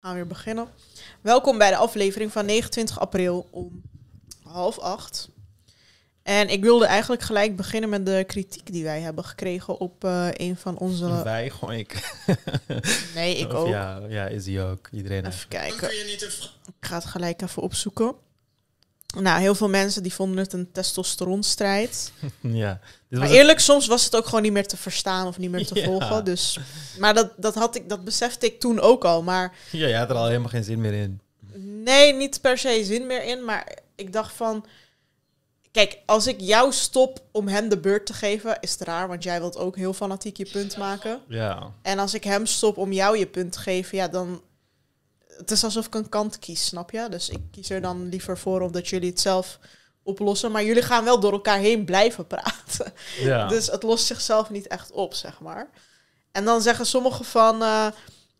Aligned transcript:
gaan 0.00 0.14
weer 0.14 0.26
beginnen. 0.26 0.68
Welkom 1.20 1.58
bij 1.58 1.70
de 1.70 1.76
aflevering 1.76 2.32
van 2.32 2.46
29 2.46 3.00
april 3.00 3.48
om 3.50 3.82
half 4.42 4.78
acht. 4.78 5.28
En 6.22 6.48
ik 6.48 6.62
wilde 6.62 6.86
eigenlijk 6.86 7.22
gelijk 7.22 7.56
beginnen 7.56 7.90
met 7.90 8.06
de 8.06 8.24
kritiek 8.26 8.72
die 8.72 8.84
wij 8.84 9.00
hebben 9.00 9.24
gekregen 9.24 9.80
op 9.80 10.04
eh, 10.04 10.28
een 10.32 10.56
van 10.56 10.78
onze... 10.78 11.22
Wij, 11.22 11.50
gewoon 11.50 11.74
ik. 11.74 12.16
Nee, 13.14 13.36
ik 13.36 13.46
Of 13.46 13.52
ook. 13.52 13.68
Ja, 13.68 14.00
ja, 14.08 14.26
is 14.26 14.46
hij 14.46 14.64
ook. 14.64 14.88
Iedereen. 14.92 15.26
Even 15.26 15.48
kijken. 15.48 15.90
Ik 16.80 16.86
ga 16.86 16.94
het 16.94 17.04
gelijk 17.04 17.42
even 17.42 17.62
opzoeken. 17.62 18.14
Nou, 19.16 19.40
heel 19.40 19.54
veel 19.54 19.68
mensen 19.68 20.02
die 20.02 20.12
vonden 20.14 20.38
het 20.38 20.52
een 20.52 20.72
testosteronstrijd. 20.72 22.12
ja. 22.40 22.80
Dit 23.08 23.18
Maar 23.18 23.30
eerlijk, 23.30 23.58
soms 23.60 23.86
was 23.86 24.04
het 24.04 24.16
ook 24.16 24.24
gewoon 24.24 24.42
niet 24.42 24.52
meer 24.52 24.66
te 24.66 24.76
verstaan 24.76 25.26
of 25.26 25.38
niet 25.38 25.50
meer 25.50 25.66
te 25.66 25.74
Ja. 25.80 25.84
volgen. 25.84 26.24
Dus, 26.24 26.58
maar 26.98 27.14
dat, 27.14 27.32
dat, 27.36 27.54
had 27.54 27.74
ik, 27.76 27.88
dat 27.88 28.04
besefte 28.04 28.46
ik 28.46 28.60
toen 28.60 28.80
ook 28.80 29.04
al. 29.04 29.22
Maar 29.22 29.54
Ja, 29.70 29.86
je 29.86 29.96
had 29.96 30.10
er 30.10 30.16
al 30.16 30.26
helemaal 30.26 30.48
geen 30.48 30.64
zin 30.64 30.80
meer 30.80 30.92
in. 30.92 31.20
Nee, 31.84 32.12
niet 32.14 32.40
per 32.40 32.58
se 32.58 32.84
zin 32.84 33.06
meer 33.06 33.24
in. 33.24 33.44
Maar 33.44 33.78
ik 33.94 34.12
dacht 34.12 34.32
van. 34.32 34.64
Kijk, 35.70 35.98
als 36.06 36.26
ik 36.26 36.40
jou 36.40 36.72
stop 36.72 37.22
om 37.32 37.48
hem 37.48 37.68
de 37.68 37.78
beurt 37.78 38.06
te 38.06 38.12
geven, 38.12 38.56
is 38.60 38.70
het 38.70 38.80
raar, 38.80 39.08
want 39.08 39.22
jij 39.22 39.40
wilt 39.40 39.56
ook 39.56 39.76
heel 39.76 39.92
fanatiek 39.92 40.36
je 40.36 40.48
punt 40.52 40.76
maken. 40.76 41.20
Ja. 41.28 41.72
En 41.82 41.98
als 41.98 42.14
ik 42.14 42.24
hem 42.24 42.46
stop 42.46 42.76
om 42.76 42.92
jou 42.92 43.18
je 43.18 43.26
punt 43.26 43.52
te 43.52 43.58
geven, 43.58 43.96
ja, 43.98 44.08
dan. 44.08 44.42
Het 45.38 45.50
is 45.50 45.64
alsof 45.64 45.86
ik 45.86 45.94
een 45.94 46.08
kant 46.08 46.38
kies, 46.38 46.66
snap 46.66 46.90
je? 46.90 47.06
Dus 47.10 47.28
ik 47.28 47.40
kies 47.50 47.70
er 47.70 47.80
dan 47.80 48.08
liever 48.08 48.38
voor 48.38 48.60
omdat 48.60 48.88
jullie 48.88 49.10
het 49.10 49.20
zelf 49.20 49.58
oplossen. 50.02 50.50
Maar 50.52 50.64
jullie 50.64 50.82
gaan 50.82 51.04
wel 51.04 51.20
door 51.20 51.32
elkaar 51.32 51.58
heen 51.58 51.84
blijven 51.84 52.26
praten. 52.26 52.92
Ja. 53.20 53.46
Dus 53.48 53.66
het 53.66 53.82
lost 53.82 54.06
zichzelf 54.06 54.50
niet 54.50 54.66
echt 54.66 54.90
op, 54.90 55.14
zeg 55.14 55.40
maar. 55.40 55.68
En 56.32 56.44
dan 56.44 56.62
zeggen 56.62 56.86
sommigen 56.86 57.24
van 57.24 57.62
eh, 57.62 57.86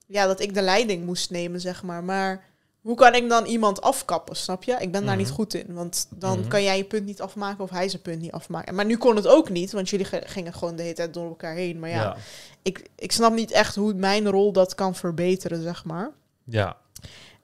ja, 0.06 0.26
dat 0.26 0.40
ik 0.40 0.54
de 0.54 0.62
leiding 0.62 1.04
moest 1.06 1.30
nemen, 1.30 1.60
zeg 1.60 1.82
maar. 1.82 2.04
Maar 2.04 2.44
hoe 2.80 2.96
kan 2.96 3.14
ik 3.14 3.28
dan 3.28 3.44
iemand 3.44 3.80
afkappen, 3.80 4.36
snap 4.36 4.62
je? 4.64 4.76
Ik 4.78 4.92
ben 4.92 5.06
daar 5.06 5.16
niet 5.16 5.26
Mhm. 5.26 5.34
goed 5.34 5.54
in. 5.54 5.74
Want 5.74 6.06
dan 6.10 6.38
Mhm. 6.38 6.48
kan 6.48 6.62
jij 6.62 6.76
je 6.76 6.84
punt 6.84 7.04
niet 7.04 7.20
afmaken 7.20 7.64
of 7.64 7.70
hij 7.70 7.88
zijn 7.88 8.02
punt 8.02 8.20
niet 8.20 8.32
afmaken. 8.32 8.74
Maar 8.74 8.84
nu 8.84 8.96
kon 8.96 9.16
het 9.16 9.26
ook 9.26 9.48
niet, 9.48 9.72
want 9.72 9.88
jullie 9.90 10.06
ge- 10.06 10.22
gingen 10.26 10.52
gewoon 10.54 10.76
de 10.76 10.82
hele 10.82 10.94
tijd 10.94 11.14
door 11.14 11.28
elkaar 11.28 11.54
heen. 11.54 11.78
Maar 11.78 11.90
ja, 11.90 12.02
ja. 12.02 12.16
Ik, 12.62 12.88
ik 12.96 13.12
snap 13.12 13.32
niet 13.32 13.50
echt 13.50 13.74
hoe 13.74 13.94
mijn 13.94 14.30
rol 14.30 14.52
dat 14.52 14.74
kan 14.74 14.94
verbeteren, 14.94 15.62
zeg 15.62 15.84
maar. 15.84 16.10
Ja. 16.44 16.76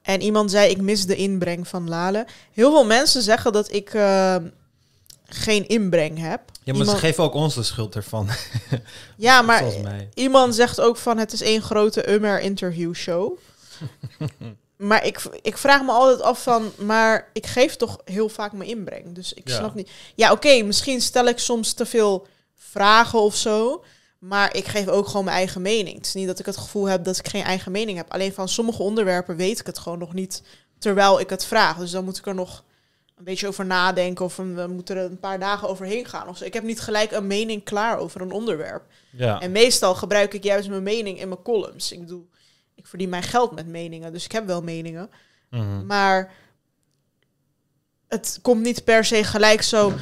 En 0.05 0.21
iemand 0.21 0.51
zei, 0.51 0.69
ik 0.69 0.81
mis 0.81 1.05
de 1.05 1.15
inbreng 1.15 1.67
van 1.67 1.89
Lale. 1.89 2.25
Heel 2.53 2.71
veel 2.71 2.85
mensen 2.85 3.21
zeggen 3.21 3.53
dat 3.53 3.71
ik 3.73 3.93
eh, 3.93 4.35
geen 5.25 5.67
inbreng 5.67 6.17
heb. 6.19 6.41
Ja, 6.63 6.71
maar 6.73 6.81
Iemand- 6.81 6.89
ze 6.89 7.05
geven 7.05 7.23
ook 7.23 7.33
ons 7.33 7.55
de 7.55 7.63
schuld 7.63 7.95
ervan. 7.95 8.27
Ja, 9.17 9.41
maar. 9.41 9.63
Iemand 10.13 10.55
zegt 10.55 10.81
ook 10.81 10.97
van 10.97 11.17
het 11.17 11.33
is 11.33 11.41
één 11.41 11.61
grote 11.61 12.09
Ummer 12.11 12.39
interview 12.39 12.93
show. 12.93 13.37
maar 14.77 15.05
ik, 15.05 15.21
ik 15.41 15.57
vraag 15.57 15.81
me 15.81 15.91
altijd 15.91 16.21
af 16.21 16.43
van, 16.43 16.71
maar 16.77 17.29
ik 17.33 17.45
geef 17.45 17.75
toch 17.75 17.97
heel 18.05 18.29
vaak 18.29 18.51
mijn 18.51 18.69
inbreng. 18.69 19.15
Dus 19.15 19.33
ik 19.33 19.47
Ja. 19.49 19.55
snap 19.57 19.75
niet. 19.75 19.89
Ja, 20.15 20.31
oké, 20.31 20.61
misschien 20.63 21.01
stel 21.01 21.25
ik 21.27 21.39
soms 21.39 21.73
te 21.73 21.85
veel 21.85 22.27
vragen 22.55 23.19
of 23.19 23.35
zo. 23.35 23.83
Maar 24.27 24.55
ik 24.55 24.65
geef 24.65 24.87
ook 24.87 25.07
gewoon 25.07 25.25
mijn 25.25 25.37
eigen 25.37 25.61
mening. 25.61 25.95
Het 25.95 26.05
is 26.05 26.13
niet 26.13 26.27
dat 26.27 26.39
ik 26.39 26.45
het 26.45 26.57
gevoel 26.57 26.85
heb 26.85 27.03
dat 27.03 27.17
ik 27.17 27.27
geen 27.27 27.43
eigen 27.43 27.71
mening 27.71 27.97
heb. 27.97 28.11
Alleen 28.11 28.33
van 28.33 28.49
sommige 28.49 28.81
onderwerpen 28.81 29.35
weet 29.35 29.59
ik 29.59 29.65
het 29.65 29.79
gewoon 29.79 29.99
nog 29.99 30.13
niet 30.13 30.43
terwijl 30.77 31.19
ik 31.19 31.29
het 31.29 31.45
vraag. 31.45 31.77
Dus 31.77 31.91
dan 31.91 32.03
moet 32.03 32.17
ik 32.17 32.25
er 32.25 32.35
nog 32.35 32.63
een 33.15 33.23
beetje 33.23 33.47
over 33.47 33.65
nadenken 33.65 34.25
of 34.25 34.35
we 34.35 34.65
moeten 34.69 34.97
er 34.97 35.05
een 35.05 35.19
paar 35.19 35.39
dagen 35.39 35.69
overheen 35.69 36.05
gaan. 36.05 36.27
Of. 36.27 36.41
Ik 36.41 36.53
heb 36.53 36.63
niet 36.63 36.79
gelijk 36.79 37.11
een 37.11 37.27
mening 37.27 37.63
klaar 37.63 37.97
over 37.97 38.21
een 38.21 38.31
onderwerp. 38.31 38.83
Ja. 39.11 39.39
En 39.39 39.51
meestal 39.51 39.95
gebruik 39.95 40.33
ik 40.33 40.43
juist 40.43 40.69
mijn 40.69 40.83
mening 40.83 41.19
in 41.19 41.27
mijn 41.27 41.41
columns. 41.41 41.91
Ik 41.91 41.99
bedoel, 41.99 42.29
ik 42.75 42.87
verdien 42.87 43.09
mijn 43.09 43.23
geld 43.23 43.55
met 43.55 43.67
meningen, 43.67 44.13
dus 44.13 44.25
ik 44.25 44.31
heb 44.31 44.45
wel 44.45 44.61
meningen. 44.61 45.09
Mhm. 45.49 45.85
Maar 45.85 46.33
het 48.07 48.39
komt 48.41 48.61
niet 48.61 48.83
per 48.83 49.05
se 49.05 49.23
gelijk 49.23 49.61
zo, 49.61 49.93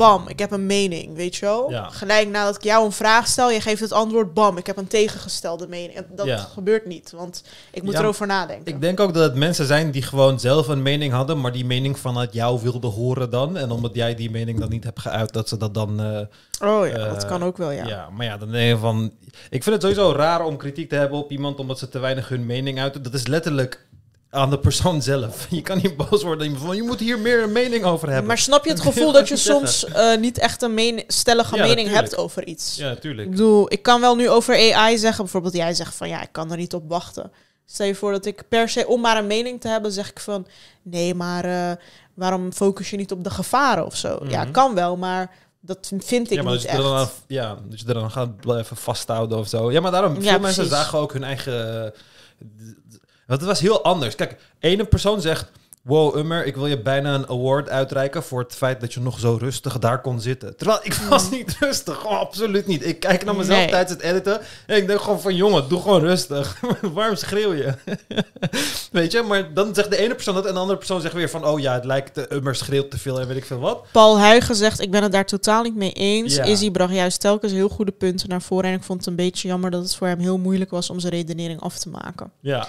bam, 0.00 0.28
ik 0.28 0.38
heb 0.38 0.50
een 0.50 0.66
mening, 0.66 1.14
weet 1.16 1.36
je 1.36 1.44
wel? 1.46 1.70
Ja. 1.70 1.88
Gelijk 1.88 2.28
nadat 2.28 2.56
ik 2.56 2.62
jou 2.64 2.84
een 2.84 2.92
vraag 2.92 3.26
stel, 3.26 3.50
je 3.50 3.60
geeft 3.60 3.80
het 3.80 3.92
antwoord, 3.92 4.34
bam, 4.34 4.56
ik 4.56 4.66
heb 4.66 4.76
een 4.76 4.86
tegengestelde 4.86 5.68
mening. 5.68 5.92
En 5.96 6.06
Dat 6.16 6.26
Ja. 6.26 6.36
gebeurt 6.36 6.86
niet, 6.86 7.10
want 7.16 7.42
ik 7.72 7.82
moet 7.82 7.92
Ja, 7.92 7.98
erover 8.00 8.26
nadenken. 8.26 8.74
Ik 8.74 8.80
denk 8.80 9.00
ook 9.00 9.14
dat 9.14 9.22
het 9.22 9.34
mensen 9.34 9.66
zijn 9.66 9.90
die 9.90 10.02
gewoon 10.02 10.40
zelf 10.40 10.68
een 10.68 10.82
mening 10.82 11.12
hadden, 11.12 11.40
maar 11.40 11.52
die 11.52 11.64
mening 11.64 11.98
vanuit 11.98 12.32
jou 12.32 12.60
wilden 12.62 12.90
horen 12.90 13.30
dan. 13.30 13.56
En 13.56 13.70
omdat 13.70 13.94
jij 13.94 14.14
die 14.14 14.30
mening 14.30 14.60
dan 14.60 14.68
niet 14.68 14.84
hebt 14.84 15.00
geuit, 15.00 15.32
dat 15.32 15.48
ze 15.48 15.56
dat 15.56 15.74
dan... 15.74 16.00
eh, 16.00 16.68
oh 16.68 16.86
ja, 16.86 17.08
dat 17.08 17.22
eh, 17.22 17.28
kan 17.28 17.44
ook 17.44 17.56
wel, 17.56 17.70
ja. 17.70 17.86
ja. 17.86 18.08
maar 18.10 18.26
ja, 18.26 18.36
dan 18.36 18.50
denk 18.50 18.68
je 18.68 18.76
van... 18.78 19.12
Ik 19.50 19.62
vind 19.62 19.74
het 19.82 19.82
sowieso 19.94 20.12
raar 20.16 20.44
om 20.44 20.56
kritiek 20.56 20.88
te 20.88 20.94
hebben 20.96 21.18
op 21.18 21.30
iemand 21.30 21.58
omdat 21.58 21.78
ze 21.78 21.88
te 21.88 21.98
weinig 21.98 22.28
hun 22.28 22.46
mening 22.46 22.80
uiten. 22.80 23.02
Dat 23.02 23.14
is 23.14 23.26
letterlijk 23.26 23.86
aan 24.30 24.50
de 24.50 24.58
persoon 24.58 25.02
zelf. 25.02 25.46
Je 25.50 25.62
kan 25.62 25.78
niet 25.82 25.96
boos 25.96 26.22
worden 26.22 26.46
en 26.46 26.58
van, 26.58 26.76
je 26.76 26.82
moet 26.82 27.00
hier 27.00 27.18
meer 27.18 27.42
een 27.42 27.52
mening 27.52 27.84
over 27.84 28.08
hebben. 28.08 28.26
Maar 28.26 28.38
snap 28.38 28.64
je 28.64 28.70
het 28.70 28.80
gevoel 28.90 29.12
dat 29.12 29.28
je 29.28 29.36
soms 29.36 29.84
eh, 29.84 30.16
niet 30.18 30.38
echt 30.38 30.62
een 30.62 30.74
men- 30.74 31.04
stellige 31.06 31.56
Ja, 31.56 31.62
mening 31.66 31.88
hebt 31.88 32.16
over 32.16 32.46
iets? 32.46 32.76
ja, 32.76 32.88
natuurlijk. 32.88 33.24
Ik 33.24 33.30
bedoel, 33.30 33.72
ik 33.72 33.82
kan 33.82 34.00
wel 34.00 34.16
nu 34.16 34.28
over 34.30 34.74
AI 34.74 34.98
zeggen. 34.98 35.22
Bijvoorbeeld 35.24 35.54
jij 35.54 35.74
zegt 35.74 35.94
van 35.94 36.08
ja, 36.08 36.22
ik 36.22 36.32
kan 36.32 36.50
er 36.50 36.56
niet 36.56 36.74
op 36.74 36.88
wachten. 36.88 37.32
Stel 37.66 37.86
je 37.86 37.94
voor 37.94 38.12
dat 38.12 38.26
ik 38.26 38.42
per 38.48 38.68
se, 38.68 38.86
om 38.86 39.00
maar 39.00 39.16
een 39.18 39.26
mening 39.26 39.60
te 39.60 39.68
hebben, 39.68 39.92
zeg 39.92 40.10
ik 40.10 40.20
van 40.20 40.46
nee, 40.82 41.14
maar 41.14 41.44
eh, 41.44 41.76
waarom 42.14 42.52
focus 42.52 42.90
je 42.90 42.96
niet 42.96 43.12
op 43.12 43.24
de 43.24 43.30
gevaren 43.30 43.86
of 43.86 43.96
zo? 43.96 44.18
Ja, 44.28 44.42
Mhm. 44.42 44.50
kan 44.52 44.74
wel, 44.74 44.96
maar 44.96 45.30
dat 45.60 45.92
vind 45.98 46.30
ik 46.30 46.36
ja, 46.36 46.42
maar 46.42 46.52
niet 46.52 46.62
dat 46.62 46.70
je, 46.70 46.76
echt. 46.76 46.86
dan, 46.86 47.08
ja, 47.26 47.58
dat 47.68 47.80
je 47.80 47.86
er 47.86 47.94
dan 47.94 48.10
gaat 48.10 48.36
blijven 48.36 48.76
vasthouden 48.76 49.38
of 49.38 49.48
zo. 49.48 49.72
Ja, 49.72 49.80
maar 49.80 49.90
daarom, 49.92 50.14
Ja, 50.14 50.20
veel 50.20 50.38
mensen 50.40 50.64
precies. 50.66 50.82
zagen 50.82 50.98
ook 50.98 51.12
hun 51.12 51.24
eigen... 51.24 51.92
Want 53.30 53.42
het 53.42 53.50
was 53.50 53.60
heel 53.60 53.82
anders. 53.82 54.14
Kijk, 54.14 54.36
ene 54.58 54.84
persoon 54.84 55.20
zegt... 55.20 55.50
Wow, 55.82 56.16
Ummer, 56.16 56.46
ik 56.46 56.56
wil 56.56 56.66
je 56.66 56.80
bijna 56.80 57.14
een 57.14 57.28
award 57.28 57.68
uitreiken 57.68 58.22
voor 58.22 58.40
het 58.40 58.54
feit 58.54 58.80
dat 58.80 58.94
je 58.94 59.00
nog 59.00 59.18
zo 59.18 59.36
rustig 59.40 59.78
daar 59.78 60.00
kon 60.00 60.20
zitten. 60.20 60.56
Terwijl 60.56 60.80
ik 60.82 60.94
was 60.94 61.30
niet 61.30 61.56
rustig, 61.60 61.96
gewoon 61.96 62.18
absoluut 62.18 62.66
niet. 62.66 62.86
Ik 62.86 63.00
kijk 63.00 63.24
naar 63.24 63.36
mezelf 63.36 63.58
Nee. 63.58 63.68
tijdens 63.68 63.92
het 63.92 64.02
editen 64.02 64.40
en 64.66 64.76
ik 64.76 64.86
denk 64.86 65.00
gewoon 65.00 65.20
van, 65.20 65.36
jongen, 65.36 65.68
doe 65.68 65.80
gewoon 65.80 66.00
rustig. 66.00 66.60
Waarom 66.94 67.16
schreeuw 67.16 67.52
je? 67.52 67.74
weet 68.92 69.12
je, 69.12 69.22
maar 69.22 69.54
dan 69.54 69.74
zegt 69.74 69.90
de 69.90 69.96
ene 69.96 70.14
persoon 70.14 70.34
dat 70.34 70.46
en 70.46 70.54
de 70.54 70.60
andere 70.60 70.78
persoon 70.78 71.00
zegt 71.00 71.14
weer 71.14 71.30
van, 71.30 71.46
oh 71.46 71.60
ja, 71.60 71.74
het 71.74 71.84
lijkt, 71.84 72.18
uh, 72.18 72.24
Ummer 72.28 72.54
schreeuwt 72.54 72.90
te 72.90 72.98
veel 72.98 73.20
en 73.20 73.26
weet 73.28 73.36
ik 73.36 73.44
veel 73.44 73.58
wat. 73.58 73.84
Paul 73.92 74.18
Huigen 74.18 74.54
zegt, 74.56 74.80
ik 74.80 74.90
ben 74.90 75.02
het 75.02 75.12
daar 75.12 75.26
totaal 75.26 75.62
niet 75.62 75.76
mee 75.76 75.92
eens. 75.92 76.34
Ja. 76.34 76.44
Izzy 76.44 76.70
bracht 76.70 76.94
juist 76.94 77.20
telkens 77.20 77.52
heel 77.52 77.68
goede 77.68 77.92
punten 77.92 78.28
naar 78.28 78.42
voren. 78.42 78.70
En 78.70 78.76
ik 78.76 78.82
vond 78.82 78.98
het 78.98 79.08
een 79.08 79.16
beetje 79.16 79.48
jammer 79.48 79.70
dat 79.70 79.82
het 79.82 79.96
voor 79.96 80.06
hem 80.06 80.18
heel 80.18 80.38
moeilijk 80.38 80.70
was 80.70 80.90
om 80.90 81.00
zijn 81.00 81.12
redenering 81.12 81.60
af 81.60 81.78
te 81.78 81.88
maken. 81.88 82.30
Ja, 82.40 82.68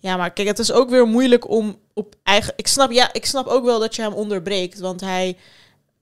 Ja, 0.00 0.16
maar 0.16 0.30
kijk, 0.30 0.48
het 0.48 0.58
is 0.58 0.72
ook 0.72 0.90
weer 0.90 1.06
moeilijk 1.06 1.48
om 1.50 1.78
op 1.94 2.14
eigen... 2.22 2.52
Ik 2.56 2.66
snap, 2.66 2.90
ja, 2.92 3.12
ik 3.12 3.26
snap 3.26 3.46
ook 3.46 3.64
wel 3.64 3.78
dat 3.78 3.96
je 3.96 4.02
hem 4.02 4.12
onderbreekt, 4.12 4.78
want 4.78 5.00
hij 5.00 5.36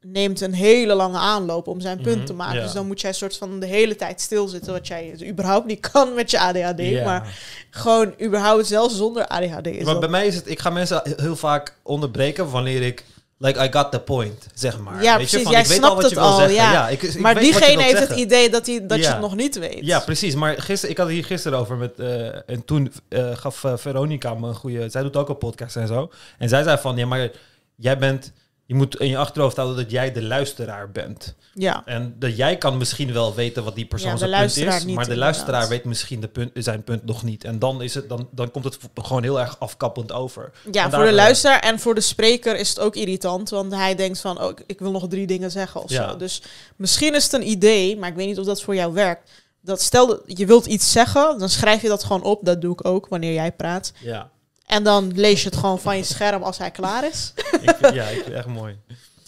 neemt 0.01 0.41
een 0.41 0.55
hele 0.55 0.95
lange 0.95 1.19
aanloop 1.19 1.67
om 1.67 1.81
zijn 1.81 2.01
punt 2.01 2.17
Mhm, 2.17 2.27
te 2.27 2.33
maken. 2.33 2.57
ja. 2.57 2.63
Dus 2.63 2.73
dan 2.73 2.87
moet 2.87 3.01
jij 3.01 3.13
soort 3.13 3.37
van 3.37 3.61
de 3.61 3.67
hele 3.67 3.97
tijd 3.97 4.21
stilzitten, 4.21 4.73
wat 4.73 4.87
jij 4.87 5.15
dus 5.19 5.29
überhaupt 5.29 5.67
niet 5.67 5.81
kan 5.93 6.15
met 6.15 6.31
je 6.31 6.39
ADHD. 6.41 6.79
Ja. 6.81 7.05
Maar 7.05 7.39
gewoon 7.71 8.15
überhaupt 8.23 8.67
zelfs 8.67 8.97
zonder 8.97 9.27
ADHD 9.27 9.67
is 9.67 9.77
maar 9.85 9.85
dat... 9.93 10.01
bij 10.01 10.09
mij 10.09 10.27
is 10.27 10.35
het, 10.35 10.49
ik 10.51 10.59
ga 10.59 10.71
mensen 10.71 11.01
he- 11.05 11.23
heel 11.23 11.37
vaak 11.37 11.75
onderbreken 11.83 12.51
wanneer 12.51 12.83
ik, 12.83 13.05
like, 13.39 13.65
I 13.65 13.73
got 13.73 13.93
the 13.93 14.01
point, 14.01 14.47
zeg 14.55 14.79
maar. 14.79 15.03
Ja, 15.03 15.17
weet 15.17 15.31
je, 15.31 15.37
precies. 15.37 15.43
van, 15.43 15.53
Jij 15.53 15.61
ik 15.61 15.67
weet 15.67 15.77
snapt 15.77 15.95
al 15.95 16.01
wat 16.01 16.11
je 16.11 16.17
het 16.17 16.25
wil 16.25 16.33
al, 16.33 16.37
zeggen. 16.39 16.55
ja. 16.55 16.89
ik, 16.89 17.03
ik 17.03 17.19
maar 17.19 17.35
je 17.35 17.41
diegene 17.41 17.83
heeft 17.83 18.09
het 18.09 18.19
idee 18.19 18.51
dat, 18.51 18.67
hij, 18.67 18.87
dat 18.87 18.99
je 18.99 19.07
het 19.09 19.21
nog 19.21 19.37
niet 19.37 19.59
weet. 19.59 19.79
Ja, 19.87 20.01
precies. 20.01 20.35
Maar 20.35 20.55
gisteren, 20.63 20.91
ik 20.91 20.97
had 20.97 21.07
het 21.07 21.15
hier 21.17 21.25
gisteren 21.25 21.59
over 21.59 21.77
met. 21.77 21.99
eh, 21.99 22.51
en 22.51 22.65
toen 22.65 22.93
eh, 23.09 23.37
gaf 23.37 23.65
eh, 23.65 23.73
Veronica 23.77 24.35
me 24.35 24.49
een 24.49 24.55
goede. 24.55 24.89
Zij 24.89 25.03
doet 25.03 25.17
ook 25.17 25.29
een 25.29 25.39
podcast 25.39 25.77
en 25.77 25.87
zo. 25.87 26.11
En 26.39 26.49
zij 26.49 26.63
zei 26.63 26.79
van: 26.79 26.97
Ja, 26.97 27.07
maar 27.07 27.31
jij 27.77 27.99
bent. 27.99 28.33
Je 28.67 28.75
moet 28.75 28.97
in 29.01 29.09
je 29.09 29.19
achterhoofd 29.19 29.57
houden 29.57 29.77
dat 29.77 29.91
jij 29.91 30.13
de 30.13 30.23
luisteraar 30.23 30.91
bent. 30.91 31.35
ja. 31.55 31.83
En 31.85 32.15
dat 32.19 32.37
jij 32.37 32.57
kan 32.59 32.77
misschien 32.77 33.13
wel 33.13 33.35
weten 33.35 33.65
wat 33.65 33.75
die 33.75 33.87
persoon 33.87 34.11
Ja, 34.11 34.17
zijn 34.17 34.31
punt 34.41 34.57
is. 34.57 34.65
maar 34.65 34.81
de 34.81 34.89
inderdaad. 34.91 35.17
luisteraar 35.17 35.69
weet 35.69 35.85
misschien 35.85 36.21
de 36.21 36.29
punt, 36.29 36.51
zijn 36.55 36.85
punt 36.85 37.05
nog 37.05 37.23
niet. 37.23 37.45
En 37.45 37.59
dan, 37.59 37.83
is 37.83 37.95
het, 37.95 38.09
dan, 38.09 38.29
dan 38.31 38.51
komt 38.51 38.65
het 38.65 38.79
gewoon 38.95 39.23
heel 39.23 39.41
erg 39.41 39.57
afkappend 39.61 40.13
over. 40.13 40.51
Ja, 40.71 40.85
En 40.85 40.91
voor 40.93 41.05
de 41.05 41.13
luisteraar 41.13 41.61
en 41.61 41.79
voor 41.81 41.95
de 41.95 42.01
spreker 42.01 42.57
is 42.59 42.69
het 42.69 42.81
ook 42.81 42.95
irritant. 42.97 43.51
Want 43.51 43.75
hij 43.75 43.95
denkt 43.95 44.21
van, 44.21 44.43
oh, 44.43 44.51
ik- 44.67 44.79
wil 44.81 44.91
nog 44.91 45.09
drie 45.09 45.27
dingen 45.27 45.51
zeggen 45.51 45.83
of 45.83 45.91
Ja. 45.91 46.11
zo. 46.11 46.17
Dus 46.17 46.43
misschien 46.77 47.15
is 47.15 47.25
het 47.25 47.33
een 47.33 47.49
idee, 47.49 47.97
maar 47.97 48.09
ik 48.09 48.15
weet 48.17 48.27
niet 48.27 48.39
of 48.39 48.47
dat 48.47 48.63
voor 48.63 48.75
jou 48.75 48.93
werkt. 48.93 49.31
Dat 49.61 49.83
stel 49.83 50.07
dat 50.07 50.21
je 50.27 50.47
wilt 50.47 50.67
iets 50.67 50.93
zeggen, 50.93 51.39
dan 51.39 51.49
schrijf 51.49 51.83
je 51.83 51.89
dat 51.89 52.05
gewoon 52.05 52.23
op. 52.23 52.45
Dat 52.45 52.61
doe 52.61 52.73
ik 52.73 52.87
ook 52.87 53.07
wanneer 53.09 53.33
jij 53.33 53.53
praat. 53.53 53.93
Ja, 54.01 54.31
En 54.67 54.83
dan 54.83 55.13
lees 55.15 55.43
je 55.43 55.49
het 55.49 55.59
gewoon 55.59 55.81
van 55.81 55.97
je 55.97 56.03
scherm 56.03 56.43
als 56.43 56.59
hij 56.59 56.71
klaar 56.71 57.07
is. 57.07 57.33
ik 57.61 57.77
vind, 57.81 57.95
ja, 57.95 58.05
ik 58.05 58.15
vind 58.15 58.25
het 58.35 58.35
echt 58.35 58.47
mooi. 58.47 58.79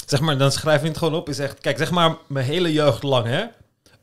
Zeg 0.07 0.21
maar, 0.21 0.39
dan 0.39 0.53
schrijf 0.53 0.83
je 0.83 0.89
het 0.89 0.99
gewoon 0.99 1.15
op. 1.15 1.29
Is 1.29 1.39
echt, 1.39 1.61
kijk, 1.61 1.79
zeg 1.79 1.91
maar 1.91 2.17
mijn 2.27 2.47
hele 2.47 2.73
jeugd 2.73 3.03
lang, 3.03 3.27
hè. 3.27 3.45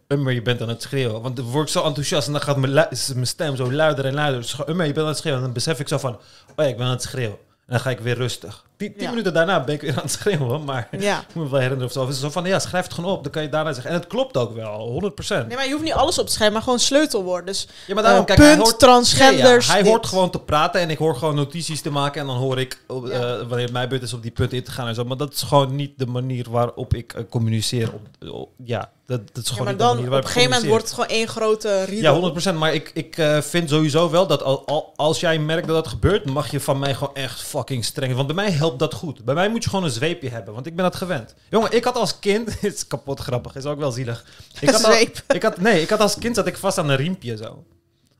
Ummer, 0.08 0.34
je 0.34 0.42
bent 0.42 0.62
aan 0.62 0.70
het 0.70 0.82
schreeuwen. 0.82 1.22
Want 1.22 1.36
dan 1.36 1.46
word 1.46 1.66
ik 1.66 1.72
zo 1.72 1.84
enthousiast 1.84 2.28
en 2.28 2.34
dan 2.34 2.42
gaat 2.42 2.58
mijn 2.58 3.28
stem 3.28 3.56
zo 3.56 3.72
luider 3.72 4.06
en 4.06 4.14
luider. 4.14 4.42
Dus, 4.42 4.58
Ummer, 4.68 4.86
je 4.86 4.94
bent 4.94 5.06
aan 5.06 5.12
het 5.12 5.18
schreeuwen. 5.18 5.40
En 5.40 5.46
dan 5.46 5.56
besef 5.56 5.80
ik 5.80 5.88
zo 5.88 5.98
van, 5.98 6.14
oh 6.16 6.56
ja, 6.56 6.64
ik 6.64 6.78
ben 6.78 6.86
aan 6.86 6.92
het 6.92 7.02
schreeuwen. 7.02 7.38
En 7.38 7.72
dan 7.74 7.80
ga 7.80 7.90
ik 7.90 8.00
weer 8.00 8.16
rustig. 8.16 8.66
Tien, 8.78 8.92
tien 8.94 9.02
Ja. 9.04 9.10
minuten 9.10 9.34
daarna 9.34 9.64
ben 9.64 9.76
ik 9.76 9.82
weer 9.82 9.96
aan 9.96 10.02
het 10.02 10.12
schreeuwen, 10.12 10.64
maar 10.64 10.88
Ja. 11.00 11.20
ik 11.30 11.36
moet 11.36 11.44
me 11.44 11.50
wel 11.50 11.60
herinneren 11.60 11.86
of 11.88 11.92
zo. 11.94 12.02
Of 12.02 12.08
is 12.08 12.14
het 12.14 12.24
zo 12.24 12.30
van, 12.30 12.46
ja, 12.46 12.60
schrijf 12.60 12.84
het 12.84 12.94
gewoon 12.94 13.12
op, 13.12 13.24
dan 13.24 13.32
kan 13.32 13.42
je 13.42 13.50
daarna 13.50 13.74
zeggen. 13.74 13.92
En 13.92 13.98
het 13.98 14.08
klopt 14.08 14.38
ook 14.38 14.54
wel, 14.56 14.88
100%. 14.90 15.48
Nee, 15.48 15.56
maar 15.56 15.66
je 15.66 15.72
hoeft 15.72 15.84
niet 15.84 15.94
alles 15.94 16.20
op 16.20 16.26
te 16.26 16.32
schrijven, 16.32 16.54
maar 16.54 16.64
gewoon 16.64 16.80
sleutelwoorden. 16.80 17.46
Dus 17.46 17.68
Ja, 17.88 17.94
maar 17.94 18.04
daarom, 18.04 18.22
eh, 18.22 18.26
kijk, 18.28 18.40
punt, 18.40 18.52
hij 18.52 18.60
hoort, 18.62 18.80
transgenders. 18.80 19.66
Ja, 19.68 19.72
hij 19.74 19.82
dit. 19.82 19.92
hoort 19.92 20.06
gewoon 20.08 20.30
te 20.30 20.40
praten 20.40 20.82
en 20.82 20.90
ik 20.90 20.98
hoor 20.98 21.16
gewoon 21.16 21.36
notities 21.36 21.82
te 21.82 21.90
maken. 21.92 22.22
En 22.22 22.28
dan 22.28 22.38
hoor 22.38 22.60
ik, 22.60 22.80
Ja. 22.88 22.96
wanneer 23.38 23.60
het 23.62 23.72
mijn 23.72 23.90
beurt 23.90 24.02
is, 24.04 24.14
op 24.14 24.22
die 24.22 24.32
punten 24.32 24.58
in 24.58 24.64
te 24.64 24.72
gaan 24.72 24.88
en 24.88 24.96
zo. 24.96 25.04
Maar 25.04 25.18
dat 25.18 25.34
is 25.34 25.42
gewoon 25.42 25.76
niet 25.76 25.92
de 25.98 26.06
manier 26.06 26.46
waarop 26.50 26.94
ik 26.94 27.14
eh, 27.14 27.22
communiceer. 27.30 27.94
Op, 27.94 28.30
op- 28.34 28.50
ja, 28.64 28.90
dat, 29.08 29.22
dat 29.34 29.44
is 29.44 29.50
gewoon 29.50 29.64
maar 29.64 29.74
niet 29.74 29.82
de 29.82 29.88
dan 29.88 29.98
op 30.06 30.12
een 30.14 30.24
gegeven 30.28 30.50
moment 30.50 30.68
wordt 30.70 30.84
het 30.84 30.94
gewoon 30.94 31.10
één 31.10 31.28
grote 31.28 31.84
riedel. 31.84 32.34
Ja, 32.36 32.52
100%. 32.54 32.56
Maar 32.58 32.74
ik, 32.74 32.92
ik 32.94 33.16
vind 33.42 33.70
sowieso 33.70 34.10
wel 34.10 34.28
dat 34.28 34.44
al, 34.44 34.66
al- 34.68 34.94
als 34.96 35.20
jij 35.20 35.40
merkt 35.40 35.68
dat 35.68 35.76
dat 35.76 35.88
gebeurt, 35.88 36.26
mag 36.26 36.52
je 36.52 36.60
van 36.60 36.80
mij 36.80 36.94
gewoon 36.94 37.16
echt 37.16 37.42
fucking 37.42 37.86
streng. 37.86 38.16
Want 38.16 38.28
bij 38.28 38.36
mij 38.36 38.52
helpt 38.66 38.80
dat 38.80 38.94
goed. 38.94 39.24
Bij 39.26 39.36
mij 39.36 39.50
moet 39.50 39.64
je 39.64 39.70
gewoon 39.70 39.86
een 39.86 39.92
zweepje 39.92 40.30
hebben, 40.30 40.54
want 40.54 40.66
ik 40.66 40.76
ben 40.76 40.84
dat 40.84 40.96
gewend. 40.96 41.36
Jongen, 41.50 41.72
ik 41.72 41.84
had 41.84 41.96
als 41.96 42.20
kind, 42.20 42.62
het 42.62 42.74
is 42.76 42.88
kapot 42.88 43.20
grappig, 43.20 43.56
is 43.56 43.66
ook 43.66 43.80
wel 43.80 43.92
zielig. 43.92 44.26
Ik 44.60 44.70
had, 44.70 44.84
al- 44.84 44.92
Zweep. 44.92 45.24
ik 45.28 45.44
had, 45.44 45.58
nee, 45.58 45.82
ik 45.82 45.90
had 45.90 46.00
als 46.00 46.18
kind 46.18 46.36
zat 46.36 46.48
ik 46.48 46.58
vast 46.58 46.78
aan 46.78 46.90
een 46.90 46.96
riempje 46.96 47.38
zo. 47.38 47.64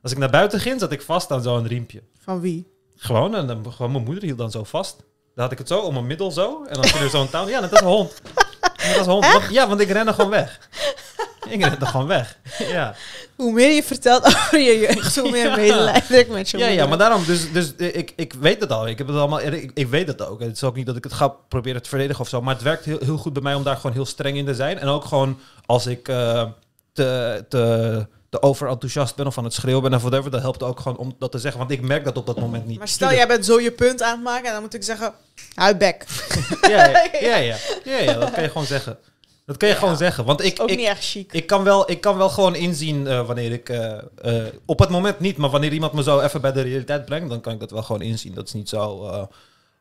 Als 0.02 0.12
ik 0.12 0.18
naar 0.18 0.30
buiten 0.30 0.60
ging, 0.60 0.80
zat 0.80 0.92
ik 0.92 1.02
vast 1.02 1.30
aan 1.30 1.42
zo'n 1.42 1.66
riempje. 1.66 2.02
Van 2.18 2.40
wie? 2.40 2.66
Gewoon, 2.96 3.34
en 3.34 3.46
dan, 3.46 3.72
gewoon 3.72 3.92
mijn 3.92 4.04
moeder 4.04 4.22
hield 4.24 4.38
dan 4.38 4.50
zo 4.50 4.64
vast. 4.64 4.96
Dan 5.34 5.44
had 5.44 5.52
ik 5.52 5.58
het 5.58 5.68
zo 5.68 5.78
om 5.80 5.92
mijn 5.92 6.06
middel 6.06 6.30
zo. 6.30 6.64
En 6.64 6.74
dan 6.74 6.84
ging 6.84 7.04
er 7.04 7.10
zo'n 7.10 7.30
touw. 7.30 7.48
Ja, 7.48 7.60
dat 7.60 7.72
is 7.72 7.80
een 7.80 7.86
hond. 7.86 8.20
Hond. 8.94 9.32
Want- 9.32 9.44
ja, 9.50 9.68
want 9.68 9.80
ik 9.80 9.90
rende 9.90 10.12
gewoon 10.12 10.30
weg. 10.30 10.58
Ik 11.48 11.64
rende 11.64 11.86
gewoon 11.86 12.06
weg. 12.06 12.38
Ja. 12.58 12.94
Hoe 13.36 13.52
meer 13.52 13.70
je 13.70 13.82
vertelt 13.82 14.24
over 14.26 14.58
je 14.60 14.78
jeugd, 14.78 15.16
hoe 15.20 15.30
meer 15.30 15.46
Ja. 15.50 15.56
medelijden 15.56 16.18
ik 16.18 16.28
met 16.28 16.50
je 16.50 16.58
Ja, 16.58 16.66
ja, 16.66 16.86
maar 16.86 16.98
daarom, 16.98 17.24
dus, 17.24 17.52
dus 17.52 17.76
eh, 17.76 17.96
ik, 17.96 18.12
ik 18.16 18.32
weet 18.40 18.60
het 18.60 18.72
al. 18.72 18.88
Ik 18.88 18.98
heb 18.98 19.06
het 19.06 19.16
allemaal, 19.16 19.40
ik, 19.40 19.70
ik 19.74 19.86
weet 19.88 20.08
het 20.08 20.26
ook. 20.26 20.40
Het 20.40 20.52
is 20.56 20.64
ook 20.64 20.76
niet 20.76 20.86
dat 20.86 20.96
ik 20.96 21.04
het 21.04 21.12
ga 21.12 21.28
proberen 21.28 21.82
te 21.82 21.88
verdedigen 21.88 22.20
of 22.20 22.28
zo. 22.28 22.42
Maar 22.42 22.54
het 22.54 22.62
werkt 22.62 22.84
heel, 22.84 22.98
heel 23.04 23.16
goed 23.18 23.32
bij 23.32 23.42
mij 23.42 23.54
om 23.54 23.62
daar 23.62 23.76
gewoon 23.76 23.92
heel 23.92 24.06
streng 24.06 24.36
in 24.36 24.44
te 24.46 24.54
zijn. 24.54 24.78
En 24.78 24.88
ook 24.88 25.04
gewoon 25.04 25.38
als 25.66 25.86
ik 25.86 26.08
eh, 26.08 26.44
te, 26.92 27.44
te, 27.48 28.06
te 28.40 28.42
overenthousiast 28.46 29.16
ben 29.16 29.26
of 29.26 29.38
aan 29.38 29.44
het 29.44 29.52
schreeuwen 29.52 29.82
ben 29.82 29.94
of 29.94 30.00
whatever, 30.02 30.30
dat 30.30 30.40
helpt 30.40 30.62
ook 30.62 30.80
gewoon 30.80 30.98
om 30.98 31.14
dat 31.18 31.30
te 31.32 31.38
zeggen. 31.38 31.58
Want 31.60 31.70
ik 31.72 31.80
merk 31.80 32.04
dat 32.04 32.16
op 32.16 32.26
dat 32.26 32.38
moment 32.40 32.66
niet. 32.66 32.78
Maar 32.78 32.88
stel, 32.88 33.12
jij 33.12 33.26
bent 33.28 33.44
zo 33.44 33.60
je 33.60 33.70
punt 33.72 34.02
aan 34.02 34.12
het 34.14 34.22
maken 34.22 34.46
en 34.46 34.52
dan 34.52 34.62
moet 34.62 34.74
ik 34.74 34.82
zeggen, 34.82 35.12
hou 35.54 35.74
bek. 35.76 36.04
Ja, 36.60 36.86
ja, 36.88 37.08
ja, 37.20 37.36
ja, 37.36 37.56
ja, 37.84 37.96
ja, 37.98 38.14
dat 38.14 38.30
kan 38.30 38.42
je 38.42 38.48
gewoon 38.48 38.66
zeggen. 38.66 38.98
Dat 39.46 39.56
kan 39.56 39.68
je 39.68 39.74
Ja. 39.74 39.80
gewoon 39.80 39.96
zeggen. 39.96 40.24
Want 40.24 40.44
ik, 40.44 40.60
Ook 40.62 40.68
ik, 40.70 40.76
niet 40.76 40.86
echt 40.86 41.04
chic. 41.04 41.32
ik, 41.32 41.46
kan 41.46 41.62
wel, 41.64 41.90
ik 41.90 42.00
kan 42.00 42.16
wel 42.16 42.28
gewoon 42.28 42.54
inzien 42.54 43.06
eh, 43.06 43.26
wanneer 43.26 43.52
ik... 43.52 43.68
eh, 43.68 43.92
eh, 44.22 44.44
op 44.64 44.78
het 44.78 44.88
moment 44.88 45.20
niet, 45.20 45.36
maar 45.36 45.50
wanneer 45.50 45.72
iemand 45.72 45.92
me 45.92 46.02
zo 46.02 46.20
even 46.20 46.40
bij 46.40 46.52
de 46.52 46.60
realiteit 46.60 47.04
brengt... 47.04 47.28
dan 47.30 47.40
kan 47.40 47.52
ik 47.52 47.60
dat 47.60 47.70
wel 47.70 47.82
gewoon 47.82 48.02
inzien. 48.02 48.34
Dat 48.34 48.46
is 48.46 48.52
niet 48.52 48.68
zo 48.68 49.10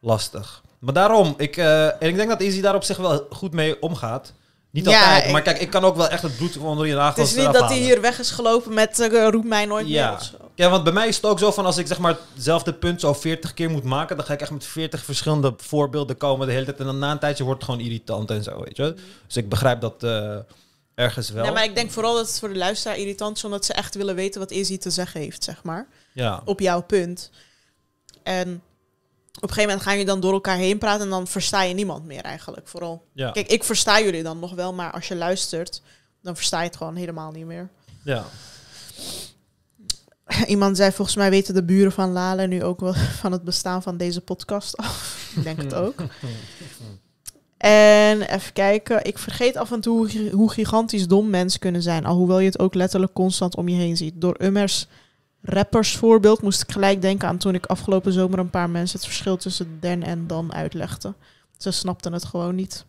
lastig. 0.02 0.62
Maar 0.80 0.94
daarom, 0.94 1.34
ik, 1.38 1.58
en 1.58 1.96
ik 2.00 2.16
denk 2.16 2.30
dat 2.30 2.42
Izzy 2.42 2.62
daar 2.62 2.76
op 2.76 2.84
zich 2.84 2.98
wel 2.98 3.28
goed 3.30 3.54
mee 3.54 3.82
omgaat. 3.82 4.34
Niet 4.76 4.86
Ja, 4.86 5.04
altijd, 5.04 5.26
ik- 5.26 5.32
maar 5.32 5.42
kijk, 5.42 5.60
ik 5.60 5.70
kan 5.70 5.84
ook 5.84 5.96
wel 5.96 6.08
echt 6.08 6.22
het 6.22 6.38
bloed 6.38 6.58
onder 6.58 6.86
je 6.86 6.92
het 6.92 7.02
nagels 7.02 7.30
is 7.30 7.36
niet 7.44 7.54
dat 7.54 7.70
hij 7.70 7.78
hier 7.78 8.02
weg 8.02 8.20
is 8.20 8.32
gelopen 8.32 8.74
met 8.74 9.00
eh, 9.00 9.28
roep 9.30 9.44
mij 9.46 9.66
nooit 9.66 9.88
Ja. 9.88 10.10
meer. 10.12 10.32
Ja, 10.56 10.70
want 10.70 10.84
bij 10.84 10.94
mij 10.94 11.08
is 11.08 11.16
het 11.16 11.26
ook 11.26 11.40
zo 11.40 11.52
van 11.52 11.66
als 11.66 11.78
ik 11.78 11.88
zeg 11.88 12.00
maar 12.00 12.18
hetzelfde 12.34 12.74
punt 12.74 13.00
zo 13.02 13.14
40 13.14 13.54
keer 13.54 13.70
moet 13.70 13.84
maken, 13.84 14.18
dan 14.18 14.26
ga 14.26 14.34
ik 14.34 14.42
echt 14.42 14.52
met 14.52 14.66
40 14.66 15.04
verschillende 15.04 15.54
voorbeelden 15.58 16.18
komen 16.18 16.48
de 16.48 16.54
hele 16.54 16.66
tijd. 16.66 16.80
En 16.80 16.86
dan 16.86 17.00
na 17.00 17.12
een 17.12 17.20
tijdje 17.20 17.44
wordt 17.44 17.62
het 17.62 17.70
gewoon 17.70 17.86
irritant 17.86 18.32
en 18.32 18.44
zo, 18.44 18.60
weet 18.64 18.78
je. 18.78 18.96
Dus 19.28 19.38
ik 19.38 19.50
begrijp 19.50 19.82
dat 19.82 20.04
eh, 20.04 20.36
ergens 20.96 21.30
wel. 21.30 21.44
Nee, 21.44 21.54
maar 21.54 21.64
ik 21.64 21.76
denk 21.76 21.92
vooral 21.92 22.14
dat 22.16 22.28
het 22.28 22.40
voor 22.40 22.50
de 22.50 22.58
luisteraar 22.58 22.98
irritant 22.98 23.38
is, 23.38 23.44
omdat 23.44 23.66
ze 23.66 23.74
echt 23.74 23.96
willen 23.96 24.16
weten 24.16 24.40
wat 24.40 24.52
Izzy 24.52 24.78
te 24.78 24.90
zeggen 24.90 25.22
heeft, 25.22 25.44
zeg 25.44 25.64
maar. 25.64 25.88
Ja. 26.12 26.42
Op 26.46 26.60
jouw 26.60 26.82
punt. 26.82 27.32
En 28.24 28.62
op 29.36 29.42
een 29.42 29.50
gegeven 29.50 29.64
moment 29.64 29.82
gaan 29.82 29.94
jullie 29.94 30.08
dan 30.08 30.20
door 30.20 30.34
elkaar 30.34 30.58
heen 30.58 30.78
praten 30.78 31.04
en 31.04 31.10
dan 31.10 31.28
versta 31.28 31.62
je 31.62 31.74
niemand 31.74 32.06
meer 32.06 32.22
eigenlijk, 32.22 32.68
vooral. 32.68 33.06
Ja. 33.14 33.32
Kijk, 33.32 33.48
ik 33.48 33.64
versta 33.64 34.02
jullie 34.02 34.24
dan 34.24 34.40
nog 34.40 34.54
wel, 34.54 34.74
maar 34.74 34.92
als 34.92 35.08
je 35.08 35.16
luistert, 35.16 35.82
dan 36.22 36.36
versta 36.36 36.60
je 36.60 36.68
het 36.68 36.76
gewoon 36.76 36.96
helemaal 36.96 37.32
niet 37.32 37.46
meer. 37.46 37.70
ja. 38.04 38.26
Iemand 40.48 40.78
zei, 40.78 40.92
volgens 40.92 41.18
mij 41.18 41.30
weten 41.30 41.54
de 41.54 41.64
buren 41.64 41.92
van 41.92 42.12
Lale 42.12 42.48
nu 42.48 42.64
ook 42.64 42.80
wel 42.80 42.94
van 43.22 43.32
het 43.32 43.44
bestaan 43.44 43.84
van 43.84 43.98
deze 43.98 44.22
podcast 44.22 44.78
af. 44.78 45.30
ik 45.36 45.44
denk 45.44 45.62
het 45.62 45.74
ook. 45.74 45.96
En 47.58 48.22
even 48.22 48.54
kijken, 48.54 49.06
ik 49.06 49.18
vergeet 49.18 49.58
af 49.58 49.72
en 49.72 49.82
toe 49.82 50.30
hoe 50.32 50.52
gigantisch 50.52 51.08
dom 51.08 51.30
mensen 51.30 51.60
kunnen 51.60 51.82
zijn. 51.82 52.06
Alhoewel 52.06 52.40
je 52.40 52.46
het 52.46 52.60
ook 52.60 52.74
letterlijk 52.74 53.14
constant 53.14 53.56
om 53.56 53.68
je 53.68 53.76
heen 53.76 53.98
ziet. 53.98 54.14
Door 54.16 54.36
Ummers 54.42 54.88
rappersvoorbeeld 55.46 56.42
moest 56.42 56.62
ik 56.62 56.72
gelijk 56.72 57.02
denken 57.02 57.28
aan 57.28 57.38
toen 57.38 57.54
ik 57.54 57.66
afgelopen 57.66 58.14
zomer 58.14 58.40
een 58.40 58.50
paar 58.50 58.70
mensen 58.70 58.98
het 58.98 59.08
verschil 59.08 59.38
tussen 59.38 59.78
den 59.80 60.04
en 60.04 60.28
dan 60.28 60.54
uitlegde. 60.54 61.14
Ze 61.58 61.72
snapten 61.72 62.14
het 62.14 62.26
gewoon 62.26 62.56
niet. 62.56 62.86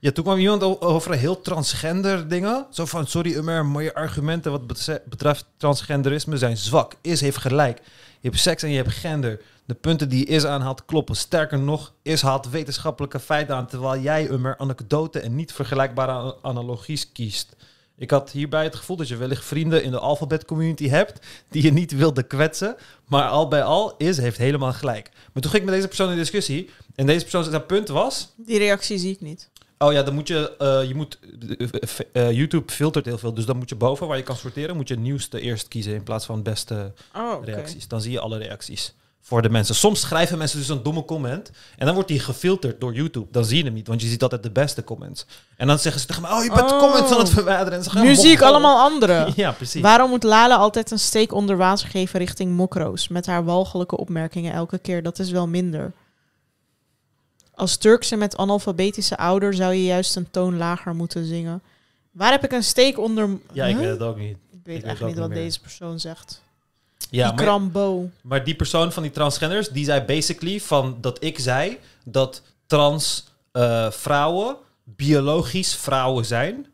Ja, 0.00 0.12
toen 0.12 0.24
kwam 0.24 0.38
iemand 0.38 0.80
over 0.80 1.14
heel 1.14 1.40
transgender 1.40 2.28
dingen. 2.28 2.66
Zo 2.70 2.84
van, 2.84 3.06
sorry 3.06 3.34
Ummer, 3.34 3.66
maar 3.66 3.82
je 3.82 3.94
argumenten 3.94 4.50
wat 4.50 4.66
betreft 5.08 5.46
transgenderisme 5.56 6.36
zijn 6.36 6.56
zwak. 6.56 6.94
Is 7.00 7.20
heeft 7.20 7.36
gelijk. 7.36 7.78
Je 8.20 8.28
hebt 8.28 8.40
seks 8.40 8.62
en 8.62 8.70
je 8.70 8.76
hebt 8.76 8.94
gender. 8.94 9.40
De 9.64 9.74
punten 9.74 10.08
die 10.08 10.26
Is 10.26 10.44
aanhaalt 10.44 10.84
kloppen. 10.84 11.16
Sterker 11.16 11.58
nog, 11.58 11.92
Is 12.02 12.22
haalt 12.22 12.50
wetenschappelijke 12.50 13.20
feiten 13.20 13.54
aan... 13.54 13.66
terwijl 13.66 14.00
jij, 14.02 14.28
Ummer, 14.30 14.58
anekdoten 14.58 15.22
en 15.22 15.34
niet 15.34 15.52
vergelijkbare 15.52 16.36
analogies 16.42 17.12
kiest. 17.12 17.56
Ik 17.98 18.10
had 18.10 18.30
hierbij 18.30 18.64
het 18.64 18.76
gevoel 18.76 18.96
dat 18.96 19.08
je 19.08 19.16
wellicht 19.16 19.44
vrienden 19.44 19.82
in 19.82 19.90
de 19.90 19.98
alfabet 19.98 20.44
community 20.44 20.88
hebt... 20.88 21.26
die 21.48 21.62
je 21.62 21.72
niet 21.72 21.92
wilde 21.92 22.22
kwetsen. 22.22 22.76
Maar 23.06 23.28
al 23.28 23.48
bij 23.48 23.62
al, 23.62 23.94
Is 23.96 24.16
heeft 24.16 24.38
helemaal 24.38 24.72
gelijk. 24.72 25.10
Maar 25.32 25.42
toen 25.42 25.50
ging 25.50 25.62
ik 25.62 25.64
met 25.64 25.74
deze 25.74 25.86
persoon 25.86 26.10
in 26.10 26.16
discussie... 26.16 26.70
en 26.94 27.06
deze 27.06 27.20
persoon, 27.20 27.44
zijn 27.44 27.66
punt 27.66 27.88
was... 27.88 28.32
Die 28.36 28.58
reactie 28.58 28.98
zie 28.98 29.12
ik 29.12 29.20
niet. 29.20 29.48
Oh 29.78 29.92
ja, 29.92 30.02
dan 30.02 30.14
moet 30.14 30.28
je, 30.28 30.56
eh, 30.58 30.88
je 30.88 30.94
moet, 30.94 31.18
eh, 31.58 31.88
eh, 32.12 32.32
YouTube 32.32 32.72
filtert 32.72 33.04
heel 33.04 33.18
veel, 33.18 33.34
dus 33.34 33.44
dan 33.44 33.56
moet 33.56 33.68
je 33.68 33.74
boven 33.74 34.06
waar 34.06 34.16
je 34.16 34.22
kan 34.22 34.36
sorteren, 34.36 34.76
moet 34.76 34.88
je 34.88 34.98
nieuwste 34.98 35.40
eerst 35.40 35.68
kiezen 35.68 35.94
in 35.94 36.02
plaats 36.02 36.26
van 36.26 36.42
beste 36.42 36.92
Oh, 37.16 37.44
reacties. 37.44 37.88
Dan 37.88 38.00
zie 38.00 38.12
je 38.12 38.20
alle 38.20 38.38
reacties 38.38 38.94
voor 39.28 39.42
de 39.42 39.50
mensen. 39.50 39.74
Soms 39.74 40.00
schrijven 40.00 40.38
mensen 40.38 40.58
dus 40.58 40.68
een 40.68 40.82
domme 40.82 41.04
comment 41.04 41.50
en 41.76 41.84
dan 41.86 41.94
wordt 41.94 42.08
die 42.08 42.20
gefilterd 42.20 42.80
door 42.80 42.94
YouTube. 42.94 43.26
Dan 43.30 43.44
zie 43.44 43.56
je 43.56 43.64
hem 43.64 43.72
niet, 43.72 43.86
want 43.86 44.00
je 44.02 44.08
ziet 44.08 44.22
altijd 44.22 44.42
de 44.42 44.50
beste 44.50 44.84
comments. 44.84 45.26
En 45.56 45.66
dan 45.66 45.78
zeggen 45.78 46.00
ze 46.00 46.06
tegen 46.06 46.22
me, 46.22 46.28
oh 46.28 46.42
je 46.44 46.52
bent 46.54 46.72
Oh. 46.72 46.78
comments 46.78 47.12
aan 47.12 47.18
het 47.18 47.28
verwijderen. 47.30 47.78
En 47.78 47.84
ze 47.84 47.90
gaan 47.90 48.04
Nu 48.04 48.14
zie 48.14 48.30
ik 48.30 48.40
allemaal 48.42 48.78
anderen. 48.90 49.32
Ja, 49.36 49.52
precies. 49.52 49.80
Waarom 49.82 50.10
moet 50.10 50.22
Lala 50.22 50.56
altijd 50.56 50.90
een 50.90 50.98
steek 50.98 51.32
onder 51.32 51.56
water 51.56 51.88
geven 51.88 52.18
richting 52.18 52.52
Mokroos? 52.56 53.08
Met 53.08 53.26
haar 53.26 53.44
walgelijke 53.44 53.96
opmerkingen 53.96 54.52
elke 54.52 54.78
keer. 54.78 55.02
Dat 55.02 55.18
is 55.18 55.30
wel 55.30 55.46
minder. 55.48 55.92
Als 57.54 57.76
Turkse 57.76 58.16
met 58.16 58.36
analfabetische 58.36 59.16
ouder 59.16 59.54
zou 59.54 59.74
je 59.74 59.84
juist 59.84 60.16
een 60.16 60.30
toon 60.30 60.56
lager 60.56 60.94
moeten 60.94 61.26
zingen. 61.26 61.62
Waar 62.10 62.30
heb 62.30 62.44
ik 62.44 62.52
een 62.52 62.62
steek 62.64 62.98
onder... 62.98 63.28
Ja, 63.52 63.64
ik 63.66 63.76
weet 63.76 63.88
het 63.88 64.02
ook 64.02 64.16
niet. 64.18 64.36
Ik 64.50 64.60
weet 64.64 64.82
weet 64.82 64.82
echt 64.82 64.98
niet 65.00 65.08
niet 65.08 65.18
wat 65.18 65.28
meer. 65.28 65.38
deze 65.38 65.60
persoon 65.60 66.00
zegt. 66.00 66.42
Ja, 67.10 67.26
die 67.26 67.34
maar, 67.34 67.44
Krambo. 67.44 68.10
maar 68.22 68.44
die 68.44 68.54
persoon 68.54 68.92
van 68.92 69.02
die 69.02 69.12
transgenders, 69.12 69.68
die 69.68 69.84
zei 69.84 70.00
basically 70.00 70.60
van 70.60 70.98
dat 71.00 71.24
ik 71.24 71.38
zei 71.38 71.78
dat 72.04 72.42
trans 72.66 73.26
eh, 73.52 73.90
vrouwen 73.90 74.56
biologisch 74.84 75.74
vrouwen 75.74 76.24
zijn. 76.24 76.66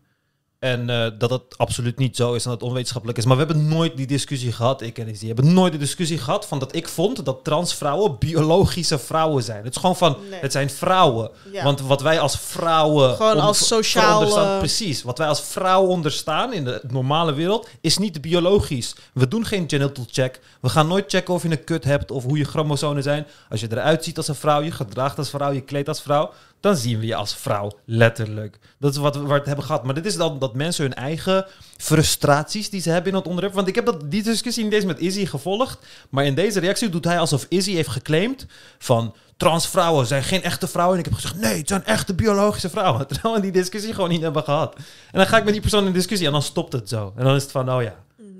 En 0.65 0.91
eh, 0.91 1.11
dat 1.19 1.31
het 1.31 1.43
absoluut 1.57 1.99
niet 1.99 2.17
zo 2.17 2.35
is 2.35 2.45
en 2.45 2.51
dat 2.51 2.61
het 2.61 2.69
onwetenschappelijk 2.69 3.19
is. 3.19 3.25
Maar 3.25 3.37
we 3.37 3.45
hebben 3.45 3.69
nooit 3.69 3.97
die 3.97 4.07
discussie 4.07 4.53
gehad, 4.53 4.83
ik 4.83 4.99
en 4.99 5.07
die 5.07 5.27
hebben 5.27 5.53
nooit 5.53 5.73
de 5.73 5.79
discussie 5.79 6.19
gehad 6.19 6.47
van 6.47 6.59
dat 6.59 6.75
ik 6.75 6.89
vond 6.89 7.25
dat 7.25 7.45
transvrouwen 7.45 8.19
biologische 8.19 8.99
vrouwen 8.99 9.43
zijn. 9.43 9.65
Het 9.65 9.75
is 9.75 9.81
gewoon 9.81 9.97
van, 9.97 10.17
Nee. 10.31 10.41
het 10.41 10.53
zijn 10.53 10.71
vrouwen. 10.71 11.31
Ja. 11.53 11.65
Want 11.65 11.81
wat 11.81 12.01
wij 12.01 12.21
als 12.21 12.39
vrouwen... 12.39 13.15
Gewoon 13.15 13.41
als 13.41 13.67
sociaal, 13.67 14.59
Precies, 14.59 15.03
wat 15.03 15.19
wij 15.19 15.29
als 15.29 15.41
vrouw 15.41 15.87
onderstaan 15.87 16.53
in 16.53 16.65
de 16.65 16.81
normale 16.89 17.33
wereld 17.33 17.69
is 17.81 17.99
niet 17.99 18.21
biologisch. 18.21 18.95
We 19.13 19.29
doen 19.29 19.47
geen 19.47 19.65
genital 19.69 20.05
check. 20.11 20.41
We 20.61 20.69
gaan 20.69 20.89
nooit 20.89 21.05
checken 21.11 21.35
of 21.35 21.43
je 21.43 21.51
een 21.51 21.65
kut 21.65 21.85
hebt 21.85 22.11
of 22.11 22.25
hoe 22.25 22.39
je 22.39 22.45
chromosomen 22.45 23.03
zijn. 23.03 23.27
Als 23.51 23.61
je 23.61 23.67
eruit 23.71 24.05
ziet 24.05 24.17
als 24.17 24.29
een 24.29 24.35
vrouw, 24.35 24.61
je 24.61 24.71
gedraagt 24.71 25.19
als 25.19 25.31
vrouw, 25.31 25.53
je 25.53 25.61
kleedt 25.61 25.89
als 25.89 26.03
vrouw, 26.03 26.31
dan 26.65 26.77
zien 26.77 26.99
we 26.99 27.07
je 27.07 27.15
als 27.15 27.35
vrouw, 27.35 27.79
letterlijk. 27.85 28.59
Dat 28.79 28.93
is 28.93 28.99
wat 28.99 29.17
we, 29.17 29.23
we 29.27 29.41
hebben 29.45 29.65
gehad. 29.65 29.85
Maar 29.85 29.95
dit 29.95 30.07
is 30.07 30.17
dan 30.17 30.39
dat 30.39 30.55
mensen 30.55 30.85
hun 30.85 30.95
eigen 30.95 31.47
frustraties 31.77 32.71
die 32.71 32.81
ze 32.81 32.91
hebben 32.91 33.13
in 33.13 33.19
het 33.19 33.27
onderwerp. 33.27 33.55
Want 33.55 33.69
ik 33.69 33.75
heb 33.75 33.87
dat, 33.87 34.11
die 34.11 34.23
discussie 34.23 34.65
niet 34.65 34.73
eens 34.73 34.85
met 34.85 34.99
Izzy 34.99 35.27
gevolgd. 35.27 35.79
Maar 36.09 36.25
in 36.25 36.35
deze 36.35 36.61
reactie 36.61 36.89
doet 36.89 37.05
hij 37.05 37.19
alsof 37.19 37.47
Izzy 37.49 37.73
heeft 37.73 37.89
geclaimd 37.89 38.47
van 38.79 39.15
transvrouwen 39.37 40.07
zijn 40.07 40.23
geen 40.23 40.43
echte 40.43 40.67
vrouwen. 40.67 40.99
En 40.99 41.05
ik 41.05 41.11
heb 41.11 41.21
gezegd, 41.21 41.41
nee, 41.41 41.59
het 41.59 41.69
zijn 41.69 41.85
echte 41.85 42.15
biologische 42.15 42.71
vrouwen. 42.71 43.07
Terwijl 43.09 43.35
we 43.35 43.41
die 43.41 43.53
discussie 43.53 43.95
gewoon 43.95 44.11
niet 44.11 44.23
hebben 44.23 44.43
gehad. 44.43 44.75
En 44.77 45.19
dan 45.19 45.27
ga 45.27 45.37
ik 45.37 45.45
met 45.45 45.53
die 45.53 45.63
persoon 45.63 45.87
in 45.87 45.93
discussie 45.93 46.27
en 46.27 46.33
dan 46.33 46.43
stopt 46.43 46.73
het 46.73 46.89
zo. 46.89 47.13
En 47.17 47.25
dan 47.25 47.35
is 47.35 47.43
het 47.43 47.51
van, 47.51 47.73
oh 47.73 47.83
ja, 47.83 47.95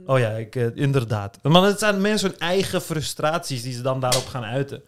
oh 0.07 0.19
ja, 0.19 0.29
ik, 0.29 0.57
eh, 0.57 0.67
inderdaad. 0.75 1.39
Maar 1.43 1.63
het 1.63 1.79
zijn 1.79 2.01
mensen 2.01 2.31
hun 2.31 2.39
eigen 2.39 2.83
frustraties 2.83 3.63
die 3.63 3.73
ze 3.73 3.83
dan 3.83 4.01
daarop 4.01 4.27
gaan 4.27 4.45
uiten. 4.45 4.83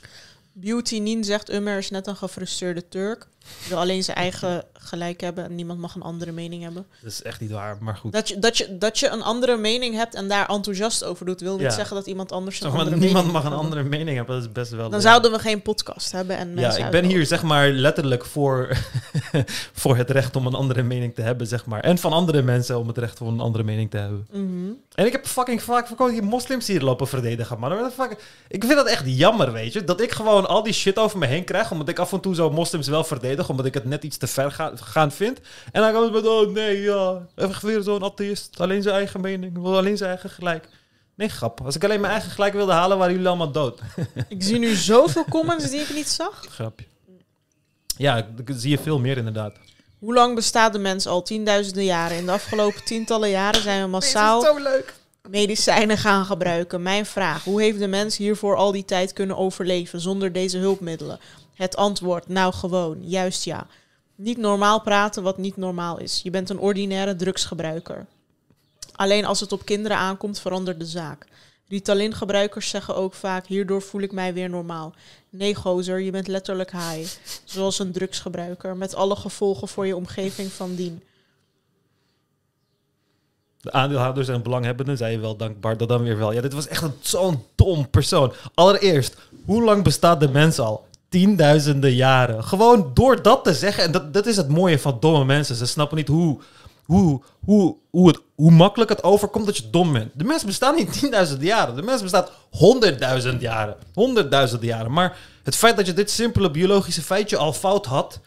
Beauty 0.59 0.99
Nien 0.99 1.25
zegt, 1.25 1.53
Ummer 1.53 1.79
is 1.79 1.91
net 1.91 2.07
een 2.07 2.17
gefrustreerde 2.17 2.89
Turk. 2.89 3.29
Wil 3.69 3.79
alleen 3.79 4.05
zijn 4.05 4.17
eigen 4.17 4.65
gelijk 4.87 5.21
hebben 5.21 5.45
en 5.45 5.55
niemand 5.55 5.79
mag 5.81 5.95
een 5.95 6.03
andere 6.03 6.33
mening 6.33 6.63
hebben. 6.63 6.87
Dat 7.03 7.11
is 7.13 7.23
echt 7.23 7.41
niet 7.41 7.51
waar, 7.51 7.77
maar 7.81 7.97
goed. 7.97 8.13
Dat 8.13 8.29
je, 8.29 8.39
dat, 8.39 8.59
je, 8.59 8.79
dat 8.79 8.99
je 8.99 9.09
een 9.09 9.23
andere 9.23 9.57
mening 9.57 9.95
hebt 9.95 10.15
en 10.15 10.29
daar 10.29 10.49
enthousiast 10.49 11.05
over 11.05 11.27
doet, 11.27 11.41
wil 11.41 11.53
niet 11.53 11.63
Ja. 11.63 11.71
zeggen 11.71 11.97
dat 11.97 12.07
iemand 12.07 12.33
anders 12.33 12.57
een 12.57 12.63
Zeg 12.63 12.73
maar, 12.73 12.81
andere 12.81 13.01
niemand 13.01 13.33
mag 13.33 13.45
een 13.45 13.53
andere 13.53 13.83
mening 13.83 14.17
hebben, 14.17 14.35
dat 14.35 14.45
is 14.45 14.53
best 14.53 14.71
wel... 14.71 14.91
Dan 14.91 15.01
zouden 15.01 15.31
we 15.33 15.39
geen 15.39 15.63
podcast 15.63 16.13
hebben 16.13 16.37
en 16.37 16.57
Ja, 16.57 16.77
ik 16.77 16.91
ben 16.91 17.05
hier 17.05 17.27
zeg 17.27 17.43
maar 17.43 17.69
letterlijk 17.69 18.25
voor, 18.25 18.77
voor 19.73 19.97
het 19.97 20.11
recht 20.11 20.37
om 20.37 20.47
een 20.47 20.55
andere 20.55 20.83
mening 20.83 21.15
te 21.15 21.23
hebben, 21.23 21.47
zeg 21.47 21.67
maar. 21.67 21.81
En 21.81 21.99
van 21.99 22.13
andere 22.13 22.43
mensen 22.43 22.79
om 22.79 22.89
het 22.89 22.99
recht 22.99 23.21
om 23.21 23.29
een 23.29 23.41
andere 23.41 23.65
mening 23.65 23.91
te 23.91 23.97
hebben. 23.97 24.27
Mhm. 24.33 24.71
En 24.95 25.07
ik 25.07 25.13
heb 25.13 25.27
fucking 25.27 25.63
vaak 25.63 25.87
voor 25.87 26.11
die 26.11 26.23
moslims 26.23 26.67
hier 26.67 26.81
lopen 26.83 27.09
verdedigen, 27.09 27.59
man. 27.59 27.91
Ik 28.49 28.65
vind 28.65 28.77
dat 28.77 28.87
echt 28.87 29.03
jammer, 29.07 29.53
weet 29.53 29.73
je. 29.73 29.85
Dat 29.85 30.01
ik 30.01 30.13
gewoon 30.13 30.47
al 30.49 30.63
die 30.63 30.73
shit 30.73 30.99
over 30.99 31.19
me 31.19 31.27
heen 31.27 31.45
krijg, 31.45 31.71
omdat 31.71 31.89
ik 31.89 31.99
af 31.99 32.13
en 32.13 32.21
toe 32.21 32.35
zo 32.35 32.51
moslims 32.51 32.89
wel 32.89 33.05
verdedig, 33.05 33.49
omdat 33.49 33.67
ik 33.67 33.75
het 33.75 33.85
net 33.85 34.05
iets 34.05 34.17
te 34.17 34.27
ver 34.27 34.53
ga, 34.53 34.73
gaan 34.81 35.13
vind. 35.13 35.41
En 35.73 35.83
dan 35.83 35.93
komen 35.93 36.07
ze 36.07 36.13
met, 36.15 36.27
oh 36.27 36.53
nee, 36.53 36.81
ja, 36.81 37.27
even 37.35 37.67
weer 37.67 37.83
zo'n 37.83 38.03
atheïst. 38.03 38.61
Alleen 38.61 38.83
zijn 38.83 38.95
eigen 38.95 39.21
mening, 39.21 39.63
wil 39.63 39.77
alleen 39.77 39.97
zijn 39.97 40.11
eigen 40.11 40.31
gelijk. 40.31 40.69
Nee, 41.15 41.29
grap. 41.29 41.61
Als 41.61 41.77
ik 41.77 41.85
alleen 41.85 42.01
mijn 42.01 42.13
eigen 42.13 42.31
gelijk 42.31 42.53
wilde 42.55 42.73
halen, 42.73 42.99
waren 42.99 43.13
jullie 43.13 43.29
allemaal 43.29 43.53
dood. 43.53 43.81
Ik 44.29 44.43
zie 44.43 44.59
nu 44.59 44.75
zoveel 44.75 45.25
comments 45.25 45.71
die 45.71 45.81
ik 45.81 45.95
niet 45.95 46.09
zag. 46.09 46.45
Grapje. 46.49 46.87
Ja, 47.97 48.27
dat 48.45 48.57
zie 48.57 48.71
je 48.71 48.79
veel 48.79 48.99
meer 48.99 49.17
inderdaad. 49.17 49.57
Hoe 49.99 50.15
lang 50.15 50.35
bestaat 50.35 50.73
de 50.73 50.79
mens 50.79 51.07
al? 51.07 51.23
Tienduizenden 51.23 51.85
jaren. 51.85 52.17
In 52.17 52.27
de 52.27 52.33
afgelopen 52.33 52.85
tientallen 52.85 53.31
jaren 53.31 53.63
zijn 53.63 53.83
we 53.83 53.89
massaal 53.89 54.43
zo 54.43 54.59
leuk. 54.59 54.95
medicijnen 55.29 55.99
gaan 55.99 56.25
gebruiken. 56.25 56.83
Mijn 56.83 57.07
vraag, 57.07 57.45
hoe 57.45 57.63
heeft 57.63 57.79
de 57.79 57.87
mens 57.87 58.17
hiervoor 58.17 58.57
al 58.57 58.73
die 58.73 58.85
tijd 58.85 59.13
kunnen 59.13 59.37
overleven 59.37 60.01
zonder 60.01 60.33
deze 60.33 60.59
hulpmiddelen? 60.59 61.21
Het 61.55 61.77
antwoord, 61.77 62.29
nou 62.29 62.53
gewoon, 62.53 62.99
juist 63.01 63.45
ja. 63.45 63.67
Niet 64.17 64.39
normaal 64.39 64.81
praten 64.81 65.23
wat 65.23 65.39
niet 65.39 65.57
normaal 65.57 65.99
is. 65.99 66.21
Je 66.23 66.31
bent 66.31 66.51
een 66.51 66.59
ordinaire 66.59 67.17
drugsgebruiker. 67.17 68.07
Alleen 68.93 69.25
als 69.25 69.41
het 69.41 69.53
op 69.53 69.65
kinderen 69.65 69.97
aankomt, 69.97 70.41
verandert 70.41 70.79
de 70.79 70.87
zaak. 70.87 71.27
Ritalin-gebruikers 71.69 72.69
zeggen 72.69 72.97
ook 72.97 73.15
vaak, 73.15 73.47
hierdoor 73.47 73.83
voel 73.83 74.01
ik 74.01 74.13
mij 74.13 74.35
weer 74.35 74.51
normaal. 74.51 74.95
Nee, 75.31 75.55
gozer, 75.55 76.01
je 76.01 76.11
bent 76.11 76.27
letterlijk 76.27 76.71
high. 76.71 77.11
Zoals 77.45 77.79
een 77.79 77.93
drugsgebruiker, 77.93 78.77
met 78.77 78.95
alle 78.95 79.17
gevolgen 79.17 79.69
voor 79.69 79.87
je 79.87 79.97
omgeving 79.97 80.53
van 80.53 80.75
dien. 80.75 81.03
De 83.61 83.73
aandeelhouders 83.73 84.29
en 84.29 84.43
belanghebbenden 84.43 84.97
zijn 84.97 85.21
wel 85.21 85.37
dankbaar. 85.37 85.77
Dat 85.77 85.89
dan 85.89 86.03
weer 86.03 86.19
wel. 86.19 86.33
Ja, 86.33 86.41
dit 86.41 86.53
was 86.53 86.69
echt 86.69 86.85
zo'n 87.01 87.45
dom 87.55 87.91
persoon. 87.91 88.33
Allereerst, 88.55 89.17
hoe 89.45 89.63
lang 89.63 89.83
bestaat 89.83 90.21
de 90.21 90.29
mens 90.29 90.59
al? 90.59 90.87
Tienduizenden 91.09 91.95
jaren. 91.95 92.45
Gewoon 92.45 92.91
door 92.95 93.23
dat 93.23 93.45
te 93.45 93.55
zeggen. 93.55 93.85
En 93.85 93.93
dat, 93.93 94.15
dat 94.15 94.27
is 94.27 94.37
het 94.37 94.49
mooie 94.49 94.79
van 94.79 94.97
domme 95.01 95.25
mensen. 95.25 95.57
Ze 95.57 95.67
snappen 95.67 95.97
niet 95.97 96.09
hoe, 96.09 96.39
hoe, 96.85 97.23
hoe, 97.45 97.77
hoe, 97.91 98.15
hoe 98.35 98.51
makkelijk 98.51 98.91
het 98.91 99.03
overkomt 99.03 99.47
dat 99.47 99.57
je 99.57 99.71
dom 99.71 99.93
bent. 99.93 100.11
De 100.15 100.25
mens 100.25 100.45
bestaat 100.45 100.77
niet 100.77 100.93
tienduizenden 101.01 101.47
jaren. 101.47 101.77
De 101.77 101.83
mens 101.83 102.03
bestaat 102.03 102.33
honderdduizend 102.51 103.41
jaren. 103.41 103.77
Honderdduizenden 103.95 104.69
jaren. 104.69 104.93
Maar 104.93 105.19
het 105.43 105.57
feit 105.57 105.77
dat 105.77 105.87
je 105.87 105.93
dit 105.93 106.11
simpele 106.11 106.51
biologische 106.51 107.03
feitje 107.03 107.37
al 107.37 107.53
fout 107.53 107.87
had... 107.87 108.21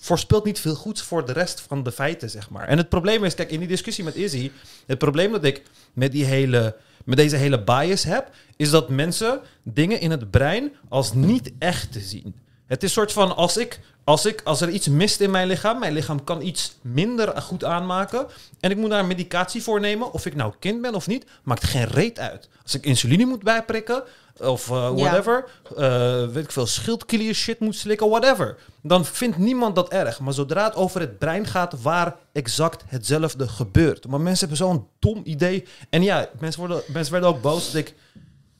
voorspelt 0.00 0.44
niet 0.44 0.60
veel 0.60 0.74
goeds 0.74 1.02
voor 1.02 1.26
de 1.26 1.32
rest 1.32 1.60
van 1.60 1.82
de 1.82 1.92
feiten, 1.92 2.30
zeg 2.30 2.50
maar. 2.50 2.68
En 2.68 2.78
het 2.78 2.88
probleem 2.88 3.24
is, 3.24 3.34
kijk, 3.34 3.50
in 3.50 3.58
die 3.58 3.68
discussie 3.68 4.04
met 4.04 4.14
Izzy... 4.14 4.50
Het 4.86 4.98
probleem 4.98 5.32
dat 5.32 5.44
ik 5.44 5.62
met, 5.92 6.12
die 6.12 6.24
hele, 6.24 6.76
met 7.08 7.16
deze 7.16 7.36
hele 7.36 7.62
bias 7.62 8.04
heb... 8.04 8.30
is 8.56 8.70
dat 8.70 8.88
mensen 8.88 9.40
dingen 9.62 10.00
in 10.00 10.10
het 10.10 10.30
brein 10.30 10.72
als 10.88 11.14
niet 11.14 11.52
echt 11.58 11.96
zien. 12.00 12.34
Het 12.66 12.82
is 12.82 12.92
soort 12.92 13.12
van, 13.12 13.36
als, 13.36 13.56
ik, 13.56 13.80
als, 14.04 14.26
ik, 14.26 14.40
als 14.44 14.60
er 14.60 14.68
iets 14.68 14.88
mist 14.88 15.20
in 15.20 15.30
mijn 15.30 15.46
lichaam... 15.46 15.78
mijn 15.78 15.92
lichaam 15.92 16.24
kan 16.24 16.42
iets 16.42 16.76
minder 16.80 17.42
goed 17.42 17.64
aanmaken... 17.64 18.26
en 18.60 18.70
ik 18.70 18.76
moet 18.76 18.90
daar 18.90 19.04
medicatie 19.04 19.62
voor 19.62 19.80
nemen... 19.80 20.12
of 20.12 20.26
ik 20.26 20.34
nou 20.34 20.52
kind 20.58 20.80
ben 20.80 20.94
of 20.94 21.06
niet, 21.06 21.26
maakt 21.42 21.64
geen 21.64 21.86
reet 21.86 22.18
uit. 22.18 22.48
Als 22.62 22.74
ik 22.74 22.84
insuline 22.84 23.24
moet 23.24 23.42
bijprikken... 23.42 24.02
of 24.40 24.70
eh, 24.70 24.76
Ja. 24.76 24.92
whatever... 24.94 25.44
eh, 25.76 26.26
weet 26.26 26.44
ik 26.44 26.52
veel, 26.52 26.66
schildklier 26.66 27.34
shit 27.34 27.60
moet 27.60 27.76
slikken, 27.76 28.08
whatever. 28.08 28.56
Dan 28.82 29.04
vindt 29.04 29.38
niemand 29.38 29.74
dat 29.74 29.88
erg. 29.88 30.20
Maar 30.20 30.32
zodra 30.32 30.64
het 30.64 30.74
over 30.74 31.00
het 31.00 31.18
brein 31.18 31.46
gaat 31.46 31.82
waar 31.82 32.16
exact 32.32 32.84
hetzelfde 32.86 33.48
gebeurt. 33.48 34.06
Maar 34.06 34.20
mensen 34.20 34.48
hebben 34.48 34.66
zo'n 34.66 34.86
dom 34.98 35.20
idee. 35.24 35.64
En 35.90 36.02
ja, 36.02 36.28
mensen, 36.40 36.60
worden, 36.60 36.82
mensen 36.92 37.12
werden 37.12 37.30
ook 37.30 37.42
boos 37.42 37.64
dat 37.66 37.74
ik 37.74 37.94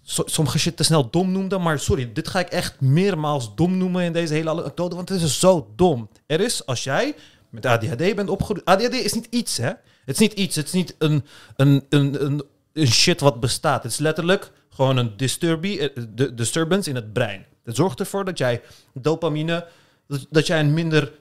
so- 0.02 0.22
sommige 0.26 0.58
shit 0.58 0.76
te 0.76 0.82
snel 0.82 1.10
dom 1.10 1.32
noemde. 1.32 1.58
Maar 1.58 1.78
sorry, 1.78 2.10
dit 2.12 2.28
ga 2.28 2.38
ik 2.38 2.48
echt 2.48 2.80
meermaals 2.80 3.54
dom 3.54 3.76
noemen 3.78 4.02
in 4.04 4.12
deze 4.12 4.34
hele 4.34 4.50
anekdote. 4.50 4.96
Want 4.96 5.08
het 5.08 5.22
is 5.22 5.38
zo 5.40 5.68
dom. 5.76 6.08
Er 6.26 6.40
is, 6.40 6.66
als 6.66 6.84
jij 6.84 7.14
met 7.50 7.66
ADHD 7.66 8.14
bent 8.14 8.28
opgegroeid... 8.28 8.64
ADHD 8.64 8.94
is 8.94 9.12
niet 9.12 9.26
iets, 9.30 9.56
hè? 9.56 9.68
Het 9.68 9.80
is 10.04 10.18
niet 10.18 10.32
iets. 10.32 10.56
Het 10.56 10.66
is 10.66 10.72
niet 10.72 10.94
een, 10.98 11.24
een, 11.56 11.84
een, 11.88 12.24
een, 12.24 12.42
een 12.72 12.86
shit 12.86 13.20
wat 13.20 13.40
bestaat. 13.40 13.82
Het 13.82 13.92
is 13.92 13.98
letterlijk 13.98 14.50
gewoon 14.78 14.96
een 14.96 15.12
eh, 15.16 16.28
disturbance 16.34 16.90
in 16.90 16.94
het 16.94 17.12
brein. 17.12 17.46
Het 17.64 17.76
zorgt 17.76 18.00
ervoor 18.00 18.24
dat 18.24 18.38
jij 18.38 18.62
dopamine... 18.94 19.66
Dat, 20.06 20.26
dat 20.30 20.46
jij 20.46 20.60
een 20.60 20.74
minder 20.74 21.12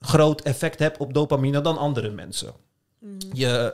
groot 0.00 0.40
effect 0.40 0.78
hebt 0.78 0.98
op 0.98 1.14
dopamine 1.14 1.60
dan 1.60 1.78
andere 1.78 2.10
mensen. 2.10 2.52
Je, 3.32 3.72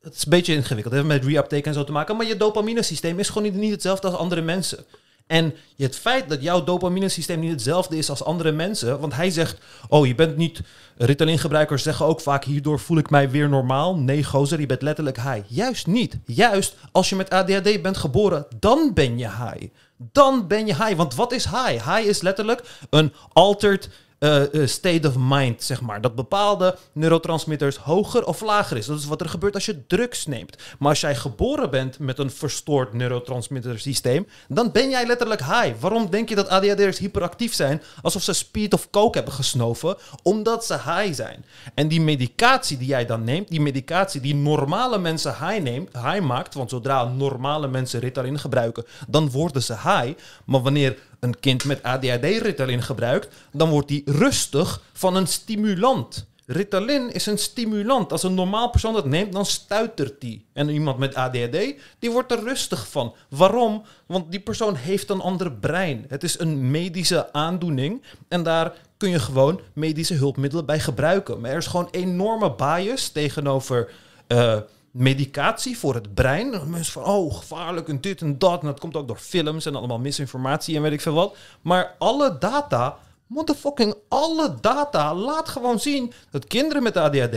het 0.00 0.14
is 0.14 0.24
een 0.24 0.30
beetje 0.30 0.54
ingewikkeld. 0.54 0.94
Het 0.94 1.04
heeft 1.04 1.22
met 1.22 1.32
reuptake 1.32 1.62
en 1.62 1.74
zo 1.74 1.84
te 1.84 1.92
maken. 1.92 2.16
Maar 2.16 2.26
je 2.26 2.36
dopamine-systeem 2.36 3.18
is 3.18 3.28
gewoon 3.28 3.42
niet, 3.42 3.54
niet 3.54 3.70
hetzelfde 3.70 4.08
als 4.08 4.16
andere 4.16 4.40
mensen. 4.40 4.84
En 5.30 5.54
het 5.76 5.96
feit 5.96 6.28
dat 6.28 6.42
jouw 6.42 6.64
dopamine-systeem 6.64 7.40
niet 7.40 7.50
hetzelfde 7.50 7.96
is 7.96 8.10
als 8.10 8.24
andere 8.24 8.52
mensen. 8.52 9.00
Want 9.00 9.14
hij 9.14 9.30
zegt: 9.30 9.58
Oh, 9.88 10.06
je 10.06 10.14
bent 10.14 10.36
niet. 10.36 10.60
Ritalin-gebruikers 10.96 11.82
zeggen 11.82 12.06
ook 12.06 12.20
vaak: 12.20 12.44
Hierdoor 12.44 12.80
voel 12.80 12.98
ik 12.98 13.10
mij 13.10 13.30
weer 13.30 13.48
normaal. 13.48 13.96
Nee, 13.96 14.24
gozer, 14.24 14.60
je 14.60 14.66
bent 14.66 14.82
letterlijk 14.82 15.16
high. 15.16 15.42
Juist 15.46 15.86
niet. 15.86 16.18
Juist 16.24 16.74
als 16.92 17.08
je 17.08 17.16
met 17.16 17.30
ADHD 17.30 17.82
bent 17.82 17.96
geboren, 17.96 18.46
dan 18.60 18.90
ben 18.94 19.18
je 19.18 19.28
high. 19.28 19.66
Dan 19.96 20.46
ben 20.46 20.66
je 20.66 20.74
high. 20.74 20.96
Want 20.96 21.14
wat 21.14 21.32
is 21.32 21.44
high? 21.44 21.94
High 21.94 22.08
is 22.08 22.20
letterlijk 22.20 22.62
een 22.90 23.12
altered 23.32 23.88
eh, 24.20 24.54
eh, 24.54 24.66
state 24.68 25.08
of 25.08 25.14
mind, 25.18 25.62
zeg 25.62 25.80
maar. 25.80 26.00
Dat 26.00 26.14
bepaalde 26.14 26.76
neurotransmitters 26.92 27.76
hoger 27.76 28.26
of 28.26 28.40
lager 28.40 28.76
is. 28.76 28.86
Dat 28.86 28.98
is 28.98 29.04
wat 29.04 29.20
er 29.20 29.28
gebeurt 29.28 29.54
als 29.54 29.66
je 29.66 29.86
drugs 29.86 30.26
neemt. 30.26 30.56
Maar 30.78 30.88
als 30.88 31.00
jij 31.00 31.16
geboren 31.16 31.70
bent 31.70 31.98
met 31.98 32.18
een 32.18 32.30
verstoord 32.30 32.92
neurotransmittersysteem, 32.92 34.26
dan 34.48 34.72
ben 34.72 34.90
jij 34.90 35.06
letterlijk 35.06 35.40
high. 35.40 35.80
Waarom 35.80 36.10
denk 36.10 36.28
je 36.28 36.34
dat 36.34 36.48
ADHD'ers 36.48 36.98
hyperactief 36.98 37.54
zijn? 37.54 37.82
Alsof 38.02 38.22
ze 38.22 38.32
speed 38.32 38.72
of 38.72 38.90
coke 38.90 39.16
hebben 39.16 39.34
gesnoven, 39.34 39.96
omdat 40.22 40.64
ze 40.64 40.74
high 40.74 41.12
zijn. 41.12 41.44
En 41.74 41.88
die 41.88 42.00
medicatie 42.00 42.78
die 42.78 42.88
jij 42.88 43.06
dan 43.06 43.24
neemt, 43.24 43.48
die 43.48 43.60
medicatie 43.60 44.20
die 44.20 44.34
normale 44.34 44.98
mensen 44.98 45.46
high, 45.46 45.62
neemt, 45.62 45.92
high 45.92 46.20
maakt, 46.20 46.54
want 46.54 46.70
zodra 46.70 47.04
normale 47.04 47.68
mensen 47.68 48.00
Ritalin 48.00 48.38
gebruiken, 48.38 48.84
dan 49.08 49.30
worden 49.30 49.62
ze 49.62 49.72
high. 49.72 50.12
Maar 50.44 50.62
wanneer 50.62 50.98
een 51.20 51.40
kind 51.40 51.64
met 51.64 51.82
ADHD 51.82 52.24
Ritalin 52.24 52.82
gebruikt, 52.82 53.34
dan 53.52 53.70
wordt 53.70 53.88
die 53.88 54.02
rustig 54.06 54.82
van 54.92 55.16
een 55.16 55.26
stimulant. 55.26 56.28
Ritalin 56.46 57.12
is 57.12 57.26
een 57.26 57.38
stimulant. 57.38 58.12
Als 58.12 58.22
een 58.22 58.34
normaal 58.34 58.70
persoon 58.70 58.92
dat 58.92 59.04
neemt, 59.04 59.32
dan 59.32 59.46
stuitert 59.46 60.20
die. 60.20 60.44
En 60.52 60.68
iemand 60.68 60.98
met 60.98 61.14
ADHD, 61.14 61.74
die 61.98 62.10
wordt 62.10 62.32
er 62.32 62.42
rustig 62.42 62.88
van. 62.88 63.14
Waarom? 63.28 63.82
Want 64.06 64.30
die 64.30 64.40
persoon 64.40 64.74
heeft 64.74 65.10
een 65.10 65.20
ander 65.20 65.52
brein. 65.52 66.04
Het 66.08 66.22
is 66.22 66.38
een 66.38 66.70
medische 66.70 67.32
aandoening. 67.32 68.02
En 68.28 68.42
daar 68.42 68.72
kun 68.96 69.10
je 69.10 69.18
gewoon 69.18 69.60
medische 69.72 70.14
hulpmiddelen 70.14 70.66
bij 70.66 70.80
gebruiken. 70.80 71.40
Maar 71.40 71.50
er 71.50 71.56
is 71.56 71.66
gewoon 71.66 71.88
enorme 71.90 72.54
bias 72.54 73.08
tegenover 73.08 73.90
eh, 74.26 74.56
medicatie 74.90 75.78
voor 75.78 75.94
het 75.94 76.14
brein. 76.14 76.54
En 76.54 76.70
Mensen 76.70 76.92
van, 76.92 77.04
oh, 77.04 77.36
gevaarlijk 77.36 77.88
en 77.88 78.00
dit 78.00 78.20
en 78.20 78.38
dat. 78.38 78.60
En 78.60 78.66
dat 78.66 78.80
komt 78.80 78.96
ook 78.96 79.08
door 79.08 79.16
films 79.18 79.66
en 79.66 79.74
allemaal 79.74 79.98
misinformatie 79.98 80.76
en 80.76 80.82
weet 80.82 80.92
ik 80.92 81.00
veel 81.00 81.14
wat. 81.14 81.36
Maar 81.60 81.94
alle 81.98 82.38
data, 82.38 82.98
motherfucking 83.26 83.94
alle 84.08 84.54
data, 84.60 85.14
laat 85.14 85.48
gewoon 85.48 85.80
zien 85.80 86.12
dat 86.30 86.46
kinderen 86.46 86.82
met 86.82 86.96
ADHD 86.96 87.36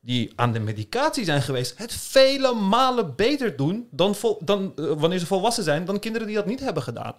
die 0.00 0.32
aan 0.36 0.52
de 0.52 0.60
medicatie 0.60 1.24
zijn 1.24 1.42
geweest, 1.42 1.78
het 1.78 1.92
vele 1.92 2.54
malen 2.54 3.14
beter 3.16 3.56
doen 3.56 3.88
dan, 3.90 4.14
vol- 4.14 4.38
dan 4.44 4.72
eh, 4.76 4.84
wanneer 4.96 5.18
ze 5.18 5.26
volwassen 5.26 5.64
zijn, 5.64 5.84
dan 5.84 5.98
kinderen 5.98 6.26
die 6.26 6.36
dat 6.36 6.46
niet 6.46 6.60
hebben 6.60 6.82
gedaan. 6.82 7.14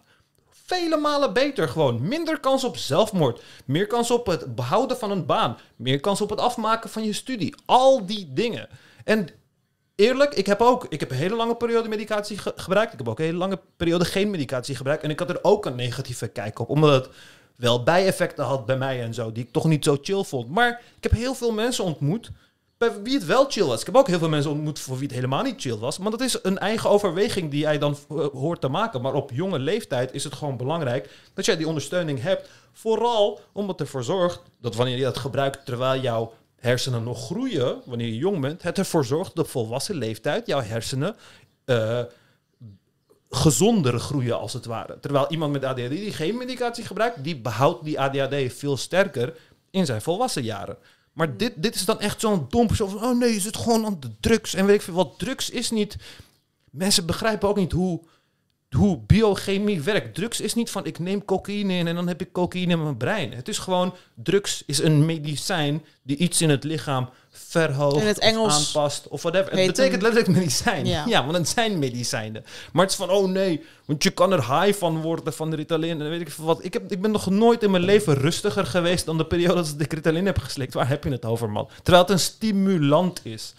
Vele 0.50 0.98
malen 0.98 1.34
beter 1.34 1.70
gewoon. 1.70 2.08
Minder 2.08 2.40
kans 2.40 2.64
op 2.64 2.78
zelfmoord. 2.78 3.42
Meer 3.66 3.88
kans 3.88 4.12
op 4.12 4.26
het 4.26 4.56
behouden 4.56 4.98
van 4.98 5.12
een 5.12 5.26
baan. 5.26 5.58
Meer 5.76 6.00
kans 6.00 6.22
op 6.22 6.30
het 6.30 6.40
afmaken 6.40 6.90
van 6.90 7.04
je 7.04 7.14
studie. 7.14 7.56
Al 7.66 8.06
die 8.06 8.34
dingen. 8.34 8.70
En 9.04 9.28
eerlijk, 9.98 10.34
ik 10.34 10.46
heb 10.46 10.62
ook 10.62 10.86
ik 10.90 11.00
heb 11.00 11.12
een 11.12 11.18
hele 11.18 11.36
lange 11.36 11.56
periode 11.56 11.90
medicatie 11.90 12.38
ge- 12.38 12.54
gebruikt. 12.56 12.92
Ik 12.92 12.98
heb 12.98 13.08
ook 13.10 13.20
een 13.20 13.26
hele 13.26 13.38
lange 13.38 13.60
periode 13.78 14.06
geen 14.06 14.30
medicatie 14.30 14.76
gebruikt. 14.76 15.04
En 15.04 15.10
ik 15.10 15.20
had 15.20 15.30
er 15.30 15.40
ook 15.42 15.66
een 15.66 15.76
negatieve 15.76 16.28
kijk 16.28 16.60
op. 16.60 16.70
Omdat 16.70 16.94
het 17.06 17.14
wel 17.56 17.84
bijeffecten 17.84 18.46
had 18.46 18.66
bij 18.66 18.78
mij 18.78 19.02
en 19.04 19.14
zo. 19.14 19.32
Die 19.32 19.44
ik 19.44 19.52
toch 19.52 19.66
niet 19.66 19.84
zo 19.84 19.98
chill 20.02 20.24
vond. 20.24 20.50
Maar 20.50 20.82
ik 20.98 21.04
heb 21.04 21.12
heel 21.12 21.34
veel 21.36 21.52
mensen 21.52 21.84
ontmoet 21.84 22.32
bij 22.78 23.02
wie 23.04 23.14
het 23.14 23.26
wel 23.26 23.46
chill 23.50 23.66
was. 23.66 23.80
Ik 23.80 23.86
heb 23.86 23.96
ook 23.96 24.08
heel 24.08 24.20
veel 24.20 24.30
mensen 24.30 24.52
ontmoet 24.52 24.80
voor 24.80 24.96
wie 24.96 25.06
het 25.08 25.16
helemaal 25.16 25.44
niet 25.44 25.62
chill 25.62 25.78
was. 25.78 25.98
Maar 25.98 26.12
dat 26.12 26.22
is 26.22 26.40
een 26.42 26.58
eigen 26.58 26.90
overweging 26.90 27.52
die 27.52 27.60
jij 27.60 27.78
dan 27.78 27.98
eh, 28.10 28.26
hoort 28.26 28.62
te 28.62 28.68
maken. 28.68 29.02
Maar 29.02 29.14
op 29.14 29.32
jonge 29.34 29.60
leeftijd 29.60 30.14
is 30.14 30.24
het 30.24 30.34
gewoon 30.34 30.58
belangrijk 30.58 31.10
dat 31.34 31.46
jij 31.46 31.58
die 31.58 31.68
ondersteuning 31.68 32.22
hebt. 32.22 32.50
Vooral 32.74 33.40
omdat 33.52 33.80
ervoor 33.80 34.04
zorgt 34.04 34.42
dat 34.62 34.76
wanneer 34.76 34.98
je 34.98 35.04
dat 35.04 35.18
gebruikt 35.18 35.66
terwijl 35.66 36.02
jouw 36.02 36.34
hersenen 36.60 37.04
nog 37.04 37.26
groeien, 37.26 37.82
wanneer 37.86 38.08
je 38.08 38.18
jong 38.18 38.40
bent, 38.40 38.62
het 38.62 38.78
ervoor 38.78 39.06
zorgt 39.06 39.36
dat 39.36 39.48
volwassen 39.48 39.96
leeftijd 39.96 40.48
jouw 40.48 40.62
hersenen 40.62 41.16
eh, 41.66 42.04
gezonder 43.30 44.00
groeien 44.00 44.40
als 44.40 44.54
het 44.54 44.66
ware. 44.66 45.00
Terwijl 45.00 45.26
iemand 45.30 45.52
met 45.52 45.64
ADHD 45.64 45.90
die 45.90 46.14
geen 46.14 46.38
medicatie 46.38 46.86
gebruikt, 46.86 47.24
die 47.24 47.38
behoudt 47.38 47.84
die 47.84 48.00
ADHD 48.00 48.54
veel 48.54 48.78
sterker 48.78 49.38
in 49.72 49.86
zijn 49.86 50.02
volwassen 50.02 50.44
jaren. 50.44 50.78
Maar 51.14 51.38
dit, 51.38 51.54
dit 51.56 51.76
is 51.76 51.86
dan 51.86 52.00
echt 52.00 52.20
zo'n 52.20 52.46
dom 52.50 52.68
persoon 52.68 52.90
van, 52.90 53.04
oh 53.04 53.18
nee, 53.18 53.34
je 53.34 53.40
zit 53.40 53.58
gewoon 53.58 53.86
aan 53.86 54.00
de 54.00 54.12
drugs. 54.20 54.54
En 54.54 54.66
weet 54.66 54.76
ik 54.76 54.82
veel 54.82 54.94
wat, 54.94 55.20
drugs 55.20 55.50
is 55.50 55.72
niet... 55.72 55.96
Mensen 56.70 57.06
begrijpen 57.06 57.50
ook 57.50 57.56
niet 57.56 57.72
hoe, 57.72 58.02
hoe 58.76 59.00
biochemie 59.08 59.82
werkt. 59.82 60.16
Drugs 60.16 60.42
is 60.42 60.54
niet 60.54 60.70
van, 60.70 60.86
ik 60.86 61.00
neem 61.00 61.26
cocaïne 61.26 61.74
in 61.74 61.88
en 61.88 61.96
dan 61.96 62.08
heb 62.08 62.22
ik 62.22 62.32
cocaïne 62.32 62.72
in 62.72 62.84
mijn 62.84 62.98
brein. 62.98 63.34
Het 63.34 63.48
is 63.48 63.58
gewoon, 63.58 63.96
drugs 64.16 64.64
is 64.66 64.80
een 64.80 65.06
medicijn 65.06 65.84
die 66.04 66.18
iets 66.18 66.42
in 66.42 66.50
het 66.50 66.64
lichaam 66.64 67.10
verhoogt 67.32 68.02
In 68.02 68.08
het 68.08 68.38
of 68.38 68.52
aanpast 68.52 69.08
of 69.08 69.22
whatever. 69.22 69.52
Het 69.52 69.66
betekent 69.66 70.02
letterlijk 70.02 70.38
medicijn. 70.38 70.86
Ja. 70.86 71.04
Ja. 71.08 71.26
want 71.26 71.38
het 71.38 71.50
zijn 71.50 71.80
medicijnen. 71.80 72.44
Maar 72.74 72.84
het 72.84 72.92
is 72.92 72.98
van, 72.98 73.10
oh 73.10 73.30
nee, 73.30 73.64
want 73.86 74.04
je 74.04 74.10
kan 74.10 74.32
er 74.32 74.62
high 74.62 74.78
van 74.78 75.02
worden 75.02 75.34
van 75.34 75.50
de 75.50 75.56
Ritalin 75.56 76.02
en 76.02 76.10
weet 76.10 76.22
ik 76.22 76.30
veel 76.30 76.46
wat. 76.46 76.64
Ik, 76.64 76.74
heb, 76.74 76.92
ik 76.92 77.02
ben 77.02 77.12
nog 77.12 77.30
nooit 77.30 77.64
in 77.64 77.72
mijn 77.72 77.84
leven 77.84 78.14
rustiger 78.14 78.66
geweest 78.66 79.06
dan 79.06 79.18
de 79.18 79.26
periode 79.26 79.62
dat 79.62 79.76
ik 79.78 79.94
Ritalin 79.94 80.26
heb 80.26 80.38
geslikt. 80.38 80.74
Waar 80.74 80.88
heb 80.88 81.04
je 81.04 81.10
het 81.10 81.26
over, 81.26 81.50
man? 81.50 81.70
Terwijl 81.84 82.04
het 82.04 82.12
een 82.12 82.20
stimulant 82.20 83.20
is 83.24 83.54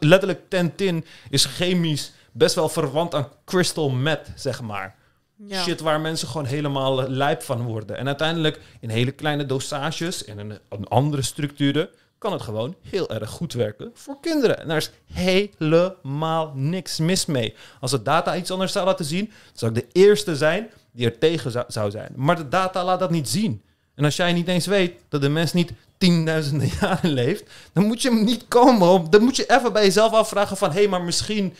Letterlijk, 0.00 0.40
Tentin 0.48 1.04
is 1.28 1.44
chemisch 1.44 2.12
best 2.32 2.54
wel 2.54 2.68
verwant 2.68 3.14
aan 3.14 3.28
crystal 3.44 3.90
meth, 3.90 4.32
zeg 4.34 4.62
maar. 4.62 4.96
Ja. 5.36 5.62
Shit 5.62 5.80
waar 5.80 6.00
mensen 6.00 6.28
gewoon 6.28 6.46
helemaal 6.46 7.02
eh, 7.02 7.08
lijp 7.08 7.42
van 7.42 7.62
worden. 7.62 7.96
En 7.96 8.06
uiteindelijk 8.06 8.60
in 8.80 8.88
hele 8.88 9.10
kleine 9.10 9.46
dosages 9.46 10.24
en 10.24 10.38
in 10.38 10.58
een 10.68 10.88
andere 10.88 11.22
structuren 11.22 11.88
kan 12.18 12.32
het 12.32 12.42
gewoon 12.42 12.74
heel 12.82 13.10
erg 13.10 13.30
goed 13.30 13.52
werken 13.52 13.90
voor 13.94 14.20
kinderen. 14.20 14.60
En 14.60 14.68
daar 14.68 14.76
is 14.76 14.90
helemaal 15.12 16.52
niks 16.54 16.98
mis 16.98 17.26
mee. 17.26 17.54
Als 17.80 17.90
de 17.90 18.02
data 18.02 18.36
iets 18.36 18.50
anders 18.50 18.72
zou 18.72 18.86
laten 18.86 19.04
zien, 19.04 19.32
zou 19.52 19.72
ik 19.72 19.78
de 19.80 20.00
eerste 20.00 20.36
zijn 20.36 20.70
die 20.92 21.06
er 21.06 21.18
tegen 21.18 21.50
zou, 21.50 21.64
zou 21.68 21.90
zijn. 21.90 22.12
Maar 22.16 22.36
de 22.36 22.48
data 22.48 22.84
laat 22.84 23.00
dat 23.00 23.10
niet 23.10 23.28
zien. 23.28 23.62
En 23.94 24.04
als 24.04 24.16
jij 24.16 24.32
niet 24.32 24.48
eens 24.48 24.66
weet 24.66 24.94
dat 25.08 25.20
de 25.20 25.28
mens 25.28 25.52
niet 25.52 25.72
tienduizenden 25.98 26.70
jaren 26.80 27.10
leeft, 27.10 27.50
dan 27.72 27.84
moet 27.84 28.02
je 28.02 28.10
hem 28.10 28.24
niet 28.24 28.44
komen 28.48 28.88
op. 28.88 29.12
Dan 29.12 29.22
moet 29.22 29.36
je 29.36 29.44
even 29.46 29.72
bij 29.72 29.84
jezelf 29.84 30.12
afvragen 30.12 30.56
van, 30.56 30.70
hé, 30.70 30.78
hey, 30.78 30.88
maar 30.88 31.02
misschien, 31.02 31.54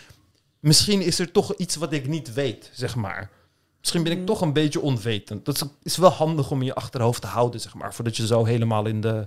misschien 0.60 1.00
is 1.00 1.18
er 1.18 1.30
toch 1.32 1.54
iets 1.54 1.76
wat 1.76 1.92
ik 1.92 2.06
niet 2.08 2.32
weet, 2.32 2.70
zeg 2.72 2.94
maar. 2.96 3.30
Misschien 3.80 4.02
ben 4.02 4.12
ik 4.12 4.18
Mhm. 4.18 4.26
toch 4.26 4.40
een 4.40 4.52
beetje 4.52 4.80
onwetend. 4.80 5.44
Dat 5.44 5.68
is, 5.82 5.96
wel 5.96 6.10
handig 6.10 6.50
om 6.50 6.60
in 6.60 6.66
je 6.66 6.74
achterhoofd 6.74 7.20
te 7.20 7.26
houden, 7.26 7.60
zeg 7.60 7.74
maar. 7.74 7.94
Voordat 7.94 8.16
je 8.16 8.26
zo 8.26 8.44
helemaal 8.44 8.86
in 8.86 9.00
de... 9.00 9.26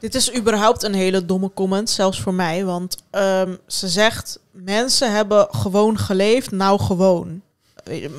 Dit 0.00 0.14
is 0.14 0.34
überhaupt 0.34 0.82
een 0.82 0.94
hele 0.94 1.24
domme 1.24 1.50
comment, 1.54 1.90
zelfs 1.90 2.20
voor 2.20 2.34
mij. 2.34 2.64
Want 2.64 2.96
ehm, 3.10 3.54
ze 3.66 3.88
zegt, 3.88 4.38
mensen 4.50 5.12
hebben 5.12 5.46
gewoon 5.50 5.98
geleefd, 5.98 6.50
nou 6.50 6.80
gewoon. 6.80 7.42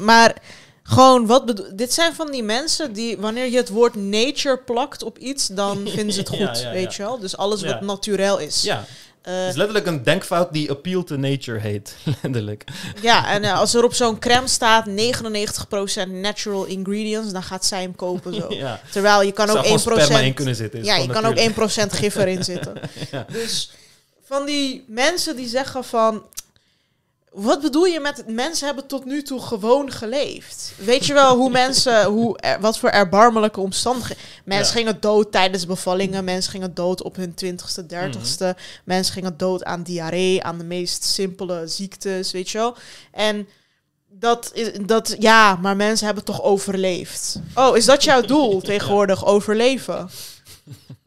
Maar 0.03 0.35
gewoon, 0.83 1.25
wat 1.25 1.45
bedoel... 1.45 1.65
Dit 1.75 1.93
zijn 1.93 2.13
van 2.13 2.31
die 2.31 2.43
mensen 2.43 2.93
die, 2.93 3.17
wanneer 3.17 3.45
je 3.49 3.57
het 3.57 3.69
woord 3.69 3.95
nature 3.95 4.57
plakt 4.57 5.03
op 5.03 5.17
iets, 5.17 5.47
dan 5.47 5.87
vinden 5.95 6.13
ze 6.13 6.19
het 6.19 6.29
goed, 6.29 6.37
Ja, 6.39 6.53
ja, 6.53 6.59
ja. 6.61 6.71
weet 6.71 6.95
je 6.95 7.01
wel? 7.03 7.19
Dus 7.19 7.37
alles 7.37 7.61
wat 7.61 7.69
Ja. 7.79 7.81
naturel 7.85 8.37
is. 8.37 8.61
Eh, 9.21 9.39
het 9.39 9.49
is 9.49 9.55
letterlijk 9.55 9.85
een 9.85 10.03
denkfout 10.03 10.53
die 10.53 10.69
appeal 10.69 11.03
to 11.03 11.15
nature 11.15 11.59
heet. 11.59 11.95
letterlijk. 12.21 12.63
ja, 13.01 13.29
en 13.29 13.43
eh, 13.43 13.59
als 13.59 13.73
er 13.73 13.83
op 13.83 13.93
zo'n 13.93 14.19
crème 14.19 14.47
staat 14.47 14.85
99% 14.87 14.91
natural 16.11 16.65
ingredients, 16.65 17.31
dan 17.31 17.43
gaat 17.43 17.65
zij 17.65 17.81
hem 17.81 17.95
kopen 17.95 18.33
zo. 18.33 18.47
Ja. 18.59 18.81
Terwijl 18.91 19.21
je 19.21 19.31
kan 19.31 19.47
Zou 19.47 19.59
ook 19.59 19.65
gewoon 19.65 19.99
1%... 19.99 20.01
sperma 20.01 20.19
in 20.19 20.33
kunnen 20.33 20.55
zitten. 20.55 20.83
Ja, 20.83 20.95
je 20.95 21.07
kan 21.07 21.25
ook 21.25 21.35
natuurlijk. 21.35 21.91
1% 21.91 21.95
gif 21.95 22.15
erin 22.15 22.43
zitten. 22.53 22.73
Ja. 23.11 23.25
Dus 23.31 23.71
van 24.25 24.45
die 24.45 24.83
mensen 24.87 25.35
die 25.35 25.47
zeggen 25.47 25.83
van... 25.83 26.23
Wat 27.31 27.61
bedoel 27.61 27.85
je 27.85 27.99
met 27.99 28.23
mensen 28.27 28.65
hebben 28.65 28.87
tot 28.87 29.05
nu 29.05 29.21
toe 29.23 29.41
gewoon 29.41 29.91
geleefd? 29.91 30.71
Weet 30.77 31.05
je 31.05 31.13
wel 31.13 31.35
hoe 31.37 31.49
mensen, 31.63 32.05
hoe, 32.05 32.37
er- 32.37 32.59
wat 32.59 32.79
voor 32.79 32.89
erbarmelijke 32.89 33.59
omstandigheden. 33.59 34.23
Mensen 34.45 34.73
Ja. 34.73 34.79
gingen 34.85 35.01
dood 35.01 35.31
tijdens 35.31 35.65
bevallingen, 35.65 36.23
mensen 36.23 36.51
gingen 36.51 36.73
dood 36.73 37.03
op 37.03 37.15
hun 37.15 37.33
twintigste, 37.33 37.85
dertigste. 37.85 38.43
Mhm. 38.45 38.55
Mensen 38.83 39.13
gingen 39.13 39.37
dood 39.37 39.63
aan 39.63 39.83
diarree, 39.83 40.43
aan 40.43 40.57
de 40.57 40.63
meest 40.63 41.03
simpele 41.03 41.67
ziektes, 41.67 42.31
weet 42.31 42.49
je 42.49 42.57
wel. 42.57 42.75
En 43.11 43.47
dat 44.07 44.51
is, 44.53 44.69
dat, 44.85 45.15
ja, 45.19 45.55
maar 45.55 45.75
mensen 45.75 46.05
hebben 46.05 46.23
toch 46.23 46.41
overleefd. 46.43 47.39
Oh, 47.55 47.77
is 47.77 47.85
dat 47.85 48.03
jouw 48.03 48.21
doel 48.21 48.61
tegenwoordig, 48.71 49.25
overleven? 49.25 50.09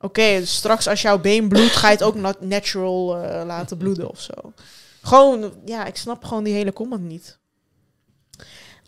Oké, 0.01 0.38
dus 0.38 0.55
straks 0.55 0.88
als 0.88 1.03
jouw 1.03 1.18
been 1.18 1.49
bloedt, 1.49 1.73
ga 1.77 1.87
je 1.87 1.94
het 1.94 2.03
ook 2.03 2.14
nat- 2.14 2.40
natural 2.40 3.16
eh, 3.16 3.46
laten 3.46 3.77
bloeden 3.77 4.11
of 4.11 4.20
zo. 4.20 4.53
Gewoon, 5.03 5.53
ja, 5.65 5.85
ik 5.85 5.97
snap 5.97 6.25
gewoon 6.25 6.45
die 6.45 6.55
hele 6.55 6.73
comment 6.73 7.03
niet. 7.03 7.38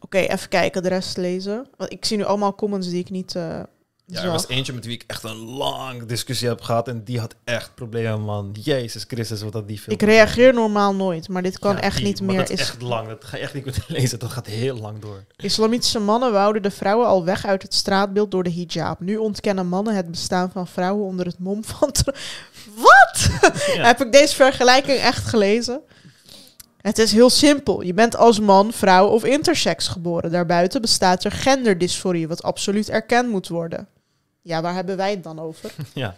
Oké, 0.00 0.18
even 0.18 0.48
kijken, 0.48 0.82
de 0.82 0.88
rest 0.88 1.16
lezen. 1.16 1.68
Want 1.76 1.92
ik 1.92 2.04
zie 2.04 2.16
nu 2.16 2.24
allemaal 2.24 2.54
comments 2.54 2.88
die 2.88 2.98
ik 3.00 3.10
niet 3.10 3.34
eh 3.34 3.60
Ja, 4.06 4.22
er 4.22 4.30
was 4.30 4.48
eentje 4.48 4.72
met 4.72 4.84
wie 4.84 4.94
ik 4.94 5.04
echt 5.06 5.22
een 5.22 5.36
lang 5.36 6.06
discussie 6.06 6.48
heb 6.48 6.60
gehad. 6.60 6.88
En 6.88 7.04
die 7.04 7.20
had 7.20 7.34
echt 7.44 7.74
problemen, 7.74 8.20
man. 8.20 8.56
Jezus 8.62 9.04
Christus, 9.08 9.42
wat 9.42 9.52
had 9.52 9.68
die 9.68 9.80
veel 9.80 9.92
Ik 9.92 10.02
reageer 10.02 10.54
normaal 10.54 10.94
nooit, 10.94 11.28
maar 11.28 11.42
dit 11.42 11.58
kan 11.58 11.74
Ja, 11.74 11.80
echt 11.80 11.96
die, 11.96 12.04
niet 12.06 12.20
meer. 12.20 12.36
dat 12.36 12.50
is 12.50 12.60
echt 12.60 12.82
lang. 12.82 13.08
Dat 13.08 13.24
ga 13.24 13.36
je 13.36 13.42
echt 13.42 13.54
niet 13.54 13.62
kunnen 13.62 13.82
lezen. 14.00 14.18
Dat 14.18 14.30
gaat 14.30 14.46
heel 14.46 14.76
lang 14.76 14.98
door. 14.98 15.24
Islamitische 15.36 15.98
mannen 15.98 16.32
wouden 16.32 16.62
de 16.62 16.70
vrouwen 16.70 17.06
al 17.06 17.24
weg 17.24 17.46
uit 17.46 17.62
het 17.62 17.74
straatbeeld 17.74 18.30
door 18.30 18.42
de 18.42 18.52
hijab. 18.52 19.00
Nu 19.00 19.16
ontkennen 19.16 19.66
mannen 19.66 19.94
het 19.94 20.10
bestaan 20.10 20.50
van 20.50 20.66
vrouwen 20.66 21.06
onder 21.06 21.26
het 21.26 21.38
mom 21.38 21.64
van... 21.64 21.90
Wat? 22.76 23.28
Ja. 23.74 23.86
Heb 23.86 24.00
ik 24.00 24.12
deze 24.12 24.34
vergelijking 24.34 24.98
echt 24.98 25.26
gelezen? 25.26 25.82
Het 26.84 26.98
is 26.98 27.12
heel 27.12 27.30
simpel. 27.30 27.82
Je 27.82 27.94
bent 27.94 28.16
als 28.16 28.40
man, 28.40 28.72
vrouw 28.72 29.06
of 29.06 29.24
intersex 29.24 29.88
geboren. 29.88 30.30
Daarbuiten 30.30 30.80
bestaat 30.80 31.24
er 31.24 31.30
genderdysforie, 31.32 32.28
wat 32.28 32.42
absoluut 32.42 32.88
erkend 32.88 33.28
moet 33.28 33.48
worden. 33.48 33.88
Ja, 34.42 34.62
waar 34.62 34.74
hebben 34.74 34.96
wij 34.96 35.10
het 35.10 35.22
dan 35.22 35.38
over? 35.38 35.74
Ja. 35.94 36.16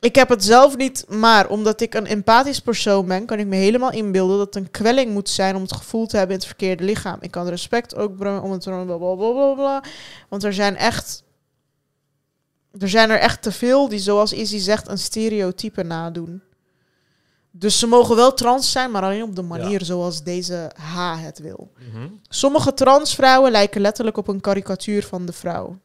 Ik 0.00 0.14
heb 0.14 0.28
het 0.28 0.44
zelf 0.44 0.76
niet, 0.76 1.04
maar 1.08 1.48
omdat 1.48 1.80
ik 1.80 1.94
een 1.94 2.06
empathisch 2.06 2.60
persoon 2.60 3.06
ben, 3.06 3.26
kan 3.26 3.38
ik 3.38 3.46
me 3.46 3.56
helemaal 3.56 3.92
inbeelden 3.92 4.38
dat 4.38 4.54
het 4.54 4.64
een 4.64 4.70
kwelling 4.70 5.12
moet 5.12 5.28
zijn 5.28 5.56
om 5.56 5.62
het 5.62 5.72
gevoel 5.72 6.06
te 6.06 6.16
hebben 6.16 6.34
in 6.34 6.40
het 6.40 6.50
verkeerde 6.50 6.84
lichaam. 6.84 7.18
Ik 7.20 7.30
kan 7.30 7.48
respect 7.48 7.96
ook 7.96 8.16
brengen 8.16 8.42
om 8.42 8.50
het 8.50 8.64
blablabla. 8.64 9.82
Want 10.28 10.44
er 10.44 10.54
zijn 10.54 10.76
echt. 10.76 11.22
Er 12.78 12.88
zijn 12.88 13.10
er 13.10 13.18
echt 13.18 13.42
te 13.42 13.52
veel 13.52 13.88
die, 13.88 13.98
zoals 13.98 14.32
Izzy 14.32 14.58
zegt, 14.58 14.88
een 14.88 14.98
stereotype 14.98 15.82
nadoen. 15.82 16.42
Dus 17.58 17.78
ze 17.78 17.86
mogen 17.86 18.16
wel 18.16 18.34
trans 18.34 18.70
zijn, 18.70 18.90
maar 18.90 19.02
alleen 19.02 19.22
op 19.22 19.36
de 19.36 19.42
manier 19.42 19.84
zoals 19.84 20.22
deze 20.22 20.70
H 20.76 21.22
het 21.22 21.38
wil. 21.38 21.72
Mhm. 21.78 22.08
Sommige 22.28 22.74
transvrouwen 22.74 23.50
lijken 23.50 23.80
letterlijk 23.80 24.16
op 24.16 24.28
een 24.28 24.40
karikatuur 24.40 25.02
van 25.02 25.26
de 25.26 25.32
vrouw. 25.32 25.78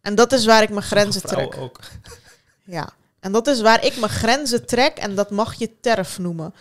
En 0.00 0.14
dat 0.14 0.32
is 0.32 0.44
waar 0.44 0.62
ik 0.62 0.68
mijn 0.68 0.82
grenzen 0.82 1.22
trek. 1.22 1.56
ook. 1.56 1.80
Ja, 2.64 2.88
en 3.20 3.32
dat 3.32 3.46
is 3.46 3.60
waar 3.60 3.84
ik 3.84 3.98
mijn 3.98 4.12
grenzen 4.12 4.66
trek 4.66 4.96
en 4.96 5.14
dat 5.14 5.30
mag 5.30 5.54
je 5.54 5.80
terf 5.80 6.18
noemen. 6.18 6.54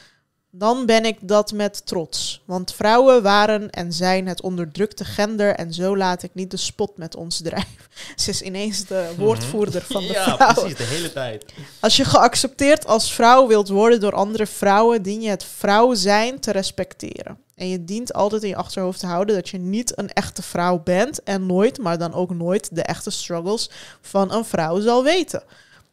Dan 0.52 0.86
ben 0.86 1.06
ik 1.06 1.18
dat 1.22 1.52
met 1.52 1.86
trots. 1.86 2.42
Want 2.46 2.74
vrouwen 2.74 3.24
waren 3.24 3.70
en 3.70 3.94
zijn 3.94 4.28
het 4.28 4.42
onderdrukte 4.42 5.06
gender 5.06 5.56
en 5.56 5.74
zo 5.74 5.98
laat 5.98 6.24
ik 6.24 6.30
niet 6.34 6.52
de 6.52 6.58
spot 6.58 6.98
met 6.98 7.16
ons 7.16 7.42
drijven. 7.42 7.88
Ze 8.16 8.30
is 8.30 8.42
ineens 8.42 8.86
de 8.86 9.14
woordvoerder 9.18 9.82
van 9.82 10.02
de 10.02 10.14
ja, 10.14 10.36
precies. 10.54 10.78
De 10.78 10.84
hele 10.84 11.14
tijd. 11.14 11.46
Als 11.80 11.98
je 11.98 12.06
geaccepteerd 12.06 12.88
als 12.88 13.14
vrouw 13.14 13.48
wilt 13.48 13.70
worden 13.70 14.00
door 14.00 14.14
andere 14.14 14.46
vrouwen, 14.46 15.02
dien 15.02 15.22
je 15.22 15.30
het 15.30 15.44
vrouw 15.44 15.94
zijn 15.94 16.40
te 16.40 16.52
respecteren. 16.52 17.38
En 17.56 17.70
je 17.70 17.86
dient 17.86 18.14
altijd 18.14 18.44
in 18.44 18.50
je 18.50 18.56
achterhoofd 18.56 19.00
te 19.00 19.08
houden 19.08 19.36
dat 19.36 19.50
je 19.50 19.58
niet 19.58 19.98
een 19.98 20.10
echte 20.10 20.42
vrouw 20.42 20.82
bent 20.84 21.24
en 21.24 21.46
nooit, 21.46 21.78
maar 21.78 21.98
dan 21.98 22.14
ook 22.14 22.34
nooit, 22.34 22.76
de 22.76 22.84
echte 22.84 23.10
struggles 23.10 23.70
van 24.02 24.34
een 24.34 24.46
vrouw 24.46 24.80
zal 24.80 25.04
weten. 25.04 25.44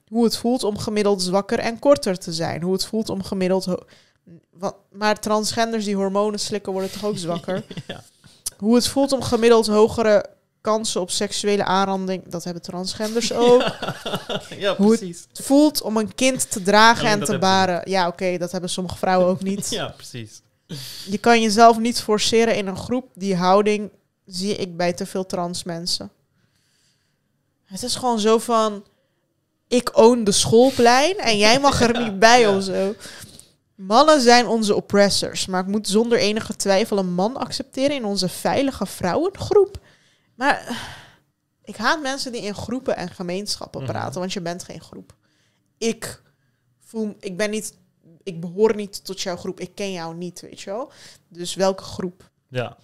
Hoe 0.08 0.24
het 0.24 0.36
voelt 0.36 0.64
om 0.64 0.78
gemiddeld 0.78 1.22
zwakker 1.22 1.58
en 1.58 1.78
korter 1.78 2.18
te 2.18 2.32
zijn. 2.32 2.62
Hoe 2.62 2.72
het 2.72 2.86
voelt 2.86 3.08
om 3.08 3.22
gemiddeld. 3.22 3.66
Wat, 4.50 4.76
maar 4.92 5.20
transgenders 5.20 5.84
die 5.84 5.94
hormonen 5.96 6.40
slikken 6.40 6.72
worden 6.72 6.90
toch 6.90 7.04
ook 7.04 7.18
zwakker? 7.26 7.64
Ja. 7.86 8.02
Hoe 8.56 8.74
het 8.74 8.88
voelt 8.88 9.12
om 9.12 9.22
gemiddeld 9.22 9.66
hogere 9.66 10.26
kansen 10.60 11.00
op 11.00 11.10
seksuele 11.10 11.64
aanranding. 11.64 12.22
Dat 12.28 12.44
hebben 12.44 12.62
transgenders 12.62 13.32
ook 13.32 13.60
ja, 14.58 14.76
Hoe 14.76 14.90
het- 14.90 14.98
precies. 15.00 15.24
het 15.28 15.46
voelt 15.46 15.82
om 15.82 15.96
een 15.96 16.14
kind 16.14 16.50
te 16.50 16.62
dragen 16.62 17.08
en 17.08 17.18
te 17.20 17.32
ze 17.32 17.38
baren. 17.38 17.90
Ja, 17.90 18.06
oké, 18.08 18.38
dat 18.38 18.52
hebben 18.52 18.70
sommige 18.70 18.96
vrouwen 18.96 19.28
ook 19.28 19.42
niet. 19.42 19.70
Ja, 19.80 19.86
precies. 19.96 20.40
Je 21.06 21.18
kan 21.18 21.40
jezelf 21.42 21.78
niet 21.78 22.00
forceren 22.00 22.56
in 22.56 22.66
een 22.66 22.76
groep. 22.76 23.08
Die 23.14 23.36
houding 23.36 23.90
zie 24.26 24.56
ik 24.56 24.76
bij 24.76 24.92
te 24.92 25.06
veel 25.06 25.26
trans 25.26 25.62
mensen. 25.64 26.10
Het 27.64 27.82
is 27.82 27.94
gewoon 27.96 28.18
zo 28.20 28.38
van... 28.38 28.84
ik 29.68 29.96
own 29.98 30.24
de 30.24 30.32
schoolplein 30.32 31.16
en 31.18 31.38
jij 31.38 31.60
mag 31.60 31.80
er 31.80 31.98
niet 32.02 32.18
bij 32.18 32.46
of 32.48 32.62
zo. 32.64 32.94
Mannen 33.76 34.20
zijn 34.20 34.46
onze 34.46 34.74
oppressors, 34.74 35.46
maar 35.46 35.60
ik 35.62 35.66
moet 35.66 35.88
zonder 35.88 36.18
enige 36.18 36.56
twijfel 36.56 36.98
een 36.98 37.12
man 37.14 37.36
accepteren 37.36 37.96
in 37.96 38.04
onze 38.04 38.28
veilige 38.28 38.86
vrouwengroep. 38.86 39.78
Maar 40.34 40.66
eh, 40.66 40.76
ik 41.64 41.76
haat 41.76 42.02
mensen 42.02 42.32
die 42.32 42.42
in 42.42 42.54
groepen 42.54 42.96
en 42.96 43.10
gemeenschappen 43.10 43.82
Mhm. 43.82 43.90
praten, 43.92 44.20
want 44.20 44.32
je 44.32 44.40
bent 44.40 44.64
geen 44.64 44.80
groep. 44.80 45.14
Ik 45.78 46.22
voel, 46.80 47.16
ik 47.20 47.36
ben 47.36 47.50
niet, 47.50 47.78
ik 48.22 48.40
behoor 48.40 48.74
niet 48.74 49.04
tot 49.04 49.20
jouw 49.20 49.36
groep, 49.36 49.60
ik 49.60 49.74
ken 49.74 49.92
jou 49.92 50.14
niet, 50.16 50.40
weet 50.40 50.60
je 50.60 50.70
wel. 50.70 50.92
Dus 51.28 51.54
welke 51.54 51.82
groep? 51.82 52.30
Ja. 52.48 52.76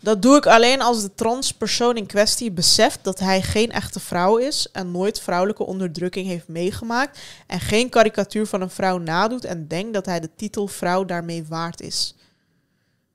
Dat 0.00 0.22
doe 0.22 0.36
ik 0.36 0.46
alleen 0.46 0.82
als 0.82 1.02
de 1.02 1.14
transpersoon 1.14 1.96
in 1.96 2.06
kwestie 2.06 2.50
beseft 2.50 2.98
dat 3.04 3.18
hij 3.18 3.42
geen 3.42 3.72
echte 3.72 4.00
vrouw 4.00 4.36
is 4.36 4.68
en 4.72 4.90
nooit 4.90 5.20
vrouwelijke 5.20 5.66
onderdrukking 5.66 6.26
heeft 6.26 6.48
meegemaakt 6.48 7.18
en 7.46 7.60
geen 7.60 7.88
karikatuur 7.88 8.46
van 8.46 8.60
een 8.60 8.70
vrouw 8.70 8.98
nadoet 8.98 9.44
en 9.44 9.68
denkt 9.68 9.94
dat 9.94 10.06
hij 10.06 10.20
de 10.20 10.30
titel 10.36 10.66
vrouw 10.66 11.04
daarmee 11.04 11.44
waard 11.44 11.80
is. 11.80 12.14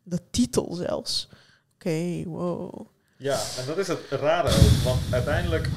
De 0.03 0.19
titel 0.31 0.73
zelfs. 0.73 1.29
Oké, 1.75 2.23
wow. 2.25 2.87
Ja, 3.17 3.39
en 3.57 3.65
dat 3.65 3.77
is 3.77 3.87
het 3.87 3.99
rare 4.09 4.47
ook. 4.47 4.83
Want 4.83 5.01
uiteindelijk... 5.11 5.69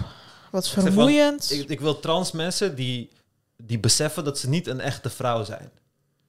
Wat 0.50 0.68
van, 0.68 0.82
vermoeiend. 0.82 1.50
Ik, 1.50 1.68
ik 1.68 1.80
wil 1.80 2.00
trans 2.00 2.32
mensen 2.32 2.74
die, 2.74 3.10
die 3.56 3.78
beseffen 3.78 4.24
dat 4.24 4.38
ze 4.38 4.48
niet 4.48 4.66
een 4.66 4.80
echte 4.80 5.10
vrouw 5.10 5.44
zijn. 5.44 5.70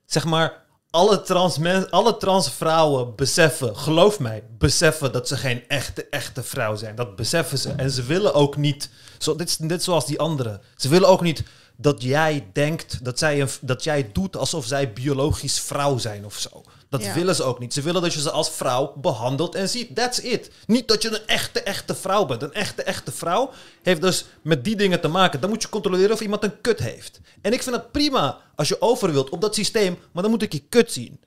Zeg 0.06 0.26
maar, 0.26 0.65
alle 0.96 1.22
trans, 1.22 1.60
alle 1.90 2.18
trans 2.18 2.52
vrouwen 2.52 3.16
beseffen, 3.16 3.78
geloof 3.78 4.20
mij, 4.20 4.44
beseffen 4.58 5.12
dat 5.12 5.28
ze 5.28 5.38
geen 5.38 5.64
echte, 5.68 6.08
echte 6.10 6.44
vrouw 6.44 6.76
zijn. 6.76 6.96
Dat 6.96 7.16
beseffen 7.16 7.58
ze. 7.58 7.72
En 7.72 7.92
ze 7.92 8.04
willen 8.04 8.34
ook 8.34 8.58
niet, 8.58 8.90
zo, 9.18 9.36
dit 9.36 9.48
is 9.50 9.60
net 9.60 9.84
zoals 9.84 10.06
die 10.06 10.20
anderen. 10.20 10.62
Ze 10.76 10.90
willen 10.90 11.10
ook 11.10 11.22
niet 11.22 11.44
dat 11.76 12.02
jij 12.02 12.48
denkt, 12.54 13.06
dat, 13.06 13.20
zij 13.20 13.42
een, 13.42 13.50
dat 13.62 13.84
jij 13.84 14.10
doet 14.14 14.38
alsof 14.38 14.66
zij 14.66 14.94
biologisch 14.94 15.60
vrouw 15.60 15.98
zijn 15.98 16.26
of 16.26 16.38
zo. 16.38 16.64
Dat 16.98 17.08
Ja. 17.08 17.14
willen 17.14 17.36
ze 17.36 17.44
ook 17.44 17.60
niet. 17.60 17.74
Ze 17.74 17.82
willen 17.82 18.02
dat 18.02 18.14
je 18.14 18.22
ze 18.22 18.32
als 18.32 18.50
vrouw 18.50 18.94
behandelt 18.96 19.56
en 19.56 19.70
ziet. 19.70 19.96
That's 19.96 20.18
it. 20.20 20.52
Niet 20.68 20.88
dat 20.88 21.02
je 21.02 21.10
een 21.10 21.28
echte, 21.28 21.62
echte 21.62 21.96
vrouw 21.96 22.26
bent. 22.26 22.42
Een 22.42 22.54
echte, 22.54 22.84
echte 22.84 23.12
vrouw 23.12 23.50
heeft 23.84 24.02
dus 24.02 24.26
met 24.42 24.64
die 24.64 24.76
dingen 24.76 25.02
te 25.02 25.08
maken. 25.08 25.40
Dan 25.42 25.50
moet 25.50 25.62
je 25.62 25.70
controleren 25.70 26.12
of 26.12 26.22
iemand 26.22 26.44
een 26.44 26.62
kut 26.62 26.80
heeft. 26.80 27.20
En 27.42 27.54
ik 27.54 27.64
vind 27.64 27.76
het 27.76 27.92
prima 27.92 28.38
als 28.56 28.68
je 28.68 28.82
over 28.82 29.12
wilt 29.12 29.30
op 29.30 29.42
dat 29.42 29.56
systeem, 29.56 29.98
maar 30.12 30.24
dan 30.24 30.32
moet 30.32 30.42
ik 30.42 30.54
je 30.54 30.64
kut 30.70 30.92
zien. 30.92 31.20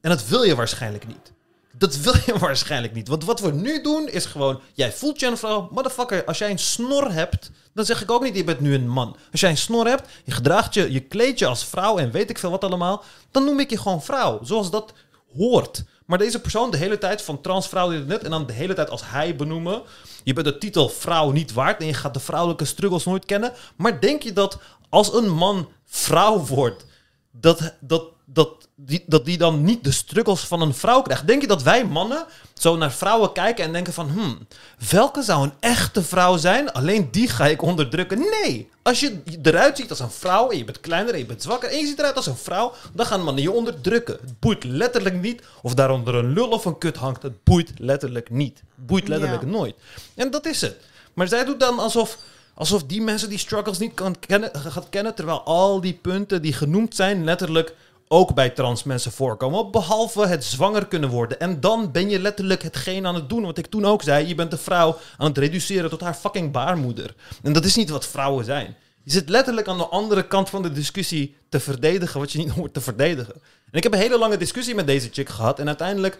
En 0.00 0.10
dat 0.10 0.26
wil 0.26 0.42
je 0.42 0.54
waarschijnlijk 0.54 1.06
niet. 1.06 1.32
Dat 1.78 1.96
wil 1.96 2.14
je 2.26 2.38
waarschijnlijk 2.46 2.94
niet. 2.94 3.08
Want 3.08 3.24
wat 3.24 3.40
we 3.40 3.52
nu 3.52 3.82
doen 3.82 4.08
is 4.08 4.24
gewoon... 4.26 4.60
Jij 4.72 4.92
voelt 4.92 5.20
je 5.20 5.26
een 5.26 5.38
vrouw. 5.38 5.68
Motherfucker, 5.72 6.24
als 6.24 6.38
jij 6.38 6.50
een 6.50 6.58
snor 6.58 7.12
hebt... 7.12 7.50
Dan 7.74 7.84
zeg 7.84 8.02
ik 8.02 8.10
ook 8.10 8.22
niet, 8.22 8.36
je 8.36 8.44
bent 8.44 8.60
nu 8.60 8.74
een 8.74 8.88
man. 8.88 9.16
Als 9.32 9.40
jij 9.40 9.50
een 9.50 9.56
snor 9.56 9.86
hebt, 9.86 10.08
je 10.24 10.32
gedraagt 10.32 10.74
je... 10.74 10.92
Je 10.92 11.00
kleedt 11.00 11.38
je 11.38 11.46
als 11.46 11.64
vrouw 11.64 11.98
en 11.98 12.10
weet 12.10 12.30
ik 12.30 12.38
veel 12.38 12.50
wat 12.50 12.64
allemaal... 12.64 13.04
Dan 13.30 13.44
noem 13.44 13.60
ik 13.60 13.70
je 13.70 13.78
gewoon 13.78 14.02
vrouw. 14.02 14.38
Zoals 14.42 14.70
dat 14.70 14.92
hoort. 15.36 15.84
Maar 16.06 16.18
deze 16.18 16.40
persoon 16.40 16.70
de 16.70 16.76
hele 16.76 16.98
tijd 16.98 17.22
van 17.22 17.40
transvrouw 17.40 17.92
en 17.92 18.06
dit... 18.08 18.22
En 18.22 18.30
dan 18.30 18.46
de 18.46 18.52
hele 18.52 18.74
tijd 18.74 18.90
als 18.90 19.02
hij 19.04 19.36
benoemen... 19.36 19.82
Je 20.24 20.32
bent 20.32 20.46
de 20.46 20.58
titel 20.58 20.88
vrouw 20.88 21.30
niet 21.30 21.52
waard... 21.52 21.80
En 21.80 21.86
je 21.86 21.94
gaat 21.94 22.14
de 22.14 22.20
vrouwelijke 22.20 22.64
struggles 22.64 23.04
nooit 23.04 23.24
kennen. 23.24 23.52
Maar 23.76 24.00
denk 24.00 24.22
je 24.22 24.32
dat 24.32 24.58
als 24.88 25.14
een 25.14 25.28
man 25.28 25.68
vrouw 25.84 26.38
wordt... 26.38 26.86
Dat, 27.30 27.74
dat, 27.80 28.04
dat, 28.34 28.68
die, 28.74 29.04
dat 29.06 29.24
die 29.24 29.38
dan 29.38 29.64
niet 29.64 29.84
de 29.84 29.92
struggles 29.92 30.40
van 30.40 30.60
een 30.60 30.74
vrouw 30.74 31.02
krijgt. 31.02 31.26
Denk 31.26 31.40
je 31.40 31.46
dat 31.46 31.62
wij 31.62 31.84
mannen 31.84 32.24
zo 32.54 32.76
naar 32.76 32.92
vrouwen 32.92 33.32
kijken 33.32 33.64
en 33.64 33.72
denken 33.72 33.92
van... 33.92 34.08
Hmm, 34.08 34.46
welke 34.90 35.22
zou 35.22 35.42
een 35.44 35.52
echte 35.60 36.02
vrouw 36.02 36.36
zijn? 36.36 36.72
Alleen 36.72 37.08
die 37.10 37.28
ga 37.28 37.46
ik 37.46 37.62
onderdrukken. 37.62 38.18
Nee! 38.18 38.70
Als 38.82 39.00
je 39.00 39.22
eruit 39.42 39.76
ziet 39.76 39.90
als 39.90 40.00
een 40.00 40.10
vrouw 40.10 40.50
en 40.50 40.58
je 40.58 40.64
bent 40.64 40.80
kleiner 40.80 41.12
en 41.12 41.18
je 41.18 41.26
bent 41.26 41.42
zwakker... 41.42 41.68
en 41.68 41.78
je 41.78 41.86
ziet 41.86 41.98
eruit 41.98 42.16
als 42.16 42.26
een 42.26 42.36
vrouw, 42.36 42.72
dan 42.92 43.06
gaan 43.06 43.22
mannen 43.22 43.42
je 43.42 43.52
onderdrukken. 43.52 44.18
Het 44.20 44.38
boeit 44.40 44.64
letterlijk 44.64 45.20
niet 45.20 45.42
of 45.62 45.74
daaronder 45.74 46.14
een 46.14 46.32
lul 46.32 46.48
of 46.48 46.64
een 46.64 46.78
kut 46.78 46.96
hangt. 46.96 47.22
Het 47.22 47.44
boeit 47.44 47.72
letterlijk 47.76 48.30
niet. 48.30 48.62
Het 48.76 48.86
boeit 48.86 49.08
letterlijk 49.08 49.42
Ja. 49.42 49.48
nooit. 49.48 49.74
En 50.14 50.30
dat 50.30 50.46
is 50.46 50.60
het. 50.60 50.76
Maar 51.14 51.28
zij 51.28 51.44
doet 51.44 51.60
dan 51.60 51.78
alsof... 51.78 52.18
Alsof 52.56 52.84
die 52.84 53.02
mensen 53.02 53.28
die 53.28 53.38
struggles 53.38 53.78
niet 53.78 53.94
kan 53.94 54.18
kennen, 54.18 54.50
gaat 54.54 54.88
kennen. 54.90 55.14
Terwijl 55.14 55.42
al 55.42 55.80
die 55.80 55.98
punten 56.02 56.42
die 56.42 56.52
genoemd 56.52 56.94
zijn, 56.94 57.24
letterlijk 57.24 57.74
ook 58.08 58.34
bij 58.34 58.50
trans 58.50 58.82
mensen 58.82 59.12
voorkomen. 59.12 59.70
Behalve 59.70 60.26
het 60.26 60.44
zwanger 60.44 60.86
kunnen 60.86 61.10
worden. 61.10 61.40
En 61.40 61.60
dan 61.60 61.92
ben 61.92 62.10
je 62.10 62.20
letterlijk 62.20 62.62
hetgeen 62.62 63.06
aan 63.06 63.14
het 63.14 63.28
doen. 63.28 63.44
Wat 63.44 63.58
ik 63.58 63.66
toen 63.66 63.84
ook 63.84 64.02
zei. 64.02 64.26
Je 64.26 64.34
bent 64.34 64.52
een 64.52 64.58
vrouw 64.58 64.98
aan 65.16 65.28
het 65.28 65.38
reduceren 65.38 65.90
tot 65.90 66.00
haar 66.00 66.14
fucking 66.14 66.52
baarmoeder. 66.52 67.14
En 67.42 67.52
dat 67.52 67.64
is 67.64 67.76
niet 67.76 67.90
wat 67.90 68.06
vrouwen 68.06 68.44
zijn. 68.44 68.76
Je 69.02 69.10
zit 69.10 69.28
letterlijk 69.28 69.68
aan 69.68 69.78
de 69.78 69.86
andere 69.86 70.26
kant 70.26 70.50
van 70.50 70.62
de 70.62 70.72
discussie 70.72 71.36
te 71.48 71.60
verdedigen 71.60 72.20
wat 72.20 72.32
je 72.32 72.38
niet 72.38 72.50
hoort 72.58 72.74
te 72.74 72.80
verdedigen. 72.80 73.34
En 73.70 73.78
ik 73.78 73.82
heb 73.82 73.92
een 73.92 73.98
hele 73.98 74.18
lange 74.18 74.36
discussie 74.36 74.74
met 74.74 74.86
deze 74.86 75.08
chick 75.12 75.28
gehad. 75.28 75.58
En 75.58 75.66
uiteindelijk 75.66 76.18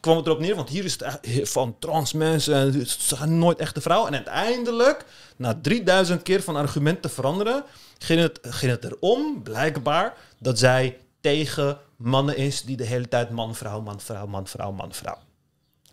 kwam 0.00 0.16
het 0.16 0.26
erop 0.26 0.40
neer, 0.40 0.54
want 0.54 0.68
hier 0.68 0.84
is 0.84 0.98
het 1.00 1.48
van 1.50 1.76
trans 1.78 2.12
mensen 2.12 2.54
en 2.54 2.86
ze 2.86 3.16
zijn 3.16 3.38
nooit 3.38 3.58
echte 3.58 3.80
vrouwen. 3.80 4.08
En 4.08 4.14
uiteindelijk, 4.14 5.04
na 5.36 5.58
3000 5.62 6.22
keer 6.22 6.42
van 6.42 6.56
argumenten 6.56 7.10
veranderen, 7.10 7.64
ging 7.98 8.20
het, 8.20 8.38
ging 8.42 8.72
het 8.72 8.84
erom, 8.84 9.42
blijkbaar, 9.42 10.14
dat 10.38 10.58
zij 10.58 10.98
tegen 11.28 11.78
mannen 11.96 12.36
is 12.36 12.62
die 12.62 12.76
de 12.76 12.84
hele 12.84 13.08
tijd 13.08 13.30
man, 13.30 13.54
vrouw, 13.54 13.80
man, 13.80 14.00
vrouw, 14.00 14.26
man, 14.26 14.46
vrouw, 14.46 14.72
man, 14.72 14.92
vrouw. 14.92 15.18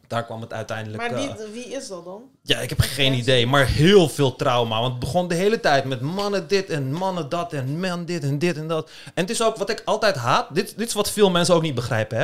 Daar 0.08 0.26
kwam 0.26 0.41
het 0.41 0.54
uiteindelijk... 0.54 0.98
Maar 0.98 1.19
eh, 1.21 1.36
wie, 1.36 1.52
wie 1.54 1.74
is 1.74 1.88
dat 1.88 2.06
dan? 2.06 2.21
ja, 2.41 2.60
ik 2.60 2.69
heb 2.69 2.80
geen 2.80 3.13
idee, 3.13 3.48
maar 3.48 3.65
heel 3.67 4.10
veel 4.10 4.36
trauma. 4.36 4.80
Want 4.80 4.91
het 4.91 5.00
begon 5.00 5.28
de 5.28 5.36
hele 5.36 5.60
tijd 5.60 5.86
met 5.86 6.02
mannen 6.02 6.48
dit 6.48 6.69
en 6.69 6.93
mannen 6.93 7.30
dat 7.30 7.54
en 7.54 7.80
man 7.80 8.06
dit 8.06 8.24
en 8.24 8.39
dit 8.39 8.58
en 8.58 8.67
dat. 8.67 8.89
En 9.13 9.21
het 9.21 9.30
is 9.30 9.41
ook 9.41 9.56
wat 9.56 9.69
ik 9.69 9.82
altijd 9.86 10.15
haat. 10.15 10.56
Dit, 10.56 10.78
dit 10.78 10.88
is 10.88 10.93
wat 10.93 11.12
veel 11.12 11.30
mensen 11.30 11.56
ook 11.56 11.62
niet 11.62 11.76
begrijpen, 11.76 12.17
hè. 12.17 12.24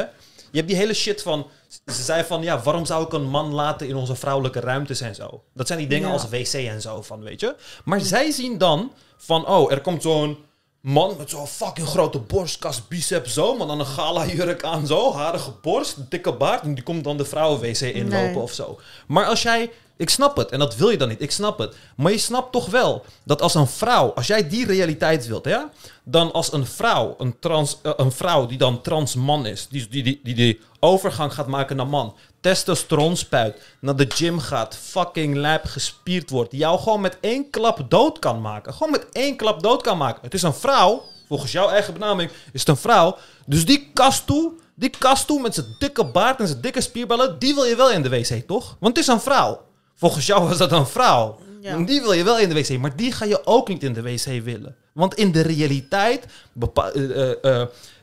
Je 0.51 0.57
hebt 0.57 0.67
die 0.67 0.77
hele 0.77 0.93
shit 0.93 1.21
van... 1.21 1.47
Ze 1.85 2.03
zei 2.03 2.23
van, 2.23 2.41
ja, 2.41 2.61
waarom 2.61 2.85
zou 2.85 3.05
ik 3.05 3.13
een 3.13 3.29
man 3.29 3.53
laten 3.53 3.87
in 3.87 3.95
onze 3.95 4.15
vrouwelijke 4.15 4.59
ruimtes 4.59 5.01
en 5.01 5.15
zo? 5.15 5.43
Dat 5.53 5.67
zijn 5.67 5.79
die 5.79 5.87
dingen 5.87 6.07
Ja. 6.07 6.13
als 6.13 6.29
wc 6.29 6.53
en 6.53 6.81
zo 6.81 7.01
van, 7.01 7.21
weet 7.21 7.39
je. 7.39 7.55
Maar 7.85 7.99
zij 8.01 8.31
zien 8.31 8.57
dan 8.57 8.91
van, 9.17 9.47
oh, 9.47 9.71
er 9.71 9.81
komt 9.81 10.01
zo'n 10.01 10.37
man. 10.81 11.15
Met 11.17 11.29
zo'n 11.29 11.47
fucking 11.47 11.87
grote 11.87 12.19
borstkas, 12.19 12.87
biceps 12.87 13.33
zo, 13.33 13.55
maar 13.57 13.67
dan 13.67 13.79
een 13.79 13.85
gala 13.85 14.25
jurk 14.25 14.63
aan 14.63 14.87
zo, 14.87 15.13
harige 15.13 15.51
borst, 15.61 15.95
dikke 16.09 16.33
baard, 16.33 16.61
en 16.63 16.73
die 16.75 16.83
komt 16.83 17.03
dan 17.03 17.17
de 17.17 17.25
vrouwen-wc 17.25 17.79
inlopen 17.81 18.31
Nee. 18.31 18.37
of 18.37 18.51
zo. 18.51 18.79
Maar 19.07 19.25
als 19.25 19.41
jij, 19.41 19.71
ik 19.97 20.09
snap 20.09 20.37
het, 20.37 20.49
en 20.51 20.59
dat 20.59 20.75
wil 20.75 20.89
je 20.89 20.97
dan 20.97 21.07
niet, 21.07 21.21
ik 21.21 21.31
snap 21.31 21.57
het, 21.59 21.75
maar 21.95 22.11
je 22.11 22.17
snapt 22.17 22.51
toch 22.51 22.69
wel 22.69 23.05
dat 23.23 23.41
als 23.41 23.53
een 23.55 23.67
vrouw, 23.67 24.11
als 24.13 24.27
jij 24.27 24.49
die 24.49 24.65
realiteit 24.65 25.27
wilt, 25.27 25.45
ja, 25.45 25.69
dan 26.03 26.31
als 26.31 26.53
een 26.53 26.65
vrouw, 26.65 27.15
een, 27.17 27.39
trans, 27.39 27.77
eh, 27.81 27.91
een 27.97 28.11
vrouw 28.11 28.45
die 28.45 28.57
dan 28.57 28.81
trans 28.81 29.15
man 29.15 29.45
is, 29.45 29.67
die 29.67 29.87
die, 29.89 30.03
die, 30.03 30.19
die 30.23 30.35
die 30.35 30.59
overgang 30.79 31.33
gaat 31.33 31.47
maken 31.47 31.75
naar 31.75 31.87
man, 31.87 32.15
testosteron 32.41 33.17
spuit, 33.17 33.61
naar 33.79 33.95
de 33.95 34.05
gym 34.09 34.39
gaat, 34.39 34.77
fucking 34.81 35.35
lijp 35.35 35.65
gespierd 35.65 36.29
wordt, 36.29 36.51
jou 36.51 36.79
gewoon 36.79 37.01
met 37.01 37.17
één 37.21 37.49
klap 37.49 37.89
dood 37.89 38.19
kan 38.19 38.41
maken. 38.41 38.73
Gewoon 38.73 38.91
met 38.91 39.05
één 39.11 39.35
klap 39.35 39.63
dood 39.63 39.81
kan 39.81 39.97
maken. 39.97 40.21
Het 40.21 40.33
is 40.33 40.41
een 40.41 40.53
vrouw, 40.53 41.03
volgens 41.27 41.51
jouw 41.51 41.69
eigen 41.69 41.93
benaming 41.93 42.31
is 42.53 42.59
het 42.59 42.69
een 42.69 42.77
vrouw, 42.77 43.17
dus 43.45 43.65
die 43.65 43.89
kast 43.93 44.27
toe, 44.27 44.51
die 44.75 44.89
kast 44.89 45.27
toe 45.27 45.41
met 45.41 45.53
zijn 45.53 45.75
dikke 45.79 46.05
baard 46.05 46.39
en 46.39 46.47
zijn 46.47 46.61
dikke 46.61 46.81
spierballen, 46.81 47.39
die 47.39 47.53
wil 47.55 47.65
je 47.65 47.75
wel 47.75 47.91
in 47.91 48.01
de 48.01 48.09
wc, 48.09 48.47
toch? 48.47 48.75
Want 48.79 48.97
het 48.97 49.05
is 49.05 49.13
een 49.13 49.21
vrouw. 49.21 49.61
Volgens 49.95 50.25
jou 50.25 50.47
was 50.47 50.57
dat 50.57 50.71
een 50.71 50.87
vrouw. 50.87 51.39
Ja. 51.61 51.77
Die 51.77 52.01
wil 52.01 52.13
je 52.13 52.23
wel 52.23 52.39
in 52.39 52.49
de 52.49 52.55
wc, 52.55 52.77
maar 52.77 52.95
die 52.95 53.11
ga 53.11 53.25
je 53.25 53.45
ook 53.45 53.67
niet 53.67 53.83
in 53.83 53.93
de 53.93 54.01
wc 54.01 54.43
willen. 54.43 54.75
Want 54.91 55.13
in 55.15 55.31
de 55.31 55.41
realiteit 55.41 56.25
bepa- 56.53 56.91
eh, 56.91 57.61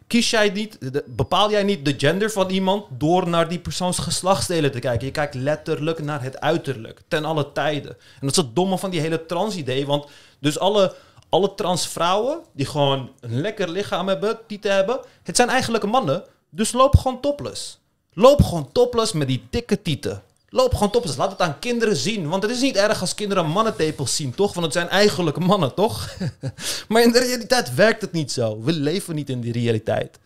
kies 0.08 0.30
jij 0.30 0.50
niet, 0.50 0.78
bepaal 1.06 1.50
jij 1.50 1.62
niet 1.62 1.84
de 1.84 1.94
gender 1.96 2.30
van 2.30 2.50
iemand 2.50 2.84
door 2.90 3.28
naar 3.28 3.48
die 3.48 3.58
persoons 3.58 3.98
geslachtsdelen 3.98 4.72
te 4.72 4.78
kijken. 4.78 5.06
Je 5.06 5.12
kijkt 5.12 5.34
letterlijk 5.34 6.02
naar 6.02 6.22
het 6.22 6.40
uiterlijk, 6.40 7.00
ten 7.08 7.24
alle 7.24 7.52
tijden. 7.52 7.90
En 7.90 8.26
dat 8.26 8.30
is 8.30 8.36
het 8.36 8.54
domme 8.54 8.78
van 8.78 8.90
die 8.90 9.00
hele 9.00 9.26
trans-idee, 9.26 9.86
want 9.86 10.06
dus 10.38 10.58
alle, 10.58 10.94
alle 11.28 11.54
transvrouwen 11.54 12.40
die 12.52 12.66
gewoon 12.66 13.10
een 13.20 13.40
lekker 13.40 13.68
lichaam 13.68 14.08
hebben, 14.08 14.38
tieten 14.46 14.74
hebben, 14.74 15.00
het 15.22 15.36
zijn 15.36 15.48
eigenlijk 15.48 15.86
mannen, 15.86 16.24
dus 16.50 16.72
loop 16.72 16.96
gewoon 16.96 17.20
topless. 17.20 17.78
Loop 18.12 18.42
gewoon 18.42 18.72
topless 18.72 19.12
met 19.12 19.28
die 19.28 19.46
dikke 19.50 19.82
tieten. 19.82 20.22
Loop 20.50 20.72
gewoon 20.72 20.90
topless. 20.90 21.16
Laat 21.16 21.30
het 21.30 21.40
aan 21.40 21.58
kinderen 21.58 21.96
zien. 21.96 22.28
Want 22.28 22.42
het 22.42 22.52
is 22.52 22.60
niet 22.60 22.76
erg 22.76 23.00
als 23.00 23.14
kinderen 23.14 23.46
mannentepels 23.46 24.16
zien, 24.16 24.34
toch? 24.34 24.52
Want 24.52 24.64
het 24.64 24.74
zijn 24.74 24.88
eigenlijk 24.88 25.38
mannen, 25.38 25.74
toch? 25.74 26.16
maar 26.88 27.02
in 27.02 27.12
de 27.12 27.18
realiteit 27.18 27.74
werkt 27.74 28.00
het 28.00 28.12
niet 28.12 28.32
zo. 28.32 28.62
We 28.62 28.72
leven 28.72 29.14
niet 29.14 29.30
in 29.30 29.40
die 29.40 29.52
realiteit. 29.52 30.18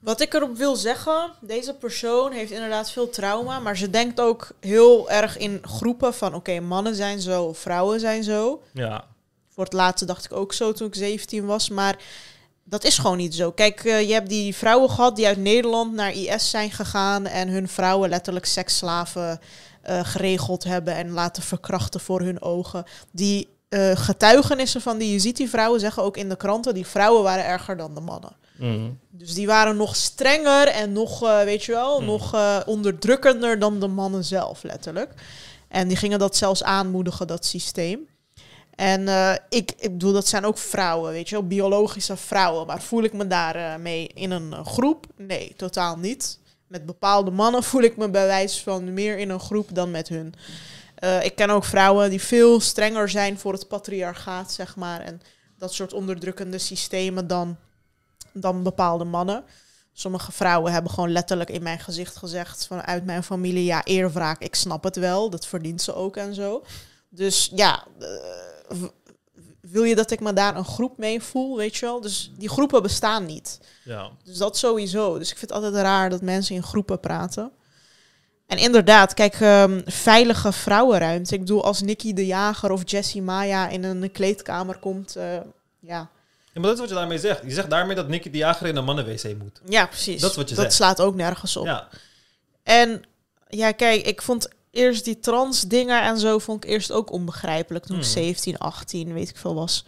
Wat 0.00 0.20
ik 0.20 0.34
erop 0.34 0.56
wil 0.56 0.76
zeggen, 0.76 1.32
deze 1.40 1.74
persoon 1.74 2.32
heeft 2.32 2.50
inderdaad 2.50 2.90
veel 2.90 3.10
trauma, 3.10 3.58
maar 3.58 3.76
ze 3.76 3.90
denkt 3.90 4.20
ook 4.20 4.50
heel 4.60 5.10
erg 5.10 5.36
in 5.36 5.58
groepen 5.62 6.14
van 6.14 6.34
oké, 6.34 6.60
mannen 6.60 6.94
zijn 6.94 7.20
zo, 7.20 7.52
vrouwen 7.52 8.00
zijn 8.00 8.24
zo. 8.24 8.62
Ja. 8.72 9.04
Voor 9.48 9.64
het 9.64 9.72
laatste 9.72 10.04
dacht 10.04 10.24
ik 10.24 10.32
ook 10.32 10.52
zo 10.52 10.72
toen 10.72 10.86
ik 10.86 10.94
17 10.94 11.46
was, 11.46 11.68
maar 11.68 11.96
dat 12.64 12.84
is 12.84 12.98
gewoon 12.98 13.16
niet 13.16 13.34
zo. 13.34 13.52
Kijk, 13.52 13.84
eh, 13.84 14.08
je 14.08 14.12
hebt 14.12 14.28
die 14.28 14.54
vrouwen 14.54 14.90
gehad 14.90 15.16
die 15.16 15.26
uit 15.26 15.38
Nederland 15.38 15.92
naar 15.92 16.12
IS 16.12 16.50
zijn 16.50 16.70
gegaan 16.70 17.26
en 17.26 17.48
hun 17.48 17.68
vrouwen 17.68 18.08
letterlijk 18.08 18.46
seksslaven 18.46 19.40
eh, 19.82 20.00
geregeld 20.02 20.64
hebben 20.64 20.94
en 20.94 21.10
laten 21.10 21.42
verkrachten 21.42 22.00
voor 22.00 22.20
hun 22.20 22.42
ogen. 22.42 22.84
Die 23.10 23.48
eh, 23.68 23.96
getuigenissen 23.96 24.80
van 24.80 24.98
die 24.98 25.12
Yazidi-vrouwen 25.12 25.80
zeggen 25.80 26.02
ook 26.02 26.16
in 26.16 26.28
de 26.28 26.36
kranten, 26.36 26.74
die 26.74 26.86
vrouwen 26.86 27.22
waren 27.22 27.44
erger 27.44 27.76
dan 27.76 27.94
de 27.94 28.00
mannen. 28.00 28.36
Mhm. 28.56 28.90
Dus 29.10 29.34
die 29.34 29.46
waren 29.46 29.76
nog 29.76 29.96
strenger 29.96 30.68
en 30.68 30.92
nog, 30.92 31.20
weet 31.44 31.64
je 31.64 31.72
wel, 31.72 31.96
Hmm. 31.96 32.06
nog 32.06 32.36
onderdrukkender 32.66 33.58
dan 33.58 33.80
de 33.80 33.86
mannen 33.86 34.24
zelf, 34.24 34.62
letterlijk. 34.62 35.14
En 35.68 35.88
die 35.88 35.96
gingen 35.96 36.18
dat 36.18 36.36
zelfs 36.36 36.62
aanmoedigen, 36.62 37.26
dat 37.26 37.44
systeem. 37.44 38.06
En 38.82 39.08
eh, 39.08 39.34
ik, 39.48 39.72
ik 39.78 39.90
bedoel, 39.90 40.12
dat 40.12 40.28
zijn 40.28 40.44
ook 40.44 40.58
vrouwen, 40.58 41.12
weet 41.12 41.28
je 41.28 41.34
wel, 41.34 41.46
biologische 41.46 42.16
vrouwen. 42.16 42.66
Maar 42.66 42.82
voel 42.82 43.02
ik 43.02 43.12
me 43.12 43.26
daar 43.26 43.54
eh, 43.54 43.76
mee 43.76 44.06
in 44.06 44.30
een 44.30 44.52
eh, 44.52 44.66
groep? 44.66 45.06
Nee, 45.16 45.54
totaal 45.56 45.96
niet. 45.96 46.38
Met 46.66 46.86
bepaalde 46.86 47.30
mannen 47.30 47.62
voel 47.72 47.82
ik 47.82 47.96
me 47.96 48.10
bij 48.10 48.26
wijze 48.26 48.62
van 48.62 48.92
meer 48.92 49.18
in 49.18 49.30
een 49.30 49.40
groep 49.40 49.74
dan 49.74 49.90
met 49.90 50.08
hun. 50.08 50.34
Ik 51.22 51.34
ken 51.34 51.50
ook 51.50 51.64
vrouwen 51.64 52.10
die 52.10 52.22
veel 52.22 52.60
strenger 52.60 53.08
zijn 53.08 53.38
voor 53.38 53.52
het 53.52 53.68
patriarchaat, 53.68 54.52
zeg 54.52 54.76
maar. 54.76 55.00
En 55.00 55.20
dat 55.58 55.74
soort 55.74 55.92
onderdrukkende 55.92 56.58
systemen 56.58 57.26
dan, 57.26 57.56
dan 58.32 58.62
bepaalde 58.62 59.04
mannen. 59.04 59.44
Sommige 59.92 60.32
vrouwen 60.32 60.72
hebben 60.72 60.90
gewoon 60.90 61.12
letterlijk 61.12 61.50
in 61.50 61.62
mijn 61.62 61.78
gezicht 61.78 62.16
gezegd 62.16 62.66
vanuit 62.66 63.04
mijn 63.04 63.22
familie, 63.22 63.64
ja, 63.64 63.84
eerwraak, 63.84 64.40
ik 64.40 64.54
snap 64.54 64.84
het 64.84 64.96
wel, 64.96 65.30
dat 65.30 65.46
verdient 65.46 65.82
ze 65.82 65.94
ook 65.94 66.16
en 66.16 66.34
zo. 66.34 66.62
Dus 67.14 67.50
ja, 67.54 67.84
eh, 68.00 68.78
wil 69.60 69.82
je 69.82 69.94
dat 69.94 70.10
ik 70.10 70.20
me 70.20 70.32
daar 70.32 70.56
een 70.56 70.64
groep 70.64 70.98
mee 70.98 71.22
voel, 71.22 71.56
weet 71.56 71.76
je 71.76 71.86
wel? 71.86 72.00
Dus 72.00 72.32
die 72.38 72.48
groepen 72.48 72.82
bestaan 72.82 73.26
niet. 73.26 73.60
Ja. 73.84 74.10
Dus 74.24 74.36
dat 74.36 74.56
sowieso. 74.56 75.18
Dus 75.18 75.30
ik 75.30 75.38
vind 75.38 75.50
het 75.50 75.62
altijd 75.62 75.82
raar 75.82 76.10
dat 76.10 76.22
mensen 76.22 76.54
in 76.54 76.62
groepen 76.62 77.00
praten. 77.00 77.50
En 78.46 78.58
inderdaad, 78.58 79.14
kijk, 79.14 79.34
ehm, 79.40 79.80
veilige 79.84 80.52
vrouwenruimte. 80.52 81.34
Ik 81.34 81.40
bedoel, 81.40 81.64
als 81.64 81.80
Nikki 81.82 82.12
de 82.14 82.26
Jager 82.26 82.70
of 82.70 82.82
Jessie 82.84 83.22
Maya 83.22 83.68
in 83.68 83.84
een 83.84 84.12
kleedkamer 84.12 84.78
komt, 84.78 85.16
eh, 85.16 85.24
ja. 85.80 86.10
Ja, 86.54 86.60
maar 86.60 86.62
dat 86.62 86.72
is 86.74 86.80
wat 86.80 86.88
je 86.88 86.94
daarmee 86.94 87.18
zegt. 87.18 87.42
Je 87.42 87.50
zegt 87.50 87.70
daarmee 87.70 87.96
dat 87.96 88.08
Nicky 88.08 88.30
de 88.30 88.38
Jager 88.38 88.66
in 88.66 88.76
een 88.76 88.84
mannenwc 88.84 89.36
moet. 89.38 89.60
Ja, 89.66 89.86
precies. 89.86 90.20
Dat 90.20 90.30
is 90.30 90.36
wat 90.36 90.48
je 90.48 90.54
Dat 90.54 90.64
zegt. 90.64 90.76
slaat 90.76 91.00
ook 91.00 91.14
nergens 91.14 91.56
op. 91.56 91.64
Ja. 91.66 91.88
En 92.62 93.02
ja, 93.48 93.72
kijk, 93.72 94.06
ik 94.06 94.22
vond 94.22 94.48
eerst 94.72 95.04
die 95.04 95.18
trans 95.18 95.60
dingen 95.60 96.02
en 96.02 96.18
zo 96.18 96.38
vond 96.38 96.64
ik 96.64 96.70
eerst 96.70 96.92
ook 96.92 97.12
onbegrijpelijk 97.12 97.84
toen 97.84 97.96
ik 97.96 98.02
Hmm. 98.02 98.12
17, 98.12 98.58
18, 98.58 99.12
weet 99.12 99.28
ik 99.28 99.36
veel 99.36 99.54
was. 99.54 99.84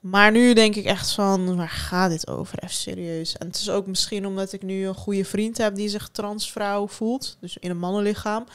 Maar 0.00 0.30
nu 0.32 0.52
denk 0.52 0.74
ik 0.74 0.84
echt 0.84 1.12
van, 1.12 1.56
waar 1.56 1.68
gaat 1.68 2.10
dit 2.10 2.28
over? 2.28 2.58
Even 2.62 2.74
serieus. 2.74 3.36
En 3.36 3.46
het 3.46 3.56
is 3.56 3.70
ook 3.70 3.86
misschien 3.86 4.26
omdat 4.26 4.52
ik 4.52 4.62
nu 4.62 4.86
een 4.86 4.94
goede 4.94 5.24
vriend 5.24 5.58
heb 5.58 5.74
die 5.74 5.88
zich 5.88 6.08
transvrouw 6.08 6.88
voelt. 6.88 7.36
Dus 7.40 7.56
in 7.56 7.70
een 7.70 7.78
mannenlichaam. 7.78 8.46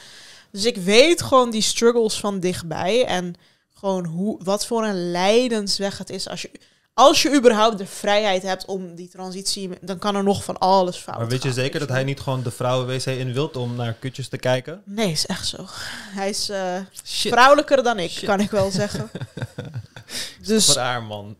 Dus 0.50 0.64
ik 0.64 0.76
weet 0.76 1.22
gewoon 1.22 1.50
die 1.50 1.62
struggles 1.62 2.20
van 2.20 2.40
dichtbij. 2.40 3.04
En 3.04 3.34
gewoon 3.74 4.04
hoe, 4.04 4.40
wat 4.44 4.66
voor 4.66 4.84
een 4.84 5.10
lijdensweg 5.10 5.98
het 5.98 6.10
is 6.10 6.28
als 6.28 6.42
je... 6.42 6.50
Als 6.94 7.22
je 7.22 7.34
überhaupt 7.34 7.78
de 7.78 7.86
vrijheid 7.86 8.42
hebt 8.42 8.64
om 8.64 8.94
die 8.94 9.08
transitie, 9.08 9.70
dan 9.80 9.98
kan 9.98 10.16
er 10.16 10.22
nog 10.22 10.44
van 10.44 10.58
alles 10.58 10.96
fout 10.96 11.18
Maar 11.18 11.28
weet 11.28 11.42
je 11.42 11.48
gaan, 11.48 11.56
zeker 11.62 11.80
dat 11.80 11.88
hij 11.88 12.04
niet 12.04 12.20
gewoon 12.20 12.42
de 12.42 12.50
vrouwenwc 12.50 13.06
in 13.06 13.32
wilt 13.32 13.56
om 13.56 13.76
naar 13.76 13.92
kutjes 13.92 14.28
te 14.28 14.36
kijken? 14.36 14.82
Nee, 14.84 15.10
is 15.10 15.26
echt 15.26 15.46
zo. 15.46 15.66
Hij 16.10 16.28
is 16.28 16.48
eh, 16.48 16.80
vrouwelijker 17.04 17.82
dan 17.82 17.98
ik, 17.98 18.10
Shit. 18.10 18.24
kan 18.24 18.40
ik 18.40 18.50
wel 18.50 18.70
zeggen. 18.70 19.10
Dus... 20.46 20.74
Raar, 20.74 21.02
man. 21.02 21.36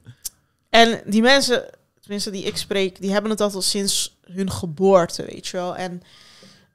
en 0.70 1.02
die 1.06 1.22
mensen, 1.22 1.64
tenminste 2.00 2.30
die 2.30 2.44
ik 2.44 2.56
spreek, 2.56 3.00
die 3.00 3.12
hebben 3.12 3.30
het 3.30 3.40
altijd 3.40 3.62
al 3.62 3.70
sinds 3.70 4.16
hun 4.24 4.50
geboorte, 4.50 5.24
weet 5.24 5.46
je 5.46 5.56
wel. 5.56 5.76
En 5.76 6.02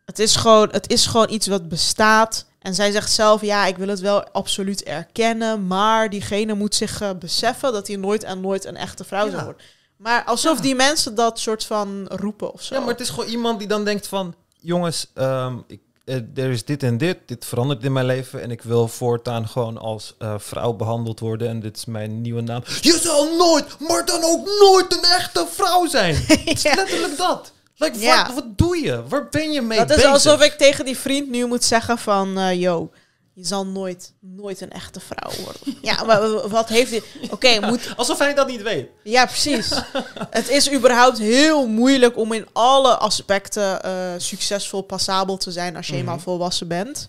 het 0.06 0.20
is 0.20 0.36
gewoon, 0.36 0.70
het 0.72 0.90
is 0.90 1.06
gewoon 1.06 1.30
iets 1.30 1.48
wat 1.48 1.70
bestaat. 1.70 2.46
En 2.67 2.75
zij 2.75 2.91
zegt 2.91 3.12
zelf, 3.12 3.41
ja, 3.41 3.65
ik 3.65 3.77
wil 3.77 3.88
het 3.88 3.99
wel 3.99 4.23
absoluut 4.30 4.84
erkennen, 4.84 5.67
maar 5.67 6.10
diegene 6.10 6.53
moet 6.53 6.75
zich 6.75 7.01
eh, 7.01 7.10
beseffen 7.19 7.73
dat 7.73 7.88
hij 7.88 7.95
nooit 7.95 8.23
en 8.23 8.41
nooit 8.41 8.65
een 8.65 8.75
echte 8.77 9.03
vrouw 9.03 9.25
Ja. 9.25 9.32
zal 9.32 9.43
worden. 9.43 9.62
Maar 9.97 10.23
alsof 10.23 10.56
Ja. 10.56 10.62
die 10.62 10.75
mensen 10.75 11.15
dat 11.15 11.39
soort 11.39 11.65
van 11.65 12.06
roepen 12.08 12.53
of 12.53 12.62
zo. 12.63 12.75
Ja, 12.75 12.80
maar 12.80 12.89
het 12.89 12.99
is 12.99 13.10
gewoon 13.10 13.30
iemand 13.30 13.60
die 13.60 13.67
dan 13.67 13.84
denkt 13.86 14.08
van... 14.08 14.36
Jongens, 14.60 15.08
ehm, 15.13 15.58
ik, 15.67 15.80
eh, 16.06 16.15
er 16.15 16.49
is 16.51 16.65
dit 16.65 16.84
en 16.84 16.97
dit. 16.97 17.17
Dit 17.25 17.45
verandert 17.45 17.84
in 17.84 17.93
mijn 17.93 18.06
leven. 18.06 18.41
En 18.41 18.51
ik 18.51 18.62
wil 18.62 18.88
voortaan 18.88 19.47
gewoon 19.47 19.77
als 19.77 20.15
eh, 20.19 20.34
vrouw 20.38 20.73
behandeld 20.73 21.19
worden. 21.19 21.47
En 21.49 21.60
dit 21.60 21.77
is 21.77 21.86
mijn 21.86 22.21
nieuwe 22.21 22.41
naam. 22.41 22.62
Je 22.82 22.99
zal 23.01 23.36
nooit, 23.38 23.80
maar 23.80 24.06
dan 24.06 24.23
ook 24.23 24.45
nooit 24.60 24.93
een 24.97 25.03
echte 25.17 25.47
vrouw 25.51 25.86
zijn. 25.88 26.15
Het 26.27 26.41
is 26.45 26.62
Ja. 26.62 26.75
letterlijk 26.75 27.17
dat. 27.17 27.51
Like, 27.78 28.00
Ja. 28.00 28.26
wat, 28.26 28.34
wat 28.36 28.58
doe 28.58 28.78
je? 28.78 29.04
Waar 29.08 29.28
ben 29.30 29.52
je 29.52 29.62
mee 29.62 29.86
Dat 29.86 29.98
is 29.98 30.04
alsof 30.06 30.42
ik 30.44 30.52
tegen 30.54 30.86
die 30.86 30.98
vriend 30.98 31.30
nu 31.30 31.46
moet 31.46 31.63
zeggen 31.63 31.98
van... 31.98 32.38
eh 32.38 32.62
yo, 32.62 32.92
je 33.34 33.46
zal 33.46 33.66
nooit, 33.66 34.13
nooit 34.20 34.62
een 34.62 34.72
echte 34.72 35.00
vrouw 35.00 35.32
worden. 35.44 35.78
Ja, 35.90 36.04
maar 36.04 36.50
wat 36.50 36.70
heeft 36.70 36.92
hij... 36.92 37.02
Oké, 37.30 37.60
moet... 37.60 37.94
Alsof 37.96 38.20
hij 38.20 38.34
dat 38.34 38.48
niet 38.48 38.62
weet. 38.62 38.88
Ja, 39.04 39.26
precies. 39.26 39.70
het 40.30 40.50
is 40.50 40.74
überhaupt 40.74 41.18
heel 41.18 41.68
moeilijk 41.68 42.18
om 42.18 42.32
in 42.34 42.48
alle 42.54 42.98
aspecten 42.98 43.84
eh, 43.84 43.92
succesvol 44.18 44.82
passabel 44.82 45.38
te 45.38 45.52
zijn 45.52 45.76
als 45.76 45.86
je 45.88 45.92
Mhm. 45.92 46.02
eenmaal 46.02 46.20
volwassen 46.20 46.68
bent. 46.68 47.08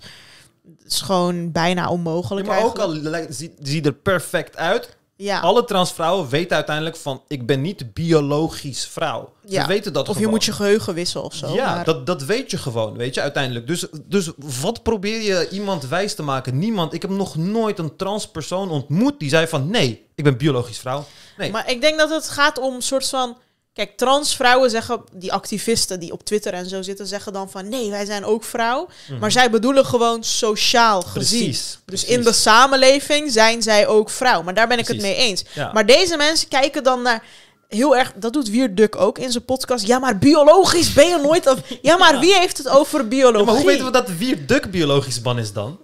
Het 0.83 0.93
is 0.93 1.01
gewoon 1.01 1.53
bijna 1.53 1.83
Ja, 1.83 1.89
onmogelijk 1.91 2.47
maar 2.47 2.63
ook 2.65 2.79
al 2.79 2.97
ziet 3.29 3.53
zie 3.63 3.83
er 3.83 3.93
perfect 3.95 4.57
uit. 4.57 4.97
Ja. 5.21 5.41
Alle 5.41 5.65
transvrouwen 5.65 6.29
weten 6.29 6.57
uiteindelijk 6.57 6.97
van... 6.97 7.23
Ik 7.29 7.47
ben 7.47 7.61
niet 7.61 7.95
biologisch 7.95 8.87
vrouw. 8.87 9.33
Ze 9.47 9.53
Ja. 9.53 9.67
weten 9.67 9.93
dat 9.93 10.09
Of 10.09 10.19
je 10.19 10.27
moet 10.27 10.45
je 10.45 10.53
geheugen 10.53 10.95
wisselen 10.95 11.25
of 11.25 11.35
zo. 11.35 11.55
ja, 11.55 11.75
maar- 11.75 11.85
dat, 11.85 12.07
dat 12.07 12.23
weet 12.25 12.51
je 12.51 12.59
gewoon, 12.59 12.97
weet 12.97 13.15
je, 13.15 13.21
uiteindelijk. 13.21 13.67
Dus, 13.67 13.87
dus 14.05 14.31
wat 14.61 14.83
probeer 14.83 15.21
je 15.23 15.49
iemand 15.51 15.87
wijs 15.89 16.15
te 16.15 16.23
maken? 16.23 16.59
Niemand. 16.59 16.93
Ik 16.93 17.03
heb 17.03 17.11
nog 17.11 17.37
nooit 17.37 17.79
een 17.79 17.97
transpersoon 17.97 18.71
ontmoet 18.71 19.19
die 19.19 19.29
zei 19.29 19.47
van... 19.47 19.71
Nee, 19.71 20.07
ik 20.15 20.25
ben 20.25 20.37
biologisch 20.37 20.79
vrouw. 20.79 21.05
Nee. 21.37 21.51
Maar 21.51 21.71
ik 21.71 21.81
denk 21.81 21.99
dat 21.99 22.11
het 22.11 22.29
gaat 22.29 22.59
om 22.59 22.75
een 22.75 22.83
soort 22.83 23.09
van... 23.09 23.37
Kijk, 23.79 23.97
transvrouwen 23.97 24.71
zeggen, 24.71 25.03
die 25.13 25.33
activisten 25.33 26.01
die 26.01 26.13
op 26.13 26.25
Twitter 26.25 26.53
en 26.53 26.69
zo 26.69 26.83
zitten, 26.83 27.07
zeggen 27.07 27.33
dan 27.33 27.51
van 27.51 27.69
nee, 27.69 27.91
wij 27.91 28.05
zijn 28.05 28.25
ook 28.25 28.45
vrouw. 28.45 28.89
Maar 29.21 29.33
zij 29.33 29.51
bedoelen 29.51 29.85
gewoon 29.87 30.25
sociaal 30.25 31.03
gezien. 31.03 31.39
Mhm. 31.39 31.49
Precies. 31.49 31.79
Dus 31.85 32.05
in 32.05 32.23
de 32.23 32.33
samenleving 32.33 33.33
zijn 33.33 33.63
zij 33.63 33.87
ook 33.87 34.11
vrouw. 34.11 34.43
Maar 34.43 34.55
daar 34.55 34.69
ben 34.69 34.79
ik 34.79 34.87
het 34.89 35.01
mee 35.01 35.15
eens. 35.15 35.45
Ja. 35.55 35.73
Maar 35.73 35.87
deze 35.87 36.17
mensen 36.17 36.49
kijken 36.49 36.83
dan 36.83 37.03
naar 37.03 37.23
heel 37.69 37.97
erg. 37.97 38.13
Dat 38.17 38.33
doet 38.33 38.51
Wier 38.51 38.75
Duk 38.75 38.97
ook 38.97 39.19
in 39.19 39.31
zijn 39.33 39.45
podcast. 39.45 39.87
Ja, 39.87 39.99
maar 39.99 40.19
biologisch 40.19 40.93
ben 40.93 41.09
je 41.09 41.19
nooit. 41.23 41.47
Of, 41.47 41.59
ja, 41.83 41.97
maar 41.97 42.19
wie 42.21 42.35
heeft 42.35 42.59
het 42.59 42.69
over 42.69 43.01
Ja, 43.01 43.07
biologie? 43.07 43.45
maar 43.47 43.55
hoe 43.55 43.67
weten 43.67 43.85
we 43.85 43.91
dat 43.93 44.09
Wier 44.09 44.47
Duk 44.47 44.71
biologisch 44.71 45.21
man 45.21 45.39
is 45.39 45.53
dan? 45.53 45.79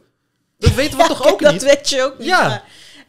Dat 0.58 0.74
weten 0.74 0.98
we 0.98 1.04
toch 1.06 1.20
kijk, 1.20 1.32
ook 1.32 1.40
dat 1.42 1.52
niet? 1.52 1.62
weet 1.62 1.88
je 1.88 2.02
ook 2.02 2.18
niet. 2.18 2.26
Ja. 2.26 2.48
maar 2.48 2.64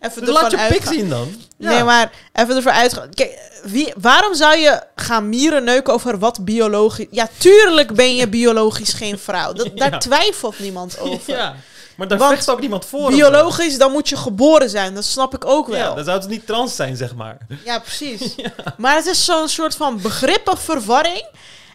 Even 0.05 0.27
laat 0.29 0.51
je 0.51 0.65
pik 0.69 0.85
zien 0.85 1.09
dan. 1.09 1.35
Ja. 1.57 1.69
Nee, 1.69 1.83
maar 1.83 2.11
even 2.33 2.55
ervoor 2.55 2.71
uitgaan. 2.71 3.09
Kijk, 3.13 3.37
wie, 3.63 3.93
waarom 3.97 4.35
zou 4.35 4.57
je 4.57 4.81
gaan 4.95 5.29
mieren 5.29 5.63
neuken 5.63 5.93
over 5.93 6.19
wat 6.19 6.45
biologisch... 6.45 7.05
Ja, 7.11 7.29
tuurlijk 7.37 7.93
ben 7.95 8.15
je 8.15 8.27
biologisch 8.27 8.93
geen 8.93 9.19
vrouw. 9.19 9.53
Dat, 9.53 9.69
Ja. 9.75 9.89
Daar 9.89 9.99
twijfelt 9.99 10.59
niemand 10.59 10.99
over. 11.09 11.33
Ja, 11.37 11.55
maar 11.97 12.07
daar 12.07 12.17
Want 12.17 12.33
vecht 12.33 12.49
ook 12.49 12.59
niemand 12.59 12.85
voor. 12.85 13.09
zo. 13.11 13.15
Biologisch, 13.17 13.77
dan 13.77 13.91
moet 13.91 14.09
je 14.09 14.17
geboren 14.17 14.69
zijn. 14.69 14.93
Dat 14.93 15.03
snap 15.05 15.33
ik 15.35 15.45
ook 15.45 15.67
wel. 15.67 15.77
Ja, 15.77 15.83
Ja, 15.83 15.93
dan 15.95 16.03
zou 16.03 16.19
het 16.19 16.27
niet 16.29 16.45
trans 16.45 16.75
zijn, 16.75 16.95
zeg 16.95 17.15
maar. 17.15 17.37
precies. 17.83 18.35
Maar 18.77 18.95
het 18.95 19.05
is 19.05 19.25
zo'n 19.25 19.47
soort 19.47 19.75
van 19.75 20.01
begrippenverwarring. 20.01 21.25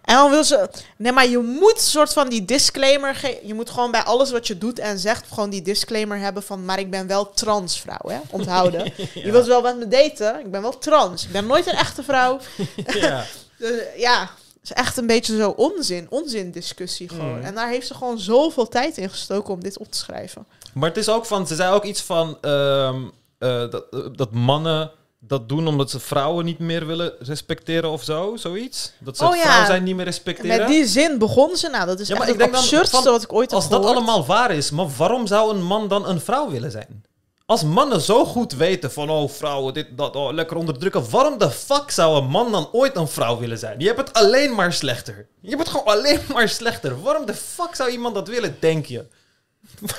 En 0.05 0.15
dan 0.15 0.31
wil 0.31 0.45
ze... 0.45 0.69
Nee, 0.97 1.13
maar 1.13 1.27
je 1.29 1.39
moet 1.39 1.75
een 1.75 1.81
soort 1.81 2.13
van 2.13 2.29
die 2.29 2.45
disclaimer... 2.45 3.15
ge- 3.15 3.41
Je 3.45 3.55
moet 3.55 3.71
gewoon 3.71 3.91
bij 3.91 4.03
alles 4.03 4.31
wat 4.31 4.47
je 4.47 4.59
doet 4.59 4.79
en 4.79 4.99
zegt... 4.99 5.25
gewoon 5.33 5.51
die 5.51 5.63
disclaimer 5.63 6.19
hebben 6.19 6.43
van... 6.43 6.65
maar 6.65 6.79
ik 6.79 6.91
ben 6.91 7.07
wel 7.07 7.31
transvrouw, 7.31 8.11
hè? 8.11 8.19
Onthouden. 8.31 8.93
Je 9.15 9.31
wilt 9.33 9.47
wel 9.47 9.63
met 9.63 9.79
me 9.79 9.89
daten. 9.89 10.41
Ik 10.41 10.51
ben 10.51 10.63
wel 10.63 10.79
trans. 10.79 11.25
Ik 11.25 11.33
ben 11.33 11.47
nooit 11.47 11.67
een 11.67 11.73
echte 11.77 12.03
vrouw. 12.03 12.39
ja. 13.01 13.25
Dus, 13.59 13.81
ja, 13.97 14.21
het 14.21 14.63
is 14.63 14.73
echt 14.73 14.97
een 14.97 15.07
beetje 15.07 15.37
zo 15.37 15.51
onzin. 15.51 16.07
Onzin 16.11 16.51
discussie 16.51 17.09
gewoon. 17.09 17.39
Mm. 17.39 17.43
En 17.45 17.55
daar 17.55 17.69
heeft 17.69 17.87
ze 17.87 17.95
gewoon 17.95 18.19
zoveel 18.19 18.69
tijd 18.69 18.97
in 18.97 19.11
gestoken 19.11 19.55
om 19.55 19.63
dit 19.63 19.79
op 19.79 19.91
te 19.93 19.99
schrijven. 19.99 20.47
Maar 20.75 20.89
het 20.89 20.99
is 20.99 21.09
ook 21.09 21.27
van, 21.27 21.47
ze 21.47 21.55
zei 21.55 21.75
ook 21.75 21.85
iets 21.85 22.03
van 22.03 22.39
ehm, 22.41 23.03
eh, 23.39 23.71
dat, 23.71 23.85
eh, 23.91 24.01
dat 24.13 24.33
mannen 24.33 24.91
dat 25.23 25.49
doen 25.49 25.67
omdat 25.69 25.91
ze 25.91 26.01
vrouwen 26.01 26.45
niet 26.45 26.59
meer 26.59 26.87
willen 26.87 27.13
respecteren 27.19 27.91
of 27.91 28.03
zo, 28.03 28.37
zoiets. 28.37 28.93
Dat 28.99 29.17
ze 29.17 29.25
Oh 29.25 29.31
het 29.31 29.43
ja. 29.43 29.53
vrouw 29.53 29.65
zijn 29.67 29.83
niet 29.83 29.95
meer 29.95 30.05
En 30.05 30.11
respecteren. 30.11 30.59
met 30.59 30.69
die 30.69 30.87
zin 30.87 31.19
begon 31.19 31.57
ze. 31.57 31.69
Nou, 31.69 31.87
dat 31.87 32.01
is 32.01 32.09
Ja, 32.09 32.15
echt 32.15 32.29
ik 32.29 32.41
het 32.41 32.53
dan 32.53 32.61
absurdste 32.61 32.97
van, 33.03 33.13
wat 33.13 33.23
ik 33.23 33.33
ooit 33.33 33.53
Als 33.53 33.63
heb 33.63 33.73
dat 33.73 33.81
gehoord. 33.81 33.97
allemaal 33.99 34.27
waar 34.27 34.51
is, 34.51 34.71
maar 34.71 34.87
waarom 34.97 35.27
zou 35.27 35.55
een 35.55 35.63
man 35.63 35.89
dan 35.89 36.09
een 36.09 36.21
vrouw 36.21 36.51
willen 36.51 36.71
zijn? 36.71 37.05
Als 37.47 37.63
mannen 37.65 38.01
zo 38.01 38.25
goed 38.25 38.53
weten 38.53 38.93
van, 38.93 39.11
oh 39.11 39.29
vrouwen, 39.31 39.75
dit, 39.75 39.87
dat, 39.97 40.17
oh, 40.17 40.33
lekker 40.33 40.57
onderdrukken. 40.57 41.11
Waarom 41.11 41.39
de 41.39 41.51
fuck 41.51 41.91
zou 41.91 42.17
een 42.23 42.29
man 42.29 42.53
dan 42.53 42.69
ooit 42.73 42.97
een 42.97 43.09
vrouw 43.09 43.39
willen 43.39 43.59
zijn? 43.59 43.81
Je 43.81 43.87
hebt 43.87 43.99
het 43.99 44.13
alleen 44.13 44.55
maar 44.55 44.73
slechter. 44.73 45.27
Je 45.41 45.49
hebt 45.49 45.61
het 45.61 45.71
gewoon 45.71 45.87
alleen 45.97 46.21
maar 46.35 46.49
slechter. 46.49 47.03
Waarom 47.03 47.27
de 47.27 47.35
fuck 47.35 47.75
zou 47.75 47.91
iemand 47.91 48.15
dat 48.15 48.29
willen, 48.29 48.57
denk 48.61 48.87
je? 48.87 49.07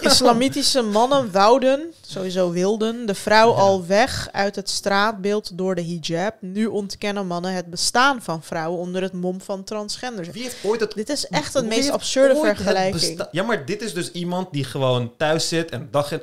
Islamitische 0.02 0.82
mannen 0.82 1.32
wouden, 1.32 1.94
sowieso 2.08 2.52
wilden, 2.52 3.06
de 3.06 3.16
vrouw 3.16 3.50
Ja. 3.50 3.60
al 3.60 3.86
weg 3.86 4.30
uit 4.32 4.56
het 4.56 4.70
straatbeeld 4.70 5.58
door 5.58 5.76
de 5.76 5.84
hijab. 5.84 6.36
Nu 6.40 6.66
ontkennen 6.66 7.28
mannen 7.28 7.54
het 7.54 7.66
bestaan 7.70 8.22
van 8.22 8.44
vrouwen 8.44 8.80
onder 8.80 9.02
het 9.02 9.14
mom 9.14 9.42
van 9.42 9.64
transgenders. 9.64 10.30
Wie 10.30 10.44
heeft 10.44 10.58
ooit 10.64 10.80
het 10.80 10.94
Dit 10.94 11.10
is 11.10 11.28
echt 11.28 11.56
een 11.56 11.68
Wie 11.68 11.78
meest 11.78 11.90
absurde 11.90 12.34
het 12.34 12.56
vergelijking. 12.56 13.28
Ja, 13.32 13.44
maar 13.44 13.66
dit 13.66 13.82
is 13.82 13.94
dus 13.94 14.12
iemand 14.12 14.52
die 14.52 14.64
gewoon 14.64 15.12
thuis 15.18 15.48
zit 15.48 15.72
en 15.72 15.88
dag 15.92 16.12
en 16.12 16.22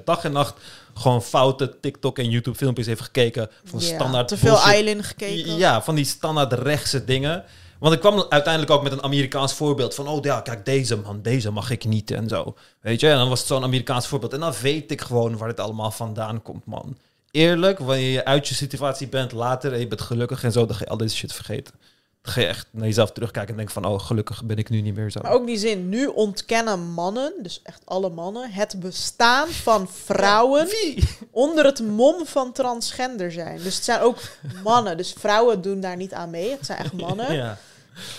100% 0.00 0.04
dag 0.04 0.24
en 0.24 0.32
nacht 0.32 0.54
gewoon 0.94 1.22
foute 1.22 1.76
TikTok 1.80 2.18
en 2.18 2.30
YouTube 2.30 2.56
filmpjes 2.56 2.86
heeft 2.86 3.00
gekeken 3.00 3.50
van 3.64 3.80
Ja, 3.80 3.86
standaard 3.94 4.28
te 4.28 4.36
veel 4.36 4.50
bullshit. 4.64 5.04
Gekeken. 5.04 5.56
Ja, 5.56 5.82
van 5.82 5.94
die 5.94 6.04
standaard 6.04 6.52
rechtse 6.52 7.04
dingen. 7.04 7.44
Want 7.80 7.94
ik 7.94 8.00
kwam 8.00 8.24
uiteindelijk 8.28 8.72
ook 8.72 8.82
met 8.82 8.92
een 8.92 9.02
Amerikaans 9.02 9.54
voorbeeld 9.54 9.94
van, 9.94 10.08
oh 10.08 10.24
ja, 10.24 10.40
kijk 10.40 10.64
deze 10.64 10.96
man, 10.96 11.22
deze 11.22 11.50
mag 11.50 11.70
ik 11.70 11.84
niet 11.84 12.10
en 12.10 12.28
zo. 12.28 12.54
Weet 12.80 13.00
je, 13.00 13.08
en 13.08 13.16
dan 13.16 13.28
was 13.28 13.38
het 13.38 13.48
zo'n 13.48 13.62
Amerikaans 13.62 14.06
voorbeeld. 14.06 14.32
En 14.32 14.40
dan 14.40 14.52
weet 14.62 14.90
ik 14.90 15.00
gewoon 15.00 15.36
waar 15.36 15.48
dit 15.48 15.60
allemaal 15.60 15.90
vandaan 15.90 16.42
komt, 16.42 16.66
man. 16.66 16.96
Eerlijk, 17.30 17.78
wanneer 17.78 18.10
je 18.10 18.24
uit 18.24 18.48
je 18.48 18.54
situatie 18.54 19.08
bent 19.08 19.32
later 19.32 19.72
en 19.72 19.78
je 19.78 19.86
bent 19.86 20.00
gelukkig 20.00 20.44
en 20.44 20.52
zo, 20.52 20.66
dan 20.66 20.76
ga 20.76 20.84
je 20.84 20.90
al 20.90 20.96
deze 20.96 21.16
shit 21.16 21.32
vergeten. 21.32 21.74
Dan 22.22 22.32
ga 22.32 22.40
je 22.40 22.46
echt 22.46 22.66
naar 22.70 22.86
jezelf 22.86 23.12
terugkijken 23.12 23.50
en 23.50 23.56
denken 23.56 23.74
van, 23.74 23.84
oh, 23.84 24.00
gelukkig 24.00 24.44
ben 24.44 24.56
ik 24.56 24.68
nu 24.68 24.80
niet 24.80 24.94
meer 24.94 25.10
zo. 25.10 25.20
Maar 25.22 25.32
ook 25.32 25.46
die 25.46 25.58
zin, 25.58 25.88
nu 25.88 26.06
ontkennen 26.06 26.80
mannen, 26.80 27.32
dus 27.42 27.60
echt 27.62 27.82
alle 27.84 28.10
mannen, 28.10 28.50
het 28.50 28.80
bestaan 28.80 29.48
van 29.48 29.88
vrouwen 29.88 30.66
Wie? 30.66 31.08
onder 31.30 31.64
het 31.64 31.80
mom 31.80 32.26
van 32.26 32.52
transgender 32.52 33.32
zijn. 33.32 33.56
Dus 33.62 33.74
het 33.74 33.84
zijn 33.84 34.00
ook 34.00 34.18
mannen. 34.64 34.96
Dus 34.96 35.14
vrouwen 35.18 35.62
doen 35.62 35.80
daar 35.80 35.96
niet 35.96 36.12
aan 36.12 36.30
mee. 36.30 36.50
Het 36.50 36.66
zijn 36.66 36.78
echt 36.78 36.92
mannen. 36.92 37.34
Ja, 37.34 37.58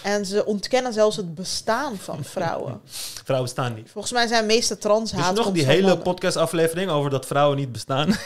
En 0.04 0.26
ze 0.26 0.46
ontkennen 0.46 0.94
zelfs 0.94 1.16
het 1.18 1.36
bestaan 1.36 1.98
van 1.98 2.24
vrouwen. 2.24 2.82
vrouwen 3.26 3.50
staan 3.50 3.74
niet. 3.74 3.90
Volgens 3.92 4.14
mij 4.14 4.28
zijn 4.28 4.46
meeste 4.46 4.78
trans 4.78 5.12
Dus 5.12 5.32
nog 5.32 5.52
die 5.52 5.66
hele 5.66 5.98
podcastaflevering 5.98 6.90
over 6.92 7.10
dat 7.10 7.26
vrouwen 7.26 7.58
niet 7.58 7.72
bestaan. 7.72 8.16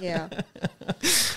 Ja, 0.00 0.28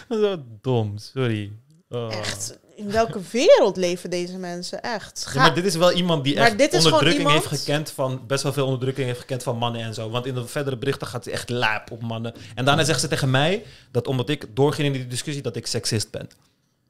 Zo 0.09 0.37
dom, 0.61 0.97
sorry. 0.97 1.51
Oh. 1.89 2.13
echt. 2.13 2.57
In 2.75 2.91
welke 2.91 3.19
wereld 3.31 3.77
leven 3.77 4.09
deze 4.09 4.37
mensen? 4.37 4.81
Echt. 4.81 5.29
Ja, 5.33 5.41
maar 5.41 5.53
dit 5.55 5.65
is 5.65 5.75
wel 5.75 5.91
iemand 5.91 6.23
die 6.23 6.35
Maar 6.35 6.55
echt 6.55 6.73
onderdrukking 6.75 7.13
iemand- 7.17 7.49
heeft 7.49 7.61
gekend 7.63 7.91
van 7.91 8.21
best 8.27 8.43
wel 8.43 8.53
veel 8.53 8.65
onderdrukking 8.65 9.07
heeft 9.07 9.19
gekend 9.19 9.43
van 9.43 9.57
mannen 9.57 9.81
en 9.81 9.93
zo. 9.93 10.09
Want 10.09 10.25
in 10.25 10.33
de 10.33 10.47
verdere 10.47 10.77
berichten 10.77 11.07
gaat 11.07 11.25
hij 11.25 11.33
echt 11.33 11.49
laap 11.49 11.91
op 11.91 12.01
mannen. 12.01 12.33
En 12.55 12.65
daarna 12.65 12.83
zegt 12.83 12.99
ze 12.99 13.07
tegen 13.07 13.31
mij 13.31 13.65
dat 13.91 14.07
omdat 14.07 14.29
ik 14.29 14.47
doorging 14.55 14.87
in 14.87 14.93
die 14.93 15.07
discussie 15.07 15.43
dat 15.43 15.55
ik 15.55 15.67
seksist 15.67 16.11
ben. 16.11 16.29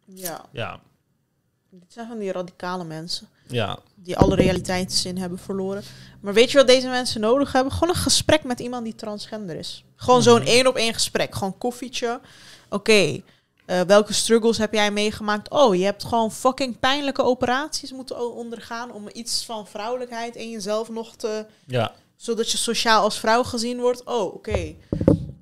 ja, 0.06 0.46
Ja, 0.52 0.80
dit 1.80 1.94
zijn 1.94 2.08
van 2.08 2.18
die 2.20 2.32
radicale 2.32 2.84
mensen. 2.84 3.28
ja. 3.48 3.80
Die 3.96 4.18
alle 4.18 4.36
realiteitszin 4.36 5.18
hebben 5.18 5.40
verloren. 5.40 5.84
Maar 6.22 6.34
weet 6.34 6.52
je 6.52 6.58
wat 6.58 6.68
deze 6.68 6.88
mensen 6.88 7.22
nodig 7.22 7.52
hebben? 7.52 7.72
Gewoon 7.74 7.90
een 7.90 8.02
gesprek 8.02 8.44
met 8.44 8.60
iemand 8.60 8.84
die 8.84 8.96
transgender 8.96 9.56
is. 9.56 9.84
Gewoon 9.96 10.22
zo'n 10.24 10.40
Mhm. 10.40 10.48
één 10.48 10.68
op 10.68 10.76
één 10.76 10.94
gesprek. 10.94 11.36
Gewoon 11.36 11.58
koffietje. 11.58 12.20
Oké, 12.70 13.22
eh, 13.66 13.82
welke 13.82 14.14
struggles 14.14 14.58
heb 14.58 14.74
jij 14.74 14.92
meegemaakt? 14.92 15.50
Oh, 15.50 15.76
je 15.76 15.84
hebt 15.84 16.04
gewoon 16.04 16.32
fucking 16.32 16.80
pijnlijke 16.80 17.24
operaties 17.24 17.92
moeten 17.92 18.36
ondergaan 18.36 18.92
om 18.92 19.08
iets 19.14 19.46
van 19.46 19.68
vrouwelijkheid 19.68 20.36
in 20.36 20.50
jezelf 20.50 20.90
nog 20.90 21.16
te... 21.16 21.46
ja. 21.68 21.92
Zodat 22.16 22.52
je 22.52 22.58
sociaal 22.58 23.02
als 23.04 23.20
vrouw 23.20 23.44
gezien 23.44 23.80
wordt. 23.80 24.04
Oh, 24.04 24.34
oké. 24.34 24.76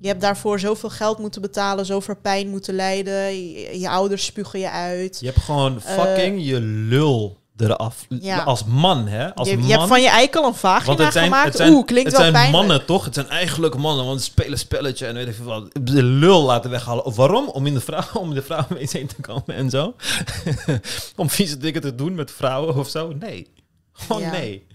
Je 0.04 0.10
hebt 0.10 0.22
daarvoor 0.22 0.58
zoveel 0.60 0.90
geld 0.90 1.18
moeten 1.18 1.40
betalen, 1.40 1.86
zoveel 1.86 2.16
pijn 2.22 2.48
moeten 2.48 2.74
lijden. 2.74 3.14
Je, 3.50 3.78
je 3.80 3.88
ouders 3.88 4.24
spugen 4.24 4.58
je 4.60 4.70
uit. 4.70 5.16
Je 5.20 5.26
hebt 5.26 5.38
gewoon 5.40 5.80
fucking 5.80 6.44
je 6.46 6.60
lul 6.60 7.38
eraf. 7.56 8.06
Eh, 8.08 8.18
Ja. 8.22 8.42
Als 8.42 8.64
man, 8.64 9.06
hè? 9.06 9.34
Als 9.34 9.48
je, 9.48 9.58
man. 9.58 9.66
je 9.66 9.72
hebt 9.72 9.88
van 9.88 10.02
je 10.02 10.08
eikel 10.08 10.44
een 10.46 10.54
vagina 10.54 10.86
want 10.86 10.98
het 10.98 11.12
zijn, 11.12 11.24
gemaakt. 11.24 11.46
het 11.46 11.56
zijn, 11.56 11.72
Oeh, 11.72 11.84
klinkt 11.86 12.04
het 12.10 12.20
wel 12.20 12.30
zijn 12.30 12.32
pijnlijk. 12.42 12.66
mannen, 12.66 12.86
toch? 12.86 13.04
Het 13.04 13.14
zijn 13.14 13.28
eigenlijk 13.28 13.76
mannen, 13.76 14.04
want 14.04 14.18
ze 14.18 14.24
spelen 14.24 14.58
spelletje 14.58 15.06
en 15.06 15.14
weet 15.14 15.28
ik 15.28 15.34
veel 15.34 15.44
wat. 15.44 15.70
De 15.82 16.02
lul 16.02 16.42
laten 16.42 16.70
weghalen. 16.70 17.04
Of 17.04 17.16
waarom? 17.16 17.48
Om 17.48 17.66
in 17.66 17.74
de 17.74 17.80
vrouw, 17.80 18.04
om 18.20 18.34
de 18.34 18.42
vrouwen 18.42 18.76
eens 18.76 18.92
heen 18.92 19.06
te 19.06 19.20
komen 19.20 19.54
en 19.54 19.70
zo. 19.70 19.94
om 21.16 21.30
vieze 21.30 21.56
dingen 21.56 21.80
te 21.80 21.94
doen 21.94 22.14
met 22.14 22.30
vrouwen 22.30 22.76
of 22.76 22.88
zo. 22.88 23.12
Nee. 23.12 23.46
Gewoon 23.92 24.22
Ja. 24.22 24.30
nee. 24.30 24.66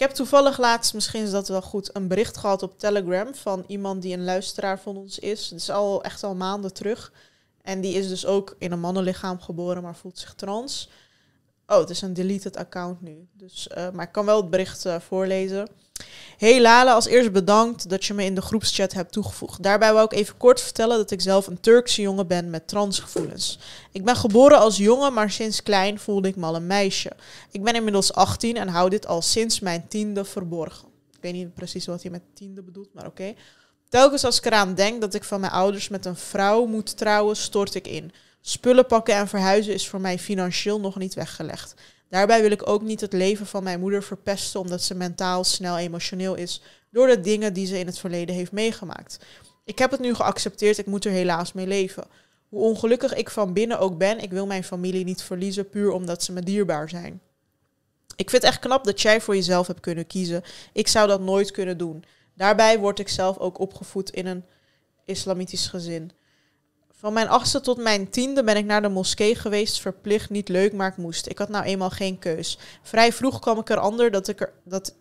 Ik 0.00 0.06
heb 0.06 0.14
toevallig 0.14 0.58
laatst, 0.58 0.94
misschien 0.94 1.22
is 1.22 1.30
dat 1.30 1.48
wel 1.48 1.62
goed, 1.62 1.96
een 1.96 2.08
bericht 2.08 2.36
gehad 2.36 2.62
op 2.62 2.78
Telegram 2.78 3.34
van 3.34 3.64
iemand 3.66 4.02
die 4.02 4.14
een 4.14 4.24
luisteraar 4.24 4.80
van 4.80 4.96
ons 4.96 5.18
is. 5.18 5.50
Het 5.50 5.60
is 5.60 5.70
al 5.70 6.02
echt 6.02 6.22
al 6.22 6.34
maanden 6.34 6.72
terug. 6.72 7.12
En 7.62 7.80
die 7.80 7.94
is 7.94 8.08
dus 8.08 8.26
ook 8.26 8.56
in 8.58 8.72
een 8.72 8.80
mannenlichaam 8.80 9.40
geboren, 9.40 9.82
maar 9.82 9.96
voelt 9.96 10.18
zich 10.18 10.34
trans. 10.34 10.88
Oh, 11.66 11.78
het 11.78 11.90
is 11.90 12.02
een 12.02 12.12
deleted 12.12 12.56
account 12.56 13.00
nu. 13.00 13.28
Dus, 13.32 13.68
eh, 13.68 13.90
maar 13.90 14.06
ik 14.06 14.12
kan 14.12 14.24
wel 14.24 14.40
het 14.40 14.50
bericht 14.50 14.84
eh, 14.84 15.00
voorlezen. 15.00 15.68
Hey 16.40 16.60
Lala, 16.60 16.92
als 16.92 17.06
eerst 17.06 17.32
bedankt 17.32 17.88
dat 17.88 18.04
je 18.04 18.14
me 18.14 18.24
in 18.24 18.34
de 18.34 18.40
groepschat 18.40 18.92
hebt 18.92 19.12
toegevoegd. 19.12 19.62
Daarbij 19.62 19.92
wil 19.92 20.04
ik 20.04 20.12
even 20.12 20.36
kort 20.36 20.60
vertellen 20.60 20.96
dat 20.96 21.10
ik 21.10 21.20
zelf 21.20 21.46
een 21.46 21.60
Turkse 21.60 22.02
jongen 22.02 22.26
ben 22.26 22.50
met 22.50 22.68
transgevoelens. 22.68 23.58
Ik 23.92 24.04
ben 24.04 24.16
geboren 24.16 24.58
als 24.58 24.76
jongen, 24.76 25.12
maar 25.12 25.30
sinds 25.30 25.62
klein 25.62 25.98
voelde 25.98 26.28
ik 26.28 26.36
me 26.36 26.46
al 26.46 26.54
een 26.54 26.66
meisje. 26.66 27.12
Ik 27.50 27.62
ben 27.62 27.74
inmiddels 27.74 28.12
18 28.12 28.56
en 28.56 28.68
hou 28.68 28.90
dit 28.90 29.06
al 29.06 29.22
sinds 29.22 29.60
mijn 29.60 29.88
tiende 29.88 30.24
verborgen. 30.24 30.88
Ik 31.12 31.18
weet 31.20 31.32
niet 31.32 31.54
precies 31.54 31.86
wat 31.86 32.02
hij 32.02 32.10
met 32.10 32.22
tiende 32.34 32.62
bedoelt, 32.62 32.94
maar 32.94 33.06
oké. 33.06 33.34
Telkens 33.88 34.24
als 34.24 34.38
ik 34.38 34.44
eraan 34.44 34.74
denk 34.74 35.00
dat 35.00 35.14
ik 35.14 35.24
van 35.24 35.40
mijn 35.40 35.52
ouders 35.52 35.88
met 35.88 36.06
een 36.06 36.16
vrouw 36.16 36.66
moet 36.66 36.96
trouwen, 36.96 37.36
stort 37.36 37.74
ik 37.74 37.86
in. 37.86 38.12
Spullen 38.40 38.86
pakken 38.86 39.14
en 39.14 39.28
verhuizen 39.28 39.74
is 39.74 39.88
voor 39.88 40.00
mij 40.00 40.18
financieel 40.18 40.80
nog 40.80 40.96
niet 40.96 41.14
weggelegd. 41.14 41.74
Daarbij 42.10 42.40
wil 42.40 42.50
ik 42.50 42.68
ook 42.68 42.82
niet 42.82 43.00
het 43.00 43.12
leven 43.12 43.46
van 43.46 43.62
mijn 43.62 43.80
moeder 43.80 44.02
verpesten 44.02 44.60
omdat 44.60 44.82
ze 44.82 44.94
mentaal 44.94 45.44
snel 45.44 45.78
emotioneel 45.78 46.34
is 46.34 46.62
door 46.90 47.06
de 47.06 47.20
dingen 47.20 47.52
die 47.52 47.66
ze 47.66 47.78
in 47.78 47.86
het 47.86 47.98
verleden 47.98 48.34
heeft 48.34 48.52
meegemaakt. 48.52 49.18
Ik 49.64 49.78
heb 49.78 49.90
het 49.90 50.00
nu 50.00 50.14
geaccepteerd, 50.14 50.78
ik 50.78 50.86
moet 50.86 51.04
er 51.04 51.10
helaas 51.10 51.52
mee 51.52 51.66
leven. 51.66 52.04
Hoe 52.48 52.62
ongelukkig 52.62 53.14
ik 53.14 53.30
van 53.30 53.52
binnen 53.52 53.78
ook 53.78 53.98
ben, 53.98 54.18
ik 54.18 54.30
wil 54.30 54.46
mijn 54.46 54.64
familie 54.64 55.04
niet 55.04 55.22
verliezen 55.22 55.68
puur 55.68 55.90
omdat 55.90 56.22
ze 56.22 56.32
me 56.32 56.42
dierbaar 56.42 56.88
zijn. 56.88 57.20
Ik 58.16 58.30
vind 58.30 58.42
het 58.42 58.52
echt 58.52 58.60
knap 58.60 58.84
dat 58.84 59.00
jij 59.00 59.20
voor 59.20 59.34
jezelf 59.34 59.66
hebt 59.66 59.80
kunnen 59.80 60.06
kiezen. 60.06 60.42
Ik 60.72 60.88
zou 60.88 61.08
dat 61.08 61.20
nooit 61.20 61.50
kunnen 61.50 61.78
doen. 61.78 62.04
Daarbij 62.34 62.78
word 62.78 62.98
ik 62.98 63.08
zelf 63.08 63.38
ook 63.38 63.58
opgevoed 63.58 64.10
in 64.10 64.26
een 64.26 64.44
islamitisch 65.04 65.66
gezin. 65.66 66.12
Van 67.00 67.12
mijn 67.12 67.28
achtste 67.28 67.60
tot 67.60 67.76
mijn 67.78 68.10
tiende 68.10 68.44
ben 68.44 68.56
ik 68.56 68.64
naar 68.64 68.82
de 68.82 68.88
moskee 68.88 69.34
geweest, 69.34 69.80
verplicht, 69.80 70.30
niet 70.30 70.48
leuk, 70.48 70.72
maar 70.72 70.88
ik 70.88 70.96
moest. 70.96 71.26
Ik 71.26 71.38
had 71.38 71.48
nou 71.48 71.64
eenmaal 71.64 71.90
geen 71.90 72.18
keus. 72.18 72.58
Vrij 72.82 73.12
vroeg 73.12 73.38
kwam 73.38 73.58
ik 73.58 73.68
erachter 73.68 74.10
dat 74.10 74.28
ik 74.28 74.40
er 74.40 74.52
dat 74.64 74.94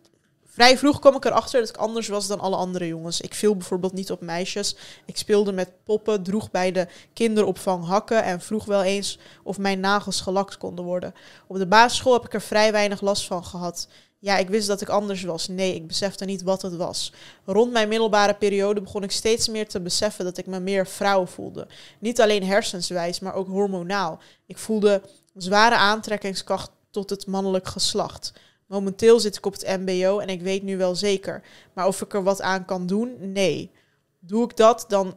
Vrij 0.46 0.78
vroeg 0.78 1.00
kwam 1.00 1.16
ik 1.16 1.26
erachter 1.26 1.60
dat 1.60 1.70
ik 1.70 1.78
anders 1.78 2.08
was 2.08 2.28
dan 2.28 2.40
alle 2.40 2.56
andere 2.56 2.88
jongens. 2.88 3.22
Ik 3.22 3.34
viel 3.34 3.56
bijvoorbeeld 3.56 3.94
niet 3.94 4.12
op 4.12 4.22
meisjes. 4.22 4.76
Ik 5.06 5.18
speelde 5.18 5.52
met 5.52 5.72
poppen, 5.84 6.24
droeg 6.24 6.52
bij 6.52 6.72
de 6.72 6.88
kinderopvang 7.14 7.86
hakken 7.86 8.24
en 8.24 8.42
vroeg 8.42 8.66
wel 8.66 8.84
eens 8.84 9.20
of 9.44 9.58
mijn 9.58 9.80
nagels 9.80 10.22
gelakt 10.22 10.58
konden 10.58 10.86
worden. 10.86 11.14
Op 11.48 11.58
de 11.58 11.68
basisschool 11.68 12.14
heb 12.14 12.26
ik 12.26 12.34
er 12.34 12.42
vrij 12.42 12.72
weinig 12.72 13.02
last 13.02 13.26
van 13.28 13.46
gehad. 13.46 13.88
Ja, 14.22 14.38
ik 14.38 14.50
wist 14.50 14.68
dat 14.68 14.82
ik 14.82 14.90
anders 14.90 15.24
was. 15.24 15.48
Nee, 15.48 15.76
ik 15.76 15.88
besefte 15.88 16.26
niet 16.26 16.42
wat 16.42 16.62
het 16.62 16.76
was. 16.76 17.14
Rond 17.46 17.72
mijn 17.72 17.90
middelbare 17.90 18.34
periode 18.36 18.82
begon 18.82 19.04
ik 19.04 19.12
steeds 19.12 19.48
meer 19.48 19.68
te 19.68 19.80
beseffen 19.82 20.26
dat 20.26 20.38
ik 20.38 20.46
me 20.46 20.60
meer 20.60 20.88
vrouw 20.88 21.26
voelde. 21.26 21.68
Niet 22.00 22.22
alleen 22.22 22.44
hersenswijs, 22.44 23.20
maar 23.20 23.34
ook 23.34 23.48
hormonaal. 23.48 24.20
Ik 24.46 24.58
voelde 24.58 25.02
zware 25.36 25.76
aantrekkingskracht 25.76 26.72
tot 26.92 27.10
het 27.10 27.28
mannelijk 27.28 27.68
geslacht. 27.68 28.34
Momenteel 28.66 29.20
zit 29.20 29.36
ik 29.38 29.46
op 29.46 29.54
het 29.54 29.80
MBO 29.80 30.20
en 30.20 30.28
ik 30.28 30.42
weet 30.42 30.64
nu 30.64 30.78
wel 30.78 30.96
zeker. 30.96 31.44
Maar 31.74 31.88
of 31.88 32.02
ik 32.02 32.14
er 32.14 32.24
wat 32.24 32.42
aan 32.42 32.66
kan 32.66 32.88
doen? 32.88 33.16
Nee. 33.20 33.72
Doe 34.20 34.44
ik 34.44 34.58
dat, 34.58 34.86
dan 34.88 35.16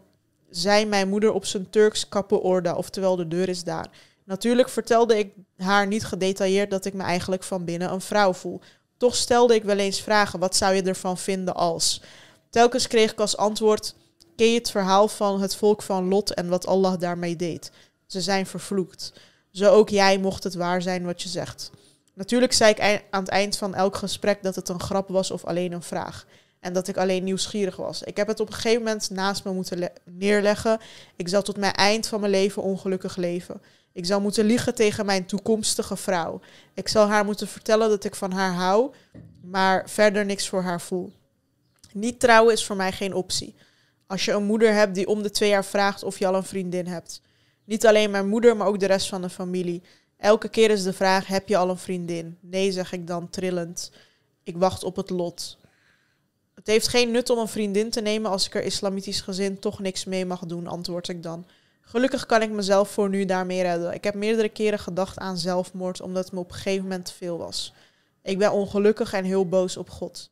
zei 0.51 0.87
mijn 0.87 1.09
moeder 1.09 1.33
op 1.33 1.45
zijn 1.45 1.71
Turks 1.71 2.09
kappenorde, 2.09 2.77
oftewel 2.77 3.17
de 3.17 3.29
deur 3.29 3.49
is 3.49 3.65
daar. 3.65 3.91
Natuurlijk 4.25 4.69
vertelde 4.69 5.19
ik 5.19 5.33
haar 5.57 5.87
niet 5.87 6.05
gedetailleerd 6.05 6.71
dat 6.71 6.85
ik 6.85 6.95
me 6.95 7.03
eigenlijk 7.03 7.43
van 7.43 7.65
binnen 7.65 7.93
een 7.93 8.01
vrouw 8.01 8.33
voel. 8.33 8.61
Toch 9.03 9.17
stelde 9.17 9.55
ik 9.55 9.65
wel 9.65 9.77
eens 9.77 10.01
vragen, 10.01 10.39
wat 10.39 10.57
zou 10.57 10.75
je 10.75 10.83
ervan 10.83 11.19
vinden 11.19 11.55
als? 11.55 12.03
Telkens 12.51 12.87
kreeg 12.87 13.13
ik 13.13 13.21
als 13.21 13.37
antwoord, 13.37 13.95
ken 14.37 14.47
je 14.47 14.59
het 14.59 14.71
verhaal 14.71 15.09
van 15.09 15.41
het 15.41 15.57
volk 15.57 15.83
van 15.83 16.09
Lot 16.09 16.35
en 16.35 16.49
wat 16.49 16.67
Allah 16.67 17.01
daarmee 17.01 17.37
deed? 17.37 17.71
Ze 18.07 18.21
zijn 18.21 18.47
vervloekt. 18.47 19.13
Zo 19.51 19.73
ook 19.73 19.89
jij 19.89 20.19
mocht 20.19 20.45
het 20.45 20.55
waar 20.55 20.83
zijn 20.83 21.05
wat 21.05 21.23
je 21.23 21.29
zegt. 21.29 21.71
Natuurlijk 22.15 22.53
zei 22.53 22.71
ik 22.71 23.03
aan 23.11 23.23
het 23.23 23.33
eind 23.33 23.57
van 23.57 23.75
elk 23.75 23.97
gesprek 23.97 24.43
dat 24.43 24.55
het 24.55 24.69
een 24.69 24.81
grap 24.81 25.09
was 25.09 25.31
of 25.31 25.45
alleen 25.45 25.73
een 25.73 25.83
vraag. 25.83 26.27
En 26.61 26.73
dat 26.73 26.89
ik 26.89 26.97
alleen 26.97 27.25
nieuwsgierig 27.25 27.77
was. 27.77 28.03
Ik 28.03 28.17
heb 28.17 28.27
het 28.27 28.41
op 28.41 28.47
een 28.47 28.55
gegeven 28.55 28.83
moment 28.83 29.11
naast 29.11 29.45
me 29.45 29.53
moeten 29.53 29.79
le- 29.79 29.93
neerleggen. 30.05 30.81
Ik 31.17 31.29
zal 31.29 31.43
tot 31.43 31.57
mijn 31.57 31.75
eind 31.75 32.07
van 32.07 32.21
mijn 32.21 32.33
leven 32.33 32.63
ongelukkig 32.63 33.17
leven. 33.17 33.63
Ik 33.93 34.07
zal 34.07 34.21
moeten 34.21 34.45
liegen 34.45 34.75
tegen 34.75 35.07
mijn 35.07 35.27
toekomstige 35.27 35.97
vrouw. 35.97 36.41
Ik 36.75 36.89
zal 36.89 37.07
haar 37.07 37.25
moeten 37.25 37.49
vertellen 37.49 37.89
dat 37.89 38.05
ik 38.05 38.15
van 38.15 38.33
haar 38.33 38.53
hou, 38.53 38.93
maar 39.43 39.91
verder 39.91 40.25
niks 40.25 40.49
voor 40.49 40.63
haar 40.63 40.81
voel. 40.81 41.13
Niet 41.93 42.21
trouwen 42.21 42.53
is 42.53 42.65
voor 42.67 42.77
mij 42.77 42.93
geen 42.93 43.15
optie. 43.15 43.55
Als 44.07 44.25
je 44.25 44.33
een 44.33 44.45
moeder 44.45 44.73
hebt 44.73 44.95
die 44.95 45.07
om 45.07 45.23
de 45.23 45.31
twee 45.31 45.49
jaar 45.49 45.65
vraagt 45.65 46.03
of 46.03 46.19
je 46.19 46.27
al 46.27 46.35
een 46.35 46.45
vriendin 46.45 46.87
hebt. 46.87 47.21
Niet 47.65 47.87
alleen 47.87 48.11
mijn 48.11 48.29
moeder, 48.29 48.57
maar 48.57 48.67
ook 48.67 48.81
de 48.81 48.87
rest 48.87 49.09
van 49.09 49.23
de 49.23 49.31
familie. 49.31 49.83
Elke 50.17 50.49
keer 50.49 50.71
is 50.71 50.83
de 50.83 50.93
vraag: 50.93 51.27
heb 51.27 51.49
je 51.49 51.57
al 51.57 51.71
een 51.71 51.79
vriendin? 51.79 52.39
Nee, 52.41 52.73
zeg 52.73 52.93
ik 52.93 53.07
dan 53.07 53.31
trillend. 53.31 53.91
Ik 54.43 54.57
wacht 54.57 54.85
op 54.85 54.97
het 54.97 55.11
lot. 55.11 55.59
Het 56.55 56.67
heeft 56.67 56.89
geen 56.89 57.11
nut 57.11 57.31
om 57.31 57.39
een 57.39 57.49
vriendin 57.49 57.91
te 57.91 58.01
nemen 58.01 58.31
als 58.31 58.47
ik 58.47 58.55
er 58.55 58.63
islamitisch 58.63 59.21
gezin 59.21 59.59
toch 59.59 59.79
niks 59.79 60.05
mee 60.05 60.27
mag 60.27 60.41
doen, 60.41 60.67
antwoord 60.67 61.09
ik 61.09 61.23
dan. 61.23 61.47
Gelukkig 61.85 62.27
kan 62.27 62.43
ik 62.43 62.51
mezelf 62.51 62.91
voor 62.91 63.09
nu 63.09 63.25
daarmee 63.25 63.63
redden. 63.63 63.95
Ik 63.95 64.05
heb 64.05 64.15
meerdere 64.15 64.49
keren 64.49 64.79
gedacht 64.79 65.19
aan 65.19 65.39
zelfmoord 65.39 66.01
omdat 66.01 66.25
het 66.25 66.33
me 66.33 66.39
op 66.39 66.49
een 66.49 66.55
gegeven 66.55 66.83
moment 66.83 67.05
te 67.05 67.13
veel 67.13 67.39
was. 67.39 67.75
Ik 68.23 68.39
ben 68.39 68.53
ongelukkig 68.53 69.13
en 69.13 69.25
heel 69.25 69.49
boos 69.49 69.77
op 69.77 69.91
God. 69.91 70.31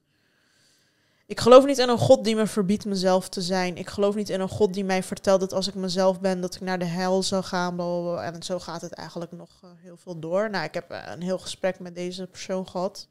Ik 1.26 1.40
geloof 1.40 1.64
niet 1.64 1.78
in 1.78 1.88
een 1.88 1.98
God 1.98 2.24
die 2.24 2.36
me 2.36 2.46
verbiedt 2.46 2.84
mezelf 2.84 3.28
te 3.28 3.42
zijn. 3.42 3.76
Ik 3.76 3.88
geloof 3.88 4.14
niet 4.14 4.28
in 4.28 4.40
een 4.40 4.48
God 4.48 4.74
die 4.74 4.84
mij 4.84 5.02
vertelt 5.02 5.40
dat 5.40 5.52
als 5.52 5.68
ik 5.68 5.74
mezelf 5.74 6.20
ben, 6.20 6.40
dat 6.40 6.54
ik 6.54 6.60
naar 6.60 6.78
de 6.78 6.84
hel 6.84 7.22
zou 7.22 7.42
gaan. 7.42 7.80
En 8.18 8.42
zo 8.42 8.58
gaat 8.58 8.80
het 8.80 8.92
eigenlijk 8.92 9.32
nog 9.32 9.60
uh, 9.64 9.70
heel 9.76 9.96
veel 9.96 10.18
door. 10.18 10.50
Nou, 10.50 10.64
ik 10.64 10.74
heb 10.74 10.92
uh, 10.92 11.02
een 11.06 11.22
heel 11.22 11.38
gesprek 11.38 11.78
met 11.78 11.94
deze 11.94 12.26
persoon 12.26 12.68
gehad. 12.68 13.08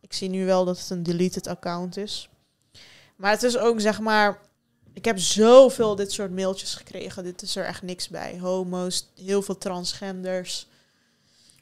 Ik 0.00 0.12
zie 0.12 0.28
nu 0.28 0.44
wel 0.44 0.64
dat 0.64 0.78
het 0.78 0.90
een 0.90 1.02
deleted 1.02 1.46
account 1.46 1.96
is. 1.96 2.30
Maar 3.16 3.30
het 3.30 3.42
is 3.42 3.58
ook 3.58 3.80
zeg 3.80 4.00
maar. 4.00 4.38
Ik 4.96 5.04
heb 5.04 5.18
zoveel 5.18 5.96
dit 5.96 6.12
soort 6.12 6.30
mailtjes 6.30 6.74
gekregen. 6.74 7.24
Dit 7.24 7.42
is 7.42 7.56
er 7.56 7.64
echt 7.64 7.82
niks 7.82 8.08
bij. 8.08 8.38
Homo's, 8.38 9.06
heel 9.14 9.42
veel 9.42 9.58
transgenders. 9.58 10.66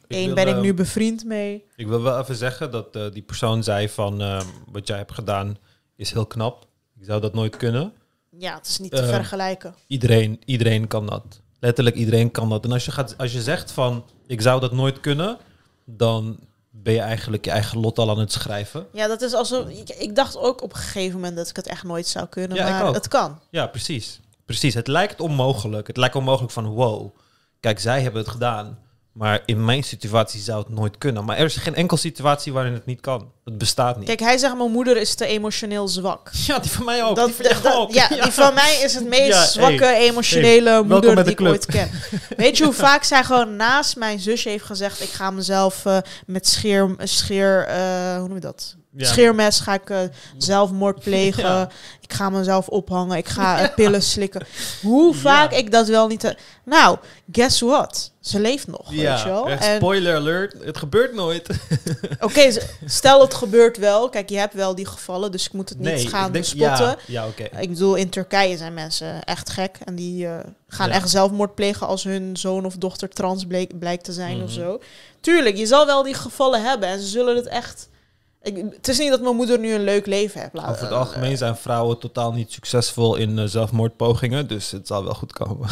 Eén 0.09 0.35
ben 0.35 0.49
ik 0.49 0.61
nu 0.61 0.75
bevriend 0.75 1.25
mee. 1.25 1.65
Ik 1.77 1.87
wil 1.87 2.03
wel 2.03 2.19
even 2.19 2.37
zeggen 2.37 2.71
dat 2.71 2.97
uh, 2.97 3.11
die 3.13 3.23
persoon 3.23 3.63
zei 3.63 3.89
van 3.89 4.23
uh, 4.23 4.41
wat 4.73 4.87
jij 4.87 4.97
hebt 4.97 5.13
gedaan 5.13 5.59
is 5.97 6.13
heel 6.13 6.27
knap. 6.27 6.67
Ik 6.99 7.05
zou 7.05 7.21
dat 7.21 7.35
nooit 7.35 7.57
kunnen. 7.57 7.93
Ja, 8.39 8.55
het 8.55 8.67
is 8.67 8.79
niet 8.79 8.91
te 8.91 9.03
uh, 9.03 9.09
vergelijken. 9.09 9.75
Iedereen, 9.87 10.41
iedereen 10.45 10.87
kan 10.87 11.07
dat. 11.07 11.41
Letterlijk 11.61 11.97
iedereen 11.97 12.31
kan 12.31 12.49
dat. 12.49 12.65
En 12.65 12.73
als 12.73 12.85
je, 12.85 12.91
gaat, 12.91 13.19
als 13.19 13.33
je 13.33 13.43
zegt 13.43 13.71
van 13.71 14.05
ik 14.27 14.41
zou 14.41 14.61
dat 14.61 14.73
nooit 14.73 15.01
kunnen, 15.01 15.39
dan 15.85 16.39
ben 16.83 16.93
je 16.95 17.01
eigenlijk 17.01 17.45
je 17.45 17.51
eigen 17.51 17.81
lot 17.81 17.99
al 17.99 18.11
aan 18.11 18.19
het 18.19 18.33
schrijven. 18.33 18.87
Ja, 18.93 19.07
dat 19.07 19.23
is 19.23 19.35
alsof. 19.35 19.69
Ik, 19.69 19.89
ik 19.89 20.15
dacht 20.15 20.37
ook 20.37 20.63
op 20.63 20.73
een 20.73 20.79
gegeven 20.79 21.15
moment 21.15 21.37
dat 21.37 21.49
ik 21.49 21.57
het 21.57 21.67
echt 21.67 21.83
nooit 21.83 22.07
zou 22.07 22.27
kunnen. 22.27 22.57
Ja, 22.57 22.83
maar 22.83 22.93
het 22.93 23.09
kan. 23.09 23.41
Ja, 23.51 23.67
precies. 23.67 24.21
Precies. 24.45 24.75
Het 24.75 24.87
lijkt 24.87 25.21
onmogelijk. 25.21 25.87
Het 25.87 25.97
lijkt 25.97 26.15
onmogelijk 26.15 26.53
van 26.53 26.67
wow. 26.67 27.17
Kijk, 27.61 27.81
zij 27.81 28.03
hebben 28.03 28.21
het 28.23 28.31
gedaan. 28.31 28.79
Maar 29.15 29.43
in 29.47 29.65
mijn 29.65 29.83
situatie 29.83 30.41
zou 30.41 30.59
het 30.59 30.69
nooit 30.69 30.99
kunnen. 30.99 31.25
Maar 31.25 31.37
er 31.37 31.45
is 31.45 31.57
geen 31.57 31.75
enkele 31.75 32.01
situatie 32.01 32.53
waarin 32.53 32.73
het 32.73 32.87
niet 32.87 33.01
kan. 33.01 33.33
Het 33.45 33.59
bestaat 33.59 33.97
niet. 33.97 34.07
Kijk, 34.07 34.21
hij 34.21 34.39
zegt 34.39 34.57
mijn 34.57 34.71
moeder 34.71 34.97
is 34.97 35.15
te 35.15 35.27
emotioneel 35.27 35.89
zwak. 35.89 36.31
Ja, 36.47 36.59
die 36.59 36.71
van 36.71 36.85
mij 36.85 37.05
ook. 37.05 37.17
Dat, 37.17 37.27
die 37.27 37.35
van 37.35 37.45
dat, 37.63 37.75
ook. 37.75 37.93
Ja, 38.01 38.09
die 38.09 38.23
van 38.23 38.55
mij 38.55 38.81
is 38.83 38.95
het 38.95 39.09
meest 39.09 39.33
ja, 39.33 39.45
zwakke 39.45 39.85
hey, 39.85 40.09
emotionele 40.09 40.71
hey, 40.71 40.83
moeder 40.83 41.25
die 41.25 41.33
ik 41.33 41.41
ooit 41.41 41.67
ken. 41.67 41.91
Weet 42.37 42.57
je 42.57 42.65
hoe 42.65 42.73
vaak 42.73 43.05
zij 43.05 43.25
gewoon 43.25 43.57
naast 43.57 43.97
mijn 43.97 44.21
zusje 44.21 44.49
heeft 44.49 44.65
gezegd... 44.65 45.03
ik 45.03 45.11
ga 45.11 45.31
mezelf 45.31 45.85
uh, 45.85 45.99
met 46.27 46.49
scheer... 46.49 46.95
scheer 46.99 47.69
uh, 47.69 48.17
hoe 48.17 48.27
noem 48.27 48.35
je 48.35 48.41
dat? 48.41 48.77
Ja. 48.97 49.07
Scheermes 49.07 49.61
ga 49.61 49.75
ik 49.75 49.91
uh, 49.91 49.99
zelfmoord 50.39 51.01
plegen. 51.01 51.45
Ja. 51.45 51.69
Ik 52.01 52.13
ga 52.13 52.31
mezelf 52.31 52.69
ophangen. 52.69 53.17
Ik 53.17 53.29
ga 53.29 53.63
uh, 53.63 53.75
pillen 53.75 54.03
slikken. 54.03 54.47
Hoe 54.83 55.15
vaak 55.15 55.51
ja. 55.51 55.57
ik 55.57 55.71
dat 55.71 55.89
wel 55.89 56.07
niet... 56.07 56.35
Nou, 56.65 56.99
guess 57.33 57.61
what? 57.61 58.13
Ze 58.25 58.41
leeft 58.41 58.67
nog, 58.67 58.93
ja. 58.93 59.11
weet 59.11 59.23
je 59.23 59.29
wel. 59.29 59.49
En... 59.49 59.77
Spoiler 59.77 60.17
alert, 60.17 60.55
het 60.65 60.77
gebeurt 60.79 61.15
nooit. 61.15 61.49
Oké, 62.15 62.25
okay, 62.25 62.63
stel 62.85 63.21
het 63.21 63.35
gebeurt 63.35 63.77
wel. 63.77 64.09
Kijk, 64.09 64.29
je 64.29 64.39
hebt 64.39 64.55
wel 64.55 64.75
die 64.75 64.87
gevallen, 64.87 65.33
dus 65.33 65.47
ik 65.47 65.53
moet 65.53 65.69
het 65.69 65.79
niet 65.79 66.09
gaan 66.09 66.33
denk, 66.33 66.45
bespotten. 66.45 66.87
Ja, 66.87 66.97
ja, 67.07 67.27
okay. 67.27 67.51
Ik 67.61 67.69
bedoel, 67.69 67.95
in 67.95 68.09
Turkije 68.09 68.57
zijn 68.57 68.75
mensen 68.75 69.25
echt 69.25 69.51
gek. 69.51 69.79
En 69.85 69.95
die 69.95 70.25
uh, 70.25 70.39
gaan 70.69 70.91
echt 70.91 71.11
zelfmoord 71.11 71.55
plegen 71.55 71.87
als 71.87 72.05
hun 72.05 72.37
zoon 72.37 72.65
of 72.65 72.77
dochter 72.77 73.09
trans 73.09 73.47
bleek, 73.47 73.79
blijkt 73.79 74.05
te 74.05 74.13
zijn 74.13 74.33
mm 74.33 74.37
-hmm. 74.37 74.45
of 74.45 74.53
zo. 74.53 74.81
Tuurlijk, 75.21 75.57
je 75.57 75.67
zal 75.67 75.87
wel 75.87 76.03
die 76.03 76.15
gevallen 76.15 76.63
hebben. 76.63 76.89
En 76.89 77.01
ze 77.01 77.07
zullen 77.07 77.37
het 77.37 77.47
echt... 77.47 77.89
Ik, 78.45 78.57
het 78.71 78.89
is 78.89 78.99
niet 78.99 79.11
dat 79.11 79.21
mijn 79.21 79.37
moeder 79.37 79.59
nu 79.59 79.73
een 79.73 79.85
leuk 79.85 80.07
leven 80.07 80.41
heeft. 80.41 80.55
Over 80.55 80.83
het 80.83 80.93
algemeen 80.93 81.37
zijn 81.37 81.57
vrouwen 81.57 81.99
totaal 81.99 82.33
niet 82.33 82.53
succesvol 82.53 83.17
in 83.17 83.39
uh, 83.39 83.45
zelfmoordpogingen, 83.45 84.47
dus 84.47 84.71
het 84.71 84.87
zal 84.87 85.05
wel 85.05 85.15
goed 85.15 85.33
komen. 85.33 85.69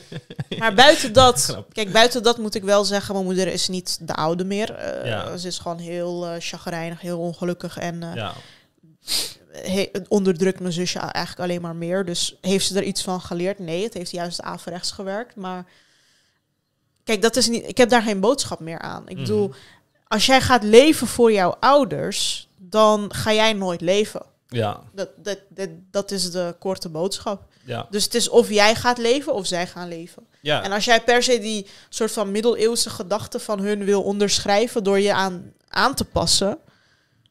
maar 0.58 0.74
buiten 0.74 1.12
dat, 1.12 1.58
kijk, 1.72 1.92
buiten 1.92 2.22
dat 2.22 2.38
moet 2.38 2.54
ik 2.54 2.62
wel 2.62 2.84
zeggen, 2.84 3.14
mijn 3.14 3.26
moeder 3.26 3.46
is 3.46 3.68
niet 3.68 3.98
de 4.00 4.14
oude 4.14 4.44
meer. 4.44 4.78
Uh, 4.78 5.06
ja. 5.06 5.36
Ze 5.36 5.46
is 5.46 5.58
gewoon 5.58 5.78
heel 5.78 6.26
uh, 6.26 6.34
chagrijnig, 6.38 7.00
heel 7.00 7.18
ongelukkig 7.18 7.78
en 7.78 8.00
ja. 8.14 8.32
he, 9.50 9.90
onderdrukt 10.08 10.60
mijn 10.60 10.72
zusje 10.72 10.98
eigenlijk 10.98 11.40
alleen 11.40 11.62
maar 11.62 11.76
meer. 11.76 12.04
Dus 12.04 12.38
heeft 12.40 12.66
ze 12.66 12.76
er 12.76 12.84
iets 12.84 13.02
van 13.02 13.20
geleerd? 13.20 13.58
Nee, 13.58 13.82
het 13.82 13.94
heeft 13.94 14.10
juist 14.10 14.42
averechts 14.42 14.90
gewerkt. 14.90 15.36
Maar 15.36 15.66
kijk, 17.04 17.22
dat 17.22 17.36
is 17.36 17.48
niet. 17.48 17.68
Ik 17.68 17.76
heb 17.76 17.88
daar 17.88 18.02
geen 18.02 18.20
boodschap 18.20 18.60
meer 18.60 18.78
aan. 18.78 19.08
Ik 19.08 19.16
mm. 19.16 19.54
Als 20.14 20.26
jij 20.26 20.40
gaat 20.40 20.62
leven 20.62 21.06
voor 21.06 21.32
jouw 21.32 21.56
ouders, 21.60 22.48
dan 22.56 23.14
ga 23.14 23.32
jij 23.32 23.52
nooit 23.52 23.80
leven. 23.80 24.22
Ja. 24.48 24.80
Dat, 24.92 25.08
dat, 25.16 25.38
dat, 25.48 25.68
dat 25.90 26.10
is 26.10 26.30
de 26.30 26.54
korte 26.58 26.88
boodschap. 26.88 27.42
Ja. 27.64 27.86
Dus 27.90 28.04
het 28.04 28.14
is 28.14 28.28
of 28.28 28.48
jij 28.48 28.74
gaat 28.74 28.98
leven 28.98 29.34
of 29.34 29.46
zij 29.46 29.66
gaan 29.66 29.88
leven. 29.88 30.26
Ja. 30.40 30.62
En 30.62 30.72
als 30.72 30.84
jij 30.84 31.00
per 31.00 31.22
se 31.22 31.38
die 31.38 31.66
soort 31.88 32.12
van 32.12 32.30
middeleeuwse 32.30 32.90
gedachten 32.90 33.40
van 33.40 33.60
hun 33.60 33.84
wil 33.84 34.02
onderschrijven 34.02 34.84
door 34.84 35.00
je 35.00 35.14
aan, 35.14 35.52
aan 35.68 35.94
te 35.94 36.04
passen. 36.04 36.58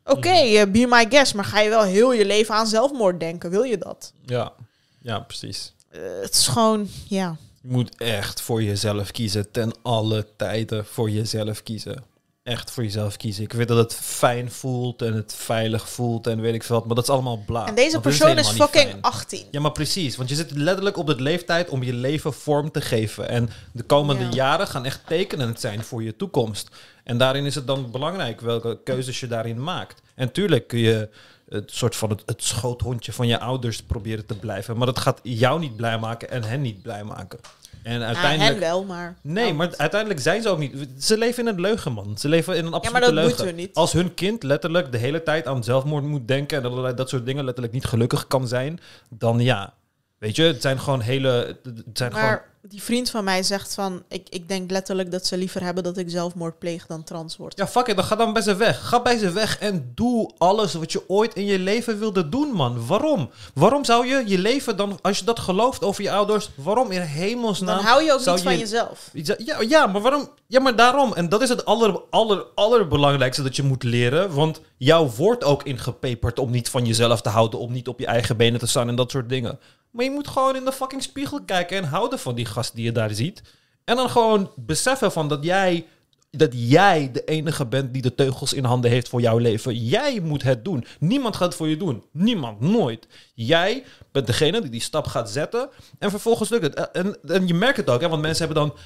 Oké, 0.05 0.17
okay, 0.17 0.65
mm. 0.65 0.71
be 0.71 0.85
my 0.89 1.05
guest, 1.09 1.33
maar 1.33 1.45
ga 1.45 1.59
je 1.59 1.69
wel 1.69 1.83
heel 1.83 2.13
je 2.13 2.25
leven 2.25 2.55
aan 2.55 2.67
zelfmoord 2.67 3.19
denken? 3.19 3.49
Wil 3.49 3.63
je 3.63 3.77
dat? 3.77 4.13
Ja, 4.25 4.53
ja 5.01 5.19
precies. 5.19 5.73
Uh, 5.91 6.01
het 6.21 6.33
is 6.33 6.47
gewoon, 6.47 6.87
ja. 7.07 7.35
Je 7.61 7.69
moet 7.71 7.95
echt 7.97 8.41
voor 8.41 8.63
jezelf 8.63 9.11
kiezen, 9.11 9.51
ten 9.51 9.71
alle 9.81 10.27
tijden 10.35 10.85
voor 10.85 11.09
jezelf 11.09 11.63
kiezen 11.63 12.11
echt 12.43 12.71
voor 12.71 12.83
jezelf 12.83 13.17
kiezen. 13.17 13.43
Ik 13.43 13.53
weet 13.53 13.67
dat 13.67 13.77
het 13.77 13.95
fijn 13.95 14.51
voelt 14.51 15.01
en 15.01 15.13
het 15.13 15.35
veilig 15.35 15.89
voelt 15.89 16.27
en 16.27 16.41
weet 16.41 16.53
ik 16.53 16.63
veel 16.63 16.75
wat, 16.75 16.85
maar 16.85 16.95
dat 16.95 17.03
is 17.03 17.09
allemaal 17.09 17.43
bla. 17.45 17.67
En 17.67 17.75
deze 17.75 17.99
persoon 17.99 18.37
is, 18.37 18.49
is 18.49 18.55
fucking 18.55 18.95
18. 19.01 19.45
Ja, 19.51 19.59
maar 19.59 19.71
precies, 19.71 20.15
want 20.15 20.29
je 20.29 20.35
zit 20.35 20.51
letterlijk 20.51 20.97
op 20.97 21.07
de 21.07 21.21
leeftijd 21.21 21.69
om 21.69 21.83
je 21.83 21.93
leven 21.93 22.33
vorm 22.33 22.71
te 22.71 22.81
geven. 22.81 23.29
En 23.29 23.49
de 23.71 23.83
komende 23.83 24.23
ja. 24.23 24.29
jaren 24.29 24.67
gaan 24.67 24.85
echt 24.85 25.01
tekenend 25.07 25.59
zijn 25.59 25.83
voor 25.83 26.03
je 26.03 26.15
toekomst. 26.15 26.69
En 27.03 27.17
daarin 27.17 27.45
is 27.45 27.55
het 27.55 27.67
dan 27.67 27.91
belangrijk 27.91 28.41
welke 28.41 28.79
keuzes 28.83 29.19
je 29.19 29.27
daarin 29.27 29.63
maakt. 29.63 30.01
En 30.15 30.31
tuurlijk 30.31 30.67
kun 30.67 30.79
je 30.79 31.09
het 31.49 31.71
soort 31.71 31.95
van 31.95 32.09
het, 32.09 32.23
het 32.25 32.43
schoothondje 32.43 33.13
van 33.13 33.27
je 33.27 33.39
ouders 33.39 33.83
proberen 33.83 34.25
te 34.25 34.35
blijven, 34.35 34.77
maar 34.77 34.87
dat 34.87 34.99
gaat 34.99 35.19
jou 35.23 35.59
niet 35.59 35.75
blij 35.75 35.99
maken 35.99 36.29
en 36.29 36.43
hen 36.43 36.61
niet 36.61 36.81
blij 36.81 37.03
maken. 37.03 37.39
En 37.83 38.03
uiteindelijk... 38.03 38.53
Ja, 38.53 38.59
wel, 38.59 38.83
maar... 38.83 39.15
Nee, 39.21 39.53
maar 39.53 39.73
uiteindelijk 39.77 40.19
zijn 40.19 40.41
ze 40.41 40.49
ook 40.49 40.57
niet... 40.57 40.87
Ze 40.99 41.17
leven 41.17 41.43
in 41.43 41.53
een 41.53 41.61
leugen, 41.61 41.91
man. 41.91 42.17
Ze 42.17 42.29
leven 42.29 42.55
in 42.55 42.65
een 42.65 42.73
absolute 42.73 42.87
ja, 42.87 42.91
maar 42.91 43.01
dat 43.01 43.13
leugen. 43.13 43.45
moeten 43.45 43.55
we 43.55 43.61
niet. 43.61 43.75
Als 43.75 43.93
hun 43.93 44.13
kind 44.13 44.43
letterlijk 44.43 44.91
de 44.91 44.97
hele 44.97 45.23
tijd 45.23 45.47
aan 45.47 45.63
zelfmoord 45.63 46.03
moet 46.03 46.27
denken... 46.27 46.57
en 46.57 46.65
allerlei 46.65 46.95
dat 46.95 47.09
soort 47.09 47.25
dingen 47.25 47.43
letterlijk 47.43 47.73
niet 47.73 47.85
gelukkig 47.85 48.27
kan 48.27 48.47
zijn... 48.47 48.79
dan 49.09 49.39
ja, 49.39 49.73
weet 50.17 50.35
je, 50.35 50.43
het 50.43 50.61
zijn 50.61 50.79
gewoon 50.79 51.01
hele... 51.01 51.57
Het 51.63 51.97
zijn 51.97 52.11
maar 52.11 52.21
gewoon... 52.21 52.51
die 52.67 52.83
vriend 52.83 53.09
van 53.09 53.23
mij 53.23 53.43
zegt 53.43 53.73
van... 53.73 54.03
Ik, 54.07 54.27
ik 54.29 54.47
denk 54.47 54.71
letterlijk 54.71 55.11
dat 55.11 55.25
ze 55.25 55.37
liever 55.37 55.63
hebben 55.63 55.83
dat 55.83 55.97
ik 55.97 56.09
zelfmoord 56.09 56.59
pleeg 56.59 56.85
dan 56.85 57.03
trans 57.03 57.37
word. 57.37 57.57
Ja, 57.57 57.67
fuck 57.67 57.87
it, 57.87 57.95
dan 57.95 58.05
ga 58.05 58.15
dan 58.15 58.33
bij 58.33 58.41
ze 58.41 58.55
weg. 58.55 58.87
Ga 58.87 59.01
bij 59.01 59.17
ze 59.17 59.31
weg 59.31 59.59
en 59.59 59.91
doe 59.95 60.31
alles 60.37 60.73
wat 60.73 60.91
je 60.91 61.09
ooit 61.09 61.33
in 61.33 61.45
je 61.45 61.59
leven 61.59 61.99
wilde 61.99 62.29
doen, 62.29 62.51
man. 62.51 62.87
Waarom? 62.87 63.29
Waarom 63.53 63.85
zou 63.85 64.07
je 64.07 64.23
je 64.25 64.37
leven 64.37 64.77
dan... 64.77 64.99
Als 65.01 65.19
je 65.19 65.25
dat 65.25 65.39
gelooft 65.39 65.83
over 65.83 66.03
je 66.03 66.11
ouders... 66.11 66.49
Waarom 66.55 66.91
in 66.91 67.01
hemelsnaam... 67.01 67.75
Dan 67.75 67.85
hou 67.85 68.03
je 68.03 68.13
ook 68.13 68.25
niet 68.25 68.41
van 68.41 68.57
jezelf. 68.57 69.09
Ja, 69.13 69.61
ja, 69.67 69.87
maar 69.87 70.01
waarom... 70.01 70.29
Ja, 70.47 70.59
maar 70.59 70.75
daarom. 70.75 71.13
En 71.13 71.29
dat 71.29 71.41
is 71.41 71.49
het 71.49 71.65
aller, 71.65 72.01
aller, 72.09 72.45
allerbelangrijkste 72.55 73.43
dat 73.43 73.55
je 73.55 73.63
moet 73.63 73.83
leren. 73.83 74.33
Want 74.33 74.61
jou 74.77 75.11
wordt 75.17 75.43
ook 75.43 75.63
ingepeperd 75.63 76.39
om 76.39 76.51
niet 76.51 76.69
van 76.69 76.85
jezelf 76.85 77.21
te 77.21 77.29
houden. 77.29 77.59
Om 77.59 77.71
niet 77.71 77.87
op 77.87 77.99
je 77.99 78.05
eigen 78.05 78.37
benen 78.37 78.59
te 78.59 78.67
staan 78.67 78.87
en 78.87 78.95
dat 78.95 79.11
soort 79.11 79.29
dingen. 79.29 79.59
Maar 79.93 80.05
je 80.05 80.11
moet 80.11 80.27
gewoon 80.27 80.55
in 80.55 80.65
de 80.65 80.71
fucking 80.71 81.03
spiegel 81.03 81.41
kijken 81.45 81.77
en 81.77 81.83
houden 81.83 82.19
van 82.19 82.35
die 82.35 82.45
gast 82.53 82.75
die 82.75 82.85
je 82.85 82.91
daar 82.91 83.13
ziet. 83.13 83.41
En 83.83 83.95
dan 83.95 84.09
gewoon 84.09 84.51
beseffen 84.55 85.11
van 85.11 85.27
dat 85.27 85.43
jij, 85.43 85.85
dat 86.31 86.49
jij 86.51 87.11
de 87.11 87.23
enige 87.23 87.65
bent 87.65 87.93
die 87.93 88.01
de 88.01 88.15
teugels 88.15 88.53
in 88.53 88.63
handen 88.63 88.91
heeft 88.91 89.09
voor 89.09 89.21
jouw 89.21 89.37
leven. 89.37 89.85
Jij 89.85 90.19
moet 90.19 90.43
het 90.43 90.65
doen. 90.65 90.85
Niemand 90.99 91.35
gaat 91.35 91.47
het 91.47 91.55
voor 91.55 91.67
je 91.67 91.77
doen. 91.77 92.03
Niemand, 92.11 92.59
nooit. 92.59 93.07
Jij 93.33 93.83
bent 94.11 94.27
degene 94.27 94.61
die 94.61 94.69
die 94.69 94.81
stap 94.81 95.07
gaat 95.07 95.29
zetten. 95.29 95.69
En 95.99 96.09
vervolgens 96.09 96.49
lukt 96.49 96.63
het. 96.63 96.91
En, 96.91 97.17
en 97.27 97.47
je 97.47 97.53
merkt 97.53 97.77
het 97.77 97.89
ook, 97.89 98.01
hè, 98.01 98.09
want 98.09 98.21
mensen 98.21 98.45
hebben 98.45 98.63
dan 98.63 98.77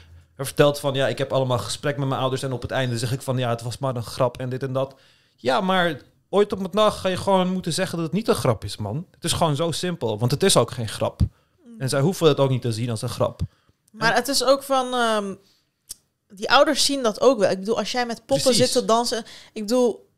verteld 0.46 0.80
van 0.80 0.94
ja, 0.94 1.08
ik 1.08 1.18
heb 1.18 1.34
allemaal 1.34 1.58
gesprek 1.58 1.98
met 1.98 2.08
mijn 2.08 2.22
ouders 2.22 2.44
en 2.44 2.52
op 2.52 2.62
het 2.62 2.72
einde 2.72 2.98
zeg 2.98 3.12
ik 3.12 3.22
van 3.22 3.38
ja, 3.38 3.50
het 3.50 3.62
was 3.62 3.78
maar 3.78 3.96
een 3.96 4.04
grap 4.04 4.38
en 4.38 4.50
dit 4.50 4.64
en 4.64 4.74
dat. 4.74 4.96
Ja, 5.36 5.62
maar 5.62 6.02
ooit 6.30 6.54
op 6.54 6.60
een 6.60 6.72
dag 6.72 7.02
ga 7.02 7.10
je 7.10 7.18
gewoon 7.18 7.52
moeten 7.52 7.74
zeggen 7.74 7.98
dat 7.98 8.06
het 8.06 8.16
niet 8.16 8.28
een 8.28 8.36
grap 8.36 8.64
is, 8.64 8.78
man. 8.78 9.06
Het 9.12 9.24
is 9.24 9.34
gewoon 9.34 9.56
zo 9.56 9.72
simpel, 9.72 10.20
want 10.20 10.32
het 10.32 10.44
is 10.44 10.58
ook 10.58 10.72
geen 10.72 10.88
grap. 10.88 11.22
En 11.78 11.90
zij 11.90 12.02
hoeven 12.02 12.28
het 12.28 12.40
ook 12.40 12.50
niet 12.50 12.62
te 12.62 12.72
zien 12.72 12.90
als 12.90 13.02
een 13.02 13.10
grap. 13.10 13.42
Maar 13.98 14.16
het 14.16 14.28
is 14.28 14.44
ook 14.44 14.64
van... 14.64 14.94
Um, 14.94 15.38
die 16.30 16.52
ouders 16.52 16.86
zien 16.86 17.04
dat 17.04 17.22
ook 17.22 17.40
wel. 17.40 17.50
Ik 17.50 17.60
bedoel, 17.60 17.78
als 17.78 17.92
jij 17.92 18.06
met 18.06 18.26
poppen 18.26 18.46
Precies. 18.46 18.64
zit 18.64 18.72
te 18.72 18.86
dansen... 18.86 19.24
Ik 19.54 19.62
bedoel, 19.62 20.10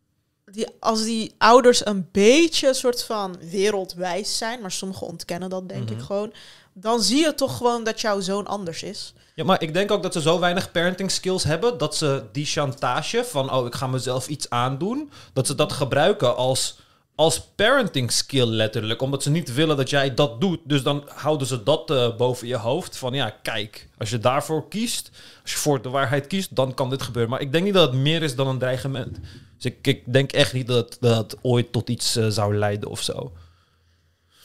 die, 0.45 0.67
als 0.79 1.03
die 1.03 1.35
ouders 1.37 1.85
een 1.85 2.09
beetje 2.11 2.67
een 2.67 2.75
soort 2.75 3.03
van 3.03 3.35
wereldwijs 3.39 4.37
zijn... 4.37 4.61
maar 4.61 4.71
sommigen 4.71 5.07
ontkennen 5.07 5.49
dat 5.49 5.69
denk 5.69 5.89
Mhm. 5.89 5.99
ik 5.99 6.05
gewoon... 6.05 6.33
dan 6.73 7.01
zie 7.01 7.21
je 7.21 7.35
toch 7.35 7.57
gewoon 7.57 7.83
dat 7.83 8.01
jouw 8.01 8.19
zoon 8.19 8.47
anders 8.47 8.83
is. 8.83 9.13
Ja, 9.35 9.43
maar 9.43 9.61
ik 9.61 9.73
denk 9.73 9.91
ook 9.91 10.03
dat 10.03 10.13
ze 10.13 10.21
zo 10.21 10.39
weinig 10.39 10.71
parenting 10.71 11.11
skills 11.11 11.43
hebben 11.43 11.77
dat 11.77 11.95
ze 11.95 12.23
die 12.31 12.45
chantage 12.45 13.23
van 13.25 13.53
oh, 13.53 13.65
ik 13.65 13.75
ga 13.75 13.87
mezelf 13.87 14.27
iets 14.27 14.49
aandoen, 14.49 15.11
dat 15.33 15.47
ze 15.47 15.55
dat 15.55 15.71
gebruiken 15.73 16.35
als, 16.35 16.79
als 17.19 17.41
parenting 17.55 18.11
skill 18.11 18.45
letterlijk. 18.45 19.01
Omdat 19.01 19.23
ze 19.23 19.29
niet 19.29 19.53
willen 19.53 19.77
dat 19.77 19.89
jij 19.89 20.13
dat 20.13 20.41
doet. 20.41 20.59
Dus 20.63 20.83
dan 20.83 21.03
houden 21.07 21.47
ze 21.47 21.63
dat 21.63 21.89
eh, 21.91 22.15
boven 22.15 22.47
je 22.47 22.55
hoofd. 22.55 22.97
Van 22.97 23.13
ja, 23.13 23.29
kijk, 23.29 23.87
als 23.97 24.09
je 24.09 24.17
daarvoor 24.17 24.67
kiest, 24.67 25.09
als 25.41 25.51
je 25.51 25.57
voor 25.57 25.81
de 25.81 25.89
waarheid 25.89 26.27
kiest, 26.27 26.55
dan 26.55 26.73
kan 26.73 26.89
dit 26.89 27.01
gebeuren. 27.01 27.31
Maar 27.31 27.41
ik 27.41 27.51
denk 27.51 27.63
niet 27.63 27.73
dat 27.73 27.91
het 27.91 27.99
meer 27.99 28.23
is 28.23 28.35
dan 28.35 28.47
een 28.47 28.57
dreigement. 28.57 29.17
Dus 29.57 29.71
ik, 29.81 30.13
denk 30.13 30.31
echt 30.31 30.53
niet 30.53 30.67
dat 30.67 30.97
dat 30.99 31.37
ooit 31.41 31.71
tot 31.71 31.89
iets 31.89 32.15
eh, 32.15 32.27
zou 32.27 32.55
leiden 32.55 32.89
of 32.89 33.01
zo. 33.01 33.31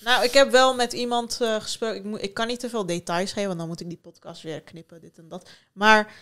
Nou, 0.00 0.24
ik 0.24 0.32
heb 0.32 0.50
wel 0.50 0.74
met 0.74 0.92
iemand 0.92 1.40
eh, 1.40 1.60
gesproken. 1.60 1.96
Ik, 1.96 2.04
moet, 2.04 2.22
ik 2.22 2.34
kan 2.34 2.46
niet 2.46 2.60
te 2.60 2.68
veel 2.68 2.86
details 2.86 3.32
geven, 3.32 3.46
want 3.46 3.58
dan 3.58 3.68
moet 3.68 3.80
ik 3.80 3.88
die 3.88 4.00
podcast 4.02 4.42
weer 4.42 4.60
knippen, 4.60 5.00
dit 5.00 5.18
en 5.18 5.28
dat. 5.28 5.48
Maar 5.72 6.12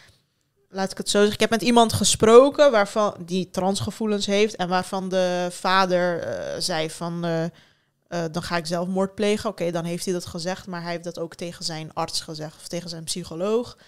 laat 0.73 0.91
ik 0.91 0.97
het 0.97 1.09
zo 1.09 1.19
zeggen. 1.19 1.35
Ik 1.35 1.41
heb 1.41 1.51
met 1.51 1.63
iemand 1.63 1.93
gesproken 1.93 2.71
waarvan 2.71 3.15
die 3.27 3.51
transgevoelens 3.51 4.27
heeft 4.27 4.57
en 4.57 4.69
waarvan 4.69 5.09
de 5.09 5.49
vader 5.51 6.19
eh, 6.21 6.61
zei 6.61 6.91
van. 6.91 7.25
eh, 7.25 7.45
eh, 7.45 7.51
dan 8.33 8.43
ga 8.43 8.57
ik 8.57 8.67
zelfmoord 8.67 9.15
plegen. 9.15 9.51
Oké, 9.51 9.71
dan 9.71 9.85
heeft 9.85 10.05
hij 10.05 10.15
dat 10.15 10.27
gezegd, 10.27 10.67
maar 10.67 10.83
hij 10.83 10.91
heeft 10.91 11.05
dat 11.05 11.19
ook 11.19 11.35
tegen 11.35 11.65
zijn 11.65 11.95
arts 11.95 12.21
gezegd 12.21 12.57
of 12.57 12.69
tegen 12.69 12.89
zijn 12.89 13.05
psycholoog. 13.05 13.79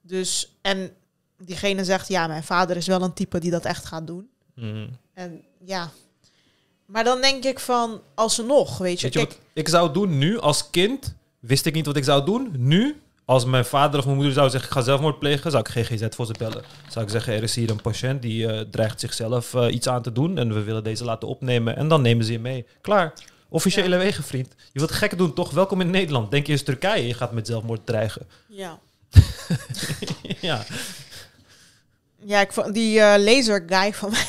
Dus 0.00 0.56
en 0.62 0.90
diegene 1.38 1.84
zegt 1.84 2.08
ja, 2.08 2.26
mijn 2.26 2.42
vader 2.44 2.76
is 2.76 2.86
wel 2.86 3.02
een 3.02 3.12
type 3.12 3.38
die 3.38 3.50
dat 3.50 3.64
echt 3.64 3.84
gaat 3.84 4.06
doen. 4.06 4.28
En 5.14 5.42
ja, 5.64 5.90
maar 6.86 7.04
dan 7.04 7.20
denk 7.20 7.44
ik 7.44 7.58
van 7.58 8.00
alsnog, 8.14 8.78
weet 8.78 9.00
je, 9.00 9.06
Weet 9.06 9.12
je 9.12 9.18
kijk, 9.18 9.30
wat 9.30 9.40
ik 9.52 9.68
zou 9.68 9.92
doen 9.92 10.18
nu 10.18 10.38
als 10.38 10.70
kind? 10.70 11.14
Wist 11.38 11.66
ik 11.66 11.74
niet 11.74 11.86
wat 11.86 11.96
ik 11.96 12.04
zou 12.04 12.24
doen. 12.24 12.50
Nu, 12.56 13.00
als 13.30 13.44
mijn 13.44 13.64
vader 13.64 13.98
of 13.98 14.04
mijn 14.04 14.16
moeder 14.16 14.34
zou 14.34 14.50
zeggen: 14.50 14.68
ik 14.68 14.74
ga 14.76 14.82
zelfmoord 14.82 15.18
plegen, 15.18 15.50
zou 15.50 15.64
ik 15.68 15.86
GGZ 15.86 16.06
voor 16.10 16.26
ze 16.26 16.34
bellen. 16.38 16.64
Zou 16.88 17.04
ik 17.04 17.10
zeggen: 17.10 17.34
er 17.34 17.42
is 17.42 17.54
hier 17.54 17.70
een 17.70 17.80
patiënt 17.82 18.22
die 18.22 18.46
eh, 18.46 18.60
dreigt 18.70 19.00
zichzelf 19.00 19.54
eh, 19.54 19.74
iets 19.74 19.88
aan 19.88 20.02
te 20.02 20.12
doen 20.12 20.38
en 20.38 20.54
we 20.54 20.62
willen 20.62 20.84
deze 20.84 21.04
laten 21.04 21.28
opnemen. 21.28 21.76
En 21.76 21.88
dan 21.88 22.02
nemen 22.02 22.24
ze 22.24 22.32
je 22.32 22.38
mee. 22.38 22.66
Klaar. 22.80 23.12
Officiële 23.48 23.88
Ja. 23.94 23.98
wegen, 23.98 24.24
vriend. 24.24 24.54
Je 24.72 24.78
wilt 24.78 24.92
gekken 24.92 25.18
doen, 25.18 25.34
toch? 25.34 25.50
Welkom 25.50 25.80
in 25.80 25.90
Nederland. 25.90 26.30
Denk 26.30 26.46
je 26.46 26.52
eens 26.52 26.62
Turkije, 26.62 27.06
je 27.06 27.14
gaat 27.14 27.32
met 27.32 27.46
zelfmoord 27.46 27.86
dreigen. 27.86 28.26
ja. 28.48 28.78
ja. 30.40 30.64
Ja, 32.24 32.40
ik 32.40 32.52
vond 32.52 32.74
die 32.74 33.00
eh, 33.00 33.22
laser 33.24 33.64
guy 33.66 33.92
van 33.92 34.10
mij, 34.10 34.26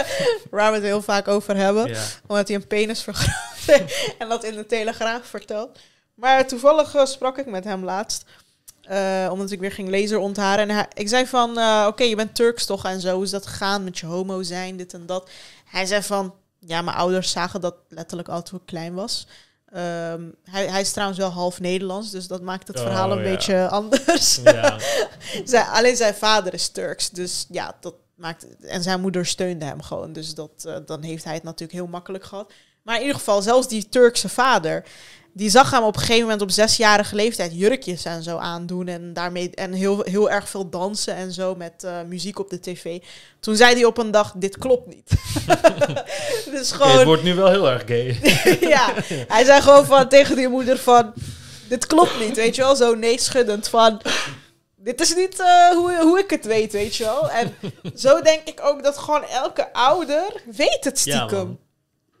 waar 0.50 0.70
we 0.70 0.76
het 0.76 0.86
heel 0.86 1.02
vaak 1.02 1.28
over 1.28 1.56
hebben, 1.56 1.88
ja. 1.88 2.04
omdat 2.26 2.48
hij 2.48 2.56
een 2.56 2.66
penis 2.66 3.02
vergroot 3.02 3.84
en 4.18 4.28
dat 4.28 4.44
in 4.44 4.54
de 4.54 4.66
Telegraaf 4.66 5.26
vertelt. 5.26 5.78
Maar 6.18 6.46
toevallig 6.46 6.94
eh, 6.94 7.04
sprak 7.04 7.38
ik 7.38 7.46
met 7.46 7.64
hem 7.64 7.84
laatst, 7.84 8.24
eh, 8.82 9.28
omdat 9.32 9.50
ik 9.50 9.60
weer 9.60 9.72
ging 9.72 9.90
laser 9.90 10.18
ontharen. 10.18 10.68
En 10.68 10.74
hij, 10.74 10.86
ik 10.94 11.08
zei 11.08 11.26
van, 11.26 11.58
eh, 11.58 11.84
oké, 11.88 12.02
je 12.02 12.16
bent 12.16 12.34
Turks 12.34 12.66
toch 12.66 12.84
en 12.84 13.00
zo, 13.00 13.22
is 13.22 13.30
dat 13.30 13.46
gegaan 13.46 13.84
met 13.84 13.98
je 13.98 14.06
homo 14.06 14.42
zijn, 14.42 14.76
dit 14.76 14.94
en 14.94 15.06
dat. 15.06 15.30
Hij 15.64 15.86
zei 15.86 16.02
van, 16.02 16.34
ja, 16.58 16.82
mijn 16.82 16.96
ouders 16.96 17.30
zagen 17.30 17.60
dat 17.60 17.74
letterlijk 17.88 18.28
al 18.28 18.42
toen 18.42 18.58
ik 18.58 18.66
klein 18.66 18.94
was. 18.94 19.26
Ehm, 19.72 20.22
hij, 20.44 20.66
hij 20.66 20.80
is 20.80 20.92
trouwens 20.92 21.18
wel 21.18 21.30
half 21.30 21.60
Nederlands, 21.60 22.10
dus 22.10 22.26
dat 22.26 22.42
maakt 22.42 22.68
het 22.68 22.76
Oh, 22.76 22.82
verhaal 22.82 23.12
een 23.12 23.24
ja. 23.24 23.30
beetje 23.30 23.68
anders. 23.80 24.36
ja. 24.44 24.78
Zij, 25.44 25.62
alleen 25.62 25.96
zijn 25.96 26.14
vader 26.14 26.54
is 26.54 26.68
Turks, 26.68 27.10
dus 27.10 27.46
ja, 27.50 27.76
dat 27.80 27.94
maakt. 28.14 28.56
En 28.60 28.82
zijn 28.82 29.00
moeder 29.00 29.26
steunde 29.26 29.64
hem 29.64 29.82
gewoon, 29.82 30.12
dus 30.12 30.34
dat, 30.34 30.68
dan 30.86 31.02
heeft 31.02 31.24
hij 31.24 31.34
het 31.34 31.42
natuurlijk 31.42 31.78
heel 31.78 31.86
makkelijk 31.86 32.24
gehad. 32.24 32.52
Maar 32.82 32.96
in 32.96 33.02
ieder 33.02 33.18
geval, 33.18 33.42
zelfs 33.42 33.68
die 33.68 33.88
Turkse 33.88 34.28
vader, 34.28 34.84
die 35.32 35.50
zag 35.50 35.70
hem 35.70 35.82
op 35.82 35.94
een 35.94 36.00
gegeven 36.00 36.22
moment 36.22 36.42
op 36.42 36.50
zesjarige 36.50 37.14
leeftijd 37.14 37.52
jurkjes 37.54 38.04
en 38.04 38.22
zo 38.22 38.36
aandoen 38.36 38.88
en 38.88 39.12
daarmee 39.12 39.50
en 39.54 39.72
heel, 39.72 40.02
heel 40.02 40.30
erg 40.30 40.48
veel 40.48 40.68
dansen 40.70 41.14
en 41.14 41.32
zo 41.32 41.54
met 41.54 41.84
eh, 41.84 42.02
muziek 42.06 42.38
op 42.38 42.50
de 42.50 42.60
tv. 42.60 42.98
Toen 43.40 43.56
zei 43.56 43.74
hij 43.74 43.84
op 43.84 43.98
een 43.98 44.10
dag: 44.10 44.34
dit 44.36 44.58
klopt 44.58 44.86
niet. 44.86 45.10
dus 46.54 46.72
gewoon 46.72 46.96
het 46.96 47.04
wordt 47.04 47.22
nu 47.22 47.34
wel 47.34 47.48
heel 47.48 47.70
erg 47.70 47.82
gay. 47.86 48.18
ja, 48.74 48.94
hij 49.28 49.44
zei 49.44 49.62
gewoon 49.62 49.84
van 49.84 50.08
tegen 50.08 50.36
die 50.36 50.48
moeder 50.48 50.78
van, 50.78 51.12
dit 51.68 51.86
klopt 51.86 52.18
niet, 52.18 52.36
weet 52.36 52.54
je 52.56 52.62
wel, 52.62 52.76
zo 52.76 52.94
nee 52.94 53.20
schuddend 53.20 53.68
van, 53.68 54.00
dit 54.76 55.00
is 55.00 55.14
niet 55.14 55.40
eh, 55.40 55.70
hoe, 55.70 55.98
hoe 56.00 56.18
ik 56.18 56.30
het 56.30 56.44
weet, 56.44 56.72
weet 56.72 56.96
je 56.96 57.04
wel. 57.04 57.30
En 57.30 57.54
zo 57.94 58.20
denk 58.20 58.48
ik 58.48 58.60
ook 58.62 58.82
dat 58.82 58.98
gewoon 58.98 59.24
elke 59.24 59.72
ouder 59.72 60.42
weet 60.56 60.84
het 60.84 60.98
stiekem. 60.98 61.58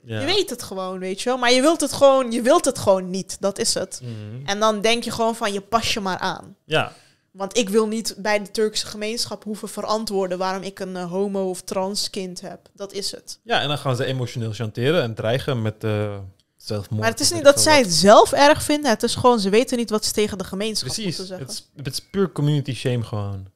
Ja. 0.08 0.20
je 0.20 0.26
weet 0.26 0.50
het 0.50 0.62
gewoon, 0.62 0.98
weet 0.98 1.20
je 1.20 1.28
wel, 1.28 1.38
maar 1.38 1.52
je 1.52 1.60
wilt 1.60 1.80
het 1.80 1.92
gewoon, 1.92 2.32
je 2.32 2.42
wilt 2.42 2.64
het 2.64 2.78
gewoon 2.78 3.10
niet, 3.10 3.36
dat 3.40 3.58
is 3.58 3.74
het. 3.74 4.00
Mhm. 4.02 4.46
En 4.46 4.60
dan 4.60 4.80
denk 4.80 5.04
je 5.04 5.10
gewoon 5.10 5.36
van, 5.36 5.52
je 5.52 5.60
pas 5.60 5.94
je 5.94 6.00
maar 6.00 6.18
aan. 6.18 6.56
ja. 6.64 6.92
Want 7.30 7.56
ik 7.56 7.68
wil 7.68 7.86
niet 7.86 8.14
bij 8.18 8.42
de 8.42 8.50
Turkse 8.50 8.86
gemeenschap 8.86 9.44
hoeven 9.44 9.68
verantwoorden 9.68 10.38
waarom 10.38 10.62
ik 10.62 10.78
een 10.78 10.96
eh, 10.96 11.10
homo 11.10 11.48
of 11.48 11.62
trans 11.62 12.10
kind 12.10 12.40
heb. 12.40 12.60
Dat 12.74 12.92
is 12.92 13.10
het. 13.10 13.38
Ja, 13.42 13.60
en 13.60 13.68
dan 13.68 13.78
gaan 13.78 13.96
ze 13.96 14.04
emotioneel 14.04 14.52
chanteren 14.52 15.02
en 15.02 15.14
dreigen 15.14 15.62
met 15.62 15.84
eh 15.84 16.18
zelfmoord. 16.56 17.00
Maar 17.00 17.10
het 17.10 17.20
is 17.20 17.32
niet 17.32 17.44
dat 17.44 17.60
zij 17.60 17.78
het 17.78 17.92
zelf 17.92 18.32
erg 18.32 18.62
vinden. 18.62 18.90
Het 18.90 19.02
is 19.02 19.14
gewoon, 19.14 19.40
ze 19.40 19.48
weten 19.50 19.78
niet 19.78 19.90
wat 19.90 20.04
ze 20.04 20.12
tegen 20.12 20.38
de 20.38 20.44
gemeenschap 20.44 20.92
Precies, 20.92 21.18
moeten 21.18 21.26
zeggen. 21.26 21.46
is, 21.46 21.70
het 21.76 21.86
is 21.86 22.00
puur 22.10 22.32
community 22.32 22.74
shame 22.74 23.02
gewoon. 23.04 23.46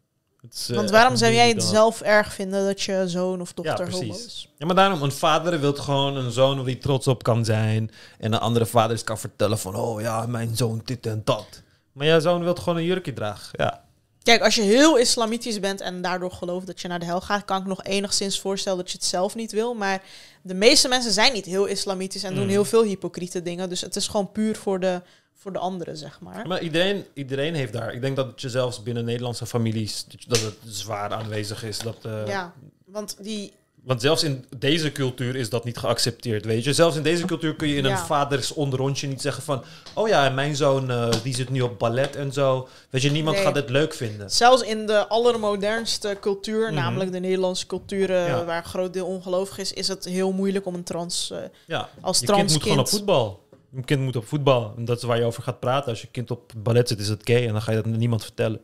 Is, 0.50 0.68
eh, 0.68 0.76
Want 0.76 0.90
waarom 0.90 1.16
zou 1.16 1.32
jij 1.32 1.48
het 1.48 1.62
zelf 1.62 2.00
erg 2.00 2.32
vinden 2.32 2.66
dat 2.66 2.82
je 2.82 3.02
zoon 3.06 3.40
of 3.40 3.52
Ja, 3.56 3.62
dochter 3.62 3.90
homo 3.92 4.06
precies. 4.06 4.26
is? 4.26 4.48
Ja, 4.58 4.66
maar 4.66 4.74
daarom, 4.74 5.02
een 5.02 5.12
vader 5.12 5.60
wil 5.60 5.72
gewoon 5.74 6.16
een 6.16 6.30
zoon 6.30 6.56
waar 6.56 6.64
hij 6.64 6.74
trots 6.74 7.06
op 7.06 7.22
kan 7.22 7.44
zijn. 7.44 7.90
En 8.18 8.32
een 8.32 8.38
andere 8.40 8.66
vader 8.66 8.96
is 8.96 9.04
kan 9.04 9.18
vertellen 9.18 9.58
van, 9.58 9.74
oh 9.74 10.00
ja, 10.00 10.26
mijn 10.26 10.56
zoon 10.56 10.80
dit 10.84 11.06
en 11.06 11.20
dat. 11.24 11.46
Maar 11.92 12.06
jouw 12.06 12.20
zoon 12.20 12.42
wil 12.42 12.54
gewoon 12.54 12.76
een 12.76 12.84
jurkje 12.84 13.12
dragen. 13.12 13.48
Ja, 13.52 13.84
Kijk, 14.22 14.42
als 14.42 14.54
je 14.54 14.62
heel 14.62 14.96
islamitisch 14.98 15.60
bent 15.60 15.80
en 15.80 16.02
daardoor 16.02 16.30
gelooft 16.30 16.66
dat 16.66 16.80
je 16.80 16.88
naar 16.88 16.98
de 16.98 17.04
hel 17.04 17.20
gaat, 17.20 17.44
kan 17.44 17.60
ik 17.60 17.66
nog 17.66 17.82
enigszins 17.84 18.40
voorstellen 18.40 18.78
dat 18.78 18.90
je 18.90 18.96
het 18.96 19.06
zelf 19.06 19.34
niet 19.34 19.52
wil. 19.52 19.74
Maar 19.74 20.02
de 20.42 20.54
meeste 20.54 20.88
mensen 20.88 21.12
zijn 21.12 21.32
niet 21.32 21.44
heel 21.44 21.64
islamitisch 21.64 22.22
en 22.22 22.34
doen 22.34 22.42
Mm. 22.44 22.48
heel 22.50 22.64
veel 22.64 22.82
hypocriete 22.82 23.42
dingen. 23.42 23.68
Dus 23.68 23.80
het 23.80 23.96
is 23.96 24.06
gewoon 24.08 24.32
puur 24.32 24.56
voor 24.56 24.80
de, 24.80 25.02
voor 25.42 25.52
de 25.52 25.58
anderen, 25.58 25.96
zeg 25.96 26.20
maar. 26.20 26.46
maar 26.46 26.60
iedereen, 26.62 27.04
iedereen 27.14 27.54
heeft 27.54 27.72
daar. 27.72 27.94
Ik 27.94 28.00
denk 28.00 28.16
dat 28.16 28.40
je 28.40 28.48
zelfs 28.50 28.82
binnen 28.82 29.04
Nederlandse 29.04 29.46
families, 29.46 30.06
dat 30.26 30.40
het 30.40 30.54
zwaar 30.66 31.12
aanwezig 31.12 31.64
is. 31.64 31.78
Dat, 31.78 31.96
eh, 32.02 32.26
Ja, 32.26 32.52
want 32.86 33.16
die... 33.20 33.52
Want 33.84 34.00
zelfs 34.00 34.22
in 34.22 34.44
deze 34.58 34.92
cultuur 34.92 35.36
is 35.36 35.50
dat 35.50 35.64
niet 35.64 35.78
geaccepteerd, 35.78 36.44
weet 36.44 36.64
je. 36.64 36.72
Zelfs 36.72 36.96
in 36.96 37.02
deze 37.02 37.24
cultuur 37.24 37.54
kun 37.56 37.68
je 37.68 37.76
in 37.76 37.84
Ja. 37.84 37.90
een 37.90 37.98
vaders 37.98 38.52
onderrondje 38.52 39.06
niet 39.08 39.20
zeggen 39.20 39.42
van... 39.42 39.62
Oh 39.94 40.08
ja, 40.08 40.28
mijn 40.30 40.56
zoon 40.56 40.90
eh, 40.90 41.08
die 41.22 41.34
zit 41.34 41.50
nu 41.50 41.60
op 41.60 41.78
ballet 41.78 42.16
en 42.16 42.32
zo. 42.32 42.68
Weet 42.90 43.02
je, 43.02 43.10
niemand 43.10 43.36
Nee. 43.36 43.44
gaat 43.46 43.54
het 43.54 43.70
leuk 43.70 43.94
vinden. 43.94 44.30
Zelfs 44.30 44.62
in 44.62 44.86
de 44.86 45.06
allermodernste 45.08 46.16
cultuur, 46.20 46.66
Mhm. 46.66 46.74
namelijk 46.74 47.12
de 47.12 47.18
Nederlandse 47.18 47.66
cultuur, 47.66 48.12
Ja. 48.12 48.44
waar 48.44 48.56
een 48.56 48.64
groot 48.70 48.92
deel 48.92 49.06
ongelovig 49.06 49.58
is, 49.58 49.72
is 49.72 49.88
het 49.88 50.04
heel 50.04 50.32
moeilijk 50.32 50.66
om 50.66 50.74
een 50.74 50.84
trans, 50.84 51.30
eh, 51.30 51.38
Ja, 51.66 51.88
als 52.00 52.18
je 52.20 52.26
trans 52.26 52.40
kind 52.40 52.52
moet 52.52 52.62
gewoon 52.62 52.78
op 52.78 52.88
voetbal. 52.88 53.41
Een 53.72 53.84
kind 53.84 54.00
moet 54.00 54.16
op 54.16 54.26
voetbal. 54.26 54.74
En 54.76 54.84
dat 54.84 54.96
is 54.96 55.02
waar 55.02 55.18
je 55.18 55.24
over 55.24 55.42
gaat 55.42 55.60
praten. 55.60 55.88
Als 55.90 56.00
je 56.00 56.06
kind 56.10 56.30
op 56.30 56.52
ballet 56.56 56.88
zit, 56.88 56.98
is 56.98 57.08
het 57.08 57.20
gay. 57.24 57.46
En 57.46 57.52
dan 57.52 57.62
ga 57.62 57.72
je 57.72 57.82
dat 57.82 57.86
niemand 57.92 58.22
vertellen. 58.24 58.60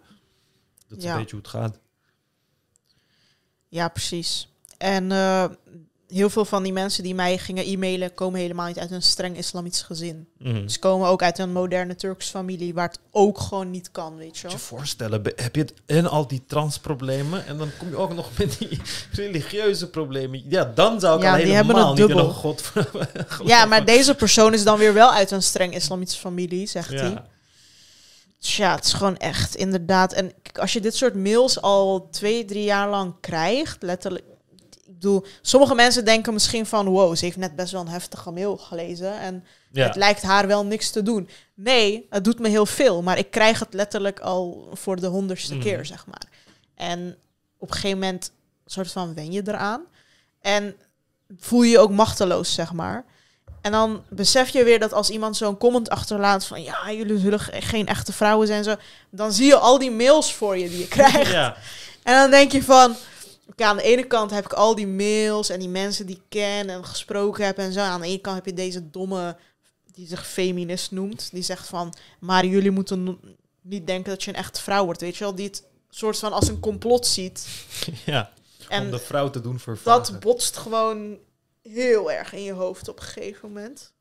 Dat 0.88 0.98
is 0.98 1.04
Ja. 1.04 1.12
een 1.12 1.16
beetje 1.18 1.30
hoe 1.36 1.40
het 1.44 1.50
gaat. 1.50 1.78
Ja, 3.68 3.88
precies. 3.88 4.52
En 4.78 5.12
eh, 5.12 5.44
heel 6.08 6.30
veel 6.30 6.44
van 6.44 6.62
die 6.62 6.72
mensen 6.72 7.02
die 7.02 7.14
mij 7.14 7.38
gingen 7.38 7.66
e-mailen, 7.66 8.14
komen 8.14 8.40
helemaal 8.40 8.66
niet 8.66 8.78
uit 8.78 8.90
een 8.90 9.02
streng 9.02 9.36
islamitisch 9.36 9.82
gezin. 9.82 10.28
Mhm. 10.38 10.68
Ze 10.68 10.78
komen 10.78 11.08
ook 11.08 11.22
uit 11.22 11.38
een 11.38 11.52
moderne 11.52 11.94
Turks 11.94 12.28
familie, 12.30 12.74
waar 12.74 12.88
het 12.88 12.98
ook 13.10 13.38
gewoon 13.38 13.70
niet 13.70 13.90
kan, 13.90 14.16
weet 14.16 14.36
je 14.36 14.42
wel. 14.42 14.52
je 14.52 14.58
voorstellen, 14.58 15.22
heb 15.36 15.54
je 15.54 15.60
het 15.60 15.72
en 15.86 16.06
al 16.06 16.26
die 16.28 16.42
transproblemen 16.46 17.46
en 17.46 17.58
dan 17.58 17.70
kom 17.78 17.88
je 17.88 17.96
ook 17.96 18.14
nog 18.14 18.30
met 18.38 18.56
die 18.58 18.80
religieuze 19.12 19.90
problemen. 19.90 20.44
Ja, 20.48 20.64
dan 20.74 21.00
zou 21.00 21.16
ik 21.16 21.22
Ja, 21.22 21.30
al 21.30 21.36
hebben 21.36 21.54
helemaal 21.56 21.90
niet 21.90 22.00
in 22.00 22.06
dubbel. 22.06 22.28
een 22.28 22.34
god 22.34 22.72
Ja, 23.44 23.64
maar 23.64 23.84
deze 23.84 24.14
persoon 24.14 24.54
is 24.54 24.64
dan 24.64 24.78
weer 24.78 24.94
wel 24.94 25.10
uit 25.12 25.30
een 25.30 25.42
streng 25.42 25.74
islamitische 25.74 26.20
familie, 26.20 26.66
zegt 26.66 26.90
hij. 26.90 27.10
Ja. 27.10 27.26
Dus 28.40 28.56
ja, 28.56 28.74
het 28.74 28.84
is 28.84 28.92
gewoon 28.92 29.16
echt 29.16 29.54
inderdaad. 29.54 30.12
En 30.12 30.32
als 30.52 30.72
je 30.72 30.80
dit 30.80 30.96
soort 30.96 31.14
mails 31.14 31.60
al 31.60 32.08
twee, 32.10 32.44
drie 32.44 32.64
jaar 32.64 32.88
lang 32.88 33.14
krijgt, 33.20 33.82
letterlijk. 33.82 34.24
Bedoel, 35.00 35.24
sommige 35.42 35.74
mensen 35.74 36.04
denken 36.04 36.32
misschien 36.32 36.66
van, 36.66 36.86
wow, 36.88 37.16
ze 37.16 37.24
heeft 37.24 37.36
net 37.36 37.56
best 37.56 37.72
wel 37.72 37.80
een 37.80 37.88
heftige 37.88 38.30
mail 38.30 38.56
gelezen. 38.56 39.18
En 39.20 39.44
Ja. 39.72 39.86
het 39.86 39.96
lijkt 39.96 40.22
haar 40.22 40.46
wel 40.46 40.64
niks 40.64 40.90
te 40.90 41.02
doen. 41.02 41.28
Nee, 41.54 42.06
het 42.10 42.24
doet 42.24 42.38
me 42.38 42.48
heel 42.48 42.66
veel. 42.66 43.02
Maar 43.02 43.18
ik 43.18 43.30
krijg 43.30 43.58
het 43.58 43.74
letterlijk 43.74 44.20
al 44.20 44.68
voor 44.72 44.96
de 45.00 45.06
honderdste 45.06 45.54
Mhm. 45.54 45.62
keer, 45.62 45.86
zeg 45.86 46.06
maar. 46.06 46.22
En 46.74 47.16
op 47.58 47.68
een 47.68 47.74
gegeven 47.74 47.98
moment, 47.98 48.32
soort 48.66 48.92
van, 48.92 49.14
wen 49.14 49.32
je 49.32 49.42
eraan. 49.46 49.80
En 50.40 50.74
voel 51.38 51.62
je 51.62 51.70
je 51.70 51.78
ook 51.78 51.90
machteloos, 51.90 52.54
zeg 52.54 52.72
maar. 52.72 53.04
En 53.62 53.72
dan 53.72 54.02
besef 54.08 54.48
je 54.48 54.64
weer 54.64 54.78
dat 54.78 54.92
als 54.92 55.10
iemand 55.10 55.36
zo'n 55.36 55.58
comment 55.58 55.90
achterlaat 55.90 56.44
van... 56.44 56.62
ja, 56.62 56.92
jullie 56.92 57.18
zullen 57.18 57.40
ge- 57.40 57.60
geen 57.60 57.86
echte 57.86 58.12
vrouwen 58.12 58.46
zijn, 58.46 58.64
zo... 58.64 58.74
dan 59.10 59.32
zie 59.32 59.46
je 59.46 59.56
al 59.56 59.78
die 59.78 59.90
mails 59.90 60.34
voor 60.34 60.56
je 60.58 60.68
die 60.68 60.78
je 60.78 60.88
krijgt. 60.88 61.30
Ja. 61.32 61.56
En 62.02 62.14
dan 62.14 62.30
denk 62.30 62.52
je 62.52 62.62
van... 62.62 62.96
Oké, 63.48 63.64
aan 63.64 63.76
de 63.76 63.82
ene 63.82 64.06
kant 64.06 64.30
heb 64.30 64.44
ik 64.44 64.52
al 64.52 64.74
die 64.74 64.86
mails 64.86 65.48
en 65.48 65.58
die 65.58 65.68
mensen 65.68 66.06
die 66.06 66.16
ik 66.16 66.22
ken 66.28 66.70
en 66.70 66.84
gesproken 66.84 67.44
heb 67.44 67.58
en 67.58 67.72
zo. 67.72 67.80
Aan 67.80 68.00
de 68.00 68.06
ene 68.06 68.18
kant 68.20 68.36
heb 68.36 68.46
je 68.46 68.52
deze 68.52 68.90
domme, 68.90 69.36
die 69.92 70.06
zich 70.06 70.26
feminist 70.26 70.90
noemt. 70.90 71.28
Die 71.32 71.42
zegt 71.42 71.66
van, 71.68 71.94
maar 72.20 72.44
jullie 72.46 72.70
moeten 72.70 73.02
no- 73.02 73.18
niet 73.60 73.86
denken 73.86 74.10
dat 74.10 74.22
je 74.22 74.30
een 74.30 74.36
echte 74.36 74.62
vrouw 74.62 74.84
wordt, 74.84 75.00
weet 75.00 75.16
je 75.16 75.24
wel? 75.24 75.34
Die 75.34 75.46
het 75.46 75.64
soort 75.90 76.18
van 76.18 76.32
als 76.32 76.48
een 76.48 76.60
complot 76.60 77.06
ziet. 77.06 77.46
ja, 78.06 78.32
om 78.70 78.90
de 78.90 78.98
vrouw 78.98 79.30
te 79.30 79.40
doen 79.40 79.58
vervagen. 79.58 80.12
dat 80.12 80.20
botst 80.20 80.56
gewoon 80.56 81.18
heel 81.62 82.12
erg 82.12 82.32
in 82.32 82.42
je 82.42 82.52
hoofd 82.52 82.88
op 82.88 82.98
een 82.98 83.04
gegeven 83.06 83.48
moment. 83.52 83.92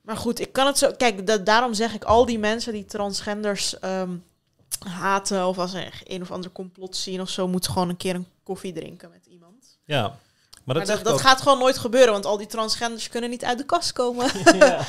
Maar 0.00 0.16
goed, 0.16 0.40
ik 0.40 0.52
kan 0.52 0.66
het 0.66 0.78
zo... 0.78 0.90
Kijk, 0.96 1.26
da- 1.26 1.36
daarom 1.36 1.74
zeg 1.74 1.94
ik, 1.94 2.04
al 2.04 2.26
die 2.26 2.38
mensen 2.38 2.72
die 2.72 2.84
transgenders 2.84 3.78
ehm, 3.78 4.16
haten... 4.78 5.46
of 5.46 5.58
als 5.58 5.70
ze 5.70 5.88
een 6.04 6.22
of 6.22 6.30
ander 6.30 6.52
complot 6.52 6.96
zien 6.96 7.20
of 7.20 7.28
zo... 7.28 7.48
moeten 7.48 7.72
gewoon 7.72 7.88
een 7.88 7.96
keer 7.96 8.14
een 8.14 8.26
koffie 8.42 8.72
drinken 8.72 9.10
met 9.10 9.26
iemand. 9.26 9.78
Ja, 9.84 10.02
maar 10.02 10.18
Maar 10.64 10.74
dat, 10.74 10.86
dat, 10.86 10.86
zegt 10.86 11.04
dat 11.04 11.12
ook... 11.12 11.20
gaat 11.20 11.42
gewoon 11.42 11.58
nooit 11.58 11.78
gebeuren... 11.78 12.12
want 12.12 12.26
al 12.26 12.36
die 12.36 12.46
transgenders 12.46 13.08
kunnen 13.08 13.30
niet 13.30 13.44
uit 13.44 13.58
de 13.58 13.64
kast 13.64 13.92
komen. 13.92 14.30
ja. 14.58 14.84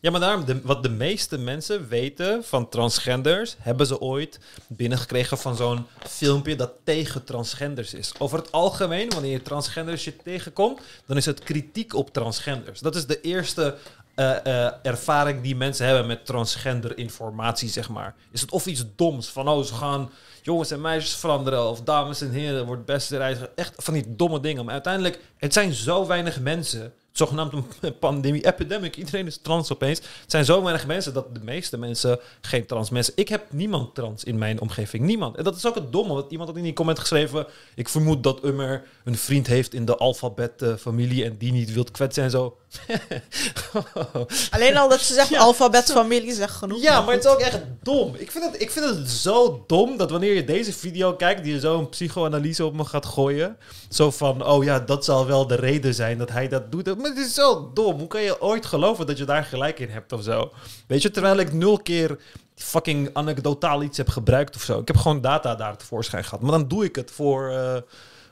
ja, 0.00 0.10
maar 0.10 0.20
daarom, 0.20 0.44
de, 0.44 0.60
wat 0.62 0.82
de 0.82 0.88
meeste 0.88 1.38
mensen 1.38 1.88
weten 1.88 2.44
van 2.44 2.68
transgenders, 2.68 3.56
hebben 3.58 3.86
ze 3.86 4.00
ooit 4.00 4.38
binnengekregen 4.66 5.38
van 5.38 5.56
zo'n 5.56 5.86
filmpje 6.06 6.56
dat 6.56 6.72
tegen 6.84 7.24
transgenders 7.24 7.94
is. 7.94 8.12
Over 8.18 8.38
het 8.38 8.52
algemeen, 8.52 9.10
wanneer 9.10 9.32
je 9.32 9.42
transgenders 9.42 10.04
je 10.04 10.16
tegenkomt, 10.16 10.80
dan 11.06 11.16
is 11.16 11.26
het 11.26 11.40
kritiek 11.40 11.94
op 11.94 12.12
transgenders. 12.12 12.80
Dat 12.80 12.96
is 12.96 13.06
de 13.06 13.20
eerste 13.20 13.76
eh, 14.18 14.66
eh, 14.66 14.72
ervaring 14.82 15.42
die 15.42 15.56
mensen 15.56 15.86
hebben 15.86 16.06
met 16.06 16.26
transgender 16.26 16.98
informatie, 16.98 17.68
zeg 17.68 17.88
maar. 17.88 18.14
Is 18.30 18.40
het 18.40 18.50
of 18.50 18.66
iets 18.66 18.84
doms, 18.96 19.28
van 19.28 19.48
oh, 19.48 19.62
ze 19.62 19.74
gaan 19.74 20.10
jongens 20.42 20.70
en 20.70 20.80
meisjes 20.80 21.14
veranderen, 21.14 21.68
of 21.68 21.82
dames 21.82 22.20
en 22.20 22.30
heren, 22.30 22.66
wordt 22.66 22.84
beste 22.84 23.16
reiziger. 23.16 23.50
Echt 23.54 23.74
van 23.76 23.94
die 23.94 24.04
domme 24.08 24.40
dingen. 24.40 24.64
Maar 24.64 24.72
uiteindelijk, 24.72 25.20
het 25.36 25.52
zijn 25.52 25.72
zo 25.72 26.06
weinig 26.06 26.40
mensen. 26.40 26.92
Zogenaamd 27.12 27.52
een 27.52 27.98
pandemie, 27.98 28.46
epidemic. 28.46 28.96
Iedereen 28.96 29.26
is 29.26 29.38
trans 29.38 29.72
opeens. 29.72 29.98
Het 29.98 30.30
zijn 30.30 30.44
zo 30.44 30.62
weinig 30.62 30.86
mensen 30.86 31.14
dat 31.14 31.34
de 31.34 31.40
meeste 31.42 31.78
mensen 31.78 32.18
geen 32.40 32.66
trans 32.66 32.90
mensen. 32.90 33.12
Ik 33.16 33.28
heb 33.28 33.52
niemand 33.52 33.94
trans 33.94 34.24
in 34.24 34.38
mijn 34.38 34.60
omgeving. 34.60 35.04
Niemand. 35.04 35.36
En 35.36 35.44
dat 35.44 35.56
is 35.56 35.66
ook 35.66 35.74
het 35.74 35.92
domme. 35.92 36.14
Want 36.14 36.30
iemand 36.30 36.48
had 36.48 36.58
in 36.58 36.64
die 36.64 36.72
comment 36.72 36.98
geschreven. 36.98 37.46
Ik 37.74 37.88
vermoed 37.88 38.22
dat 38.22 38.44
Ummer 38.44 38.82
een 39.04 39.16
vriend 39.16 39.46
heeft 39.46 39.74
in 39.74 39.84
de 39.84 39.96
alfabet-familie. 39.96 41.24
en 41.24 41.36
die 41.36 41.52
niet 41.52 41.72
wilt 41.72 41.90
kwetsen 41.90 42.22
en 42.22 42.30
zo. 42.30 42.56
Alleen 44.50 44.76
al 44.76 44.88
dat 44.88 45.00
ze 45.00 45.14
zeggen 45.14 45.36
Ja. 45.36 45.42
alfabetfamilie 45.42 46.32
zegt 46.34 46.54
genoeg. 46.54 46.82
Ja, 46.82 47.00
maar 47.00 47.14
het 47.14 47.24
is 47.24 47.30
ook 47.30 47.38
echt 47.38 47.60
dom. 47.82 48.14
Ik 48.16 48.30
vind, 48.30 48.44
het, 48.44 48.62
ik 48.62 48.70
vind 48.70 48.84
het 48.84 49.08
zo 49.10 49.64
dom 49.66 49.96
dat 49.96 50.10
wanneer 50.10 50.34
je 50.34 50.44
deze 50.44 50.72
video 50.72 51.14
kijkt, 51.14 51.42
die 51.44 51.52
je 51.52 51.60
zo 51.60 51.78
een 51.78 51.88
psychoanalyse 51.88 52.64
op 52.64 52.74
me 52.74 52.84
gaat 52.84 53.06
gooien. 53.06 53.56
Zo 53.88 54.10
van, 54.10 54.46
oh 54.46 54.64
ja, 54.64 54.80
dat 54.80 55.04
zal 55.04 55.26
wel 55.26 55.46
de 55.46 55.54
reden 55.54 55.94
zijn 55.94 56.18
dat 56.18 56.30
hij 56.30 56.48
dat 56.48 56.72
doet. 56.72 56.96
Maar 56.98 57.10
het 57.10 57.18
is 57.18 57.34
zo 57.34 57.70
dom. 57.74 57.98
Hoe 57.98 58.08
kan 58.08 58.22
je 58.22 58.40
ooit 58.42 58.66
geloven 58.66 59.06
dat 59.06 59.18
je 59.18 59.24
daar 59.24 59.44
gelijk 59.44 59.78
in 59.78 59.90
hebt 59.90 60.12
of 60.12 60.22
zo? 60.22 60.52
Weet 60.86 61.02
je, 61.02 61.10
terwijl 61.10 61.36
ik 61.38 61.52
nul 61.52 61.78
keer 61.78 62.18
fucking 62.54 63.10
anekdotaal 63.12 63.82
iets 63.82 63.96
heb 63.98 64.08
gebruikt 64.08 64.56
of 64.56 64.62
zo. 64.62 64.78
Ik 64.78 64.86
heb 64.86 64.96
gewoon 64.96 65.20
data 65.20 65.54
daar 65.54 65.76
tevoorschijn 65.76 66.24
gehad. 66.24 66.40
Maar 66.40 66.50
dan 66.50 66.68
doe 66.68 66.84
ik 66.84 66.96
het 66.96 67.10
voor 67.10 67.50
eh, 67.50 67.76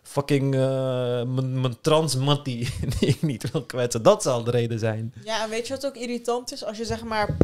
fucking 0.06 0.54
eh, 0.54 1.22
mijn 1.22 1.80
trans 1.80 2.16
mattie 2.16 2.68
die 2.98 3.08
ik 3.08 3.22
niet 3.22 3.50
wil 3.50 3.62
kwetsen. 3.62 4.02
Dat 4.02 4.22
zal 4.22 4.44
de 4.44 4.50
reden 4.50 4.78
zijn. 4.78 5.12
Ja, 5.24 5.42
en 5.42 5.50
weet 5.50 5.66
je 5.66 5.74
wat 5.74 5.86
ook 5.86 5.96
irritant 5.96 6.52
is? 6.52 6.64
Als 6.64 6.78
je 6.78 6.84
zeg 6.84 7.04
maar 7.04 7.36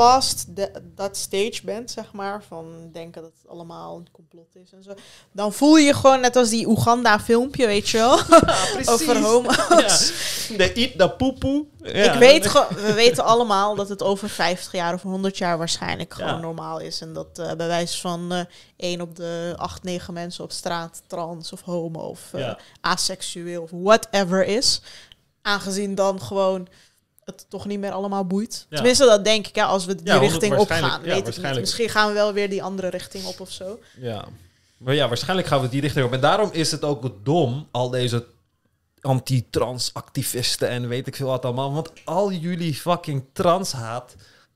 past 0.00 0.46
dat 0.96 1.16
stage 1.16 1.60
bent, 1.64 1.90
zeg 1.90 2.12
maar, 2.12 2.42
van 2.42 2.88
denken 2.92 3.22
dat 3.22 3.30
het 3.40 3.50
allemaal 3.50 3.96
een 3.96 4.08
complot 4.12 4.56
is 4.56 4.72
en 4.72 4.82
zo, 4.82 4.94
dan 5.32 5.52
voel 5.52 5.76
je 5.76 5.86
je 5.86 5.94
gewoon 5.94 6.20
net 6.20 6.36
als 6.36 6.48
die 6.48 6.66
Oeganda-filmpje, 6.68 7.66
weet 7.66 7.88
je 7.88 7.96
wel, 7.96 8.18
over 8.94 9.18
homo's. 9.22 10.12
Ja. 10.48 10.56
De 10.56 10.72
eat 10.72 10.98
de 10.98 11.10
poepoe. 11.10 11.64
Ja. 11.82 12.12
Ik 12.12 12.18
weet 12.18 12.46
gewoon, 12.46 12.66
we 12.68 12.92
weten 12.92 13.24
allemaal 13.24 13.74
dat 13.74 13.88
het 13.88 14.02
over 14.02 14.28
50 14.28 14.72
jaar 14.72 14.94
of 14.94 15.02
100 15.02 15.38
jaar 15.38 15.58
waarschijnlijk 15.58 16.14
gewoon 16.14 16.30
Ja. 16.30 16.38
normaal 16.38 16.78
is. 16.80 17.00
En 17.00 17.12
dat 17.12 17.38
eh 17.38 17.52
bij 17.52 17.66
wijze 17.66 18.00
van 18.00 18.32
eh 18.32 18.40
1 18.76 19.00
op 19.00 19.16
de 19.16 19.52
8, 19.56 19.82
9 19.82 20.14
mensen 20.14 20.44
op 20.44 20.52
straat 20.52 21.02
trans 21.06 21.52
of 21.52 21.60
homo 21.60 22.00
of 22.00 22.20
eh, 22.32 22.40
Ja. 22.40 22.58
aseksueel 22.80 23.62
of 23.62 23.70
whatever 23.72 24.44
is. 24.46 24.80
Aangezien 25.42 25.94
dan 25.94 26.20
gewoon 26.22 26.68
het 27.30 27.46
toch 27.48 27.66
niet 27.66 27.78
meer 27.78 27.92
allemaal 27.92 28.24
boeit. 28.24 28.66
Ja. 28.68 28.76
Tenminste, 28.76 29.04
dat 29.04 29.24
denk 29.24 29.46
ik, 29.46 29.54
ja, 29.54 29.66
als 29.66 29.84
we 29.84 29.94
die 29.94 30.06
Ja, 30.06 30.18
richting 30.18 30.54
waarschijnlijk- 30.54 30.92
opgaan. 30.92 31.00
ja, 31.00 31.06
weet 31.06 31.08
ik 31.08 31.14
niet. 31.14 31.24
waarschijnlijk. 31.24 31.60
Misschien 31.60 31.88
gaan 31.88 32.08
we 32.08 32.14
wel 32.14 32.32
weer 32.32 32.50
die 32.50 32.62
andere 32.62 32.88
richting 32.88 33.24
op 33.24 33.40
of 33.40 33.50
zo. 33.50 33.78
Ja. 33.96 34.24
Maar 34.76 34.94
ja, 34.94 35.08
waarschijnlijk 35.08 35.48
gaan 35.48 35.60
we 35.60 35.68
die 35.68 35.80
richting 35.80 36.04
op. 36.06 36.12
En 36.12 36.20
daarom 36.20 36.48
is 36.52 36.70
het 36.70 36.84
ook 36.84 37.24
dom, 37.24 37.68
al 37.70 37.90
deze 37.90 38.26
anti-trans 39.00 39.90
activisten 39.94 40.68
en 40.68 40.88
weet 40.88 41.06
ik 41.06 41.16
veel 41.16 41.26
wat 41.26 41.44
allemaal. 41.44 41.72
Want 41.72 41.90
al 42.04 42.32
jullie 42.32 42.74
fucking 42.74 43.24
transhaat 43.32 44.14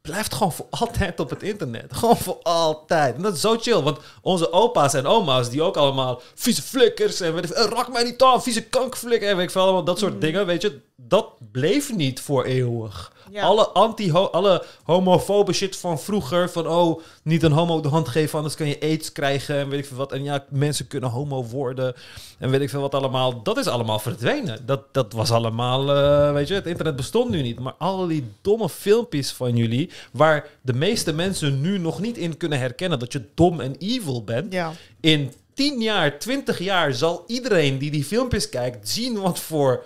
blijft 0.09 0.34
gewoon 0.34 0.52
voor 0.52 0.66
altijd 0.70 1.20
op 1.20 1.30
het 1.30 1.42
internet. 1.42 1.94
Gewoon 1.94 2.16
voor 2.16 2.38
altijd. 2.42 3.16
En 3.16 3.22
dat 3.22 3.34
is 3.34 3.40
zo 3.40 3.57
chill, 3.57 3.82
want 3.82 3.98
onze 4.22 4.52
opa's 4.52 4.94
en 4.94 5.07
oma's, 5.07 5.50
die 5.50 5.62
ook 5.62 5.76
allemaal 5.76 6.20
vieze 6.34 6.62
flikkers 6.62 7.20
en 7.20 7.34
weet 7.34 7.44
ik, 7.44 7.50
eh, 7.50 7.64
rak 7.64 7.92
mij 7.92 8.05
niet 8.05 8.22
aan, 8.22 8.42
vieze 8.42 8.62
kankflikker 8.62 9.28
en 9.28 9.36
weet 9.36 9.44
ik 9.44 9.50
veel, 9.50 9.62
allemaal 9.62 9.84
dat 9.84 9.98
soort 9.98 10.20
dingen, 10.20 10.46
weet 10.46 10.62
je. 10.62 10.80
Dat 10.96 11.26
bleef 11.52 11.94
niet 11.94 12.20
voor 12.20 12.44
eeuwig. 12.44 13.12
Ja. 13.31 13.43
Alle 13.43 13.68
anti 13.68 14.12
alle 14.12 14.64
homofobe 14.85 15.53
shit 15.53 15.77
van 15.77 16.01
vroeger. 16.01 16.51
Van 16.51 16.66
oh, 16.66 17.01
niet 17.22 17.43
een 17.43 17.53
homo 17.53 17.81
de 17.81 17.89
hand 17.89 18.09
geven, 18.09 18.37
anders 18.37 18.57
kan 18.57 18.66
je 18.66 18.81
aids 18.81 19.12
krijgen. 19.12 19.57
En 19.57 19.68
weet 19.68 19.79
ik 19.79 19.87
veel 19.87 19.97
wat. 19.97 20.12
En 20.12 20.22
ja, 20.22 20.45
mensen 20.49 20.87
kunnen 20.87 21.11
homo 21.11 21.45
worden. 21.45 21.95
En 22.39 22.51
weet 22.51 22.61
ik 22.61 22.70
veel 22.70 22.81
wat 22.81 22.95
allemaal. 22.95 23.43
Dat 23.43 23.57
is 23.57 23.66
allemaal 23.66 23.99
verdwenen. 23.99 24.66
Dat, 24.66 24.83
dat 24.93 25.12
was 25.12 25.31
allemaal, 25.31 25.95
eh, 25.95 26.33
weet 26.33 26.49
je, 26.49 26.55
het 26.55 26.66
internet 26.66 26.97
bestond 26.97 27.31
nu 27.31 27.43
niet. 27.43 27.59
Maar 27.59 27.75
al 27.79 28.07
die 28.07 28.25
domme 28.41 28.68
filmpjes 28.68 29.33
van 29.33 29.57
jullie. 29.57 29.91
Waar 30.12 30.47
de 30.61 30.75
meeste 30.75 31.12
mensen 31.12 31.61
nu 31.61 31.79
nog 31.79 32.01
niet 32.01 32.16
in 32.16 32.37
kunnen 32.37 32.59
herkennen 32.59 32.99
dat 32.99 33.12
je 33.12 33.25
dom 33.35 33.61
en 33.61 33.77
evil 33.79 34.25
bent. 34.25 34.53
Ja. 34.53 34.72
In 35.01 35.33
10 35.55 35.81
jaar, 35.81 36.18
20 36.18 36.59
jaar 36.59 36.95
zal 36.95 37.25
iedereen 37.27 37.79
die 37.79 37.91
die 37.91 38.05
filmpjes 38.05 38.49
kijkt 38.49 38.89
zien 38.89 39.20
wat 39.20 39.39
voor 39.39 39.85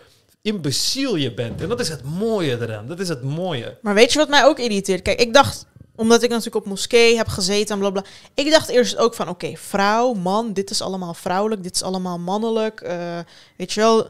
imbeciel 0.48 1.16
je 1.16 1.34
bent. 1.34 1.60
En 1.60 1.68
dat 1.68 1.80
is 1.80 1.88
het 1.88 2.02
mooie 2.04 2.58
eraan. 2.60 2.86
Dat 2.86 3.00
is 3.00 3.08
het 3.08 3.22
mooie. 3.22 3.78
Maar 3.82 3.94
weet 3.94 4.12
je 4.12 4.18
wat 4.18 4.28
mij 4.28 4.44
ook 4.44 4.58
irriteert? 4.58 5.02
Kijk, 5.02 5.20
ik 5.20 5.34
dacht, 5.34 5.66
omdat 5.96 6.22
ik 6.22 6.28
natuurlijk 6.28 6.56
op 6.56 6.66
moskee 6.66 7.16
heb 7.16 7.28
gezeten 7.28 7.74
en 7.74 7.80
blablabla. 7.80 8.10
Ik 8.34 8.50
dacht 8.50 8.68
eerst 8.68 8.96
ook 8.96 9.14
van, 9.14 9.28
oké, 9.28 9.52
vrouw, 9.56 10.12
man, 10.12 10.52
dit 10.52 10.70
is 10.70 10.80
allemaal 10.82 11.14
vrouwelijk, 11.14 11.62
dit 11.62 11.74
is 11.74 11.82
allemaal 11.82 12.18
mannelijk. 12.18 12.80
eh, 12.80 13.18
weet 13.56 13.72
je 13.72 13.80
wel. 13.80 14.08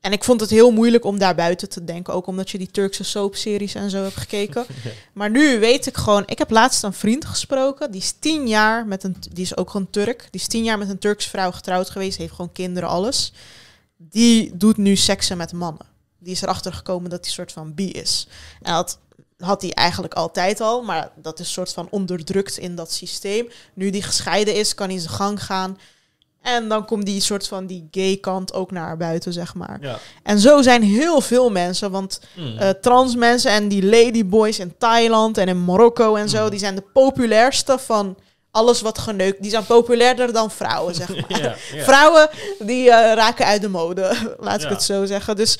En 0.00 0.12
ik 0.12 0.24
vond 0.24 0.40
het 0.40 0.50
heel 0.50 0.70
moeilijk 0.70 1.04
om 1.04 1.18
daar 1.18 1.34
buiten 1.34 1.68
te 1.68 1.84
denken. 1.84 2.14
Ook 2.14 2.26
omdat 2.26 2.50
je 2.50 2.58
die 2.58 2.70
Turkse 2.70 3.04
soapseries 3.04 3.74
en 3.74 3.90
zo 3.90 4.02
hebt 4.02 4.16
gekeken. 4.16 4.66
Maar 5.12 5.30
nu 5.30 5.58
weet 5.58 5.86
ik 5.86 5.96
gewoon... 5.96 6.22
Ik 6.26 6.38
heb 6.38 6.50
laatst 6.50 6.82
een 6.82 6.92
vriend 6.92 7.24
gesproken. 7.24 7.90
Die 7.90 8.00
is 8.00 8.14
tien 8.18 8.48
jaar 8.48 8.86
met 8.86 9.04
een... 9.04 9.16
Die 9.32 9.44
is 9.44 9.56
ook 9.56 9.70
gewoon 9.70 9.90
Turk. 9.90 10.28
Die 10.30 10.40
is 10.40 10.46
tien 10.46 10.64
jaar 10.64 10.78
met 10.78 10.88
een 10.88 10.98
Turkse 10.98 11.28
vrouw 11.28 11.50
getrouwd 11.50 11.90
geweest. 11.90 12.18
Heeft 12.18 12.32
gewoon 12.34 12.52
kinderen, 12.52 12.88
alles. 12.88 13.32
Die 13.98 14.56
doet 14.56 14.76
nu 14.76 14.96
seksen 14.96 15.36
met 15.36 15.52
mannen. 15.52 15.86
Die 16.18 16.32
is 16.32 16.42
erachter 16.42 16.72
gekomen 16.72 17.10
dat 17.10 17.24
hij 17.24 17.34
soort 17.34 17.52
van 17.52 17.74
bi 17.74 17.90
is. 17.90 18.28
En 18.62 18.72
dat 18.72 18.98
had 19.38 19.62
hij 19.62 19.72
eigenlijk 19.72 20.14
altijd 20.14 20.60
al. 20.60 20.82
Maar 20.82 21.10
dat 21.16 21.38
is 21.40 21.52
soort 21.52 21.72
van 21.72 21.86
onderdrukt 21.90 22.58
in 22.58 22.74
dat 22.74 22.92
systeem. 22.92 23.48
Nu 23.74 23.90
die 23.90 24.02
gescheiden 24.02 24.54
is, 24.54 24.74
kan 24.74 24.88
hij 24.88 24.98
zijn 24.98 25.12
gang 25.14 25.44
gaan. 25.44 25.78
En 26.42 26.68
dan 26.68 26.84
komt 26.84 27.06
die 27.06 27.20
soort 27.20 27.48
van 27.48 27.66
die 27.66 27.88
gay 27.90 28.16
kant 28.16 28.52
ook 28.52 28.70
naar 28.70 28.96
buiten, 28.96 29.32
zeg 29.32 29.54
maar. 29.54 29.78
Ja. 29.80 29.98
En 30.22 30.38
zo 30.38 30.62
zijn 30.62 30.82
heel 30.82 31.20
veel 31.20 31.50
mensen, 31.50 31.90
want 31.90 32.20
Mm. 32.36 32.56
eh, 32.58 32.68
trans 32.70 33.14
mensen 33.16 33.50
en 33.50 33.68
die 33.68 33.84
ladyboys 33.84 34.58
in 34.58 34.74
Thailand 34.78 35.38
en 35.38 35.48
in 35.48 35.64
Marokko 35.64 36.14
en 36.14 36.28
zo, 36.28 36.40
Mhm. 36.40 36.50
die 36.50 36.58
zijn 36.58 36.74
de 36.74 36.84
populairste 36.92 37.78
van 37.78 38.16
alles 38.58 38.80
wat 38.80 38.98
geneukt. 38.98 39.42
Die 39.42 39.50
zijn 39.50 39.66
populairder 39.66 40.32
dan 40.32 40.50
vrouwen, 40.50 40.94
zeg 40.94 41.08
maar. 41.28 41.40
ja, 41.42 41.56
ja. 41.72 41.84
Vrouwen 41.84 42.28
die 42.58 42.90
eh, 42.90 43.14
raken 43.14 43.46
uit 43.46 43.60
de 43.62 43.68
mode, 43.68 44.14
laat 44.40 44.62
ik 44.62 44.68
het 44.68 44.82
zo 44.82 45.04
zeggen. 45.04 45.36
Dus 45.36 45.58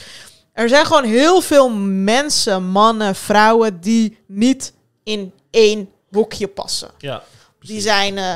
er 0.52 0.68
zijn 0.68 0.86
gewoon 0.86 1.04
heel 1.04 1.40
veel 1.40 1.70
mensen, 1.86 2.64
mannen, 2.64 3.14
vrouwen 3.14 3.80
die 3.80 4.18
niet 4.26 4.72
in 5.04 5.32
één 5.50 5.90
boekje 6.10 6.48
passen. 6.48 6.90
ja, 6.98 7.22
Die 7.60 7.80
zijn, 7.80 8.18
eh, 8.18 8.34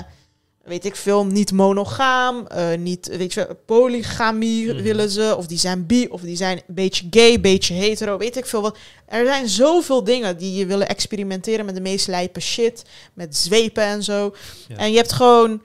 weet 0.64 0.84
ik 0.84 0.96
veel, 0.96 1.26
niet 1.26 1.52
monogaam, 1.52 2.46
eh, 2.46 2.78
niet, 2.78 3.06
weet 3.16 3.32
je, 3.32 3.56
polygamie 3.66 4.72
Mhm. 4.74 4.82
willen 4.82 5.10
ze, 5.10 5.34
of 5.38 5.46
die 5.46 5.58
zijn 5.58 5.86
bi, 5.86 6.06
of 6.10 6.20
die 6.20 6.36
zijn 6.36 6.56
een 6.56 6.74
beetje 6.74 7.06
gay, 7.10 7.34
een 7.34 7.40
beetje 7.40 7.74
hetero, 7.74 8.18
weet 8.18 8.36
ik 8.36 8.46
veel 8.46 8.62
wat. 8.62 8.76
Er 9.06 9.26
zijn 9.26 9.48
zoveel 9.48 10.04
dingen 10.04 10.38
die 10.38 10.54
je 10.54 10.66
willen 10.66 10.88
experimenteren 10.88 11.64
met 11.64 11.74
de 11.74 11.80
meest 11.80 12.06
lijpe 12.06 12.40
shit, 12.40 12.82
met 13.14 13.36
zwepen 13.36 13.82
en 13.84 14.02
zo. 14.02 14.34
Ja. 14.68 14.76
En 14.76 14.90
je 14.90 14.96
hebt 14.96 15.12
gewoon 15.12 15.62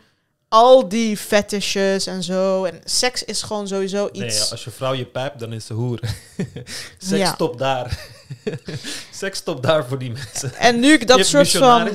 al 0.49 0.89
die 0.89 1.17
fetishes 1.17 2.07
en 2.07 2.23
zo. 2.23 2.63
En 2.63 2.81
seks 2.83 3.23
is 3.23 3.41
gewoon 3.41 3.67
sowieso 3.67 4.09
Nee, 4.11 4.25
iets. 4.27 4.51
als 4.51 4.63
je 4.63 4.71
vrouw 4.71 4.93
je 4.93 5.05
pijpt, 5.05 5.39
dan 5.39 5.53
is 5.53 5.65
ze 5.65 5.73
hoer. 5.73 5.99
Seks 6.97 7.21
Ja. 7.21 7.33
stopt 7.33 7.59
daar. 7.59 8.15
Seks 9.11 9.37
stopt 9.37 9.63
daar 9.63 9.85
voor 9.85 9.97
die 9.97 10.11
mensen. 10.11 10.55
En 10.55 10.79
nu 10.79 10.93
ik 10.93 11.07
dat 11.07 11.25
soort 11.25 11.51
van... 11.51 11.89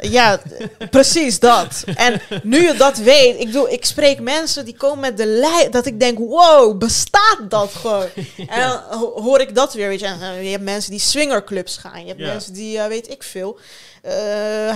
Ja, 0.00 0.40
precies 0.90 1.38
dat. 1.38 1.84
En 1.94 2.20
nu 2.42 2.66
je 2.66 2.74
dat 2.74 2.98
weet, 2.98 3.40
ik 3.40 3.46
bedoel, 3.46 3.68
ik 3.70 3.84
spreek 3.84 4.20
mensen 4.20 4.64
die 4.64 4.76
komen 4.76 5.00
met 5.00 5.16
de 5.16 5.26
lijn, 5.26 5.70
dat 5.70 5.86
ik 5.86 6.00
denk, 6.00 6.18
wow, 6.18 6.78
bestaat 6.78 7.38
dat 7.48 7.74
gewoon? 7.74 8.06
En 8.48 8.60
dan 8.68 8.80
ho- 8.98 9.20
hoor 9.22 9.40
ik 9.40 9.54
dat 9.54 9.74
weer, 9.74 9.88
weet 9.88 10.00
je. 10.00 10.06
En, 10.06 10.20
eh, 10.22 10.42
je 10.44 10.50
hebt 10.50 10.62
mensen 10.62 10.90
die 10.90 11.00
swingerclubs 11.00 11.76
gaan, 11.76 12.00
je 12.00 12.06
hebt 12.08 12.20
Ja. 12.20 12.26
mensen 12.26 12.52
die, 12.52 12.78
eh, 12.78 12.86
weet 12.86 13.10
ik 13.10 13.22
veel, 13.22 13.58
eh, 14.02 14.12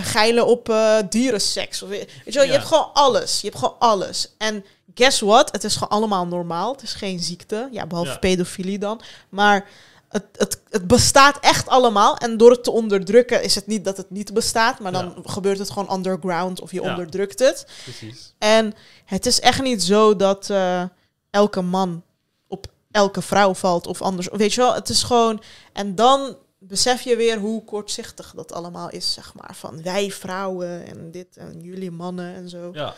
geilen 0.02 0.46
op 0.46 0.68
eh, 0.68 0.96
dierenseks. 1.08 1.82
Of, 1.82 1.88
weet 1.88 2.08
je, 2.24 2.32
wel, 2.32 2.44
je 2.44 2.52
hebt 2.52 2.64
gewoon 2.66 2.90
alles. 2.92 3.40
Je 3.40 3.46
hebt 3.48 3.58
gewoon 3.58 3.76
alles. 3.78 4.34
En 4.38 4.64
guess 4.94 5.20
what? 5.20 5.52
Het 5.52 5.64
is 5.64 5.72
gewoon 5.72 5.88
allemaal 5.88 6.26
normaal. 6.26 6.72
Het 6.72 6.82
is 6.82 6.92
geen 6.92 7.18
ziekte, 7.20 7.68
ja, 7.70 7.86
behalve 7.86 8.18
pedofilie 8.18 8.78
dan. 8.78 9.00
Maar 9.28 9.64
het, 10.08 10.24
het, 10.36 10.60
het 10.70 10.86
bestaat 10.86 11.38
echt 11.40 11.68
allemaal. 11.68 12.16
En 12.16 12.36
door 12.36 12.50
het 12.50 12.64
te 12.64 12.70
onderdrukken 12.70 13.42
is 13.42 13.54
het 13.54 13.66
niet 13.66 13.84
dat 13.84 13.96
het 13.96 14.10
niet 14.10 14.32
bestaat. 14.34 14.78
Maar 14.78 14.92
dan 14.92 15.14
gebeurt 15.24 15.58
het 15.58 15.70
gewoon 15.70 15.92
underground 15.92 16.60
of 16.60 16.72
je 16.72 16.82
Ja. 16.82 16.90
onderdrukt 16.90 17.38
het. 17.38 17.66
Precies. 17.82 18.34
En 18.38 18.74
het 19.04 19.26
is 19.26 19.40
echt 19.40 19.62
niet 19.62 19.82
zo 19.82 20.16
dat 20.16 20.50
eh, 20.50 20.82
elke 21.30 21.60
man 21.60 22.02
op 22.48 22.66
elke 22.90 23.22
vrouw 23.22 23.54
valt 23.54 23.86
of 23.86 24.02
anders. 24.02 24.28
Weet 24.32 24.54
je 24.54 24.60
wel, 24.60 24.74
het 24.74 24.88
is 24.88 25.02
gewoon... 25.02 25.42
En 25.72 25.94
dan 25.94 26.36
besef 26.58 27.00
je 27.02 27.16
weer 27.16 27.38
hoe 27.38 27.64
kortzichtig 27.64 28.32
dat 28.36 28.52
allemaal 28.52 28.90
is, 28.90 29.12
zeg 29.12 29.34
maar. 29.34 29.54
Van 29.54 29.82
wij 29.82 30.10
vrouwen 30.10 30.86
en 30.86 31.10
dit 31.10 31.36
en 31.36 31.60
jullie 31.60 31.90
mannen 31.90 32.34
en 32.34 32.48
zo. 32.48 32.70
Ja. 32.72 32.94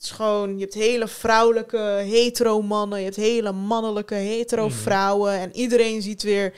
Het 0.00 0.08
is 0.08 0.14
gewoon, 0.14 0.54
je 0.54 0.60
hebt 0.60 0.74
hele 0.74 1.08
vrouwelijke 1.08 1.78
hetero 2.06 2.62
mannen, 2.62 2.98
je 2.98 3.04
hebt 3.04 3.16
hele 3.16 3.52
mannelijke 3.52 4.14
hetero 4.14 4.66
Mhm. 4.68 4.76
vrouwen. 4.76 5.32
En 5.32 5.56
iedereen 5.56 6.02
ziet 6.02 6.22
weer 6.22 6.52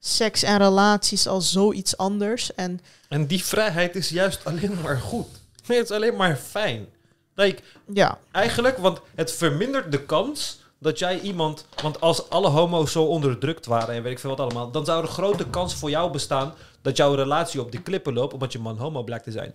seks 0.00 0.42
en 0.42 0.58
relaties 0.58 1.26
als 1.26 1.52
zoiets 1.52 1.96
anders. 1.96 2.54
En 2.54 2.80
En 3.08 3.26
die 3.26 3.44
vrijheid 3.44 3.96
is 3.96 4.08
juist 4.08 4.44
alleen 4.44 4.78
maar 4.82 4.96
goed. 4.98 5.26
Nee, 5.66 5.78
het 5.78 5.90
is 5.90 5.96
alleen 5.96 6.16
maar 6.16 6.36
fijn. 6.36 6.86
Like, 7.34 7.62
ja, 7.94 8.18
eigenlijk, 8.32 8.78
want 8.78 9.00
het 9.14 9.32
vermindert 9.32 9.92
de 9.92 10.04
kans 10.04 10.60
dat 10.78 10.98
jij 10.98 11.20
iemand... 11.20 11.64
Want 11.82 12.00
als 12.00 12.30
alle 12.30 12.48
homo's 12.48 12.92
zo 12.92 13.04
onderdrukt 13.04 13.66
waren 13.66 13.94
en 13.94 14.02
weet 14.02 14.12
ik 14.12 14.18
veel 14.18 14.30
wat 14.30 14.40
allemaal... 14.40 14.70
dan 14.70 14.84
zou 14.84 15.02
er 15.02 15.08
grote 15.08 15.46
kans 15.50 15.74
voor 15.74 15.90
jou 15.90 16.10
bestaan 16.10 16.54
dat 16.82 16.96
jouw 16.96 17.14
relatie 17.14 17.60
op 17.60 17.70
die 17.70 17.82
klippen 17.82 18.12
loopt... 18.14 18.32
omdat 18.32 18.52
je 18.52 18.58
man 18.58 18.78
homo 18.78 19.02
blijkt 19.02 19.24
te 19.24 19.30
zijn. 19.30 19.54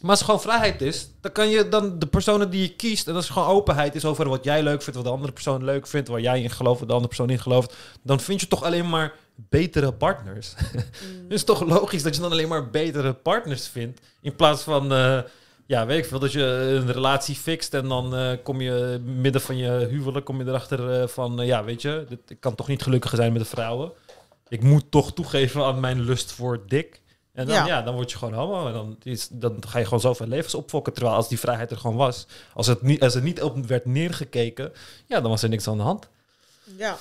Maar 0.00 0.10
als 0.10 0.18
er 0.18 0.24
gewoon 0.24 0.40
vrijheid 0.40 0.82
is, 0.82 1.08
dan 1.20 1.32
kan 1.32 1.48
je 1.48 1.68
dan 1.68 1.98
de 1.98 2.06
personen 2.06 2.50
die 2.50 2.62
je 2.62 2.74
kiest... 2.74 3.08
en 3.08 3.14
als 3.14 3.26
er 3.26 3.32
gewoon 3.32 3.48
openheid 3.48 3.94
is 3.94 4.04
over 4.04 4.28
wat 4.28 4.44
jij 4.44 4.62
leuk 4.62 4.82
vindt... 4.82 4.96
wat 4.96 5.04
de 5.04 5.12
andere 5.14 5.32
persoon 5.32 5.64
leuk 5.64 5.86
vindt, 5.86 6.08
waar 6.08 6.20
jij 6.20 6.42
in 6.42 6.50
gelooft... 6.50 6.78
wat 6.78 6.88
de 6.88 6.94
andere 6.94 7.14
persoon 7.14 7.30
in 7.30 7.38
gelooft... 7.38 7.74
dan 8.02 8.20
vind 8.20 8.40
je 8.40 8.46
toch 8.46 8.62
alleen 8.62 8.88
maar 8.88 9.14
betere 9.34 9.92
partners. 9.92 10.54
Het 11.22 11.32
is 11.32 11.44
toch 11.44 11.60
logisch 11.60 12.02
dat 12.02 12.14
je 12.14 12.20
dan 12.20 12.30
alleen 12.30 12.48
maar 12.48 12.70
betere 12.70 13.12
partners 13.12 13.68
vindt... 13.68 14.00
in 14.20 14.36
plaats 14.36 14.62
van... 14.62 14.92
eh, 14.92 15.20
ja, 15.70 15.86
weet 15.86 15.98
ik 15.98 16.04
veel, 16.04 16.18
dat 16.18 16.32
je 16.32 16.42
een 16.42 16.92
relatie 16.92 17.34
fixt 17.34 17.74
en 17.74 17.88
dan 17.88 18.14
eh, 18.14 18.32
kom 18.42 18.60
je 18.60 19.00
midden 19.04 19.40
van 19.40 19.56
je 19.56 19.86
huwelijk, 19.90 20.24
kom 20.24 20.38
je 20.38 20.46
erachter 20.46 21.00
eh, 21.00 21.08
van, 21.08 21.36
ja, 21.36 21.64
weet 21.64 21.82
je, 21.82 22.04
dit, 22.08 22.18
ik 22.28 22.40
kan 22.40 22.54
toch 22.54 22.68
niet 22.68 22.82
gelukkiger 22.82 23.18
zijn 23.18 23.32
met 23.32 23.42
de 23.42 23.48
vrouwen. 23.48 23.92
Ik 24.48 24.62
moet 24.62 24.90
toch 24.90 25.12
toegeven 25.12 25.64
aan 25.64 25.80
mijn 25.80 26.00
lust 26.00 26.32
voor 26.32 26.62
dik. 26.66 27.00
En 27.32 27.46
dan, 27.46 27.54
Ja. 27.54 27.66
ja. 27.66 27.82
dan 27.82 27.94
word 27.94 28.10
je 28.10 28.18
gewoon 28.18 28.34
homo 28.34 28.66
en 28.66 28.72
dan, 28.72 28.96
is, 29.02 29.28
dan 29.30 29.56
ga 29.66 29.78
je 29.78 29.84
gewoon 29.84 30.00
zoveel 30.00 30.26
levens 30.26 30.54
opfokken. 30.54 30.92
Terwijl 30.92 31.14
als 31.16 31.28
die 31.28 31.38
vrijheid 31.38 31.70
er 31.70 31.76
gewoon 31.76 31.96
was, 31.96 32.26
als, 32.54 32.66
het 32.66 32.82
niet, 32.82 33.02
als 33.02 33.14
er 33.14 33.22
niet 33.22 33.42
op 33.42 33.66
werd 33.66 33.86
neergekeken, 33.86 34.72
ja, 35.06 35.20
dan 35.20 35.30
was 35.30 35.42
er 35.42 35.48
niks 35.48 35.68
aan 35.68 35.76
de 35.76 35.82
hand. 35.82 36.08
ja. 36.76 36.98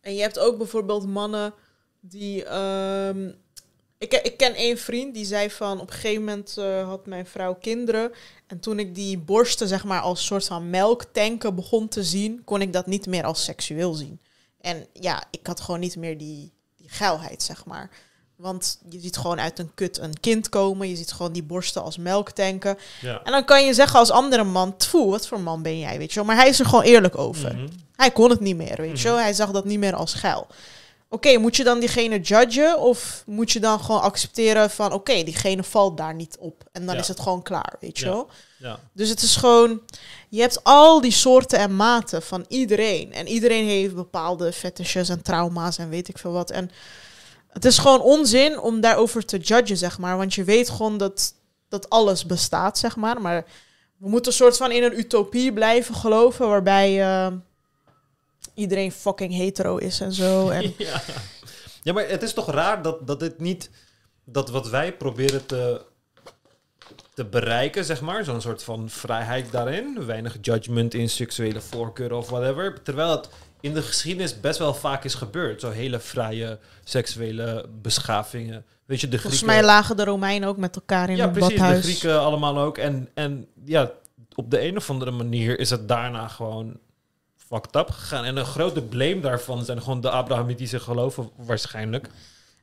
En 0.00 0.14
je 0.14 0.20
hebt 0.20 0.38
ook 0.38 0.58
bijvoorbeeld 0.58 1.06
mannen 1.06 1.54
die... 2.00 2.44
ehm, 2.44 3.30
ik, 3.98 4.12
ik 4.12 4.36
ken 4.36 4.54
één 4.54 4.78
vriend 4.78 5.14
die 5.14 5.24
zei 5.24 5.50
van... 5.50 5.80
op 5.80 5.86
een 5.86 5.92
gegeven 5.94 6.24
moment 6.24 6.56
eh, 6.58 6.88
had 6.88 7.06
mijn 7.06 7.26
vrouw 7.26 7.54
kinderen... 7.54 8.12
en 8.46 8.60
toen 8.60 8.78
ik 8.78 8.94
die 8.94 9.18
borsten 9.18 9.68
zeg 9.68 9.84
maar 9.84 10.00
als 10.00 10.26
soort 10.26 10.46
van 10.46 10.70
melktanken 10.70 11.54
begon 11.54 11.88
te 11.88 12.02
zien... 12.02 12.44
kon 12.44 12.60
ik 12.60 12.72
dat 12.72 12.86
niet 12.86 13.06
meer 13.06 13.24
als 13.24 13.44
seksueel 13.44 13.94
zien. 13.94 14.20
En 14.60 14.86
ja, 14.92 15.24
ik 15.30 15.46
had 15.46 15.60
gewoon 15.60 15.80
niet 15.80 15.96
meer 15.96 16.18
die, 16.18 16.52
die 16.76 16.88
geilheid, 16.88 17.42
zeg 17.42 17.64
maar. 17.64 17.90
Want 18.42 18.78
je 18.88 19.00
ziet 19.00 19.16
gewoon 19.16 19.40
uit 19.40 19.58
een 19.58 19.70
kut 19.74 19.98
een 19.98 20.20
kind 20.20 20.48
komen. 20.48 20.88
Je 20.88 20.96
ziet 20.96 21.12
gewoon 21.12 21.32
die 21.32 21.42
borsten 21.42 21.82
als 21.82 21.96
melktanken. 21.96 22.78
Ja. 23.00 23.20
En 23.24 23.32
dan 23.32 23.44
kan 23.44 23.64
je 23.66 23.74
zeggen 23.74 23.98
als 23.98 24.10
andere 24.10 24.44
man... 24.44 24.76
Tfoe, 24.76 25.10
wat 25.10 25.26
voor 25.26 25.40
man 25.40 25.62
ben 25.62 25.78
jij, 25.78 25.98
weet 25.98 26.08
je 26.12 26.14
wel. 26.14 26.24
Maar 26.24 26.36
hij 26.36 26.48
is 26.48 26.58
er 26.60 26.66
gewoon 26.66 26.84
eerlijk 26.84 27.18
over. 27.18 27.54
Mhm. 27.56 27.68
Hij 27.96 28.10
kon 28.10 28.30
het 28.30 28.40
niet 28.40 28.56
meer, 28.56 28.76
weet 28.76 29.00
je 29.00 29.08
wel. 29.08 29.16
Hij 29.18 29.32
zag 29.32 29.50
dat 29.50 29.64
niet 29.64 29.78
meer 29.78 29.94
als 29.94 30.14
geil. 30.14 30.46
Oké, 31.08 31.38
moet 31.38 31.56
je 31.56 31.64
dan 31.64 31.80
diegene 31.80 32.20
judgen? 32.20 32.78
Of 32.80 33.22
moet 33.26 33.50
je 33.52 33.60
dan 33.60 33.80
gewoon 33.80 34.00
accepteren 34.00 34.70
van... 34.70 34.92
Oké, 34.92 35.22
diegene 35.22 35.62
valt 35.62 35.96
daar 35.96 36.14
niet 36.14 36.36
op. 36.40 36.64
En 36.72 36.86
dan 36.86 36.94
Ja. 36.94 37.00
is 37.00 37.08
het 37.08 37.20
gewoon 37.20 37.42
klaar, 37.42 37.76
weet 37.80 37.98
je 37.98 38.04
Ja. 38.04 38.10
wel. 38.10 38.28
ja. 38.58 38.78
Dus 38.92 39.08
het 39.08 39.22
is 39.22 39.36
gewoon... 39.36 39.80
Je 40.28 40.40
hebt 40.40 40.64
al 40.64 41.00
die 41.00 41.10
soorten 41.12 41.58
en 41.58 41.76
maten 41.76 42.22
van 42.22 42.44
iedereen. 42.48 43.12
En 43.12 43.28
iedereen 43.28 43.66
heeft 43.66 43.94
bepaalde 43.94 44.52
fetishes 44.52 45.08
en 45.08 45.22
trauma's 45.22 45.78
en 45.78 45.88
weet 45.88 46.08
ik 46.08 46.18
veel 46.18 46.32
wat. 46.32 46.50
En 46.50 46.70
het 47.52 47.64
is 47.64 47.78
gewoon 47.78 48.00
onzin 48.00 48.60
om 48.60 48.80
daarover 48.80 49.24
te 49.24 49.38
judgen, 49.38 49.76
zeg 49.76 49.98
maar. 49.98 50.16
Want 50.16 50.34
je 50.34 50.44
weet 50.44 50.70
gewoon 50.70 50.98
dat, 50.98 51.34
dat 51.68 51.90
alles 51.90 52.26
bestaat, 52.26 52.78
zeg 52.78 52.96
maar. 52.96 53.20
Maar 53.20 53.44
we 53.96 54.08
moeten 54.08 54.30
een 54.30 54.38
soort 54.38 54.56
van 54.56 54.70
in 54.70 54.82
een 54.82 54.98
utopie 54.98 55.52
blijven 55.52 55.94
geloven... 55.94 56.48
waarbij 56.48 57.02
eh, 57.02 57.32
iedereen 58.54 58.92
fucking 58.92 59.34
hetero 59.34 59.76
is 59.76 60.00
en 60.00 60.12
zo. 60.12 60.48
En, 60.50 60.74
Ja. 60.78 61.02
ja, 61.82 61.92
maar 61.92 62.08
het 62.08 62.22
is 62.22 62.32
toch 62.32 62.50
raar 62.50 62.82
dat, 62.82 63.06
dat 63.06 63.20
dit 63.20 63.40
niet... 63.40 63.70
Dat 64.24 64.50
wat 64.50 64.68
wij 64.68 64.96
proberen 64.96 65.46
te, 65.46 65.84
te 67.14 67.24
bereiken, 67.24 67.84
zeg 67.84 68.00
maar... 68.00 68.24
Zo'n 68.24 68.40
soort 68.40 68.62
van 68.62 68.90
vrijheid 68.90 69.52
daarin. 69.52 70.06
Weinig 70.06 70.36
judgment 70.40 70.94
in 70.94 71.10
seksuele 71.10 71.60
voorkeur 71.60 72.12
of 72.12 72.28
whatever. 72.28 72.82
Terwijl 72.82 73.10
het 73.10 73.28
in 73.62 73.74
de 73.74 73.82
geschiedenis 73.82 74.40
best 74.40 74.58
wel 74.58 74.74
vaak 74.74 75.04
is 75.04 75.14
gebeurd. 75.14 75.60
Zo 75.60 75.70
hele 75.70 75.98
vrije 75.98 76.58
seksuele 76.84 77.66
beschavingen. 77.82 78.64
Weet 78.84 79.00
je, 79.00 79.08
de 79.08 79.18
volgens 79.18 79.42
Grieken... 79.42 79.62
mij 79.62 79.74
lagen 79.74 79.96
de 79.96 80.04
Romeinen 80.04 80.48
ook 80.48 80.56
met 80.56 80.76
elkaar 80.76 81.10
in 81.10 81.16
ja, 81.16 81.24
een 81.24 81.30
precies. 81.30 81.48
De 81.48 81.58
badhuis. 81.58 81.84
Grieken 81.84 82.20
allemaal 82.20 82.58
ook. 82.58 82.78
En, 82.78 83.08
en 83.14 83.46
ja, 83.64 83.90
op 84.34 84.50
de 84.50 84.62
een 84.66 84.76
of 84.76 84.90
andere 84.90 85.10
manier 85.10 85.58
is 85.58 85.70
het 85.70 85.88
daarna 85.88 86.28
gewoon 86.28 86.78
fucked 87.36 87.76
up 87.76 87.90
gegaan. 87.90 88.24
En 88.24 88.36
een 88.36 88.44
grote 88.44 88.82
blame 88.82 89.20
daarvan 89.20 89.64
zijn 89.64 89.82
gewoon 89.82 90.00
de 90.00 90.10
Abrahamitische 90.10 90.80
geloven 90.80 91.30
waarschijnlijk. 91.36 92.08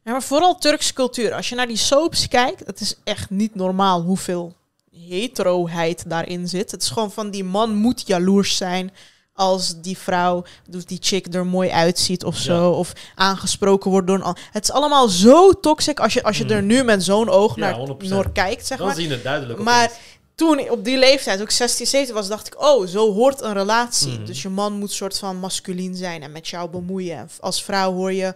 Ja, 0.03 0.11
maar 0.11 0.23
vooral 0.23 0.57
Turkse 0.57 0.93
cultuur. 0.93 1.33
Als 1.33 1.49
je 1.49 1.55
naar 1.55 1.67
die 1.67 1.77
soaps 1.77 2.27
kijkt, 2.27 2.65
het 2.65 2.79
is 2.79 2.95
echt 3.03 3.29
niet 3.29 3.55
normaal 3.55 4.01
hoeveel 4.01 4.55
heteroheid 4.91 6.09
daarin 6.09 6.47
zit. 6.47 6.71
Het 6.71 6.81
is 6.81 6.89
gewoon 6.89 7.11
van 7.11 7.31
die 7.31 7.43
man 7.43 7.75
moet 7.75 8.07
jaloers 8.07 8.57
zijn 8.57 8.91
als 9.39 9.81
die 9.81 9.97
vrouw, 9.97 10.43
of 10.75 10.83
die 10.85 10.97
chick 11.01 11.33
er 11.33 11.45
mooi 11.45 11.69
uitziet 11.69 12.23
of 12.23 12.37
zo. 12.37 12.53
Ja. 12.53 12.69
Of 12.69 12.93
aangesproken 13.15 13.91
wordt 13.91 14.07
door 14.07 14.15
een 14.25 14.35
Het 14.51 14.63
is 14.63 14.71
allemaal 14.71 15.07
zo 15.07 15.51
toxic 15.59 15.99
als 15.99 16.13
je, 16.13 16.23
als 16.23 16.37
je 16.37 16.43
Mm. 16.43 16.49
er 16.49 16.63
nu 16.63 16.83
met 16.83 17.03
zo'n 17.03 17.29
oog 17.29 17.55
Ja, 17.55 17.61
naar 17.61 17.73
100%. 17.73 18.09
Noor 18.13 18.31
kijkt, 18.31 18.65
zeg 18.67 18.77
Dan 18.77 18.87
maar. 18.87 18.95
zie 18.95 19.07
je 19.07 19.13
het 19.13 19.23
duidelijk. 19.23 19.59
Maar 19.59 19.83
opeens. 19.85 19.99
toen 20.35 20.69
op 20.69 20.83
die 20.85 20.97
leeftijd, 20.97 21.41
ook 21.41 21.51
16, 21.51 21.87
17 21.87 22.15
was, 22.15 22.27
dacht 22.27 22.47
ik, 22.47 22.61
oh, 22.63 22.87
zo 22.87 23.13
hoort 23.13 23.41
een 23.41 23.53
relatie. 23.53 24.11
Mhm. 24.13 24.25
Dus 24.25 24.41
je 24.41 24.49
man 24.49 24.73
moet 24.73 24.91
soort 24.91 25.17
van 25.19 25.37
masculien 25.37 25.95
zijn 25.95 26.23
en 26.23 26.31
met 26.31 26.47
jou 26.47 26.69
bemoeien. 26.69 27.17
En 27.17 27.29
Als 27.39 27.63
vrouw 27.63 27.93
hoor 27.93 28.13
je 28.13 28.33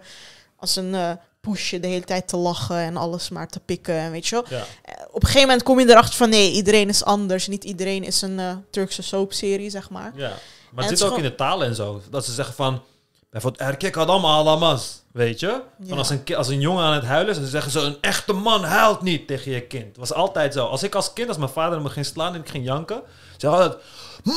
als 0.56 0.76
een 0.76 0.94
eh 0.94 1.10
poesje 1.40 1.80
de 1.80 1.86
hele 1.86 2.04
tijd 2.04 2.28
te 2.28 2.36
lachen 2.36 2.76
en 2.76 2.96
alles 2.96 3.28
maar 3.28 3.48
te 3.48 3.60
pikken 3.60 3.94
en 3.94 4.10
weet 4.10 4.26
je 4.26 4.34
wel. 4.34 4.44
Ja. 4.58 4.64
Eh, 4.82 4.94
Op 5.10 5.14
een 5.22 5.26
gegeven 5.28 5.48
moment 5.48 5.62
kom 5.62 5.80
je 5.80 5.88
erachter 5.90 6.14
van 6.14 6.28
nee, 6.28 6.52
iedereen 6.52 6.88
is 6.88 7.04
anders. 7.04 7.46
Niet 7.48 7.64
iedereen 7.64 8.04
is 8.04 8.22
een 8.22 8.38
eh, 8.38 8.52
Turkse 8.70 9.02
soapserie, 9.02 9.70
zeg 9.70 9.90
maar. 9.90 10.12
ja. 10.16 10.32
Maar 10.74 10.84
het 10.84 10.98
zit 10.98 11.08
ook 11.08 11.16
in 11.16 11.22
de 11.22 11.34
taal 11.34 11.64
en 11.64 11.74
zo. 11.74 12.02
Dat 12.10 12.24
ze 12.24 12.32
zeggen 12.32 12.54
van... 12.54 12.82
Bijvoorbeeld, 13.30 13.62
erkek 13.68 13.96
adam 13.96 14.24
alamas. 14.24 15.02
Weet 15.12 15.40
je? 15.40 15.48
Van 15.48 15.86
Ja. 15.86 15.94
als, 15.96 16.10
een, 16.10 16.36
als 16.36 16.48
een 16.48 16.60
jongen 16.60 16.84
aan 16.84 16.92
het 16.94 17.04
huilen 17.04 17.30
is, 17.32 17.38
dan 17.38 17.46
zeggen 17.48 17.72
ze... 17.72 17.80
Een 17.80 17.96
echte 18.00 18.32
man 18.32 18.64
huilt 18.64 19.02
niet 19.02 19.26
tegen 19.26 19.52
je 19.52 19.60
kind. 19.60 19.86
Het 19.86 19.96
was 19.96 20.12
altijd 20.12 20.52
zo. 20.52 20.66
Als 20.66 20.82
ik 20.82 20.94
als 20.94 21.12
kind, 21.12 21.28
als 21.28 21.36
mijn 21.36 21.50
vader 21.50 21.80
me 21.82 21.88
ging 21.88 22.06
slaan 22.06 22.34
en 22.34 22.40
ik 22.40 22.48
ging 22.48 22.64
janken... 22.64 23.02
Ze 23.36 23.46
altijd... 23.48 23.76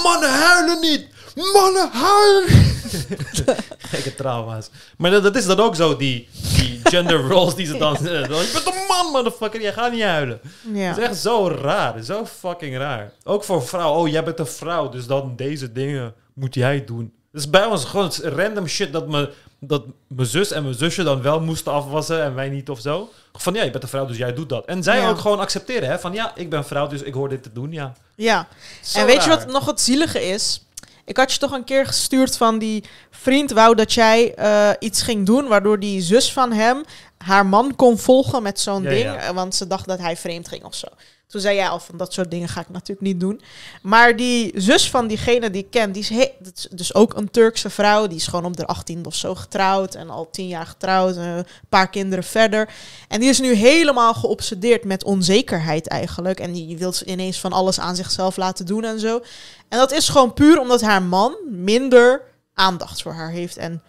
Mannen 0.03 0.29
huilen 0.29 0.79
niet! 0.81 1.07
Mannen 1.53 1.89
huilen 1.91 2.43
niet! 2.45 3.43
Gekke 3.77 4.15
trauma's. 4.15 4.69
Maar 4.97 5.11
dat, 5.11 5.23
dat 5.23 5.35
is 5.35 5.45
dan 5.45 5.59
ook 5.59 5.75
zo, 5.75 5.97
die, 5.97 6.29
die 6.55 6.79
gender 6.83 7.21
roles 7.27 7.55
die 7.55 7.65
ze 7.65 7.77
dan... 7.77 7.95
eh, 8.07 8.21
Je 8.21 8.49
bent 8.53 8.65
een 8.75 8.85
man, 8.88 9.11
motherfucker. 9.11 9.61
Jij 9.61 9.73
gaat 9.73 9.91
niet 9.91 10.03
huilen. 10.03 10.39
Ja. 10.73 10.91
Is 10.91 10.97
echt 10.97 11.17
zo 11.17 11.47
raar. 11.47 12.03
Zo 12.03 12.25
fucking 12.25 12.77
raar. 12.77 13.11
Ook 13.23 13.43
voor 13.43 13.55
een 13.55 13.61
vrouw. 13.67 13.93
Oh, 13.93 14.07
jij 14.07 14.23
bent 14.23 14.39
een 14.39 14.47
vrouw, 14.47 14.89
dus 14.89 15.07
dan 15.07 15.33
deze 15.35 15.71
dingen 15.71 16.13
moet 16.38 16.53
jij 16.53 16.85
doen. 16.85 17.13
Dus 17.31 17.49
bij 17.49 17.65
ons 17.65 17.85
gewoon 17.85 18.11
random 18.21 18.67
shit 18.67 18.93
dat, 18.93 19.07
me, 19.07 19.33
dat 19.59 19.83
mijn 20.07 20.27
zus 20.27 20.51
en 20.51 20.63
mijn 20.63 20.75
zusje 20.75 21.03
dan 21.03 21.21
wel 21.21 21.39
moesten 21.39 21.71
afwassen 21.71 22.23
en 22.23 22.35
wij 22.35 22.49
niet 22.49 22.69
of 22.69 22.79
zo. 22.79 23.09
Van 23.33 23.53
ja, 23.53 23.63
je 23.63 23.71
bent 23.71 23.83
een 23.83 23.89
vrouw, 23.89 24.05
dus 24.05 24.17
jij 24.17 24.33
doet 24.33 24.49
dat. 24.49 24.65
En 24.65 24.83
zij 24.83 24.99
Ja. 24.99 25.09
ook 25.09 25.19
gewoon 25.19 25.39
accepteren, 25.39 25.89
hè? 25.89 25.99
Van 25.99 26.13
ja, 26.13 26.31
ik 26.35 26.49
ben 26.49 26.65
vrouw, 26.65 26.88
dus 26.88 27.01
ik 27.01 27.13
hoor 27.13 27.29
dit 27.29 27.43
te 27.43 27.51
doen, 27.53 27.71
ja. 27.71 27.93
ja. 28.15 28.47
Zo 28.81 28.99
En 28.99 29.05
weet 29.05 29.23
je 29.23 29.29
wat 29.29 29.47
nog 29.47 29.65
het 29.65 29.81
zielige 29.81 30.25
is? 30.25 30.61
Ik 31.05 31.17
had 31.17 31.31
je 31.31 31.39
toch 31.39 31.51
een 31.51 31.63
keer 31.63 31.85
gestuurd 31.85 32.38
van 32.38 32.59
die 32.59 32.83
vriend 33.11 33.51
wou 33.51 33.75
dat 33.75 33.93
jij 33.93 34.33
eh, 34.35 34.69
iets 34.79 35.01
ging 35.01 35.25
doen... 35.25 35.47
waardoor 35.47 35.79
die 35.79 36.01
zus 36.01 36.33
van 36.33 36.51
hem 36.51 36.83
haar 37.18 37.45
man 37.45 37.76
kon 37.76 37.97
volgen 37.97 38.43
met 38.43 38.59
zo'n 38.59 38.84
Ja, 38.84 38.89
ding. 38.89 39.03
ja. 39.03 39.15
eh, 39.15 39.30
Want 39.30 39.55
ze 39.55 39.68
dacht 39.68 39.88
dat 39.88 39.99
hij 39.99 40.18
vreemd 40.18 40.47
ging 40.47 40.63
of 40.63 40.76
zo. 40.76 40.88
Toen 41.28 41.41
zei 41.41 41.55
jij 41.55 41.70
al 41.70 41.80
van 41.80 41.97
dat 41.97 42.13
soort 42.13 42.32
dingen 42.32 42.47
ga 42.49 42.61
ik 42.61 42.70
natuurlijk 42.70 43.07
niet 43.07 43.20
doen. 43.20 43.41
Maar 43.82 44.15
die 44.15 44.51
zus 44.55 44.89
van 44.89 45.07
diegene 45.07 45.49
die 45.49 45.63
ik 45.63 45.70
ken, 45.72 45.91
die 45.91 46.01
is, 46.01 46.09
he- 46.09 46.32
dat 46.39 46.53
is 46.57 46.68
dus 46.72 46.93
ook 46.93 47.13
een 47.15 47.32
Turkse 47.32 47.70
vrouw. 47.70 48.07
Die 48.07 48.18
is 48.18 48.28
gewoon 48.28 48.45
op 48.45 48.57
de 48.57 48.65
18 48.65 49.05
of 49.05 49.15
zo 49.15 49.36
getrouwd. 49.36 49.95
En 49.95 50.09
al 50.09 50.30
tien 50.32 50.47
jaar 50.47 50.65
getrouwd. 50.65 51.15
eh, 51.18 51.36
Een 51.36 51.45
paar 51.70 51.89
kinderen 51.89 52.24
verder. 52.24 52.70
En 53.07 53.20
die 53.20 53.30
is 53.30 53.39
nu 53.39 53.53
helemaal 53.53 54.13
geobsedeerd 54.13 54.84
met 54.84 55.03
onzekerheid 55.03 55.88
eigenlijk. 55.88 56.39
En 56.39 56.51
die 56.51 56.78
wil 56.78 56.93
ineens 57.05 57.39
van 57.39 57.53
alles 57.53 57.80
aan 57.80 57.95
zichzelf 57.95 58.38
laten 58.38 58.65
doen 58.65 58.84
en 58.84 58.99
zo. 58.99 59.22
En 59.70 59.78
dat 59.78 59.91
is 59.91 60.09
gewoon 60.09 60.34
puur 60.34 60.59
omdat 60.59 60.82
haar 60.82 61.03
man 61.03 61.36
minder 61.49 62.22
aandacht 62.53 63.01
voor 63.01 63.13
haar 63.13 63.32
heeft. 63.32 63.57
En 63.57 63.82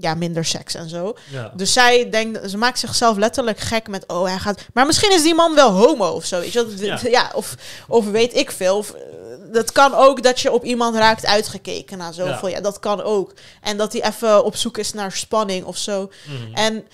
ja, 0.00 0.14
minder 0.14 0.44
seks 0.44 0.74
en 0.74 0.88
zo. 0.88 1.16
Ja. 1.30 1.52
Dus 1.54 1.72
zij 1.72 2.10
denkt, 2.10 2.50
ze 2.50 2.56
maakt 2.58 2.78
zichzelf 2.78 3.16
letterlijk 3.16 3.58
gek 3.58 3.88
met, 3.88 4.04
oh 4.06 4.24
hij 4.24 4.38
gaat. 4.38 4.66
Maar 4.74 4.86
misschien 4.86 5.12
is 5.12 5.22
die 5.22 5.34
man 5.34 5.54
wel 5.54 5.70
homo 5.70 6.08
of 6.08 6.24
zo. 6.24 6.40
Weet 6.40 6.52
je? 6.52 6.74
Ja. 6.78 6.98
Ja. 7.10 7.30
of, 7.34 7.54
of 7.88 8.10
weet 8.10 8.36
ik 8.36 8.50
veel. 8.50 8.76
Of, 8.76 8.90
eh, 8.90 9.00
dat 9.52 9.72
kan 9.72 9.94
ook 9.94 10.22
dat 10.22 10.40
je 10.40 10.52
op 10.52 10.64
iemand 10.64 10.96
raakt 10.96 11.26
uitgekeken 11.26 11.98
na 11.98 12.12
zoveel. 12.12 12.48
Ja. 12.48 12.60
dat 12.60 12.78
kan 12.78 13.02
ook. 13.02 13.32
En 13.60 13.76
dat 13.76 13.92
hij 13.92 14.02
even 14.02 14.44
op 14.44 14.56
zoek 14.56 14.78
is 14.78 14.92
naar 14.92 15.12
spanning 15.12 15.64
of 15.64 15.76
zo. 15.76 16.10
Mhm. 16.26 16.54
En 16.54 16.86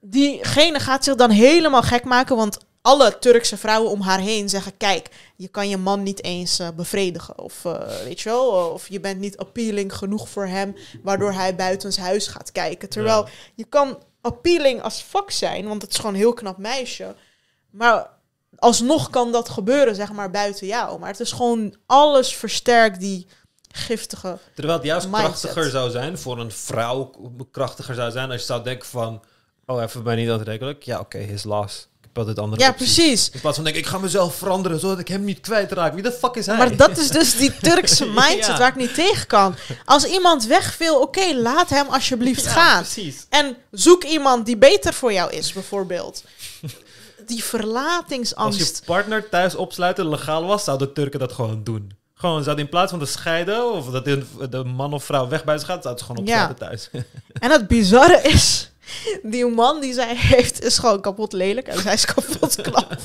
diegene 0.00 0.80
gaat 0.80 1.04
zich 1.04 1.14
dan 1.14 1.30
helemaal 1.30 1.82
gek 1.82 2.04
maken, 2.04 2.36
want 2.36 2.58
alle 2.86 3.18
Turkse 3.18 3.56
vrouwen 3.56 3.90
om 3.90 4.00
haar 4.00 4.18
heen 4.20 4.48
zeggen: 4.48 4.76
Kijk, 4.76 5.08
je 5.36 5.48
kan 5.48 5.68
je 5.68 5.76
man 5.76 6.02
niet 6.02 6.22
eens 6.22 6.58
eh, 6.58 6.68
bevredigen. 6.76 7.38
Of 7.38 7.64
eh, 7.64 7.88
weet 8.04 8.20
je 8.20 8.28
wel, 8.28 8.48
of 8.72 8.88
je 8.88 9.00
bent 9.00 9.20
niet 9.20 9.36
appealing 9.36 9.94
genoeg 9.94 10.28
voor 10.28 10.46
hem, 10.46 10.76
waardoor 11.02 11.32
hij 11.32 11.54
buiten 11.54 12.00
huis 12.00 12.26
gaat 12.26 12.52
kijken. 12.52 12.88
Terwijl 12.88 13.24
Ja. 13.24 13.30
je 13.54 13.64
kan 13.64 13.98
appealing 14.20 14.82
als 14.82 15.00
fuck 15.00 15.30
zijn, 15.30 15.68
want 15.68 15.82
het 15.82 15.90
is 15.90 15.96
gewoon 15.96 16.12
een 16.12 16.20
heel 16.20 16.32
knap 16.32 16.58
meisje. 16.58 17.14
Maar 17.70 18.10
alsnog 18.56 19.10
kan 19.10 19.32
dat 19.32 19.48
gebeuren, 19.48 19.94
zeg 19.94 20.12
maar, 20.12 20.30
buiten 20.30 20.66
jou. 20.66 20.98
Maar 20.98 21.10
het 21.10 21.20
is 21.20 21.32
gewoon 21.32 21.74
alles 21.86 22.34
versterkt 22.36 23.00
die 23.00 23.26
giftige. 23.70 24.38
Terwijl 24.54 24.78
het 24.78 24.86
juist 24.86 25.06
Mindset. 25.08 25.30
krachtiger 25.30 25.70
zou 25.70 25.90
zijn, 25.90 26.18
voor 26.18 26.38
een 26.38 26.52
vrouw 26.52 27.10
krachtiger 27.50 27.94
zou 27.94 28.10
zijn, 28.10 28.30
als 28.30 28.40
je 28.40 28.46
zou 28.46 28.62
denken 28.62 28.88
van, 28.88 29.22
oh, 29.66 29.82
even 29.82 30.02
bij 30.02 30.14
niet 30.16 30.30
aantrekkelijk. 30.30 30.82
Ja, 30.82 30.98
oké, 31.00 31.18
his 31.18 31.44
loss. 31.44 31.88
Altijd 32.16 32.38
andere 32.38 32.62
Ja, 32.62 32.68
opties. 32.68 32.94
precies. 32.94 33.30
In 33.32 33.40
plaats 33.40 33.56
van 33.56 33.64
denk 33.64 33.76
ik, 33.76 33.84
ik 33.84 33.88
ga 33.90 33.98
mezelf 33.98 34.34
veranderen, 34.34 34.80
zodat 34.80 34.98
ik 34.98 35.08
hem 35.08 35.24
niet 35.24 35.40
kwijtraak. 35.40 35.94
Wie 35.94 36.02
de 36.02 36.12
fuck 36.12 36.34
is 36.34 36.46
hij? 36.46 36.56
Maar 36.56 36.76
dat 36.76 36.98
is 36.98 37.08
dus 37.08 37.36
die 37.36 37.56
Turkse 37.58 38.06
mindset 38.20 38.46
Ja. 38.46 38.58
waar 38.58 38.68
ik 38.68 38.76
niet 38.76 38.94
tegen 38.94 39.26
kan. 39.26 39.54
Als 39.84 40.04
iemand 40.04 40.46
weg 40.46 40.78
wil, 40.78 41.00
oké, 41.00 41.32
laat 41.34 41.68
hem 41.70 41.86
alsjeblieft 41.88 42.44
Ja, 42.44 42.50
gaan. 42.50 42.82
precies. 42.82 43.26
En 43.30 43.56
zoek 43.70 44.04
iemand 44.04 44.46
die 44.46 44.56
beter 44.56 44.94
voor 44.94 45.12
jou 45.12 45.32
is, 45.32 45.52
bijvoorbeeld. 45.52 46.22
Die 47.26 47.36
Als 47.40 47.44
verlatingsangst. 47.48 48.76
je 48.78 48.84
partner 48.84 49.28
thuis 49.28 49.54
opsluiten 49.54 50.08
legaal 50.08 50.44
was, 50.46 50.64
zouden 50.64 50.92
Turken 50.92 51.18
dat 51.20 51.32
gewoon 51.32 51.64
doen. 51.64 51.92
Gewoon, 52.14 52.42
zouden 52.42 52.64
in 52.64 52.70
plaats 52.70 52.90
van 52.90 52.98
te 53.00 53.06
scheiden, 53.06 53.72
of 53.72 53.86
dat 53.90 54.04
de, 54.04 54.64
man 54.64 54.92
of 54.92 55.04
vrouw 55.04 55.28
weg 55.28 55.44
bij 55.44 55.58
ze 55.58 55.64
gaat, 55.64 55.82
zouden 55.82 56.04
ze 56.06 56.10
gewoon 56.12 56.26
Ja. 56.26 56.48
opsluiten 56.48 56.66
thuis. 56.90 57.04
En 57.44 57.50
het 57.50 57.68
bizarre 57.68 58.20
is, 58.22 58.70
die 59.22 59.46
man 59.46 59.80
die 59.80 59.92
zij 59.92 60.16
heeft, 60.32 60.64
is 60.64 60.78
gewoon 60.78 61.00
kapot 61.00 61.32
lelijk. 61.32 61.68
En 61.68 61.82
hij 61.82 61.92
is 61.92 62.04
kapot 62.04 62.54
knap. 62.62 62.96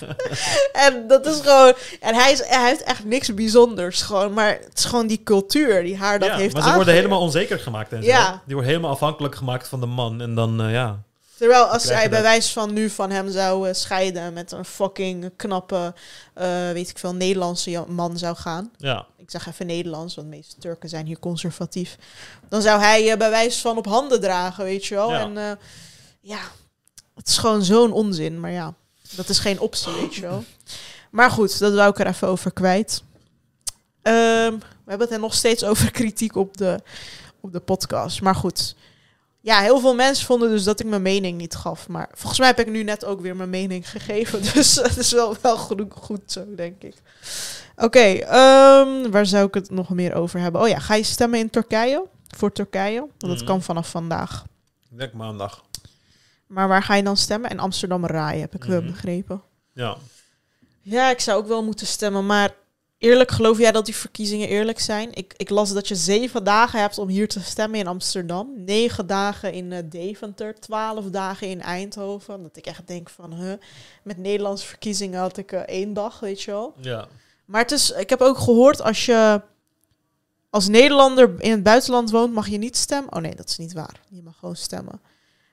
en 0.74 1.08
dat 1.08 1.26
is 1.26 1.40
gewoon... 1.40 1.74
En 2.00 2.16
hij, 2.16 2.32
is, 2.32 2.46
hij 2.46 2.68
heeft 2.68 2.84
echt 2.84 3.06
niks 3.06 3.34
bijzonders, 3.34 4.02
gewoon. 4.02 4.34
Maar 4.34 4.50
het 4.50 4.78
is 4.78 4.86
gewoon 4.86 5.08
die 5.08 5.22
cultuur 5.24 5.84
die 5.84 5.98
haar 5.98 6.20
dat 6.20 6.30
ja, 6.30 6.36
heeft 6.36 6.54
maar 6.54 6.64
ze 6.64 6.74
worden 6.74 6.94
helemaal 6.94 7.22
onzeker 7.22 7.60
gemaakt 7.60 7.92
en 7.92 8.04
zo. 8.04 8.10
Ja. 8.10 8.42
Die 8.46 8.56
worden 8.56 8.72
helemaal 8.72 8.92
afhankelijk 8.92 9.36
gemaakt 9.36 9.68
van 9.68 9.80
de 9.80 9.86
man. 9.86 10.22
En 10.22 10.36
dan, 10.36 10.62
eh, 10.62 10.72
ja... 10.72 11.00
Terwijl 11.38 11.64
als 11.64 11.84
hij 11.84 12.10
bij 12.10 12.22
wijze 12.22 12.52
van 12.52 12.74
nu 12.74 12.90
van 12.90 13.10
hem 13.10 13.32
zou 13.32 13.68
eh, 13.68 13.74
scheiden 13.74 14.34
met 14.34 14.52
een 14.52 14.66
fucking 14.66 15.32
knappe, 15.36 15.94
eh, 16.34 16.72
weet 16.72 16.90
ik 16.90 16.98
veel, 16.98 17.14
Nederlandse 17.14 17.84
man 17.88 18.18
zou 18.18 18.36
gaan. 18.36 18.72
ja. 18.78 19.06
Ik 19.32 19.42
zeg 19.42 19.54
even 19.54 19.66
Nederlands, 19.66 20.16
want 20.16 20.30
de 20.30 20.36
meeste 20.36 20.56
Turken 20.60 20.90
zijn 20.90 21.06
hier 21.06 21.20
conservatief. 21.20 21.98
Dan 22.50 22.62
zou 22.62 22.80
hij 22.80 23.12
eh, 23.12 23.18
bij 23.18 23.30
wijze 23.30 23.60
van 23.60 23.78
op 23.78 23.86
handen 23.86 24.22
dragen, 24.22 24.64
weet 24.64 24.86
je 24.86 24.96
wel. 24.96 25.12
Ja. 25.12 25.20
En 25.20 25.38
eh, 25.38 25.52
ja, 26.22 26.40
het 27.16 27.28
is 27.28 27.38
gewoon 27.38 27.64
zo'n 27.64 27.92
onzin. 27.92 28.40
Maar 28.40 28.52
ja, 28.52 28.74
dat 29.16 29.30
is 29.30 29.40
geen 29.40 29.60
optie, 29.60 29.92
weet 29.92 30.16
je 30.16 30.22
wel. 30.22 30.44
Maar 31.12 31.32
goed, 31.32 31.60
dat 31.60 31.74
wou 31.74 31.90
ik 31.90 32.00
er 32.00 32.08
even 32.08 32.28
over 32.28 32.52
kwijt. 32.52 33.04
Ehm, 34.02 34.54
we 34.58 34.90
hebben 34.90 35.08
het 35.08 35.12
er 35.12 35.20
nog 35.20 35.34
steeds 35.34 35.64
over 35.64 35.92
kritiek 35.92 36.36
op 36.36 36.58
de, 36.58 36.80
op 37.42 37.52
de 37.52 37.60
podcast. 37.60 38.22
Maar 38.22 38.36
goed. 38.36 38.76
Ja, 39.44 39.60
heel 39.62 39.80
veel 39.80 39.96
mensen 39.96 40.26
vonden 40.26 40.50
dus 40.50 40.64
dat 40.64 40.80
ik 40.80 40.86
mijn 40.86 41.02
mening 41.02 41.38
niet 41.38 41.56
gaf. 41.56 41.88
Maar 41.88 42.10
volgens 42.14 42.40
mij 42.40 42.48
heb 42.48 42.60
ik 42.60 42.68
nu 42.70 42.84
net 42.84 43.06
ook 43.06 43.22
weer 43.22 43.36
mijn 43.36 43.50
mening 43.50 43.90
gegeven. 43.90 44.42
Dus 44.54 44.76
het 44.76 44.98
is 44.98 45.12
wel, 45.12 45.36
wel 45.42 45.58
goed, 45.58 45.82
goed 45.90 46.22
zo, 46.32 46.56
denk 46.56 46.82
ik. 46.84 46.96
Oké, 47.76 48.00
ehm, 48.00 49.10
waar 49.12 49.26
zou 49.26 49.48
ik 49.48 49.54
het 49.54 49.70
nog 49.70 49.90
meer 49.90 50.14
over 50.14 50.40
hebben? 50.40 50.62
Oh 50.62 50.68
ja, 50.68 50.80
ga 50.80 50.96
je 50.96 51.04
stemmen 51.04 51.40
in 51.40 51.50
Turkije? 51.50 52.06
Voor 52.38 52.52
Turkije? 52.52 53.00
Want 53.00 53.12
dat 53.20 53.36
Mhm. 53.36 53.46
kan 53.46 53.62
vanaf 53.62 53.90
vandaag. 53.90 54.46
Ik 54.92 54.98
denk 54.98 55.14
maandag. 55.14 55.64
Maar 56.48 56.68
waar 56.68 56.84
ga 56.84 56.96
je 56.96 57.04
dan 57.04 57.18
stemmen? 57.18 57.50
In 57.50 57.60
Amsterdam 57.60 58.06
Rai, 58.06 58.40
heb 58.40 58.56
ik 58.56 58.64
wel 58.64 58.82
Mhm. 58.82 58.92
begrepen. 58.92 59.42
Ja. 59.74 59.96
Ja, 60.82 61.10
ik 61.10 61.20
zou 61.20 61.38
ook 61.42 61.48
wel 61.48 61.64
moeten 61.64 61.88
stemmen, 61.88 62.26
maar 62.26 62.54
eerlijk, 63.02 63.32
geloof 63.32 63.58
jij 63.58 63.72
dat 63.72 63.86
die 63.86 63.96
verkiezingen 63.96 64.48
eerlijk 64.48 64.80
zijn? 64.80 65.14
Ik, 65.14 65.34
ik 65.38 65.50
las 65.50 65.74
dat 65.74 65.88
je 65.88 65.96
zeven 65.96 66.44
dagen 66.44 66.80
hebt 66.80 66.98
om 66.98 67.08
hier 67.08 67.28
te 67.28 67.42
stemmen 67.42 67.80
in 67.80 67.88
Amsterdam, 67.88 68.54
negen 68.56 69.08
dagen 69.08 69.54
in 69.54 69.72
eh, 69.72 69.84
Deventer, 69.86 70.60
twaalf 70.60 71.06
dagen 71.06 71.48
in 71.48 71.62
Eindhoven. 71.62 72.44
Dat 72.44 72.58
ik 72.58 72.66
echt 72.66 72.88
denk 72.88 73.10
van, 73.10 73.34
huh, 73.34 73.54
met 74.04 74.18
Nederlandse 74.18 74.68
verkiezingen 74.68 75.20
had 75.20 75.38
ik 75.38 75.52
eh, 75.52 75.60
één 75.60 75.94
dag, 75.94 76.20
weet 76.20 76.42
je 76.42 76.52
wel. 76.52 76.74
Ja. 76.82 77.08
Maar 77.46 77.62
het 77.62 77.72
is, 77.72 77.92
ik 77.92 78.10
heb 78.10 78.22
ook 78.22 78.38
gehoord, 78.38 78.82
als 78.82 79.06
je 79.06 79.42
als 80.50 80.68
Nederlander 80.68 81.42
in 81.42 81.52
het 81.52 81.64
buitenland 81.64 82.12
woont, 82.12 82.34
mag 82.34 82.48
je 82.48 82.58
niet 82.58 82.78
stemmen. 82.78 83.14
Oh 83.16 83.22
nee, 83.22 83.36
dat 83.36 83.50
is 83.50 83.58
niet 83.58 83.74
waar. 83.74 84.00
Je 84.10 84.22
mag 84.24 84.38
gewoon 84.38 84.56
stemmen. 84.56 85.02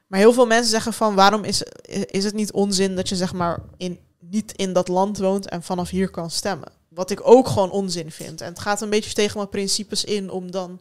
Maar 0.07 0.18
heel 0.18 0.32
veel 0.32 0.46
mensen 0.46 0.70
zeggen 0.70 0.92
van, 0.92 1.14
waarom 1.14 1.44
is, 1.44 1.62
is 2.07 2.24
het 2.24 2.34
niet 2.34 2.53
onzin 2.53 2.96
dat 2.96 3.09
je 3.09 3.16
zeg 3.16 3.32
maar 3.32 3.62
in, 3.76 3.99
niet 4.18 4.53
in 4.53 4.72
dat 4.72 4.88
land 4.88 5.18
woont 5.18 5.49
en 5.49 5.62
vanaf 5.62 5.90
hier 5.90 6.11
kan 6.11 6.30
stemmen? 6.30 6.78
Wat 6.99 7.11
ik 7.11 7.20
ook 7.22 7.49
gewoon 7.49 7.70
onzin 7.70 8.11
vind. 8.11 8.40
En 8.40 8.49
het 8.49 8.59
gaat 8.59 8.80
een 8.80 8.90
beetje 8.90 9.12
tegen 9.12 9.36
mijn 9.36 9.49
principes 9.49 10.05
in 10.05 10.30
om 10.30 10.51
dan 10.51 10.80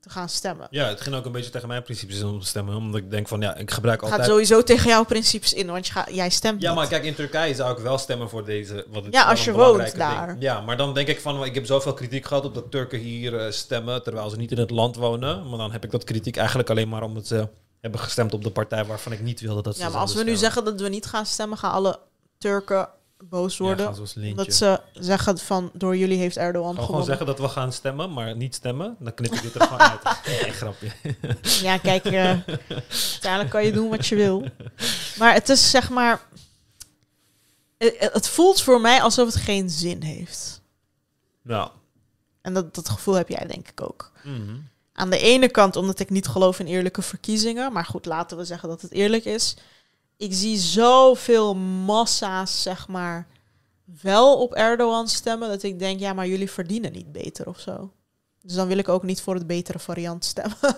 te 0.00 0.10
gaan 0.10 0.28
stemmen. 0.28 0.66
ja, 0.70 0.88
het 0.88 1.00
ging 1.00 1.14
ook 1.14 1.24
een 1.24 1.32
beetje 1.32 1.50
tegen 1.50 1.68
mijn 1.68 1.82
principes 1.82 2.18
in 2.18 2.26
om 2.26 2.40
te 2.40 2.46
stemmen. 2.46 2.76
Omdat 2.76 3.00
ik 3.00 3.10
denk 3.10 3.28
van, 3.28 3.40
ja, 3.40 3.56
ik 3.56 3.70
gebruik 3.70 4.00
Het 4.00 4.10
gaat 4.10 4.18
altijd... 4.18 4.36
sowieso 4.36 4.62
tegen 4.62 4.88
jouw 4.88 5.04
principes 5.04 5.54
in, 5.54 5.66
want 5.66 5.86
je 5.86 5.92
ga, 5.92 6.06
jij 6.10 6.30
stemt 6.30 6.62
Ja, 6.62 6.74
maar 6.74 6.88
kijk, 6.88 7.04
in 7.04 7.14
Turkije 7.14 7.54
zou 7.54 7.72
ik 7.72 7.82
wel 7.82 7.98
stemmen 7.98 8.28
voor 8.28 8.44
deze. 8.44 8.86
Wat 8.88 9.04
Ja, 9.10 9.24
als 9.24 9.44
je 9.44 9.52
woont 9.52 9.96
daar. 9.96 10.36
Ja, 10.38 10.60
maar 10.60 10.76
dan 10.76 10.94
denk 10.94 11.08
ik 11.08 11.20
van, 11.20 11.44
ik 11.44 11.54
heb 11.54 11.66
zoveel 11.66 11.94
kritiek 11.94 12.26
gehad 12.26 12.44
op 12.44 12.54
dat 12.54 12.70
Turken 12.70 12.98
hier 12.98 13.38
eh, 13.38 13.50
stemmen, 13.50 14.02
terwijl 14.02 14.30
ze 14.30 14.36
niet 14.36 14.50
in 14.50 14.58
het 14.58 14.70
land 14.70 14.96
wonen. 14.96 15.48
Maar 15.48 15.58
dan 15.58 15.72
heb 15.72 15.84
ik 15.84 15.90
dat 15.90 16.04
kritiek 16.04 16.36
eigenlijk 16.36 16.70
alleen 16.70 16.88
maar 16.88 17.02
omdat 17.02 17.26
ze 17.26 17.48
hebben 17.80 18.00
gestemd 18.00 18.34
op 18.34 18.42
de 18.44 18.50
partij 18.50 18.84
waarvan 18.84 19.12
ik 19.12 19.20
niet 19.20 19.40
wilde 19.40 19.62
dat 19.62 19.76
ze 19.76 19.82
ja, 19.82 19.88
maar 19.88 20.00
als 20.00 20.14
we 20.14 20.24
nu 20.24 20.36
zeggen 20.36 20.64
dat 20.64 20.80
we 20.80 20.88
niet 20.88 21.06
gaan 21.06 21.26
stemmen, 21.26 21.58
gaan 21.58 21.72
alle 21.72 21.98
Turken 22.38 22.88
boos 23.28 23.56
Ja, 23.56 23.64
worden. 23.64 23.94
gaan 23.94 24.06
ze 24.52 24.80
zeggen 24.92 25.38
van 25.38 25.70
door 25.72 25.96
jullie 25.96 26.18
heeft 26.18 26.36
Erdogan 26.36 26.74
Gewoon, 26.74 26.74
gewoon 26.86 26.86
gewonnen. 26.86 27.06
zeggen 27.06 27.26
dat 27.26 27.38
we 27.38 27.48
gaan 27.60 27.72
stemmen, 27.72 28.12
maar 28.12 28.36
niet 28.36 28.54
stemmen. 28.54 28.96
Dan 28.98 29.14
knip 29.14 29.34
ik 29.34 29.42
dit 29.42 29.54
er 29.54 29.60
gewoon 29.60 29.78
uit. 29.80 30.02
Nee, 30.42 30.52
grapje. 30.52 30.90
Ja, 31.62 31.78
kijk, 31.78 32.04
eh, 32.04 32.36
uiteindelijk 33.12 33.50
kan 33.50 33.64
je 33.64 33.72
doen 33.72 33.88
wat 33.88 34.06
je 34.06 34.16
wil. 34.16 34.44
Maar 35.18 35.34
het 35.34 35.48
is 35.48 35.70
zeg 35.70 35.90
maar. 35.90 36.20
Het, 37.78 37.96
het 38.12 38.28
voelt 38.28 38.60
voor 38.62 38.80
mij 38.80 39.02
alsof 39.02 39.26
het 39.26 39.36
geen 39.42 39.70
zin 39.70 40.02
heeft. 40.02 40.60
Nou. 41.42 41.70
En 42.40 42.54
dat, 42.54 42.74
dat 42.74 42.88
gevoel 42.88 43.14
heb 43.14 43.28
jij 43.28 43.46
denk 43.46 43.68
ik 43.68 43.82
ook. 43.82 44.12
mhm. 44.24 44.56
Aan 44.92 45.10
de 45.10 45.18
ene 45.18 45.48
kant 45.48 45.76
omdat 45.76 45.98
ik 46.00 46.10
niet 46.10 46.26
geloof 46.26 46.58
in 46.58 46.66
eerlijke 46.66 47.02
verkiezingen. 47.02 47.72
Maar 47.72 47.84
goed, 47.84 48.06
laten 48.06 48.36
we 48.36 48.44
zeggen 48.44 48.68
dat 48.68 48.82
het 48.82 48.90
eerlijk 48.92 49.24
is. 49.24 49.56
Ik 50.16 50.32
zie 50.34 50.58
zoveel 50.58 51.54
massa's, 51.84 52.62
zeg 52.62 52.88
maar, 52.88 53.26
wel 54.02 54.38
op 54.38 54.54
Erdogan 54.54 55.08
stemmen. 55.08 55.48
Dat 55.48 55.62
ik 55.62 55.78
denk, 55.78 56.00
ja, 56.00 56.12
maar 56.12 56.26
jullie 56.26 56.50
verdienen 56.50 56.92
niet 56.92 57.12
beter 57.12 57.48
of 57.48 57.60
zo. 57.60 57.90
Dus 58.42 58.54
dan 58.54 58.68
wil 58.68 58.78
ik 58.78 58.88
ook 58.88 59.02
niet 59.02 59.20
voor 59.22 59.34
het 59.34 59.46
betere 59.46 59.78
variant 59.78 60.24
stemmen. 60.24 60.56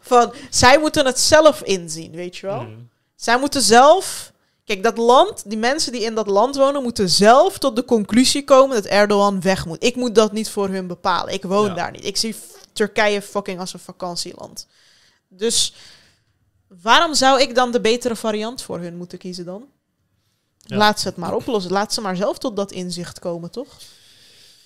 Van, 0.00 0.32
zij 0.50 0.78
moeten 0.78 1.06
het 1.06 1.18
zelf 1.20 1.62
inzien, 1.62 2.10
weet 2.12 2.36
je 2.36 2.46
wel. 2.46 2.62
Mhm. 2.62 2.80
Zij 3.16 3.38
moeten 3.38 3.62
zelf. 3.62 4.32
Kijk, 4.64 4.82
dat 4.82 4.96
land, 4.98 5.50
die 5.50 5.58
mensen 5.58 5.92
die 5.92 6.02
in 6.02 6.14
dat 6.14 6.26
land 6.26 6.56
wonen, 6.56 6.82
moeten 6.82 7.08
zelf 7.10 7.58
tot 7.58 7.76
de 7.76 7.84
conclusie 7.84 8.44
komen 8.44 8.76
dat 8.76 8.84
Erdogan 8.84 9.40
weg 9.40 9.66
moet. 9.66 9.84
Ik 9.84 9.96
moet 9.96 10.14
dat 10.14 10.32
niet 10.32 10.50
voor 10.50 10.68
hun 10.68 10.86
bepalen. 10.86 11.32
Ik 11.34 11.42
woon 11.42 11.66
Ja. 11.66 11.74
daar 11.74 11.90
niet. 11.90 12.04
Ik 12.04 12.16
zie 12.16 12.36
Turkije 12.72 13.22
fucking 13.22 13.60
als 13.60 13.72
een 13.72 13.78
vakantieland. 13.80 14.66
Dus 15.28 15.74
waarom 16.82 17.14
zou 17.14 17.40
ik 17.40 17.54
dan 17.54 17.70
de 17.72 17.80
betere 17.80 18.16
variant 18.16 18.62
voor 18.62 18.78
hun 18.78 18.96
moeten 18.96 19.18
kiezen 19.18 19.44
dan? 19.44 19.66
Ja. 20.58 20.76
Laat 20.76 21.00
ze 21.00 21.08
het 21.08 21.16
maar 21.16 21.34
oplossen. 21.34 21.72
Laat 21.72 21.94
ze 21.94 22.00
maar 22.00 22.16
zelf 22.16 22.38
tot 22.38 22.56
dat 22.56 22.72
inzicht 22.72 23.18
komen, 23.18 23.50
toch? 23.50 23.68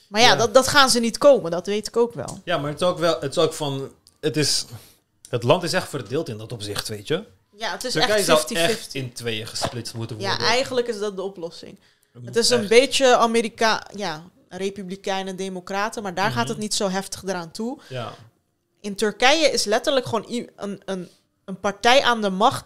Maar 0.08 0.20
ja, 0.20 0.26
Ja. 0.28 0.36
Dat, 0.36 0.54
dat 0.54 0.68
gaan 0.68 0.90
ze 0.90 1.00
niet 1.00 1.18
komen, 1.18 1.50
dat 1.50 1.66
weet 1.66 1.86
ik 1.86 1.96
ook 1.96 2.14
wel. 2.14 2.40
Ja, 2.44 2.58
maar 2.58 2.70
het 2.70 2.80
is 2.80 2.86
ook 2.86 2.98
wel, 2.98 3.20
het 3.20 3.30
is 3.30 3.38
ook 3.38 3.52
van, 3.52 3.90
het 4.20 4.36
is, 4.36 4.64
het 5.28 5.42
land 5.42 5.62
is 5.62 5.72
echt 5.72 5.88
verdeeld 5.88 6.28
in 6.28 6.38
dat 6.38 6.52
opzicht, 6.52 6.88
weet 6.88 7.06
je. 7.06 7.24
Ja, 7.56 7.70
het 7.70 7.84
is 7.84 7.92
Turkije 7.92 8.24
zou 8.24 8.38
echt 8.38 8.48
50-50. 8.50 8.52
echt 8.56 8.94
in 8.94 9.12
tweeën 9.12 9.46
gesplitst 9.46 9.94
moeten 9.94 10.16
worden. 10.18 10.36
Ja, 10.38 10.44
eigenlijk 10.44 10.86
is 10.88 10.98
dat 10.98 11.16
de 11.16 11.22
oplossing. 11.22 11.78
Het 12.24 12.36
is 12.36 12.50
Echt. 12.50 12.60
een 12.62 12.68
beetje 12.68 13.16
Amerika, 13.16 13.86
ja, 13.96 14.24
republikeinen, 14.48 15.36
democraten, 15.36 16.02
maar 16.02 16.14
daar 16.14 16.28
Mhm. 16.28 16.38
gaat 16.38 16.48
het 16.48 16.58
niet 16.58 16.74
zo 16.74 16.88
heftig 16.88 17.22
eraan 17.24 17.50
toe. 17.50 17.78
Ja, 17.88 18.12
In 18.80 18.94
Turkije 18.94 19.50
is 19.50 19.64
letterlijk 19.64 20.06
gewoon 20.06 20.24
een, 20.56 20.80
een, 20.84 21.08
een 21.50 21.60
partij 21.60 22.02
aan 22.02 22.20
de 22.20 22.30
macht 22.30 22.64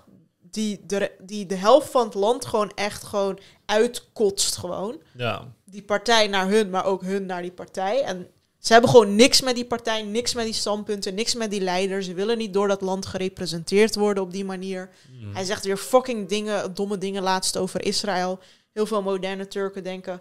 die 0.51 0.80
de, 0.87 1.11
die 1.18 1.47
de 1.47 1.55
helft 1.55 1.91
van 1.91 2.05
het 2.05 2.14
land 2.14 2.45
gewoon 2.45 2.72
echt 2.74 3.05
gewoon 3.05 3.39
uitkotst 3.66 4.57
gewoon. 4.57 5.01
ja. 5.12 5.53
Die 5.64 5.82
partij 5.82 6.26
naar 6.26 6.49
hun, 6.49 6.70
maar 6.70 6.85
ook 6.85 7.03
hun 7.03 7.26
naar 7.26 7.43
die 7.43 7.53
partij. 7.53 8.03
En 8.03 8.26
ze 8.59 8.72
hebben 8.72 8.91
gewoon 8.91 9.14
niks 9.14 9.41
met 9.41 9.55
die 9.55 9.64
partij, 9.64 10.03
niks 10.03 10.35
met 10.35 10.45
die 10.45 10.55
standpunten, 10.55 11.14
niks 11.14 11.35
met 11.35 11.51
die 11.51 11.61
leider. 11.61 12.03
Ze 12.03 12.14
willen 12.14 12.39
niet 12.39 12.53
door 12.53 12.68
dat 12.68 12.80
land 12.80 13.07
gerepresenteerd 13.07 13.95
worden 13.95 14.22
op 14.22 14.32
die 14.32 14.45
manier. 14.45 14.91
Mm. 15.11 15.35
Hij 15.35 15.45
zegt 15.45 15.64
weer 15.64 15.76
fucking 15.76 16.28
dingen, 16.28 16.74
domme 16.74 16.99
dingen 16.99 17.22
laatst 17.22 17.57
over 17.57 17.85
Israël. 17.85 18.39
Heel 18.72 18.87
veel 18.87 19.03
moderne 19.03 19.49
Turken 19.49 19.82
denken: 19.82 20.20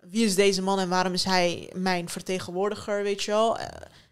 wie 0.00 0.24
is 0.24 0.34
deze 0.34 0.62
man 0.62 0.78
en 0.78 0.88
waarom 0.88 1.12
is 1.12 1.24
hij 1.24 1.70
mijn 1.74 2.08
vertegenwoordiger? 2.08 3.02
Weet 3.02 3.22
je 3.22 3.30
wel? 3.30 3.58
Eh, 3.58 3.66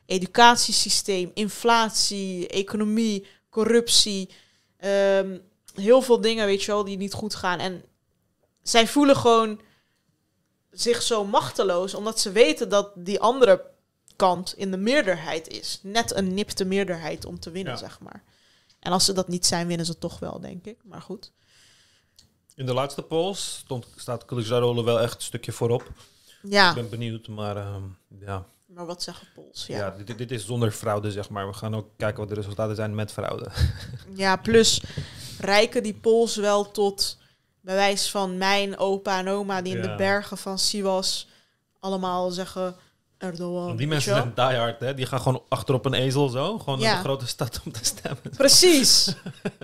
educatiesysteem, 0.06 1.30
inflatie, 1.34 2.48
economie, 2.48 3.26
corruptie. 3.52 4.30
ehm, 4.76 5.38
heel 5.74 6.02
veel 6.02 6.20
dingen, 6.20 6.46
weet 6.46 6.62
je 6.62 6.72
wel, 6.72 6.84
die 6.84 6.96
niet 6.96 7.12
goed 7.12 7.34
gaan. 7.34 7.58
En 7.58 7.82
zij 8.62 8.86
voelen 8.88 9.16
gewoon 9.16 9.60
zich 10.70 11.02
zo 11.02 11.24
machteloos, 11.24 11.94
omdat 11.94 12.20
ze 12.20 12.32
weten 12.32 12.68
dat 12.68 12.90
die 12.94 13.20
andere 13.20 13.70
kant 14.16 14.54
in 14.56 14.70
de 14.70 14.76
meerderheid 14.76 15.48
is. 15.48 15.78
Net 15.82 16.14
een 16.16 16.34
nipte 16.34 16.64
meerderheid 16.64 17.24
om 17.24 17.38
te 17.40 17.50
winnen, 17.50 17.72
Ja. 17.72 17.78
zeg 17.78 18.00
maar. 18.00 18.22
En 18.80 18.92
als 18.92 19.04
ze 19.04 19.12
dat 19.12 19.28
niet 19.28 19.46
zijn, 19.46 19.66
winnen 19.66 19.86
ze 19.86 19.98
toch 19.98 20.18
wel, 20.18 20.40
denk 20.40 20.64
ik. 20.66 20.78
Maar 20.84 21.02
goed. 21.02 21.32
In 22.54 22.66
de 22.66 22.74
laatste 22.74 23.02
polls 23.02 23.56
stond, 23.58 23.86
staat 23.96 24.24
Kılıçdaroğlu 24.24 24.84
wel 24.84 25.00
echt 25.00 25.14
een 25.14 25.22
stukje 25.22 25.52
voorop. 25.52 25.82
Ik 26.42 26.50
Ja, 26.50 26.74
ben 26.74 26.88
benieuwd, 26.90 27.28
maar 27.28 27.56
ehm, 27.56 27.82
ja, 28.20 28.46
maar 28.74 28.86
wat 28.86 29.02
zeggen 29.02 29.26
Pols? 29.34 29.66
ja. 29.66 29.76
Ja. 29.78 29.90
dit, 30.04 30.18
dit 30.18 30.30
is 30.30 30.46
zonder 30.46 30.70
fraude, 30.70 31.10
zeg 31.12 31.28
maar. 31.30 31.46
We 31.46 31.52
gaan 31.52 31.74
ook 31.76 31.88
kijken 31.96 32.18
wat 32.18 32.28
de 32.28 32.34
resultaten 32.34 32.76
zijn 32.76 32.94
met 32.94 33.12
fraude. 33.12 33.48
ja, 34.14 34.36
plus 34.36 34.82
rijken 35.40 35.82
die 35.82 35.94
Pols 35.94 36.36
wel 36.36 36.70
tot 36.70 37.18
bewijs 37.60 38.10
van 38.10 38.38
mijn 38.38 38.78
opa 38.78 39.18
en 39.18 39.28
oma 39.28 39.62
die 39.62 39.76
in 39.76 39.82
Ja. 39.82 39.88
de 39.90 39.94
bergen 39.96 40.38
van 40.38 40.58
Siwas 40.58 41.28
allemaal 41.80 42.30
zeggen 42.30 42.76
Erdogan. 43.22 43.66
Want 43.66 43.78
die 43.78 43.86
mensen 43.86 44.14
zijn 44.14 44.32
diehard, 44.34 44.80
hè? 44.80 44.94
Die 44.94 45.06
gaan 45.06 45.20
gewoon 45.20 45.42
achterop 45.48 45.84
een 45.84 45.94
ezel 45.94 46.28
zo. 46.28 46.58
Gewoon 46.58 46.78
Ja. 46.78 46.86
naar 46.86 46.94
de 46.96 47.02
grote 47.08 47.26
stad 47.26 47.60
om 47.64 47.72
te 47.72 47.80
stemmen. 47.84 48.22
Precies. 48.36 49.14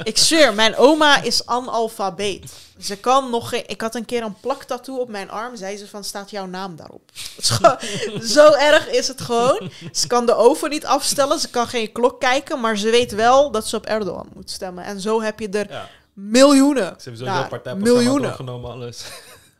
ik 0.03 0.19
zweer, 0.19 0.55
mijn 0.55 0.77
oma 0.77 1.23
is 1.23 1.47
analfabeet. 1.47 2.53
Ze 2.79 2.97
kan 2.97 3.31
nog 3.31 3.49
geen... 3.49 3.63
Ik 3.67 3.81
had 3.81 3.95
een 3.95 4.05
keer 4.05 4.23
een 4.23 4.37
plaktattoo 4.41 4.97
op 4.97 5.09
mijn 5.09 5.31
arm. 5.31 5.57
Zei 5.57 5.77
ze 5.77 5.89
van, 5.89 6.05
staat 6.05 6.31
jouw 6.31 6.47
naam 6.47 6.77
daarop? 6.77 7.01
Zo, 8.35 8.53
erg 8.53 8.89
is 8.89 9.09
het 9.09 9.21
gewoon. 9.21 9.71
Ze 9.93 10.07
kan 10.07 10.27
de 10.27 10.35
oven 10.35 10.71
niet 10.71 10.87
afstellen. 10.87 11.39
Ze 11.39 11.51
kan 11.51 11.67
geen 11.67 11.93
klok 11.93 12.21
kijken. 12.21 12.61
Maar 12.61 12.77
ze 12.77 12.91
weet 12.91 13.13
wel 13.15 13.51
dat 13.51 13.67
ze 13.67 13.77
op 13.77 13.87
Erdogan 13.87 14.29
moet 14.35 14.51
stemmen. 14.51 14.85
En 14.85 15.01
zo 15.01 15.23
heb 15.23 15.41
je 15.41 15.49
er 15.49 15.71
Ja, 15.71 15.89
miljoenen. 16.13 16.83
ze 16.99 17.09
hebben 17.11 17.27
sowieso 17.27 17.49
partijprogramma 17.49 17.85
miljoenen. 18.01 18.23
doorgenomen, 18.23 18.71
alles. 18.71 19.05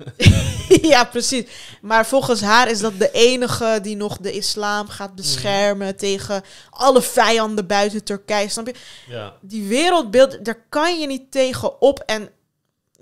ja, 0.93 1.05
precies. 1.05 1.45
Maar 1.83 2.07
volgens 2.07 2.41
haar 2.41 2.71
is 2.71 2.81
dat 2.81 2.99
de 2.99 3.11
enige 3.11 3.79
die 3.83 3.97
nog 3.97 4.17
de 4.17 4.33
islam 4.33 4.89
gaat 4.89 5.15
beschermen 5.15 5.97
tegen 5.97 6.43
alle 6.71 7.03
vijanden 7.03 7.67
buiten 7.67 8.05
Turkije. 8.05 8.49
Snap 8.49 8.67
je? 8.67 8.75
Ja, 9.07 9.37
Die 9.41 9.69
wereldbeeld, 9.69 10.45
daar 10.45 10.65
kan 10.69 11.01
je 11.01 11.07
niet 11.07 11.31
tegen 11.31 11.81
op. 11.81 12.03
En 12.07 12.31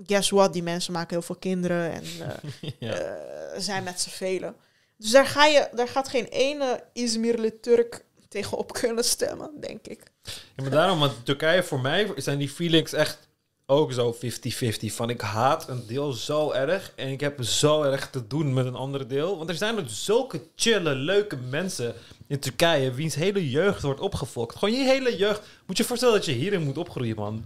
guess 0.06 0.30
what? 0.30 0.52
Die 0.52 0.62
mensen 0.62 0.92
maken 0.92 1.10
heel 1.10 1.22
veel 1.22 1.36
kinderen 1.36 1.92
en 1.92 2.02
eh, 2.60 2.70
ja. 2.78 2.92
eh, 2.94 3.60
zijn 3.60 3.82
met 3.84 4.00
z'n 4.00 4.10
velen. 4.10 4.56
Dus 4.96 5.10
daar, 5.10 5.26
ga 5.26 5.44
je, 5.44 5.68
daar 5.72 5.88
gaat 5.88 6.08
geen 6.08 6.26
ene 6.26 6.84
Izmirli 6.92 7.60
Turk 7.60 8.04
tegenop 8.28 8.72
kunnen 8.72 9.04
stemmen, 9.04 9.50
denk 9.60 9.86
ik. 9.86 10.02
Ja, 10.22 10.62
maar 10.62 10.70
daarom, 10.70 10.98
want 10.98 11.24
Turkije 11.24 11.62
voor 11.62 11.80
mij 11.80 12.12
zijn 12.16 12.38
die 12.38 12.48
feelings 12.48 12.92
echt 12.92 13.28
ook 13.66 13.92
zo 13.92 14.14
50-50. 14.14 14.18
Van 14.94 15.10
ik 15.10 15.20
haat 15.20 15.68
een 15.68 15.82
deel 15.86 16.12
zo 16.12 16.50
erg 16.52 16.92
en 16.96 17.08
ik 17.08 17.20
heb 17.20 17.42
zo 17.44 17.82
erg 17.82 18.10
te 18.10 18.26
doen 18.26 18.52
met 18.54 18.66
een 18.66 18.74
andere 18.74 19.06
deel. 19.06 19.36
Want 19.36 19.48
er 19.50 19.56
zijn 19.56 19.76
er 19.76 19.84
zulke 19.86 20.40
chille, 20.56 20.94
leuke 20.94 21.36
mensen 21.50 21.94
in 22.26 22.38
Turkije 22.38 22.90
wiens 22.92 23.14
hele 23.14 23.50
jeugd 23.50 23.82
wordt 23.82 24.00
opgefokt. 24.00 24.56
Gewoon 24.56 24.74
je 24.78 24.84
hele 24.84 25.16
jeugd. 25.16 25.40
Moet 25.66 25.76
je 25.76 25.84
voorstellen 25.84 26.14
dat 26.14 26.24
je 26.24 26.32
hierin 26.32 26.62
moet 26.62 26.78
opgroeien, 26.78 27.16
man. 27.16 27.44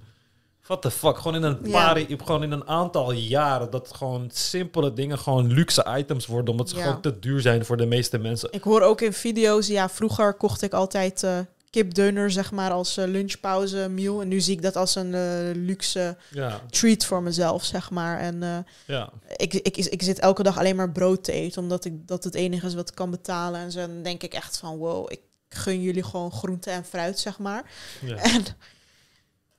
What 0.67 0.83
the 0.83 0.91
fuck? 0.91 1.17
Gewoon 1.19 1.35
in 1.35 1.43
een 1.43 1.59
Ja. 1.63 1.71
paar, 1.71 2.05
gewoon 2.25 2.43
in 2.43 2.51
een 2.53 2.69
aantal 2.69 3.13
jaren 3.13 3.71
dat 3.71 3.91
gewoon 3.95 4.31
simpele 4.33 4.93
dingen 4.93 5.19
gewoon 5.19 5.53
luxe 5.53 5.87
items 5.99 6.27
worden, 6.27 6.51
omdat 6.51 6.69
ze 6.69 6.77
Ja. 6.77 6.83
gewoon 6.83 7.01
te 7.01 7.19
duur 7.19 7.41
zijn 7.41 7.65
voor 7.65 7.77
de 7.77 7.87
meeste 7.87 8.19
mensen. 8.19 8.49
Ik 8.53 8.63
hoor 8.63 8.83
ook 8.83 9.01
in 9.01 9.13
video's, 9.13 9.67
ja, 9.67 9.89
vroeger 9.89 10.35
kocht 10.35 10.63
ik 10.63 10.73
altijd 10.73 11.23
eh 11.23 11.39
kipdeuner, 11.71 12.31
zeg 12.31 12.51
maar, 12.51 12.71
als 12.71 12.97
eh, 12.97 13.07
lunchpauze 13.07 13.89
meal. 13.89 14.21
En 14.21 14.29
nu 14.29 14.41
zie 14.41 14.57
ik 14.57 14.63
dat 14.63 14.77
als 14.77 14.95
een 14.95 15.15
eh, 15.15 15.51
luxe 15.55 16.17
Ja, 16.31 16.61
treat 16.71 17.05
voor 17.05 17.23
mezelf, 17.23 17.65
zeg 17.65 17.91
maar. 17.91 18.19
En 18.19 18.43
eh, 18.43 18.59
ja. 18.87 19.13
ik, 19.37 19.55
ik, 19.55 19.77
ik 19.77 20.03
zit 20.03 20.19
elke 20.19 20.43
dag 20.43 20.59
alleen 20.59 20.77
maar 20.77 20.93
brood 20.93 21.25
te 21.25 21.33
eten, 21.33 21.63
omdat 21.63 21.85
ik, 21.85 22.09
dat 22.09 22.25
het 22.25 22.35
enige 22.35 22.67
is 22.67 22.75
wat 22.75 22.89
ik 22.89 22.95
kan 22.95 23.11
betalen. 23.11 23.61
En 23.61 23.73
zo 23.73 23.81
dan 23.81 24.03
denk 24.03 24.23
ik 24.23 24.35
echt 24.35 24.59
van, 24.59 24.77
wow, 24.77 25.13
ik 25.13 25.21
gun 25.49 25.83
jullie 25.83 26.05
gewoon 26.05 26.33
groente 26.33 26.71
en 26.71 26.85
fruit, 26.85 27.19
zeg 27.19 27.39
maar. 27.39 27.71
ja. 28.01 28.17
En, 28.17 28.45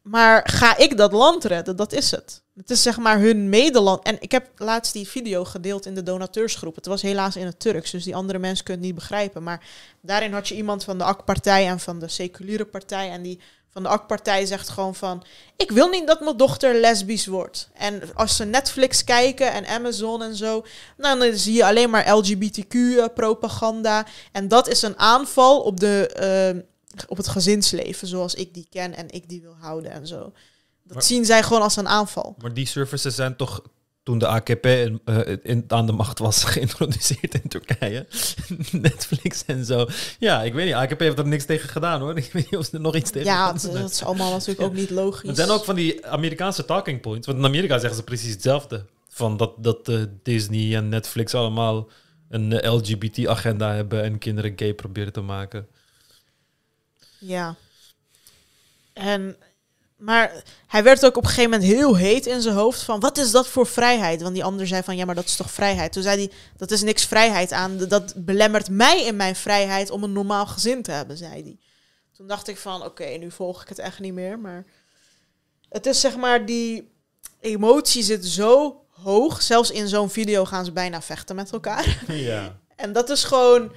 maar 0.02 0.50
ga 0.50 0.78
ik 0.78 0.98
dat 0.98 1.12
land 1.12 1.44
redden? 1.44 1.76
Dat 1.76 1.94
is 1.94 2.12
het. 2.12 2.44
Het 2.56 2.70
is 2.70 2.82
zeg 2.82 2.98
maar 2.98 3.20
hun 3.20 3.50
medeland. 3.50 4.04
En 4.04 4.18
ik 4.20 4.32
heb 4.32 4.50
laatst 4.56 4.94
die 4.94 5.08
video 5.08 5.46
gedeeld 5.46 5.86
in 5.86 5.96
de 5.96 6.04
donateursgroep. 6.04 6.76
Het 6.76 6.86
was 6.86 7.02
helaas 7.02 7.36
in 7.36 7.46
het 7.46 7.60
Turks, 7.60 7.92
dus 7.92 8.04
die 8.04 8.16
andere 8.16 8.40
mensen 8.40 8.66
kunnen 8.66 8.84
het 8.86 8.92
niet 8.94 9.02
begrijpen. 9.02 9.44
Maar 9.44 9.66
daarin 10.02 10.34
had 10.34 10.48
je 10.48 10.56
iemand 10.56 10.84
van 10.84 10.98
de 10.98 11.04
AK-partij 11.04 11.68
en 11.68 11.80
van 11.80 12.00
de 12.00 12.08
seculiere 12.08 12.66
partij. 12.66 13.10
En 13.10 13.22
die 13.22 13.40
van 13.70 13.84
de 13.84 13.90
AK-partij 13.90 14.46
zegt 14.46 14.70
gewoon 14.70 14.96
van... 14.96 15.24
Ik 15.56 15.72
wil 15.72 15.90
niet 15.90 16.08
dat 16.08 16.22
mijn 16.22 16.38
dochter 16.38 16.76
lesbisch 16.76 17.26
wordt. 17.26 17.70
En 17.74 18.02
als 18.14 18.36
ze 18.36 18.46
Netflix 18.46 19.04
kijken 19.04 19.52
en 19.52 19.66
Amazon 19.66 20.24
en 20.24 20.36
zo... 20.36 20.66
Nou, 20.98 21.20
dan 21.20 21.38
zie 21.38 21.54
je 21.54 21.66
alleen 21.66 21.90
maar 21.90 22.16
LGBTQ-propaganda. 22.16 24.06
En 24.32 24.48
dat 24.48 24.68
is 24.68 24.82
een 24.82 25.00
aanval 25.00 25.62
op 25.62 25.80
de... 25.80 26.08
eh, 26.08 26.62
op 27.08 27.18
het 27.18 27.28
gezinsleven 27.28 28.08
zoals 28.08 28.36
ik 28.36 28.54
die 28.54 28.68
ken 28.70 28.96
en 28.96 29.10
ik 29.10 29.30
die 29.30 29.42
wil 29.42 29.56
houden 29.60 29.92
en 29.92 30.08
zo. 30.08 30.20
Dat 30.84 30.94
Maar- 30.94 31.04
zien 31.04 31.26
zij 31.26 31.44
gewoon 31.44 31.62
als 31.62 31.76
een 31.76 31.88
aanval. 31.88 32.36
Maar 32.42 32.54
die 32.54 32.66
services 32.66 33.16
zijn 33.16 33.36
toch 33.36 33.62
toen 34.04 34.18
de 34.20 34.28
AKP 34.28 34.66
in, 34.66 35.02
eh, 35.06 35.38
in, 35.44 35.64
aan 35.68 35.86
de 35.86 35.92
macht 35.92 36.20
was 36.20 36.44
geïntroduceerd 36.54 37.34
in 37.44 37.50
Turkije. 37.50 38.08
Netflix 38.72 39.44
en 39.46 39.66
zo. 39.66 39.88
Ja, 40.20 40.42
ik 40.44 40.54
weet 40.54 40.66
niet. 40.66 40.74
AKP 40.74 41.00
heeft 41.00 41.20
er 41.20 41.28
niks 41.28 41.46
tegen 41.46 41.70
gedaan 41.70 42.02
hoor. 42.02 42.18
Ik 42.18 42.32
weet 42.34 42.52
niet 42.52 42.60
of 42.60 42.66
ze 42.66 42.72
er 42.74 42.82
nog 42.82 42.96
iets 42.96 43.12
tegen 43.12 43.28
Ja, 43.28 43.54
dat 43.54 43.92
is 43.92 44.04
allemaal 44.04 44.32
natuurlijk 44.32 44.62
ook 44.62 44.74
niet 44.74 44.90
logisch. 44.90 45.28
Het 45.28 45.38
zijn 45.38 45.50
ook 45.50 45.64
van 45.66 45.76
die 45.76 46.06
Amerikaanse 46.06 46.66
talking 46.66 47.02
points. 47.02 47.28
Want 47.28 47.38
in 47.40 47.46
Amerika 47.46 47.78
zeggen 47.78 47.96
ze 47.98 48.04
precies 48.04 48.32
hetzelfde. 48.32 48.86
Van 49.10 49.38
dat, 49.38 49.64
dat 49.64 49.88
eh, 49.88 50.02
Disney 50.24 50.76
en 50.76 50.90
Netflix 50.90 51.34
allemaal 51.34 51.88
een 52.30 52.60
eh, 52.60 52.74
LGBT-agenda 52.74 53.74
hebben 53.74 54.04
en 54.04 54.18
kinderen 54.18 54.54
gay 54.56 54.74
proberen 54.74 55.14
te 55.14 55.22
maken. 55.22 55.68
Ja. 57.22 57.56
En, 58.94 59.38
maar 59.98 60.44
hij 60.68 60.84
werd 60.84 61.06
ook 61.06 61.18
op 61.18 61.24
een 61.24 61.30
gegeven 61.30 61.50
moment 61.50 61.70
heel 61.70 61.96
heet 61.96 62.26
in 62.26 62.42
zijn 62.42 62.56
hoofd 62.56 62.82
van... 62.82 63.00
wat 63.00 63.18
is 63.18 63.32
dat 63.32 63.48
voor 63.48 63.68
vrijheid? 63.68 64.22
Want 64.22 64.34
die 64.34 64.44
ander 64.44 64.68
zei 64.68 64.84
van, 64.84 64.96
ja, 64.96 65.06
maar 65.06 65.16
dat 65.16 65.26
is 65.26 65.36
toch 65.36 65.52
vrijheid? 65.52 65.94
Toen 65.94 66.04
zei 66.04 66.18
hij, 66.18 66.32
dat 66.58 66.72
is 66.72 66.82
niks 66.82 67.06
vrijheid 67.06 67.52
aan. 67.52 67.78
Dat 67.78 68.14
belemmert 68.16 68.70
mij 68.70 69.06
in 69.06 69.16
mijn 69.16 69.36
vrijheid 69.36 69.90
om 69.90 70.04
een 70.04 70.12
normaal 70.12 70.46
gezin 70.46 70.82
te 70.82 70.92
hebben, 70.92 71.18
zei 71.18 71.32
hij. 71.32 71.58
Toen 72.12 72.28
dacht 72.28 72.48
ik 72.48 72.58
van, 72.58 72.86
oké, 72.86 73.06
nu 73.06 73.32
volg 73.32 73.62
ik 73.62 73.70
het 73.70 73.80
echt 73.80 74.00
niet 74.00 74.14
meer. 74.14 74.40
Maar 74.40 74.66
het 75.70 75.86
is 75.86 76.00
zeg 76.00 76.16
maar, 76.16 76.46
die 76.46 76.92
emotie 77.40 78.04
zit 78.04 78.26
zo 78.26 78.86
hoog. 78.90 79.42
Zelfs 79.42 79.72
in 79.72 79.88
zo'n 79.88 80.10
video 80.10 80.46
gaan 80.46 80.66
ze 80.66 80.72
bijna 80.72 81.02
vechten 81.02 81.36
met 81.36 81.52
elkaar. 81.52 82.04
Ja. 82.08 82.60
En 82.76 82.94
dat 82.94 83.10
is 83.10 83.24
gewoon 83.24 83.72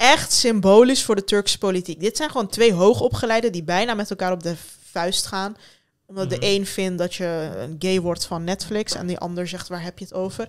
echt 0.00 0.32
symbolisch 0.32 1.04
voor 1.04 1.14
de 1.14 1.24
Turkse 1.24 1.58
politiek. 1.58 2.00
Dit 2.00 2.16
zijn 2.16 2.30
gewoon 2.30 2.48
twee 2.48 2.72
hoogopgeleiden 2.72 3.52
die 3.52 3.62
bijna 3.62 3.94
met 3.94 4.10
elkaar 4.10 4.32
op 4.32 4.42
de 4.42 4.54
vuist 4.90 5.26
gaan. 5.26 5.56
Omdat 6.06 6.28
Mhm. 6.30 6.40
de 6.40 6.46
een 6.46 6.66
vindt 6.66 6.98
dat 6.98 7.14
je 7.14 7.50
een 7.56 7.76
gay 7.78 8.00
wordt 8.00 8.26
van 8.26 8.44
Netflix 8.44 8.94
en 8.94 9.06
die 9.06 9.18
ander 9.18 9.48
zegt 9.48 9.68
waar 9.68 9.82
heb 9.82 9.98
je 9.98 10.04
het 10.04 10.14
over. 10.14 10.48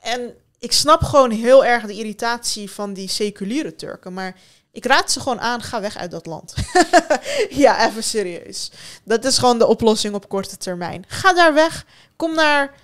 En 0.00 0.34
ik 0.58 0.72
snap 0.72 1.02
gewoon 1.02 1.30
heel 1.30 1.64
erg 1.64 1.84
de 1.86 1.94
irritatie 1.94 2.70
van 2.70 2.92
die 2.92 3.08
seculiere 3.08 3.74
Turken. 3.76 4.12
Maar 4.12 4.36
ik 4.72 4.84
raad 4.84 5.12
ze 5.12 5.20
gewoon 5.20 5.40
aan, 5.40 5.62
ga 5.62 5.80
weg 5.80 5.96
uit 5.96 6.10
dat 6.10 6.26
land. 6.26 6.54
ja, 7.64 7.88
even 7.88 8.02
serieus. 8.04 8.70
Dat 9.04 9.24
is 9.24 9.38
gewoon 9.38 9.58
de 9.58 9.66
oplossing 9.66 10.14
op 10.14 10.28
korte 10.28 10.56
termijn. 10.56 11.04
Ga 11.08 11.32
daar 11.32 11.54
weg. 11.54 11.86
Kom 12.16 12.34
naar 12.34 12.74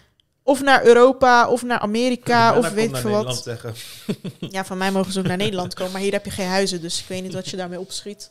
of 0.51 0.63
naar 0.63 0.85
Europa 0.85 1.49
of 1.49 1.63
naar 1.63 1.79
Amerika 1.79 2.57
of 2.59 2.71
weet 2.71 2.89
ik 2.91 2.97
veel 2.97 3.11
wat. 3.25 3.43
zeggen. 3.43 3.75
Ja, 4.51 4.65
van 4.65 4.79
mij 4.79 4.91
mogen 4.93 5.13
ze 5.13 5.19
ook 5.19 5.27
naar 5.27 5.37
Nederland 5.37 5.75
komen, 5.75 5.93
maar 5.93 6.01
hier 6.01 6.13
heb 6.13 6.25
je 6.25 6.31
geen 6.31 6.47
huizen, 6.49 6.81
dus 6.81 7.01
ik 7.01 7.05
weet 7.09 7.23
niet 7.23 7.35
wat 7.35 7.49
je 7.49 7.57
daarmee 7.57 7.81
opschiet. 7.81 8.31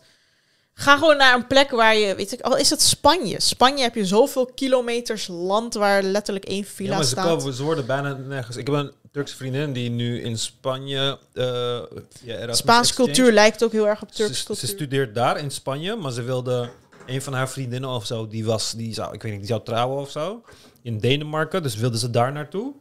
Ga 0.74 0.98
gewoon 0.98 1.18
naar 1.18 1.36
een 1.36 1.48
plek 1.48 1.70
waar 1.72 1.96
je, 1.96 2.16
weet 2.16 2.32
ik, 2.32 2.42
al 2.42 2.58
is 2.58 2.70
het 2.70 2.82
Spanje. 2.82 3.42
Spanje 3.42 3.84
heb 3.84 3.96
je 3.96 4.06
zoveel 4.06 4.46
kilometers 4.46 5.28
land 5.28 5.74
waar 5.74 6.04
letterlijk 6.04 6.46
één 6.46 6.58
Ja, 6.58 6.66
villa 6.66 6.96
maar 6.96 7.04
ze, 7.04 7.10
staat. 7.10 7.26
komen, 7.26 7.54
ze 7.54 7.64
worden 7.64 7.86
bijna 7.86 8.14
nergens. 8.14 8.58
Ik 8.58 8.68
heb 8.68 8.76
een 8.76 8.92
Turkse 9.12 9.36
vriendin 9.36 9.74
die 9.74 9.90
nu 9.90 10.22
in 10.22 10.38
Spanje. 10.38 11.20
eh 11.34 11.80
ja, 12.24 12.54
Spaanse 12.54 12.94
cultuur 12.94 13.32
lijkt 13.32 13.64
ook 13.64 13.72
heel 13.72 13.88
erg 13.88 14.02
op 14.02 14.08
Ze, 14.12 14.16
Turkse 14.16 14.36
ze 14.40 14.46
cultuur. 14.46 14.68
studeert 14.70 15.16
daar 15.16 15.40
in 15.40 15.52
Spanje, 15.52 15.96
maar 15.96 16.12
ze 16.12 16.22
wilde 16.22 16.70
een 17.06 17.22
van 17.22 17.34
haar 17.34 17.50
vriendinnen 17.50 17.90
of 17.90 18.06
zo, 18.06 18.28
die 18.28 18.46
was, 18.46 18.72
die 18.72 18.94
zou, 18.94 19.14
ik 19.14 19.22
weet 19.22 19.32
niet, 19.32 19.42
die 19.42 19.50
zou 19.50 19.64
trouwen 19.64 20.02
of 20.02 20.10
zo, 20.12 20.42
in 20.82 20.98
Denemarken. 20.98 21.64
Dus 21.64 21.76
wilde 21.76 21.98
ze 21.98 22.10
daar 22.10 22.32
naartoe. 22.32 22.74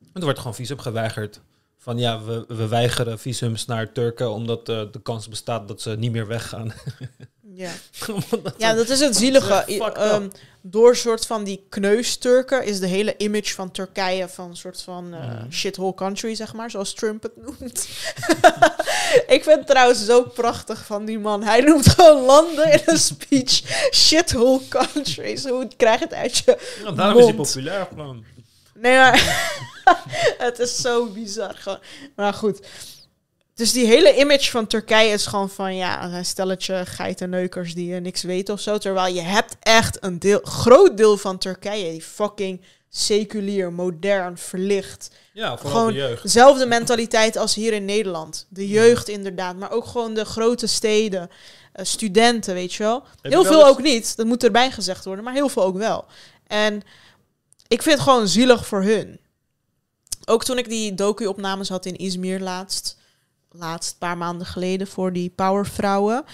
En 0.00 0.12
toen 0.12 0.24
werd 0.24 0.38
gewoon 0.38 0.54
visum 0.54 0.78
geweigerd. 0.78 1.40
Van 1.76 1.98
ja, 1.98 2.22
we, 2.22 2.44
we 2.48 2.68
weigeren 2.68 3.18
visums 3.18 3.66
naar 3.66 3.92
Turken 3.92 4.30
omdat 4.30 4.68
eh, 4.68 4.82
de 4.92 5.00
kans 5.02 5.28
bestaat 5.28 5.68
dat 5.68 5.80
ze 5.80 5.90
niet 5.90 6.12
meer 6.12 6.26
weggaan. 6.26 6.72
Ja. 7.54 7.70
Ja, 8.58 8.74
dat 8.74 8.88
is 8.88 9.00
het 9.00 9.16
zielige. 9.16 9.48
Dat 9.48 9.68
is 9.68 9.74
echt 9.78 9.84
fucked 9.84 10.02
Ehm, 10.02 10.28
door 10.60 10.96
soort 10.96 11.26
van 11.26 11.44
die 11.44 11.64
kneusturken 11.68 12.64
is 12.64 12.80
de 12.80 12.86
hele 12.86 13.14
image 13.16 13.54
van 13.54 13.70
Turkije 13.70 14.28
van 14.28 14.50
een 14.50 14.56
soort 14.56 14.82
van 14.82 15.14
eh, 15.14 15.20
Mhm. 15.20 15.50
shithole 15.50 15.94
country, 15.94 16.34
zeg 16.34 16.52
maar, 16.54 16.70
zoals 16.70 16.94
Trump 16.94 17.22
het 17.22 17.36
noemt. 17.36 17.88
ik 19.36 19.42
vind 19.44 19.58
het 19.58 19.66
trouwens 19.66 20.04
zo 20.04 20.22
prachtig 20.22 20.84
van 20.86 21.04
die 21.04 21.18
man. 21.18 21.42
Hij 21.42 21.60
noemt 21.60 21.88
gewoon 21.88 22.24
landen 22.24 22.72
in 22.72 22.80
een 22.84 22.98
speech 22.98 23.60
shithole 24.06 24.60
countries. 24.68 25.44
Hoe 25.44 25.68
krijg 25.76 25.98
je 25.98 26.04
het 26.04 26.14
uit 26.14 26.36
je 26.38 26.58
Ja, 26.84 26.90
daarom 26.90 27.18
is 27.18 27.24
hij 27.24 27.34
mond. 27.34 27.48
populair 27.52 27.86
gewoon. 27.90 28.24
Nee, 28.74 28.96
maar 28.96 29.48
het 30.38 30.58
is 30.58 30.76
zo 30.80 31.06
bizar. 31.06 31.54
Gewoon. 31.54 31.78
Maar 32.16 32.34
goed. 32.34 32.60
Dus 33.60 33.72
die 33.72 33.86
hele 33.86 34.16
image 34.16 34.50
van 34.50 34.66
Turkije 34.66 35.12
is 35.12 35.26
gewoon 35.26 35.50
van 35.50 35.74
ja, 35.76 36.04
een 36.12 36.24
stelletje 36.24 36.86
geitenneukers 36.86 37.74
die 37.74 37.94
eh, 37.94 38.00
niks 38.00 38.22
weten 38.22 38.54
of 38.54 38.60
zo. 38.60 38.78
Terwijl 38.78 39.14
je 39.14 39.20
hebt 39.20 39.56
echt 39.60 39.96
een 40.04 40.18
deel, 40.18 40.40
groot 40.42 40.96
deel 40.96 41.16
van 41.16 41.38
Turkije 41.38 41.90
die 41.90 42.02
fucking 42.02 42.60
seculier, 42.88 43.72
modern, 43.72 44.38
verlicht. 44.38 45.10
Ja, 45.32 45.56
vooral 45.56 45.78
Gewoon 45.78 45.92
de 45.92 45.98
jeugd. 45.98 46.22
Dezelfde 46.22 46.66
mentaliteit 46.66 47.36
als 47.36 47.54
hier 47.54 47.72
in 47.72 47.84
Nederland. 47.84 48.46
De 48.48 48.68
jeugd 48.68 49.08
inderdaad, 49.08 49.56
maar 49.56 49.70
ook 49.70 49.86
gewoon 49.86 50.14
de 50.14 50.24
grote 50.24 50.66
steden, 50.66 51.30
eh, 51.72 51.84
studenten, 51.84 52.54
weet 52.54 52.72
je 52.72 52.82
wel. 52.82 53.02
Heel 53.22 53.30
wel 53.30 53.44
veel 53.44 53.60
eens- 53.60 53.68
ook 53.68 53.82
niet, 53.82 54.16
dat 54.16 54.26
moet 54.26 54.44
erbij 54.44 54.70
gezegd 54.70 55.04
worden, 55.04 55.24
maar 55.24 55.34
heel 55.34 55.48
veel 55.48 55.62
ook 55.62 55.76
wel. 55.76 56.04
En 56.46 56.82
ik 57.68 57.82
vind 57.82 57.94
het 57.94 58.08
gewoon 58.08 58.28
zielig 58.28 58.66
voor 58.66 58.82
hun. 58.82 59.20
Ook 60.24 60.44
toen 60.44 60.58
ik 60.58 60.68
die 60.68 60.94
docu-opnames 60.94 61.68
had 61.68 61.86
in 61.86 61.96
Izmir 61.96 62.40
laatst, 62.40 62.98
laatst, 63.50 63.92
een 63.92 63.98
paar 63.98 64.18
maanden 64.18 64.46
geleden, 64.46 64.86
voor 64.86 65.12
die 65.12 65.30
Powervrouwen. 65.30 66.24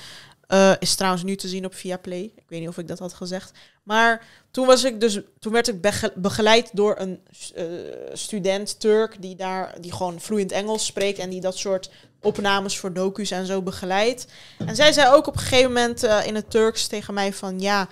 eh 0.47 0.73
is 0.79 0.95
trouwens 0.95 1.23
nu 1.25 1.37
te 1.37 1.49
zien 1.49 1.65
op 1.65 1.75
Viaplay. 1.75 2.33
Ik 2.37 2.45
weet 2.49 2.61
niet 2.61 2.69
of 2.69 2.79
ik 2.79 2.89
dat 2.89 2.99
had 2.99 3.15
gezegd. 3.15 3.53
Maar 3.83 4.25
toen, 4.51 4.67
was 4.67 4.85
ik 4.85 5.01
dus, 5.01 5.21
toen 5.39 5.53
werd 5.53 5.69
ik 5.69 5.81
bege- 5.81 6.13
begeleid 6.15 6.71
door 6.73 6.95
een 6.99 7.21
eh, 7.55 7.65
student 8.13 8.81
Turk 8.81 9.23
die 9.23 9.37
daar 9.37 9.75
die 9.81 9.93
gewoon 9.93 10.21
vloeiend 10.21 10.53
Engels 10.53 10.87
spreekt 10.87 11.19
en 11.19 11.31
die 11.31 11.41
dat 11.41 11.57
soort 11.57 11.91
opnames 12.21 12.79
voor 12.79 12.93
docu's 12.93 13.31
en 13.31 13.47
zo 13.47 13.63
begeleidt. 13.63 14.27
En 14.67 14.77
zij 14.77 14.93
zei 14.93 15.15
ook 15.15 15.27
op 15.27 15.35
een 15.35 15.41
gegeven 15.41 15.73
moment 15.73 16.03
eh, 16.03 16.27
in 16.27 16.35
het 16.35 16.51
Turks 16.51 16.87
tegen 16.87 17.15
mij 17.15 17.33
van 17.33 17.61
ja, 17.61 17.89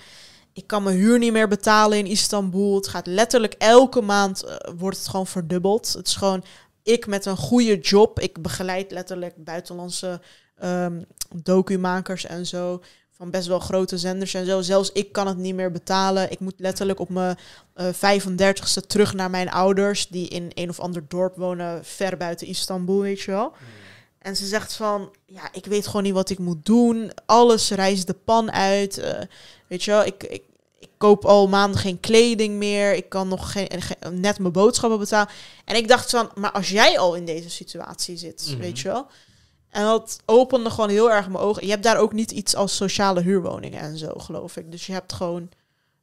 ik 0.53 0.67
kan 0.67 0.83
mijn 0.83 0.97
huur 0.97 1.19
niet 1.19 1.33
meer 1.33 1.49
betalen 1.49 1.99
in 1.99 2.07
Istanbul. 2.07 2.75
Het 2.75 2.89
gaat 2.89 3.07
letterlijk 3.07 3.55
elke 3.59 4.01
maand 4.01 4.45
wordt 4.79 4.99
het 4.99 5.09
gewoon 5.09 5.27
verdubbeld. 5.27 5.93
Het 5.93 6.07
is 6.07 6.17
gewoon 6.17 6.45
ik 6.85 7.07
met 7.07 7.27
een 7.27 7.37
goede 7.37 7.79
job. 7.79 8.21
Ik 8.21 8.43
begeleid 8.43 8.91
letterlijk 8.91 9.45
buitenlandse 9.45 10.21
ehm 10.57 11.03
documakers 11.35 12.27
en 12.27 12.47
zo. 12.47 12.83
Van 13.11 13.31
best 13.31 13.47
wel 13.47 13.59
grote 13.59 13.99
zenders 13.99 14.35
en 14.35 14.47
zo. 14.47 14.61
Zelfs 14.63 14.93
ik 14.93 15.13
kan 15.13 15.27
het 15.27 15.37
niet 15.37 15.55
meer 15.55 15.71
betalen. 15.71 16.31
Ik 16.31 16.41
moet 16.41 16.55
letterlijk 16.57 16.99
op 16.99 17.09
mijn 17.09 17.37
eh 17.75 17.87
35ste 17.93 18.87
terug 18.87 19.15
naar 19.15 19.31
mijn 19.31 19.51
ouders. 19.51 20.09
Die 20.09 20.29
in 20.29 20.51
een 20.55 20.69
of 20.69 20.81
ander 20.81 21.05
dorp 21.09 21.37
wonen 21.37 21.85
ver 21.85 22.17
buiten 22.17 22.47
Istanbul, 22.47 23.01
weet 23.01 23.21
je 23.21 23.31
wel. 23.31 23.53
En 24.19 24.37
ze 24.37 24.47
zegt 24.47 24.73
van, 24.75 25.15
ja, 25.27 25.49
ik 25.53 25.67
weet 25.67 25.87
gewoon 25.87 26.03
niet 26.03 26.13
wat 26.13 26.31
ik 26.31 26.39
moet 26.39 26.67
doen. 26.67 27.11
Alles 27.27 27.71
reist 27.71 28.07
de 28.07 28.15
pan 28.25 28.53
uit. 28.53 28.99
eh, 28.99 29.21
weet 29.67 29.85
je 29.85 29.91
wel, 29.91 30.05
ik, 30.05 30.23
ik 30.23 30.43
koop 31.05 31.25
al 31.25 31.49
maanden 31.49 31.81
geen 31.81 32.01
kleding 32.01 32.55
meer. 32.57 32.95
Ik 32.95 33.09
kan 33.09 33.29
nog 33.29 33.53
geen, 33.53 33.69
net 34.11 34.39
mijn 34.39 34.53
boodschappen 34.53 34.99
betalen. 34.99 35.29
En 35.65 35.77
ik 35.77 35.89
dacht 35.89 36.11
van, 36.11 36.31
maar 36.35 36.53
als 36.53 36.69
jij 36.69 36.99
al 36.99 37.15
in 37.15 37.25
deze 37.25 37.51
situatie 37.51 38.17
zit, 38.17 38.47
Mhm. 38.51 38.59
weet 38.59 38.79
je 38.79 38.89
wel. 38.89 39.07
En 39.71 39.85
dat 39.85 40.19
opende 40.27 40.71
gewoon 40.71 40.89
heel 40.89 41.11
erg 41.11 41.27
mijn 41.29 41.45
ogen. 41.45 41.65
Je 41.65 41.71
hebt 41.71 41.83
daar 41.83 41.99
ook 41.99 42.13
niet 42.13 42.31
iets 42.31 42.55
als 42.57 42.77
sociale 42.77 43.21
huurwoningen 43.21 43.81
en 43.81 43.99
zo, 43.99 44.13
geloof 44.17 44.57
ik. 44.57 44.71
Dus 44.71 44.87
je 44.87 44.93
hebt 44.93 45.13
gewoon, 45.13 45.49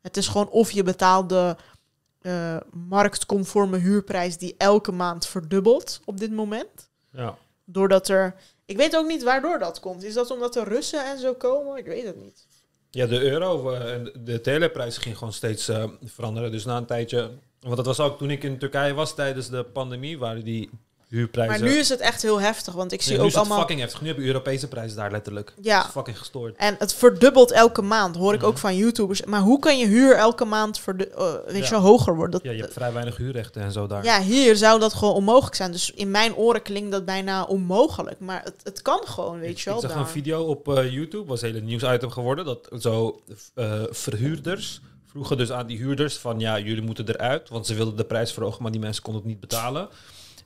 het 0.02 0.18
is 0.18 0.28
gewoon 0.28 0.50
of 0.50 0.72
je 0.72 0.84
betaalt 0.84 1.30
de 1.30 1.56
eh, 2.22 2.58
marktconforme 2.72 3.78
huurprijs 3.78 4.38
die 4.38 4.56
elke 4.58 4.92
maand 4.92 5.26
verdubbelt 5.28 6.00
op 6.06 6.18
dit 6.20 6.32
moment. 6.32 6.90
Ja. 7.12 7.38
Doordat 7.66 8.08
er. 8.08 8.36
Ik 8.66 8.78
weet 8.78 8.96
ook 8.96 9.08
niet 9.08 9.24
waardoor 9.24 9.60
dat 9.60 9.80
komt. 9.80 10.04
Is 10.04 10.14
dat 10.14 10.32
omdat 10.32 10.56
er 10.56 10.68
Russen 10.68 11.06
en 11.06 11.20
zo 11.20 11.34
komen? 11.34 11.78
Ik 11.78 11.86
weet 11.86 12.06
het 12.06 12.22
niet. 12.22 12.48
Ja, 12.94 13.06
de 13.06 13.22
euro 13.22 13.72
eh, 13.72 13.96
de 14.20 14.42
teleprijs 14.42 14.98
ging 14.98 15.18
gewoon 15.18 15.34
steeds 15.34 15.68
eh, 15.68 15.84
veranderen. 16.04 16.52
Dus 16.52 16.66
na 16.66 16.78
een 16.78 16.86
tijdje... 16.86 17.32
Want 17.60 17.76
dat 17.76 17.86
was 17.86 18.00
ook 18.00 18.18
toen 18.18 18.32
ik 18.32 18.44
in 18.44 18.58
Turkije 18.58 18.94
was 18.94 19.16
tijdens 19.16 19.50
de 19.50 19.64
pandemie, 19.64 20.18
waren 20.18 20.44
die 20.44 20.70
huurprijzen... 21.12 21.60
Maar 21.64 21.70
nu 21.74 21.78
is 21.78 21.90
het 21.90 22.00
echt 22.00 22.22
heel 22.22 22.42
heftig. 22.42 22.74
Want 22.74 22.92
ik 22.92 23.02
zie 23.02 23.20
ook 23.20 23.26
is 23.26 23.32
het 23.34 23.40
allemaal. 23.42 23.58
fucking 23.60 23.80
heftig. 23.80 24.02
Nu 24.02 24.08
heb 24.08 24.18
je 24.18 24.24
Europese 24.24 24.68
prijzen 24.68 24.98
daar 24.98 25.12
letterlijk. 25.12 25.52
Het 25.56 25.66
Ja. 25.66 25.86
is 25.86 25.92
fucking 25.92 26.18
gestoord. 26.18 26.56
En 26.58 26.76
het 26.80 26.94
verdubbelt 26.94 27.52
elke 27.52 27.82
maand, 27.82 28.16
hoor 28.16 28.34
ik 28.34 28.40
Mhm. 28.40 28.48
ook 28.50 28.58
van 28.58 28.76
YouTubers. 28.76 29.24
Maar 29.24 29.40
hoe 29.42 29.60
kan 29.60 29.78
je 29.78 29.86
huur 29.88 30.16
elke 30.16 30.46
maand 30.46 30.78
eh, 30.86 30.94
weet 30.96 31.58
Ja. 31.58 31.64
je, 31.64 31.70
wel, 31.70 31.80
hoger 31.80 32.16
worden? 32.16 32.32
Dat, 32.32 32.44
Ja, 32.44 32.52
je 32.52 32.62
hebt 32.62 32.74
vrij 32.74 32.94
weinig 32.94 33.18
huurrechten 33.18 33.62
en 33.62 33.72
zo 33.72 33.88
daar. 33.88 34.04
ja, 34.04 34.22
hier 34.22 34.56
zou 34.56 34.80
dat 34.80 34.94
gewoon 34.94 35.14
onmogelijk 35.14 35.56
zijn. 35.56 35.72
Dus 35.72 35.92
in 35.92 36.12
mijn 36.12 36.36
oren 36.36 36.62
klinkt 36.62 36.92
dat 36.92 37.06
bijna 37.06 37.44
onmogelijk. 37.44 38.20
Maar 38.20 38.42
het, 38.44 38.56
het 38.64 38.82
kan 38.82 39.02
gewoon, 39.06 39.40
weet 39.40 39.60
je 39.60 39.66
wel. 39.70 39.76
Ik 39.76 39.82
zag 39.82 39.92
daar. 39.92 40.00
een 40.00 40.08
video 40.08 40.44
op 40.44 40.68
eh, 40.78 40.92
YouTube, 40.94 41.26
was 41.28 41.42
een 41.42 41.48
hele 41.48 41.62
nieuwsitem 41.62 42.10
geworden, 42.10 42.46
dat 42.46 42.70
zo 42.80 43.22
eh, 43.56 43.82
verhuurders 43.90 44.82
vroegen 45.08 45.38
dus 45.38 45.52
aan 45.52 45.68
die 45.68 45.78
huurders 45.78 46.18
van 46.18 46.40
ja, 46.40 46.60
jullie 46.60 46.82
moeten 46.84 47.10
eruit, 47.10 47.50
want 47.50 47.66
ze 47.66 47.74
wilden 47.74 47.96
de 47.96 48.04
prijs 48.04 48.32
verhogen, 48.32 48.62
maar 48.64 48.72
die 48.72 48.82
mensen 48.82 49.04
konden 49.04 49.22
het 49.22 49.32
niet 49.32 49.40
betalen. 49.40 49.88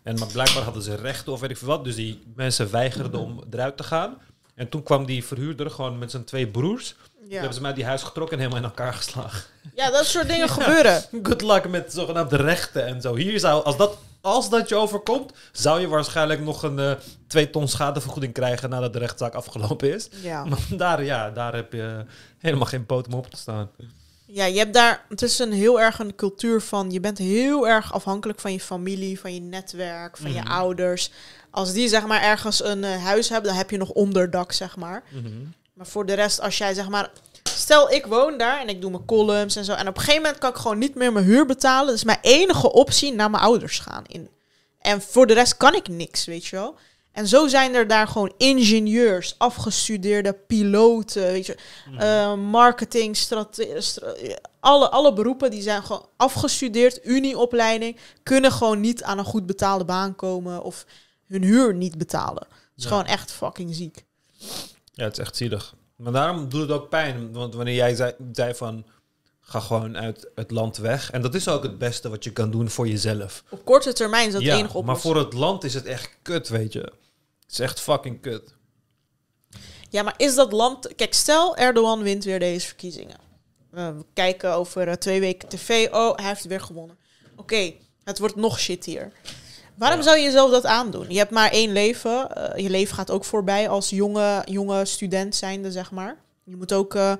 En 0.05 0.19
maar 0.19 0.27
blijkbaar 0.31 0.63
hadden 0.63 0.83
ze 0.83 0.95
rechten 0.95 1.33
of 1.33 1.39
weet 1.39 1.49
ik 1.49 1.57
veel 1.57 1.67
wat, 1.67 1.83
dus 1.83 1.95
die 1.95 2.23
mensen 2.35 2.71
weigerden 2.71 3.19
om 3.19 3.43
eruit 3.51 3.77
te 3.77 3.83
gaan. 3.83 4.17
En 4.55 4.69
toen 4.69 4.83
kwam 4.83 5.05
die 5.05 5.25
verhuurder 5.25 5.71
gewoon 5.71 5.97
met 5.97 6.11
zijn 6.11 6.23
twee 6.23 6.47
broers. 6.47 6.95
Toen 7.19 7.29
ja. 7.29 7.35
hebben 7.35 7.53
ze 7.53 7.61
mij 7.61 7.73
die 7.73 7.85
huis 7.85 8.03
getrokken 8.03 8.37
en 8.37 8.43
helemaal 8.43 8.63
in 8.63 8.69
elkaar 8.69 8.93
geslagen. 8.93 9.43
ja, 9.75 9.91
dat 9.91 10.05
soort 10.05 10.27
dingen 10.27 10.49
gebeuren. 10.59 11.03
Good 11.23 11.41
luck 11.41 11.69
met 11.69 11.93
zogenaamde 11.93 12.35
rechten 12.35 12.85
en 12.85 13.01
zo. 13.01 13.15
Hier 13.15 13.39
zou, 13.39 13.63
als 13.63 13.77
dat, 13.77 13.97
als 14.21 14.49
dat 14.49 14.69
je 14.69 14.75
overkomt, 14.75 15.33
zou 15.51 15.79
je 15.79 15.87
waarschijnlijk 15.87 16.41
nog 16.41 16.63
een 16.63 16.79
eh, 16.79 16.91
twee 17.27 17.49
ton 17.49 17.67
schadevergoeding 17.67 18.33
krijgen 18.33 18.69
nadat 18.69 18.93
de 18.93 18.99
rechtszaak 18.99 19.33
afgelopen 19.33 19.93
is. 19.93 20.09
Ja. 20.21 20.45
Maar 20.45 20.59
daar, 20.69 21.03
ja, 21.03 21.31
daar 21.31 21.55
heb 21.55 21.73
je 21.73 22.05
helemaal 22.37 22.67
geen 22.67 22.85
poot 22.85 23.07
om 23.07 23.13
op 23.13 23.29
te 23.29 23.37
staan. 23.37 23.69
Ja, 24.35 24.45
je 24.45 24.57
hebt 24.57 24.73
daar, 24.73 25.05
het 25.09 25.21
is 25.21 25.39
een 25.39 25.51
heel 25.51 25.79
erg 25.81 25.99
een 25.99 26.15
cultuur 26.15 26.61
van, 26.61 26.91
je 26.91 26.99
bent 26.99 27.17
heel 27.17 27.67
erg 27.67 27.93
afhankelijk 27.93 28.39
van 28.39 28.51
je 28.51 28.59
familie, 28.59 29.19
van 29.19 29.33
je 29.33 29.39
netwerk, 29.39 30.17
van 30.17 30.33
je 30.33 30.39
Mhm. 30.41 30.51
ouders. 30.51 31.11
Als 31.51 31.73
die 31.73 31.87
zeg 31.87 32.05
maar 32.05 32.21
ergens 32.21 32.63
een 32.63 32.83
eh, 32.83 33.03
huis 33.03 33.29
hebben, 33.29 33.49
dan 33.49 33.57
heb 33.57 33.69
je 33.69 33.77
nog 33.77 33.89
onderdak, 33.89 34.51
zeg 34.51 34.75
maar. 34.75 35.03
Maar 35.73 35.87
voor 35.87 36.05
de 36.05 36.13
rest, 36.13 36.41
als 36.41 36.57
jij 36.57 36.73
zeg 36.73 36.89
maar, 36.89 37.09
stel 37.43 37.91
ik 37.91 38.05
woon 38.05 38.37
daar 38.37 38.59
en 38.61 38.67
ik 38.69 38.81
doe 38.81 38.91
mijn 38.91 39.05
columns 39.05 39.55
en 39.55 39.65
zo, 39.65 39.73
en 39.73 39.87
op 39.87 39.95
een 39.95 40.01
gegeven 40.01 40.21
moment 40.21 40.39
kan 40.39 40.49
ik 40.49 40.55
gewoon 40.55 40.77
niet 40.77 40.95
meer 40.95 41.11
mijn 41.13 41.25
huur 41.25 41.45
betalen. 41.45 41.93
Dus 41.93 42.03
mijn 42.03 42.19
enige 42.21 42.71
optie 42.71 43.13
naar 43.13 43.29
mijn 43.29 43.43
ouders 43.43 43.79
gaan. 43.79 44.03
In. 44.07 44.29
En 44.79 45.01
voor 45.01 45.27
de 45.27 45.33
rest 45.33 45.57
kan 45.57 45.75
ik 45.75 45.87
niks, 45.87 46.25
weet 46.25 46.45
je 46.45 46.55
wel. 46.55 46.75
En 47.15 47.27
zo 47.27 47.47
zijn 47.47 47.73
er 47.73 47.87
daar 47.87 48.07
gewoon 48.07 48.33
ingenieurs, 48.37 49.35
afgestudeerde 49.37 50.33
piloten, 50.33 51.23
weet 51.23 51.45
je, 51.45 51.57
eh, 51.97 52.33
marketing, 52.33 53.17
alle, 54.59 54.89
alle 54.89 55.13
beroepen 55.13 55.51
die 55.51 55.61
zijn 55.61 55.83
gewoon 55.83 56.05
afgestudeerd, 56.17 57.05
unieopleiding, 57.05 57.97
kunnen 58.23 58.51
gewoon 58.51 58.79
niet 58.79 59.03
aan 59.03 59.17
een 59.17 59.25
goed 59.25 59.45
betaalde 59.45 59.85
baan 59.85 60.15
komen 60.15 60.63
of 60.63 60.85
hun 61.27 61.43
huur 61.43 61.73
niet 61.75 61.97
betalen. 61.97 62.43
Het 62.49 62.71
is 62.77 62.83
Ja. 62.83 62.89
gewoon 62.89 63.05
echt 63.05 63.31
fucking 63.31 63.75
ziek. 63.75 64.03
Ja, 64.93 65.03
het 65.03 65.13
is 65.17 65.19
echt 65.19 65.35
zielig. 65.35 65.75
Maar 65.95 66.11
daarom 66.11 66.49
doet 66.49 66.61
het 66.61 66.71
ook 66.71 66.89
pijn. 66.89 67.31
Want 67.33 67.53
wanneer 67.55 67.75
jij 67.75 67.95
zei, 67.95 68.13
zei 68.31 68.53
van, 68.55 68.85
ga 69.41 69.59
gewoon 69.59 69.97
uit 69.97 70.27
het 70.35 70.51
land 70.51 70.77
weg. 70.77 71.11
En 71.11 71.21
dat 71.21 71.35
is 71.35 71.47
ook 71.47 71.63
het 71.63 71.77
beste 71.77 72.09
wat 72.09 72.23
je 72.23 72.31
kan 72.31 72.51
doen 72.51 72.69
voor 72.69 72.87
jezelf. 72.87 73.43
Op 73.49 73.65
korte 73.65 73.93
termijn 73.93 74.27
is 74.27 74.33
dat 74.33 74.41
ja, 74.41 74.47
enige 74.57 74.77
oplossing. 74.77 74.85
maar 74.85 74.99
voor 74.99 75.17
het 75.17 75.33
land 75.33 75.63
is 75.63 75.73
het 75.73 75.85
echt 75.85 76.09
kut, 76.21 76.49
weet 76.49 76.73
je. 76.73 76.91
Het 77.45 77.51
is 77.53 77.59
echt 77.59 77.79
fucking 77.79 78.21
kut. 78.21 78.53
Ja, 79.89 80.03
maar 80.03 80.13
is 80.17 80.35
dat 80.35 80.51
land... 80.51 80.95
Kijk, 80.95 81.13
stel 81.13 81.55
Erdogan 81.57 82.01
wint 82.01 82.23
weer 82.23 82.39
deze 82.39 82.67
verkiezingen. 82.67 83.17
Uh, 83.73 83.87
we 83.87 84.05
kijken 84.13 84.53
over 84.53 84.87
uh, 84.87 84.93
twee 84.93 85.19
weken 85.19 85.49
tv. 85.49 85.87
Oh, 85.91 86.15
hij 86.15 86.27
heeft 86.27 86.45
weer 86.45 86.61
gewonnen. 86.61 86.97
Oké, 87.31 87.41
okay. 87.41 87.77
Het 88.03 88.19
wordt 88.19 88.35
nog 88.35 88.59
shittier. 88.59 89.11
Waarom 89.75 89.97
Ja. 89.99 90.03
zou 90.05 90.17
je 90.17 90.23
jezelf 90.23 90.51
dat 90.51 90.65
aandoen? 90.65 91.05
Je 91.09 91.17
hebt 91.17 91.31
maar 91.31 91.51
één 91.51 91.71
leven. 91.71 92.35
Eh, 92.35 92.63
je 92.63 92.69
leven 92.69 92.95
gaat 92.95 93.11
ook 93.11 93.25
voorbij 93.25 93.69
als 93.69 93.89
jonge, 93.89 94.41
jonge 94.45 94.85
student 94.85 95.35
zijnde, 95.35 95.71
zeg 95.71 95.91
maar. 95.91 96.17
Je 96.43 96.55
moet 96.55 96.73
ook 96.73 96.95
eh, 96.95 97.13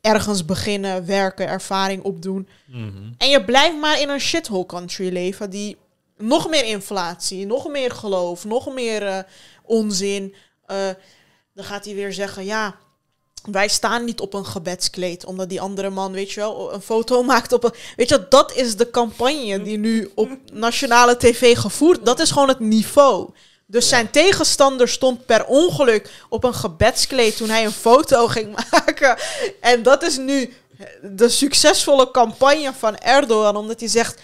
ergens 0.00 0.44
beginnen, 0.44 1.06
werken, 1.06 1.48
ervaring 1.48 2.02
opdoen. 2.02 2.48
Mhm. 2.66 3.12
En 3.18 3.28
je 3.28 3.44
blijft 3.44 3.76
maar 3.76 4.00
in 4.00 4.08
een 4.08 4.20
shithole 4.20 4.66
country 4.66 5.12
leven 5.12 5.50
die 5.50 5.76
nog 6.16 6.48
meer 6.48 6.64
inflatie, 6.64 7.46
nog 7.46 7.68
meer 7.68 7.90
geloof, 7.90 8.44
nog 8.44 8.72
meer 8.74 9.06
eh, 9.06 9.18
onzin. 9.68 10.34
Eh, 10.66 10.88
dan 11.54 11.64
gaat 11.64 11.84
hij 11.84 11.94
weer 11.94 12.12
zeggen, 12.12 12.44
ja, 12.44 12.76
wij 13.50 13.68
staan 13.68 14.04
niet 14.04 14.20
op 14.20 14.34
een 14.34 14.46
gebedskleed, 14.46 15.24
omdat 15.24 15.48
die 15.48 15.60
andere 15.60 15.90
man, 15.90 16.12
weet 16.12 16.30
je 16.30 16.40
wel, 16.40 16.74
een 16.74 16.80
foto 16.80 17.22
maakt 17.22 17.52
op 17.52 17.64
een... 17.64 17.74
Weet 17.96 18.08
je, 18.08 18.26
dat 18.28 18.54
is 18.54 18.76
de 18.76 18.90
campagne 18.90 19.62
die 19.62 19.78
nu 19.78 20.10
op 20.14 20.28
nationale 20.52 21.16
tv 21.16 21.58
gevoerd. 21.58 22.04
Dat 22.06 22.20
is 22.20 22.30
gewoon 22.30 22.48
het 22.48 22.60
niveau. 22.60 23.30
Dus 23.66 23.88
zijn 23.88 24.10
tegenstander 24.10 24.88
stond 24.88 25.26
per 25.26 25.44
ongeluk 25.46 26.10
op 26.28 26.44
een 26.44 26.54
gebedskleed 26.54 27.36
toen 27.36 27.48
hij 27.48 27.64
een 27.64 27.70
foto 27.70 28.26
ging 28.26 28.56
maken. 28.70 29.18
En 29.60 29.82
dat 29.82 30.02
is 30.02 30.16
nu 30.16 30.52
de 31.02 31.28
succesvolle 31.28 32.10
campagne 32.10 32.72
van 32.78 32.96
Erdogan, 32.96 33.56
omdat 33.56 33.80
hij 33.80 33.88
zegt... 33.88 34.20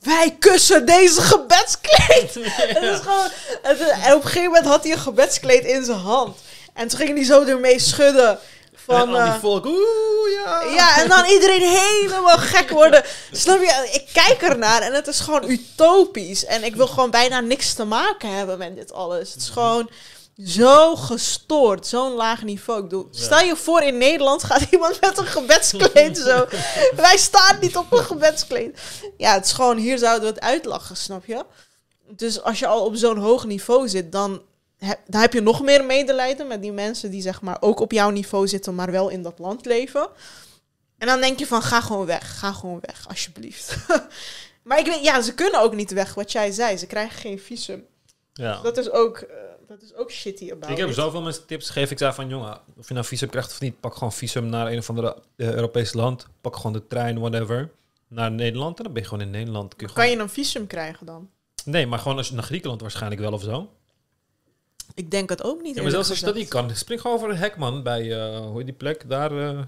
Wij 0.00 0.36
kussen 0.38 0.86
deze 0.86 1.20
gebedskleed. 1.20 2.34
Het 2.74 2.82
is 2.82 2.98
gewoon, 2.98 3.28
het 3.62 3.80
is- 3.80 3.88
en 3.88 4.14
op 4.14 4.22
een 4.22 4.28
gegeven 4.28 4.44
moment 4.44 4.64
had 4.66 4.82
hij 4.82 4.92
een 4.92 4.98
gebedskleed 4.98 5.64
in 5.64 5.84
zijn 5.84 5.98
hand. 5.98 6.38
En 6.74 6.88
toen 6.88 6.98
ging 6.98 7.14
hij 7.14 7.24
zo 7.24 7.44
ermee 7.44 7.78
schudden. 7.78 8.38
Van, 8.84 8.94
en 9.00 9.14
al 9.14 9.24
die 9.24 9.32
eh, 9.32 9.40
volk, 9.40 9.64
oeh, 9.64 10.32
ja. 10.44 10.62
ja, 10.74 11.02
en 11.02 11.08
dan 11.08 11.24
iedereen 11.24 11.60
helemaal 11.62 12.38
gek 12.38 12.70
worden. 12.70 13.02
Snap 13.32 13.60
je? 13.60 13.88
Ik 13.92 14.08
kijk 14.12 14.42
ernaar 14.42 14.82
en 14.82 14.92
het 14.94 15.06
is 15.06 15.20
gewoon 15.20 15.50
utopisch. 15.50 16.44
En 16.44 16.64
ik 16.64 16.76
wil 16.76 16.86
gewoon 16.86 17.10
bijna 17.10 17.40
niks 17.40 17.72
te 17.74 17.84
maken 17.84 18.28
hebben 18.36 18.58
met 18.58 18.76
dit 18.76 18.92
alles. 18.92 19.32
Het 19.32 19.42
is 19.42 19.48
gewoon 19.48 19.90
zo 20.36 20.96
gestoord. 20.96 21.86
Zo'n 21.86 22.12
laag 22.12 22.42
niveau. 22.42 22.82
Ik 22.82 22.88
bedoel, 22.88 23.08
stel 23.10 23.40
je 23.40 23.56
voor 23.56 23.82
in 23.82 23.98
Nederland 23.98 24.44
gaat 24.44 24.66
iemand 24.70 25.00
met 25.00 25.18
een 25.18 25.26
gebedskleed 25.26 26.18
zo. 26.18 26.46
Wij 26.96 27.16
staan 27.16 27.56
niet 27.60 27.76
op 27.76 27.92
een 27.92 28.04
gebedskleed. 28.04 28.78
Ja, 29.16 29.34
het 29.34 29.44
is 29.44 29.52
gewoon, 29.52 29.76
hier 29.76 29.98
zouden 29.98 30.28
we 30.28 30.34
het 30.34 30.44
uitlachen, 30.44 30.96
snap 30.96 31.24
je? 31.24 31.44
Dus 32.08 32.42
als 32.42 32.58
je 32.58 32.66
al 32.66 32.84
op 32.84 32.96
zo'n 32.96 33.18
hoog 33.18 33.44
niveau 33.44 33.88
zit, 33.88 34.12
dan 34.12 34.42
heb, 34.78 35.00
dan 35.06 35.20
heb 35.20 35.32
je 35.32 35.40
nog 35.40 35.62
meer 35.62 35.84
medelijden 35.84 36.46
met 36.46 36.62
die 36.62 36.72
mensen 36.72 37.10
die 37.10 37.22
zeg 37.22 37.40
maar 37.40 37.56
ook 37.60 37.80
op 37.80 37.92
jouw 37.92 38.10
niveau 38.10 38.48
zitten, 38.48 38.74
maar 38.74 38.90
wel 38.90 39.08
in 39.08 39.22
dat 39.22 39.38
land 39.38 39.64
leven. 39.64 40.08
En 40.98 41.06
dan 41.06 41.20
denk 41.20 41.38
je 41.38 41.46
van, 41.46 41.62
ga 41.62 41.80
gewoon 41.80 42.06
weg. 42.06 42.38
Ga 42.38 42.52
gewoon 42.52 42.80
weg, 42.80 43.08
alsjeblieft. 43.08 43.76
maar 44.64 44.78
ik 44.78 44.86
weet, 44.86 45.04
ja, 45.04 45.20
ze 45.20 45.34
kunnen 45.34 45.60
ook 45.60 45.74
niet 45.74 45.90
weg, 45.90 46.14
wat 46.14 46.32
jij 46.32 46.50
zei. 46.50 46.76
Ze 46.76 46.86
krijgen 46.86 47.18
geen 47.18 47.38
visum. 47.38 47.86
Ja. 48.32 48.60
Dat 48.62 48.76
is 48.76 48.90
ook, 48.90 49.18
eh, 49.18 49.36
dat 49.68 49.82
is 49.82 49.94
ook 49.94 50.10
shitty 50.10 50.50
about 50.52 50.70
Ik 50.70 50.76
heb 50.76 50.88
it. 50.88 50.94
zoveel 50.94 51.22
mensen 51.22 51.46
tips 51.46 51.66
gegeven. 51.66 51.90
Ik 51.90 51.98
zei 51.98 52.12
van, 52.12 52.28
jongen, 52.28 52.60
of 52.76 52.88
je 52.88 52.94
nou 52.94 53.06
visum 53.06 53.28
krijgt 53.28 53.50
of 53.50 53.60
niet, 53.60 53.80
pak 53.80 53.94
gewoon 53.94 54.12
visum 54.12 54.46
naar 54.46 54.72
een 54.72 54.78
of 54.78 54.88
andere 54.88 55.16
eh, 55.36 55.52
Europees 55.52 55.92
land. 55.92 56.26
Pak 56.40 56.56
gewoon 56.56 56.72
de 56.72 56.86
trein, 56.86 57.18
whatever, 57.18 57.70
naar 58.08 58.30
Nederland. 58.30 58.78
En 58.78 58.84
dan 58.84 58.92
ben 58.92 59.02
je 59.02 59.08
gewoon 59.08 59.24
in 59.24 59.30
Nederland. 59.30 59.76
Kun 59.76 59.86
je 59.86 59.92
Kan 59.92 60.10
je 60.10 60.18
een 60.18 60.28
visum 60.28 60.66
krijgen 60.66 61.06
dan? 61.06 61.30
Nee, 61.64 61.86
maar 61.86 61.98
gewoon 61.98 62.16
als 62.16 62.28
je 62.28 62.34
naar 62.34 62.42
Griekenland 62.42 62.80
waarschijnlijk 62.80 63.20
wel 63.20 63.32
of 63.32 63.42
zo. 63.42 63.70
Ik 64.94 65.10
denk 65.10 65.28
het 65.28 65.44
ook 65.44 65.62
niet. 65.62 65.76
Ja, 65.76 65.82
maar 65.82 65.90
zelfs 65.90 66.08
als 66.08 66.18
je 66.18 66.24
dat 66.24 66.34
niet 66.34 66.48
kan, 66.48 66.76
spring 66.76 67.00
gewoon 67.00 67.16
over 67.16 67.30
een 67.30 67.36
hek, 67.36 67.56
man. 67.56 67.82
Bij, 67.82 68.12
eh, 68.12 68.40
hoe 68.40 68.56
heet 68.56 68.66
die 68.66 68.74
plek? 68.74 69.08
Daar, 69.08 69.38
eh, 69.38 69.60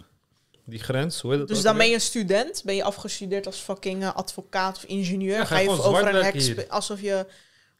die 0.65 0.79
grens, 0.79 1.21
hoe 1.21 1.31
heet 1.31 1.39
dat 1.41 1.49
Dus 1.49 1.63
dan 1.63 1.77
ben 1.77 1.89
je 1.89 1.95
een 1.95 2.01
student, 2.01 2.63
ben 2.65 2.75
je 2.75 2.83
afgestudeerd 2.83 3.47
als 3.47 3.57
fucking 3.57 4.07
advocaat 4.07 4.77
of 4.77 4.85
ingenieur. 4.85 5.37
Ja, 5.37 5.45
ga 5.45 5.55
ga 5.55 5.61
je 5.61 5.71
over 5.71 6.15
een 6.15 6.25
hek 6.25 6.67
alsof 6.69 7.01
je, 7.01 7.27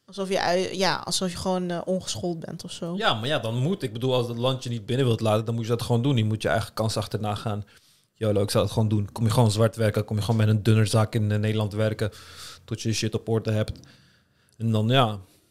alsof 0.09 0.29
je, 0.29 0.69
ja, 0.77 0.95
alsof 0.95 1.31
je 1.31 1.37
gewoon 1.37 1.69
eh, 1.69 1.81
ongeschoold 1.85 2.39
bent 2.39 2.63
of 2.63 2.71
zo. 2.71 2.95
Ja, 2.95 3.13
maar 3.13 3.27
ja, 3.27 3.39
dan 3.39 3.57
moet. 3.57 3.83
Ik 3.83 3.93
bedoel, 3.93 4.13
als 4.13 4.27
het 4.27 4.37
land 4.37 4.63
je 4.63 4.69
niet 4.69 4.85
binnen 4.85 5.05
wilt 5.05 5.19
laten, 5.19 5.45
dan 5.45 5.55
moet 5.55 5.63
je 5.63 5.69
dat 5.69 5.81
gewoon 5.81 6.01
doen. 6.01 6.17
Je 6.17 6.25
moet 6.25 6.41
je 6.41 6.47
eigen 6.47 6.73
kans 6.73 6.97
achterna 6.97 7.35
gaan. 7.35 7.65
Jolo, 8.13 8.41
ik 8.41 8.49
zou 8.49 8.63
het 8.63 8.73
gewoon 8.73 8.87
doen. 8.87 9.11
Kom 9.11 9.25
je 9.25 9.31
gewoon 9.31 9.51
zwart 9.51 9.75
werken, 9.75 10.05
kom 10.05 10.15
je 10.15 10.21
gewoon 10.21 10.39
met 10.39 10.47
een 10.47 10.63
dunner 10.63 10.87
zak 10.87 11.15
in 11.15 11.31
eh, 11.31 11.39
Nederland 11.39 11.73
werken, 11.73 12.11
tot 12.65 12.81
je 12.81 12.89
je 12.89 12.95
shit 12.95 13.13
op 13.13 13.29
orde 13.29 13.51
hebt. 13.51 13.87
En 14.57 14.71
dan, 14.71 14.87
ja, 14.87 15.05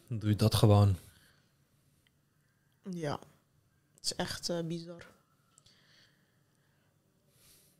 dan 0.08 0.18
doe 0.18 0.30
je 0.30 0.36
dat 0.36 0.54
gewoon. 0.54 0.96
Ja, 2.90 3.18
het 3.94 4.04
is 4.04 4.14
echt 4.14 4.48
eh, 4.48 4.58
bizar. 4.64 5.06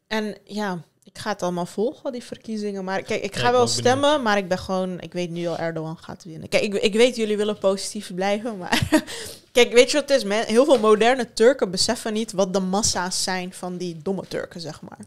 En 0.06 0.38
ja, 0.44 0.84
ik 1.12 1.18
ga 1.18 1.30
het 1.30 1.42
allemaal 1.42 1.66
volgen, 1.66 2.12
die 2.12 2.24
verkiezingen. 2.24 2.84
Maar 2.84 3.02
kijk, 3.02 3.22
ik 3.22 3.34
Ja, 3.34 3.40
ga 3.40 3.46
ik 3.46 3.52
wel 3.52 3.66
stemmen, 3.66 4.22
maar 4.22 4.36
ik 4.36 4.48
ben 4.48 4.58
gewoon... 4.58 5.00
Ik 5.00 5.12
weet 5.12 5.30
nu 5.30 5.46
al, 5.46 5.58
Erdogan 5.58 5.98
gaat 5.98 6.24
winnen. 6.24 6.48
Kijk, 6.48 6.62
ik, 6.62 6.74
ik 6.74 6.94
weet, 6.94 7.16
jullie 7.16 7.36
willen 7.36 7.58
positief 7.58 8.14
blijven, 8.14 8.58
maar... 8.58 8.88
kijk, 9.52 9.72
weet 9.72 9.90
je 9.90 10.00
wat 10.00 10.08
het 10.08 10.18
is? 10.18 10.24
Men, 10.24 10.44
heel 10.46 10.64
veel 10.64 10.78
moderne 10.78 11.32
Turken 11.32 11.70
beseffen 11.70 12.12
niet 12.12 12.32
wat 12.32 12.52
de 12.52 12.60
massa's 12.60 13.22
zijn 13.22 13.52
van 13.52 13.76
die 13.76 13.96
domme 14.02 14.24
Turken, 14.28 14.60
zeg 14.60 14.80
maar. 14.80 14.98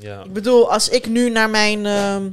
ja. 0.00 0.24
Ik 0.24 0.32
bedoel, 0.32 0.72
als 0.72 0.88
ik 0.88 1.08
nu 1.08 1.30
naar 1.30 1.50
mijn 1.50 1.86
ehm, 1.86 2.30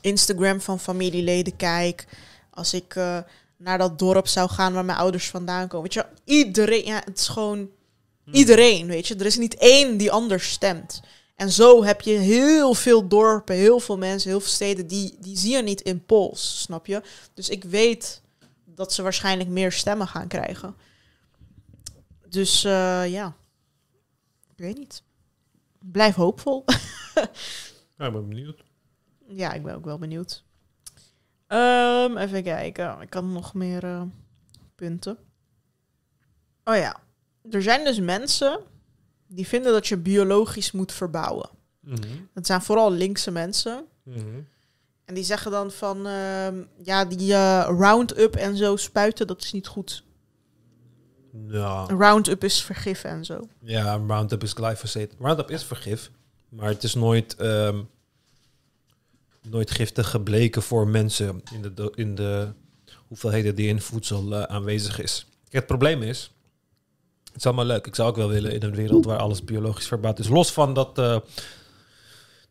Instagram 0.00 0.60
van 0.60 0.80
familieleden 0.80 1.56
kijk, 1.56 2.06
als 2.50 2.74
ik 2.74 2.94
eh, 2.94 3.18
naar 3.56 3.78
dat 3.78 3.98
dorp 3.98 4.26
zou 4.26 4.50
gaan 4.50 4.72
waar 4.72 4.84
mijn 4.84 4.98
ouders 4.98 5.28
vandaan 5.28 5.68
komen, 5.68 5.82
weet 5.82 5.94
je, 5.94 6.06
iedereen, 6.24 6.84
ja, 6.84 7.02
het 7.04 7.18
is 7.18 7.28
gewoon 7.28 7.68
iedereen, 8.32 8.86
weet 8.86 9.06
je, 9.06 9.14
er 9.14 9.26
is 9.26 9.36
niet 9.36 9.56
één 9.56 9.96
die 9.96 10.10
anders 10.12 10.50
stemt. 10.50 11.00
En 11.34 11.50
zo 11.50 11.84
heb 11.84 12.00
je 12.00 12.10
heel 12.10 12.74
veel 12.74 13.08
dorpen, 13.08 13.54
heel 13.54 13.80
veel 13.80 13.98
mensen, 13.98 14.30
heel 14.30 14.40
veel 14.40 14.50
steden, 14.50 14.86
die, 14.86 15.16
die 15.20 15.38
zie 15.38 15.56
je 15.56 15.62
niet 15.62 15.80
in 15.80 16.04
polls, 16.04 16.60
snap 16.60 16.86
je? 16.86 17.02
Dus 17.34 17.48
ik 17.48 17.64
weet 17.64 18.22
dat 18.64 18.92
ze 18.92 19.02
waarschijnlijk 19.02 19.48
meer 19.48 19.72
stemmen 19.72 20.06
gaan 20.06 20.28
krijgen. 20.28 20.76
Dus 22.28 22.64
eh, 22.64 23.10
ja, 23.10 23.36
ik 24.50 24.58
weet 24.58 24.78
niet. 24.78 25.02
Blijf 25.78 26.14
hoopvol. 26.14 26.64
ja, 27.98 28.06
ik 28.06 28.12
ben 28.12 28.28
benieuwd. 28.28 28.64
Ja, 29.26 29.52
ik 29.52 29.62
ben 29.62 29.74
ook 29.74 29.84
wel 29.84 29.98
benieuwd. 29.98 30.44
Ehm, 31.46 32.16
even 32.16 32.42
kijken. 32.42 33.00
Ik 33.00 33.14
had 33.14 33.24
nog 33.24 33.54
meer 33.54 33.84
eh, 33.84 34.02
punten. 34.74 35.18
Oh 36.64 36.76
ja. 36.76 37.00
Er 37.50 37.62
zijn 37.62 37.84
dus 37.84 38.00
mensen 38.00 38.60
die 39.34 39.46
vinden 39.46 39.72
dat 39.72 39.86
je 39.86 39.96
biologisch 39.96 40.72
moet 40.72 40.92
verbouwen. 40.92 41.50
Mhm. 41.80 42.00
Dat 42.34 42.46
zijn 42.46 42.62
vooral 42.62 42.92
linkse 42.92 43.30
mensen. 43.30 43.84
Mhm. 44.02 44.40
En 45.04 45.14
die 45.14 45.24
zeggen 45.24 45.50
dan 45.50 45.70
van... 45.70 46.06
ehm, 46.06 46.62
ja, 46.82 47.04
die 47.04 47.34
eh, 47.34 47.64
Roundup 47.78 48.36
en 48.36 48.56
zo 48.56 48.76
spuiten, 48.76 49.26
dat 49.26 49.42
is 49.42 49.52
niet 49.52 49.66
goed. 49.66 50.04
Ja. 51.48 51.86
Roundup 51.86 52.44
is 52.44 52.62
vergif 52.62 53.04
en 53.04 53.24
zo. 53.24 53.48
ja, 53.60 53.96
Roundup 54.06 54.42
is 54.42 54.52
glyphosate. 54.52 55.10
Roundup 55.18 55.50
is 55.50 55.64
vergif, 55.64 56.10
maar 56.48 56.68
het 56.68 56.82
is 56.82 56.94
nooit, 56.94 57.36
ehm, 57.36 57.82
nooit 59.42 59.70
giftig 59.70 60.10
gebleken 60.10 60.62
voor 60.62 60.88
mensen 60.88 61.42
in 61.52 61.62
de, 61.62 61.92
in 61.94 62.14
de 62.14 62.52
hoeveelheden 63.06 63.54
die 63.54 63.68
in 63.68 63.80
voedsel 63.80 64.34
eh, 64.34 64.42
aanwezig 64.42 65.00
is. 65.00 65.26
Kijk, 65.42 65.52
het 65.52 65.66
probleem 65.66 66.02
is, 66.02 66.33
het 67.34 67.42
is 67.42 67.46
allemaal 67.46 67.74
leuk. 67.74 67.86
Ik 67.86 67.94
zou 67.94 68.08
ook 68.08 68.16
wel 68.16 68.28
willen 68.28 68.52
in 68.52 68.62
een 68.62 68.74
wereld 68.74 69.04
waar 69.04 69.18
alles 69.18 69.44
biologisch 69.44 69.86
verbouwd 69.86 70.18
is. 70.18 70.28
Los 70.28 70.52
van 70.52 70.74
dat 70.74 70.98
eh, 70.98 71.18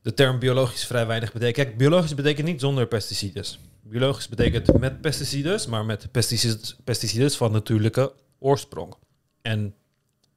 de 0.02 0.14
term 0.14 0.40
biologisch 0.40 0.86
vrij 0.86 1.08
weinig 1.08 1.34
betekent. 1.34 1.66
Kijk, 1.66 1.78
biologisch 1.78 2.16
betekent 2.16 2.48
niet 2.48 2.60
zonder 2.60 2.88
pesticides. 2.88 3.60
Biologisch 3.82 4.28
betekent 4.28 4.80
met 4.80 5.02
pesticides, 5.02 5.66
maar 5.66 5.86
met 5.86 6.12
pesticides, 6.84 7.38
van 7.38 7.52
natuurlijke 7.52 8.14
oorsprong. 8.40 8.94
En 9.42 9.76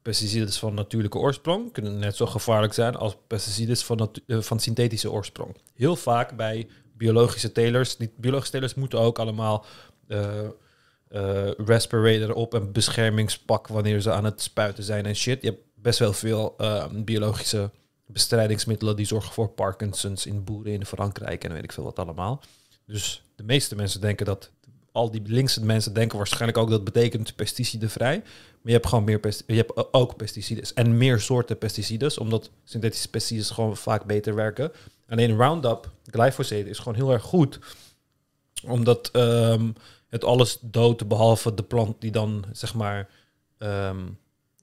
pesticides 0.03 0.59
van 0.59 0.75
natuurlijke 0.75 1.19
oorsprong 1.19 1.73
kunnen 1.73 1.99
net 1.99 2.17
zo 2.17 2.27
gevaarlijk 2.27 2.73
zijn 2.73 2.97
als 2.97 3.17
pesticides 3.27 3.85
van, 3.85 4.11
eh, 4.27 4.41
van 4.41 4.61
synthetische 4.61 5.11
oorsprong. 5.11 5.57
Heel 5.75 5.97
vaak 5.97 6.37
bij 6.37 6.69
biologische 6.97 7.53
telers, 7.53 7.97
biologische 8.17 8.53
telers 8.53 8.75
moeten 8.75 8.99
ook 8.99 9.19
allemaal 9.19 9.65
eh, 10.09 10.49
eh, 11.09 11.51
respirator 11.51 12.35
op 12.35 12.55
en 12.55 12.73
beschermingspak 12.73 13.69
wanneer 13.69 14.01
ze 14.01 14.13
aan 14.13 14.25
het 14.25 14.43
spuiten 14.43 14.85
zijn 14.85 15.07
en 15.07 15.17
shit. 15.17 15.43
Je 15.43 15.49
hebt 15.49 15.63
best 15.75 15.99
wel 15.99 16.13
veel 16.13 16.55
eh, 16.59 16.87
biologische 16.93 17.71
bestrijdingsmiddelen 18.07 18.97
die 18.97 19.07
zorgen 19.07 19.33
voor 19.33 19.49
Parkinson's 19.49 20.27
in 20.27 20.45
boeren 20.45 20.73
in 20.73 20.87
Frankrijk 20.87 21.45
en 21.45 21.53
weet 21.53 21.63
ik 21.63 21.73
veel 21.73 21.85
wat 21.85 21.99
allemaal. 21.99 22.43
Dus 22.87 23.23
de 23.35 23.43
meeste 23.43 23.77
mensen 23.77 24.01
denken 24.01 24.27
dat, 24.27 24.51
al 24.93 25.11
die 25.11 25.23
linkse 25.25 25.65
mensen 25.65 25.95
denken 25.95 26.17
waarschijnlijk 26.17 26.59
ook 26.59 26.71
dat 26.71 26.85
betekent 26.85 27.37
pesticidenvrij. 27.37 28.17
Maar 28.17 28.75
je 28.75 28.81
hebt 28.81 28.87
gewoon 28.87 29.05
meer 29.05 29.21
pest 29.21 29.45
je 29.47 29.55
hebt 29.55 29.93
ook 29.95 30.17
pesticides 30.17 30.75
en 30.75 30.97
meer 30.97 31.21
soorten 31.21 31.59
pesticides, 31.59 32.19
omdat 32.19 32.51
synthetische 32.65 33.11
pesticides 33.11 33.51
gewoon 33.51 33.77
vaak 33.77 34.05
beter 34.05 34.35
werken. 34.35 34.73
Alleen 35.09 35.37
Roundup, 35.37 35.91
glyphosate, 36.11 36.69
is 36.69 36.79
gewoon 36.79 36.95
heel 36.95 37.13
erg 37.13 37.23
goed, 37.23 37.59
omdat 38.65 39.11
ehm, 39.13 39.71
het 40.09 40.25
alles 40.25 40.59
doodt 40.61 41.09
behalve 41.09 41.55
de 41.55 41.63
plant 41.63 42.01
die 42.01 42.11
dan 42.11 42.45
zeg 42.53 42.75
maar 42.75 43.09
ehm, 43.59 44.07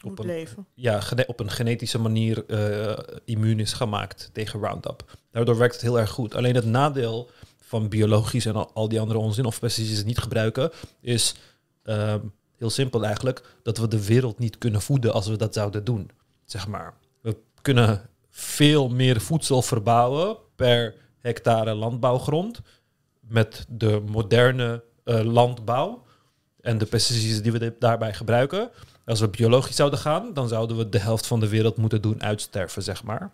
op 0.04 0.20
een, 0.20 0.26
leven. 0.26 0.68
ja, 0.74 1.02
op 1.28 1.40
een 1.40 1.52
genetische 1.52 2.00
manier 2.00 2.46
eh, 2.46 3.18
immuun 3.26 3.60
is 3.60 3.74
gemaakt 3.74 4.30
tegen 4.34 4.60
Roundup. 4.60 5.18
Daardoor 5.32 5.58
werkt 5.58 5.74
het 5.74 5.84
heel 5.84 6.00
erg 6.00 6.10
goed. 6.10 6.36
Alleen 6.36 6.56
het 6.56 6.66
nadeel 6.66 7.30
van 7.60 7.90
biologisch 7.90 8.46
en 8.46 8.56
al, 8.56 8.72
al 8.74 8.90
die 8.90 9.00
andere 9.00 9.20
onzin 9.20 9.46
of 9.46 9.60
pesticiden 9.60 10.06
niet 10.06 10.18
gebruiken, 10.18 10.72
is 11.02 11.36
ehm, 11.84 12.20
heel 12.58 12.70
simpel 12.70 13.06
eigenlijk 13.06 13.56
dat 13.64 13.78
we 13.78 13.88
de 13.88 14.06
wereld 14.06 14.40
niet 14.40 14.58
kunnen 14.58 14.82
voeden 14.82 15.14
als 15.14 15.28
we 15.28 15.36
dat 15.36 15.54
zouden 15.54 15.84
doen. 15.84 16.10
Zeg 16.46 16.68
maar. 16.68 16.94
We 17.22 17.38
kunnen 17.62 18.10
veel 18.30 18.90
meer 18.90 19.22
voedsel 19.22 19.62
verbouwen 19.62 20.38
per 20.56 20.96
hectare 21.20 21.74
landbouwgrond 21.74 22.62
met 23.20 23.66
de 23.70 24.02
moderne 24.06 24.84
landbouw 25.04 26.04
en 26.62 26.78
de 26.78 26.86
pesticiden 26.86 27.44
die 27.44 27.52
we 27.52 27.76
daarbij 27.80 28.14
gebruiken. 28.14 28.70
Als 29.06 29.20
we 29.20 29.28
biologisch 29.28 29.76
zouden 29.76 30.00
gaan, 30.00 30.34
dan 30.34 30.48
zouden 30.48 30.78
we 30.78 30.90
de 30.90 31.00
helft 31.00 31.28
van 31.28 31.40
de 31.40 31.48
wereld 31.50 31.78
moeten 31.78 32.02
doen 32.02 32.24
uitsterven, 32.24 32.84
zeg 32.84 33.04
maar. 33.04 33.32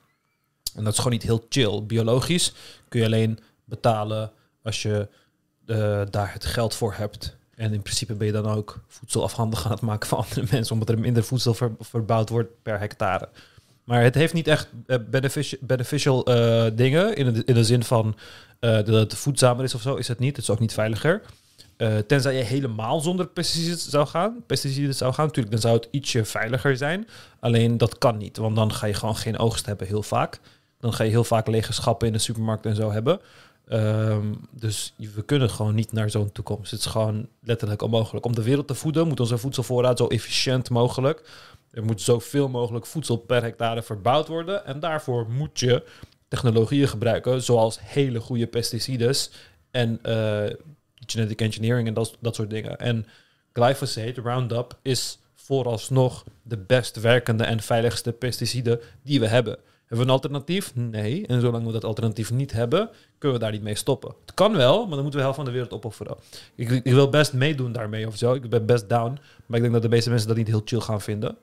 En 0.76 0.84
dat 0.84 0.94
is 0.94 0.98
gewoon 0.98 1.14
niet 1.14 1.24
heel 1.24 1.46
chill. 1.50 1.84
Biologisch 1.84 2.54
kun 2.88 3.00
je 3.00 3.06
alleen 3.06 3.40
betalen 3.66 4.32
als 4.64 4.82
je 4.82 5.08
eh, 5.66 6.02
daar 6.10 6.34
het 6.34 6.46
geld 6.46 6.76
voor 6.76 6.94
hebt. 6.94 7.38
En 7.56 7.74
in 7.74 7.82
principe 7.82 8.14
ben 8.14 8.28
je 8.28 8.34
dan 8.34 8.46
ook 8.46 8.80
voedsel 8.88 9.24
afhandig 9.24 9.66
aan 9.66 9.72
het 9.72 9.82
maken 9.82 10.08
van 10.10 10.18
andere 10.18 10.46
mensen, 10.52 10.74
omdat 10.74 10.90
er 10.90 11.00
minder 11.00 11.24
voedsel 11.24 11.54
ver- 11.54 11.76
verbouwd 11.80 12.30
wordt 12.30 12.50
per 12.62 12.80
hectare. 12.80 13.30
Maar 13.84 14.04
het 14.04 14.16
heeft 14.16 14.34
niet 14.34 14.48
echt 14.48 14.68
eh, 14.86 14.98
benefici- 15.10 15.58
beneficial 15.62 16.26
eh, 16.26 16.66
dingen 16.74 17.16
in 17.16 17.34
de, 17.34 17.42
in 17.46 17.54
de 17.54 17.64
zin 17.64 17.84
van 17.84 18.16
eh, 18.60 18.72
dat 18.72 18.88
het 18.88 19.16
voedzamer 19.16 19.64
is 19.64 19.76
of 19.76 19.82
zo, 19.82 19.96
is 19.96 20.08
het 20.08 20.20
niet. 20.20 20.36
Het 20.36 20.44
is 20.46 20.50
ook 20.52 20.60
niet 20.60 20.74
veiliger. 20.74 21.22
Eh, 21.80 21.98
tenzij 21.98 22.36
je 22.36 22.44
helemaal 22.44 23.00
zonder 23.00 23.28
pesticiden 23.28 23.78
zou 23.78 24.08
gaan, 24.08 24.44
pesticiden 24.46 24.96
zou 24.96 25.14
gaan, 25.14 25.26
natuurlijk, 25.26 25.52
dan 25.52 25.62
zou 25.62 25.76
het 25.76 25.88
ietsje 25.92 26.26
veiliger 26.26 26.78
zijn. 26.78 27.08
Alleen 27.40 27.78
dat 27.78 27.98
kan 27.98 28.18
niet, 28.18 28.38
want 28.38 28.56
dan 28.56 28.74
ga 28.74 28.86
je 28.86 28.94
gewoon 28.94 29.16
geen 29.16 29.38
oogst 29.38 29.66
hebben 29.66 29.88
heel 29.88 30.04
vaak. 30.04 30.40
Dan 30.80 30.94
ga 30.94 31.04
je 31.04 31.10
heel 31.10 31.24
vaak 31.24 31.48
lege 31.48 31.74
schappen 31.74 32.08
in 32.08 32.14
de 32.14 32.20
supermarkt 32.20 32.66
en 32.66 32.76
zo 32.76 32.92
hebben. 32.92 33.20
Ehm, 33.68 34.34
dus 34.52 34.94
we 34.98 35.22
kunnen 35.22 35.50
gewoon 35.50 35.76
niet 35.76 35.92
naar 35.92 36.10
zo'n 36.10 36.32
toekomst. 36.32 36.72
Het 36.72 36.80
is 36.80 36.86
gewoon 36.86 37.28
letterlijk 37.44 37.82
onmogelijk. 37.82 38.26
Om 38.26 38.36
de 38.36 38.44
wereld 38.44 38.68
te 38.68 38.76
voeden 38.76 39.08
moet 39.08 39.20
onze 39.20 39.38
voedselvoorraad 39.38 39.98
zo 39.98 40.08
efficiënt 40.08 40.70
mogelijk. 40.70 41.30
Er 41.72 41.84
moet 41.84 42.02
zoveel 42.02 42.50
mogelijk 42.50 42.86
voedsel 42.86 43.18
per 43.18 43.42
hectare 43.42 43.82
verbouwd 43.82 44.28
worden. 44.28 44.66
En 44.66 44.80
daarvoor 44.80 45.30
moet 45.30 45.60
je 45.60 45.84
technologieën 46.28 46.88
gebruiken, 46.88 47.42
zoals 47.42 47.80
hele 47.82 48.20
goede 48.20 48.48
pesticides 48.48 49.32
en 49.72 50.00
eh, 50.02 50.56
genetic 51.12 51.42
engineering 51.42 51.88
en 51.88 51.94
dat, 51.94 52.18
dat 52.20 52.36
soort 52.36 52.50
dingen. 52.50 52.78
En 52.78 53.06
glyphosate, 53.54 54.22
Roundup, 54.22 54.78
is 54.82 55.20
vooralsnog 55.36 56.24
de 56.44 56.58
best 56.58 57.00
werkende 57.00 57.44
en 57.44 57.60
veiligste 57.60 58.12
pesticide 58.12 58.82
die 59.04 59.20
we 59.20 59.28
hebben. 59.28 59.58
Hebben 59.80 60.08
we 60.08 60.14
een 60.14 60.20
alternatief? 60.20 60.76
Nee. 60.76 61.28
En 61.28 61.42
zolang 61.42 61.66
we 61.66 61.72
dat 61.72 61.84
alternatief 61.84 62.32
niet 62.32 62.52
hebben, 62.52 62.90
kunnen 63.18 63.38
we 63.38 63.44
daar 63.44 63.54
niet 63.54 63.64
mee 63.64 63.76
stoppen. 63.76 64.14
Het 64.26 64.34
kan 64.34 64.56
wel, 64.56 64.80
maar 64.80 64.94
dan 64.94 65.02
moeten 65.02 65.16
we 65.16 65.22
helft 65.22 65.36
van 65.36 65.46
de 65.46 65.52
wereld 65.52 65.74
opofferen. 65.74 66.16
Ik, 66.56 66.70
ik 66.70 66.94
wil 66.94 67.10
best 67.10 67.34
meedoen 67.34 67.72
daarmee 67.72 68.08
of 68.08 68.18
zo. 68.18 68.34
Ik 68.34 68.50
ben 68.50 68.66
best 68.66 68.90
down. 68.90 69.20
Maar 69.46 69.58
ik 69.58 69.62
denk 69.62 69.74
dat 69.74 69.82
de 69.82 69.90
meeste 69.90 70.10
mensen 70.10 70.28
dat 70.28 70.38
niet 70.38 70.48
heel 70.48 70.62
chill 70.66 70.80
gaan 70.80 71.02
vinden. 71.02 71.38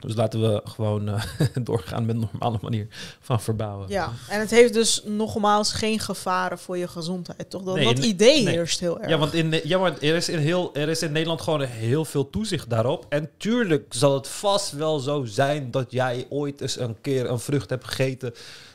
Dus 0.00 0.14
laten 0.14 0.40
we 0.40 0.60
gewoon 0.64 1.08
eh, 1.08 1.22
doorgaan 1.62 2.06
met 2.06 2.14
een 2.14 2.28
normale 2.32 2.58
manier 2.62 2.86
van 3.20 3.40
verbouwen. 3.40 3.88
Ja, 3.88 4.12
en 4.28 4.40
het 4.40 4.50
heeft 4.50 4.72
dus 4.72 5.02
nogmaals 5.04 5.72
geen 5.72 5.98
gevaren 5.98 6.58
voor 6.58 6.78
je 6.78 6.88
gezondheid, 6.88 7.50
toch? 7.50 7.62
Dat, 7.62 7.74
Nee, 7.74 7.94
dat 7.94 8.04
idee 8.04 8.42
nee. 8.44 8.54
heerst 8.54 8.80
heel 8.80 9.00
erg. 9.00 9.08
Ja, 9.08 9.18
want 9.18 9.34
in, 9.34 9.60
ja, 9.64 9.78
maar 9.78 9.92
er, 10.00 10.16
is 10.16 10.28
in 10.28 10.38
heel, 10.38 10.74
er 10.74 10.88
is 10.88 11.02
in 11.02 11.12
Nederland 11.12 11.40
gewoon 11.40 11.60
heel 11.60 12.04
veel 12.04 12.30
toezicht 12.30 12.70
daarop. 12.70 13.06
En 13.08 13.30
tuurlijk 13.36 13.86
zal 13.88 14.14
het 14.14 14.28
vast 14.28 14.72
wel 14.72 14.98
zo 14.98 15.24
zijn 15.24 15.70
dat 15.70 15.92
jij 15.92 16.26
ooit 16.28 16.60
eens 16.60 16.78
een 16.78 16.96
keer 17.00 17.30
een 17.30 17.40
vrucht 17.40 17.70
hebt 17.70 17.84
gegeten 17.84 18.34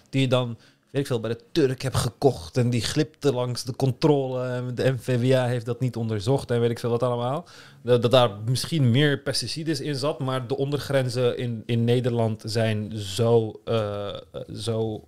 die 0.09 0.21
je 0.21 0.27
dan, 0.27 0.57
weet 0.93 1.01
ik 1.01 1.07
veel, 1.07 1.19
bij 1.19 1.29
de 1.29 1.43
Turk 1.51 1.81
hebt 1.81 1.95
gekocht. 1.95 2.57
En 2.57 2.69
die 2.69 2.81
glipte 2.81 3.33
langs 3.33 3.63
de 3.63 3.75
controle. 3.75 4.43
En 4.45 4.75
de 4.75 4.91
NVWA 4.91 5.45
heeft 5.45 5.65
dat 5.65 5.79
niet 5.79 5.95
onderzocht 5.95 6.51
en 6.51 6.59
weet 6.59 6.69
ik 6.69 6.79
veel 6.79 6.89
wat 6.89 7.03
allemaal. 7.03 7.47
Dat, 7.83 8.01
dat 8.01 8.11
daar 8.11 8.29
misschien 8.45 8.91
meer 8.91 9.19
pesticides 9.19 9.79
in 9.79 9.95
zat, 9.95 10.19
maar 10.19 10.47
de 10.47 10.57
ondergrenzen 10.57 11.37
in, 11.37 11.63
in 11.65 11.83
Nederland 11.83 12.43
zijn 12.45 12.97
zo, 12.97 13.61
eh, 13.65 14.17
zo 14.53 15.07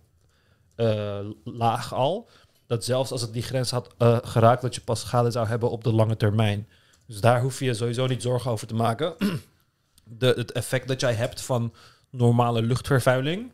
eh, 0.75 1.25
laag 1.43 1.93
al. 1.93 2.29
Dat 2.67 2.85
zelfs 2.85 3.11
als 3.11 3.21
het 3.21 3.33
die 3.33 3.43
grens 3.43 3.71
had 3.71 3.93
eh, 3.97 4.17
geraakt, 4.21 4.61
dat 4.61 4.75
je 4.75 4.81
pas 4.81 4.99
schade 4.99 5.31
zou 5.31 5.47
hebben 5.47 5.69
op 5.69 5.83
de 5.83 5.93
lange 5.93 6.17
termijn. 6.17 6.67
Dus 7.07 7.21
daar 7.21 7.41
hoef 7.41 7.59
je 7.59 7.73
sowieso 7.73 8.07
niet 8.07 8.21
zorgen 8.21 8.51
over 8.51 8.67
te 8.67 8.75
maken. 8.75 9.15
De, 10.03 10.33
het 10.37 10.51
effect 10.51 10.87
dat 10.87 10.99
jij 10.99 11.13
hebt 11.13 11.41
van 11.41 11.73
normale 12.09 12.61
luchtvervuiling 12.61 13.51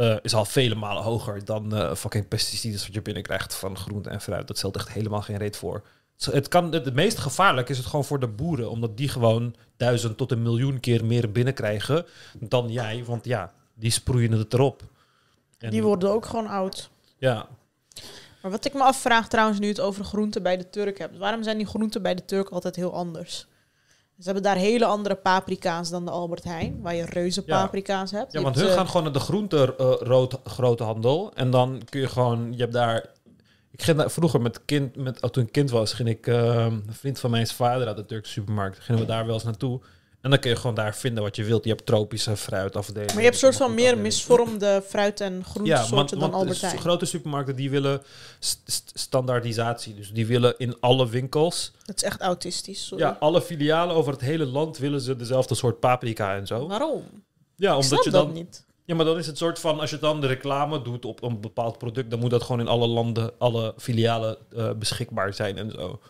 eh, 0.00 0.16
is 0.22 0.34
al 0.34 0.44
vele 0.44 0.74
malen 0.74 1.02
hoger 1.02 1.44
dan 1.44 1.74
eh, 1.74 1.94
fucking 1.94 2.28
pesticides 2.28 2.84
wat 2.84 2.94
je 2.94 3.02
binnenkrijgt 3.02 3.54
van 3.54 3.76
groente 3.76 4.10
en 4.10 4.20
fruit. 4.20 4.46
Dat 4.48 4.56
stelt 4.58 4.76
echt 4.76 4.88
helemaal 4.92 5.22
geen 5.22 5.36
reet 5.36 5.56
voor. 5.56 5.82
Het- 6.16 6.24
Het, 6.34 6.48
kan, 6.48 6.72
het, 6.72 6.84
het 6.84 6.94
meest 6.94 7.18
gevaarlijk 7.18 7.68
is 7.68 7.76
het 7.76 7.86
gewoon 7.86 8.04
voor 8.04 8.20
de 8.20 8.28
boeren, 8.28 8.70
omdat 8.70 8.96
die 8.96 9.08
gewoon 9.08 9.54
duizend 9.76 10.16
tot 10.16 10.30
een 10.32 10.42
miljoen 10.42 10.80
keer 10.80 11.04
meer 11.04 11.32
binnenkrijgen 11.32 12.06
dan 12.38 12.68
jij. 12.72 13.04
Want 13.04 13.24
ja, 13.24 13.52
die 13.74 13.90
sproeien 13.90 14.32
het 14.32 14.52
erop. 14.54 14.82
En, 15.58 15.70
Die 15.70 15.82
worden 15.82 16.10
ook 16.10 16.26
gewoon 16.26 16.46
oud. 16.46 16.90
Ja, 17.18 17.46
Maar 18.42 18.50
wat 18.50 18.64
ik 18.64 18.72
me 18.74 18.82
afvraag 18.82 19.28
trouwens, 19.28 19.58
nu 19.58 19.68
het 19.68 19.80
over 19.80 20.04
groenten 20.04 20.42
bij 20.42 20.56
de 20.56 20.70
Turk 20.70 20.98
hebt. 20.98 21.18
Waarom 21.18 21.42
zijn 21.42 21.56
die 21.56 21.66
groenten 21.66 22.02
bij 22.02 22.14
de 22.14 22.24
Turk 22.24 22.48
altijd 22.48 22.76
heel 22.76 22.92
anders? 22.94 23.46
Ze 24.20 24.24
hebben 24.26 24.42
daar 24.42 24.56
hele 24.56 24.84
andere 24.84 25.14
paprika's 25.14 25.90
dan 25.90 26.04
de 26.04 26.10
Albert 26.10 26.44
Heijn, 26.44 26.80
waar 26.82 26.94
je 26.94 27.04
reuze 27.04 27.42
Ja. 27.46 27.62
paprika's 27.62 28.10
hebt. 28.10 28.32
Ja, 28.32 28.38
Je 28.38 28.44
want 28.44 28.54
hebt, 28.56 28.66
hun 28.66 28.76
eh, 28.76 28.80
gaan 28.82 28.86
gewoon 28.90 29.02
naar 29.02 29.12
de 29.12 29.20
groente 29.20 29.74
eh, 29.78 29.92
rood, 29.98 30.38
grote 30.44 30.82
handel. 30.84 31.32
En 31.34 31.50
dan 31.50 31.82
kun 31.88 32.00
je 32.00 32.08
gewoon, 32.08 32.52
je 32.52 32.58
hebt 32.58 32.72
daar... 32.72 33.06
Ik 33.70 33.82
ging 33.82 33.96
daar, 33.96 34.10
vroeger 34.10 34.40
met 34.40 34.64
kind, 34.64 34.96
met, 34.96 35.22
oh, 35.22 35.30
toen 35.30 35.44
ik 35.44 35.52
kind 35.52 35.70
was, 35.70 35.92
ging 35.92 36.08
ik, 36.08 36.26
eh, 36.26 36.64
een 36.64 36.84
vriend 36.90 37.20
van 37.20 37.30
mij 37.30 37.40
is 37.40 37.52
vader 37.52 37.86
uit 37.86 37.96
de 37.96 38.04
Turkse 38.06 38.32
supermarkt. 38.32 38.78
Gingen 38.78 39.00
we 39.00 39.06
daar 39.06 39.26
wel 39.26 39.34
eens 39.34 39.44
naartoe. 39.44 39.80
En 40.20 40.30
dan 40.30 40.38
kun 40.38 40.50
je 40.50 40.56
gewoon 40.56 40.74
daar 40.74 40.94
vinden 40.96 41.22
wat 41.22 41.36
je 41.36 41.44
wilt. 41.44 41.64
Je 41.64 41.70
hebt 41.70 41.86
tropische 41.86 42.36
fruitafdeling. 42.36 43.08
maar 43.12 43.18
je 43.20 43.24
hebt 43.28 43.38
soort 43.38 43.56
van 43.56 43.74
meer 43.74 43.98
misvormde 43.98 44.82
fruit- 44.88 45.20
en 45.20 45.34
Ja, 45.36 45.42
groentesoorten 45.42 45.94
want, 45.96 46.10
dan 46.10 46.32
Albert 46.34 46.60
de 46.60 46.66
Heijn. 46.66 46.78
grote 46.80 47.04
supermarkten 47.04 47.56
die 47.56 47.70
willen 47.70 48.02
st- 48.38 48.60
st- 48.66 48.90
standaardisatie. 48.94 49.94
Dus 49.94 50.12
die 50.12 50.26
willen 50.26 50.54
in 50.58 50.76
alle 50.80 51.08
winkels, 51.08 51.72
Dat 51.84 51.96
is 51.96 52.02
echt 52.02 52.20
autistisch. 52.20 52.86
Sorry. 52.86 53.04
ja, 53.04 53.16
alle 53.20 53.42
filialen 53.42 53.94
over 53.96 54.12
het 54.12 54.20
hele 54.20 54.46
land 54.46 54.78
willen 54.78 55.00
ze 55.00 55.16
dezelfde 55.16 55.54
soort 55.54 55.80
paprika 55.80 56.34
en 56.36 56.46
zo. 56.46 56.66
Waarom? 56.68 57.04
Ja, 57.56 57.76
omdat 57.76 58.04
je 58.04 58.10
dan 58.10 58.32
niet. 58.32 58.64
Ja, 58.84 58.94
maar 58.94 59.04
dan 59.04 59.18
is 59.18 59.26
het 59.26 59.38
soort 59.38 59.58
van, 59.58 59.80
als 59.80 59.90
je 59.90 59.98
dan 59.98 60.20
de 60.20 60.26
reclame 60.26 60.82
doet 60.82 61.04
op 61.04 61.22
een 61.22 61.40
bepaald 61.40 61.78
product, 61.78 62.10
dan 62.10 62.18
moet 62.18 62.30
dat 62.30 62.42
gewoon 62.42 62.60
in 62.60 62.68
alle 62.68 62.86
landen, 62.86 63.30
alle 63.38 63.74
filialen 63.76 64.36
eh, 64.56 64.70
beschikbaar 64.72 65.34
zijn 65.34 65.58
en 65.58 65.70
zo. 65.70 66.00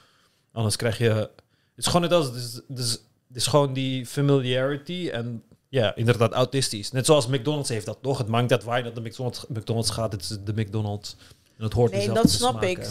Anders 0.53 0.77
krijg 0.77 0.99
je, 0.99 1.09
het 1.11 1.31
is 1.77 1.87
gewoon 1.87 2.01
net 2.03 2.13
als, 2.13 2.27
het 2.69 2.79
is, 2.79 2.99
is 3.37 3.47
gewoon 3.47 3.73
die 3.73 4.07
familiarity 4.07 5.09
en 5.13 5.43
ja, 5.69 5.95
inderdaad 5.97 6.33
autistisch. 6.33 6.91
Net 6.93 7.07
zoals 7.07 7.27
McDonald's 7.27 7.69
heeft 7.69 7.87
dat 7.87 7.99
toch? 8.03 8.19
Het 8.19 8.29
maakt 8.29 8.53
uit 8.53 8.65
waar 8.65 8.77
je 8.79 8.83
naar 8.85 8.95
de 8.95 9.01
McDonald's, 9.01 9.45
McDonald's 9.49 9.91
gaat, 9.91 10.13
het 10.13 10.21
is 10.23 10.29
de 10.45 10.53
McDonald's. 10.55 11.17
En 11.57 11.65
het 11.67 11.75
hoort 11.75 11.93
Nee, 11.93 12.11
dat 12.13 12.31
snap 12.31 12.63
ik. 12.63 12.89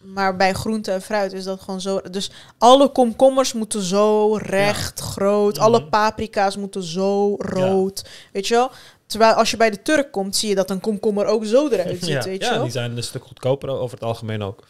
Maar 0.00 0.36
bij 0.36 0.52
groente 0.52 0.90
en 0.90 1.02
fruit 1.02 1.32
is 1.32 1.44
dat 1.44 1.60
gewoon 1.60 1.80
zo. 1.80 2.00
Dus 2.10 2.30
alle 2.58 2.88
komkommers 2.88 3.52
moeten 3.52 3.82
zo 3.82 4.34
recht, 4.36 5.00
groot. 5.00 5.58
Alle 5.58 5.78
Mhm. 5.80 5.88
paprika's 5.88 6.56
moeten 6.56 6.82
zo 6.82 7.34
rood. 7.38 8.04
Weet 8.32 8.46
je 8.46 8.54
wel? 8.54 8.70
Terwijl 9.06 9.34
als 9.34 9.50
je 9.50 9.56
bij 9.56 9.70
de 9.70 9.82
Turk 9.82 10.12
komt, 10.12 10.36
zie 10.36 10.48
je 10.48 10.54
dat 10.54 10.70
een 10.70 10.80
komkommer 10.80 11.26
ook 11.26 11.44
zo 11.44 11.68
eruit 11.68 11.98
ziet. 12.04 12.08
Ja, 12.08 12.22
weet 12.24 12.40
je 12.40 12.46
ja 12.46 12.52
wel? 12.54 12.62
die 12.62 12.72
zijn 12.72 12.96
een 12.96 13.02
stuk 13.02 13.24
goedkoper 13.24 13.68
over 13.68 13.94
het 13.94 14.04
algemeen 14.06 14.42
ook. 14.42 14.66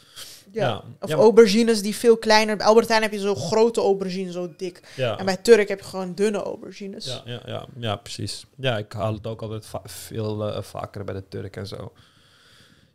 Ja. 0.50 0.66
Ja. 0.66 0.82
Of 1.00 1.08
Ja, 1.10 1.14
aubergines 1.16 1.82
die 1.82 1.94
veel 1.96 2.16
kleiner. 2.16 2.56
Bij 2.56 2.66
Albert 2.66 2.88
Heijn 2.88 3.02
heb 3.02 3.12
je 3.12 3.18
zo'n 3.18 3.36
grote 3.36 3.80
aubergine, 3.80 4.32
zo 4.32 4.52
dik. 4.56 4.80
Ja. 4.96 5.18
En 5.18 5.24
bij 5.24 5.36
Turk 5.36 5.68
heb 5.68 5.78
je 5.78 5.84
gewoon 5.84 6.14
dunne 6.14 6.38
aubergines. 6.42 7.04
Ja, 7.06 7.22
ja, 7.24 7.40
ja, 7.44 7.66
ja, 7.78 7.96
precies. 7.96 8.44
Ja, 8.56 8.78
ik 8.78 8.92
haal 8.92 9.12
het 9.14 9.26
ook 9.26 9.42
altijd 9.42 9.66
va- 9.66 9.82
veel 9.84 10.48
eh, 10.52 10.62
vaker 10.62 11.04
bij 11.04 11.14
de 11.14 11.28
Turk 11.28 11.56
en 11.56 11.66
zo. 11.66 11.92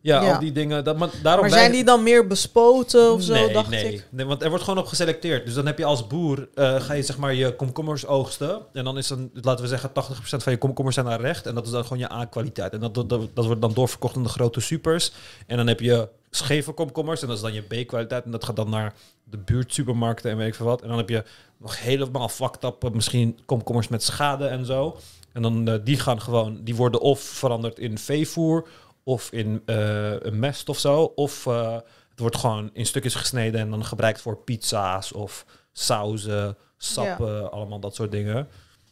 Ja, 0.01 0.21
Ja. 0.21 0.33
al 0.33 0.39
die 0.39 0.51
dingen. 0.51 0.83
Dat, 0.83 0.97
maar 0.97 1.09
daarom 1.23 1.41
Maar 1.41 1.59
zijn 1.59 1.71
die 1.71 1.83
dan 1.83 2.03
meer 2.03 2.27
bespoten 2.27 3.13
of 3.13 3.21
zo, 3.21 3.33
nee, 3.33 3.53
dacht 3.53 3.69
nee. 3.69 3.93
ik? 3.93 4.07
Nee, 4.09 4.25
want 4.25 4.41
er 4.43 4.49
wordt 4.49 4.63
gewoon 4.63 4.79
op 4.79 4.87
geselecteerd. 4.87 5.45
Dus 5.45 5.53
dan 5.53 5.65
heb 5.65 5.77
je 5.77 5.85
als 5.85 6.07
boer, 6.07 6.47
eh, 6.53 6.81
ga 6.81 6.93
je 6.93 7.01
zeg 7.03 7.17
maar 7.17 7.33
je 7.33 7.55
komkommers 7.55 8.05
oogsten. 8.05 8.61
En 8.73 8.83
dan 8.83 8.97
is 8.97 9.07
dan, 9.07 9.29
laten 9.33 9.63
we 9.63 9.69
zeggen, 9.69 9.91
80% 9.91 10.43
van 10.43 10.51
je 10.51 10.57
komkommers 10.57 10.95
zijn 10.95 11.07
naar 11.07 11.21
recht. 11.21 11.45
En 11.45 11.55
dat 11.55 11.65
is 11.65 11.71
dan 11.71 11.83
gewoon 11.83 11.97
je 11.99 12.11
A-kwaliteit. 12.11 12.73
En 12.73 12.79
dat, 12.79 12.93
dat, 12.93 13.09
dat, 13.09 13.21
dat 13.33 13.45
wordt 13.45 13.61
dan 13.61 13.73
doorverkocht 13.73 14.15
aan 14.15 14.23
de 14.23 14.29
grote 14.29 14.59
supers. 14.59 15.11
En 15.47 15.57
dan 15.57 15.67
heb 15.67 15.79
je 15.79 16.07
scheve 16.29 16.71
komkommers. 16.71 17.21
En 17.21 17.27
dat 17.27 17.35
is 17.35 17.41
dan 17.41 17.53
je 17.53 17.61
B-kwaliteit. 17.61 18.25
En 18.25 18.31
dat 18.31 18.43
gaat 18.43 18.55
dan 18.55 18.69
naar 18.69 18.93
de 19.23 19.37
buurtsupermarkten 19.37 20.31
en 20.31 20.37
weet 20.37 20.47
ik 20.47 20.55
veel 20.55 20.65
wat. 20.65 20.81
En 20.81 20.87
dan 20.87 20.97
heb 20.97 21.09
je 21.09 21.23
nog 21.57 21.79
helemaal 21.79 22.29
fucked 22.29 22.63
up, 22.63 22.83
eh, 22.83 22.91
misschien 22.91 23.39
komkommers 23.45 23.87
met 23.87 24.03
schade 24.03 24.47
en 24.47 24.65
zo. 24.65 24.97
En 25.33 25.41
dan 25.41 25.67
eh, 25.67 25.75
die 25.83 25.99
gaan 25.99 26.21
gewoon, 26.21 26.59
die 26.63 26.75
worden 26.75 27.01
of 27.01 27.19
veranderd 27.19 27.79
in 27.79 27.97
veevoer 27.97 28.67
of 29.07 29.31
in 29.31 29.61
eh, 29.65 30.19
een 30.19 30.39
mest 30.39 30.69
of 30.69 30.79
zo. 30.79 31.03
Of 31.03 31.45
eh, 31.45 31.73
het 32.09 32.19
wordt 32.19 32.37
gewoon 32.37 32.69
in 32.73 32.85
stukjes 32.85 33.15
gesneden 33.15 33.59
en 33.59 33.69
dan 33.69 33.85
gebruikt 33.85 34.21
voor 34.21 34.37
pizza's 34.37 35.13
of 35.13 35.45
sauzen, 35.71 36.57
sappen, 36.77 37.51
allemaal 37.51 37.79
dat 37.79 37.95
soort 37.95 38.11
dingen. 38.11 38.47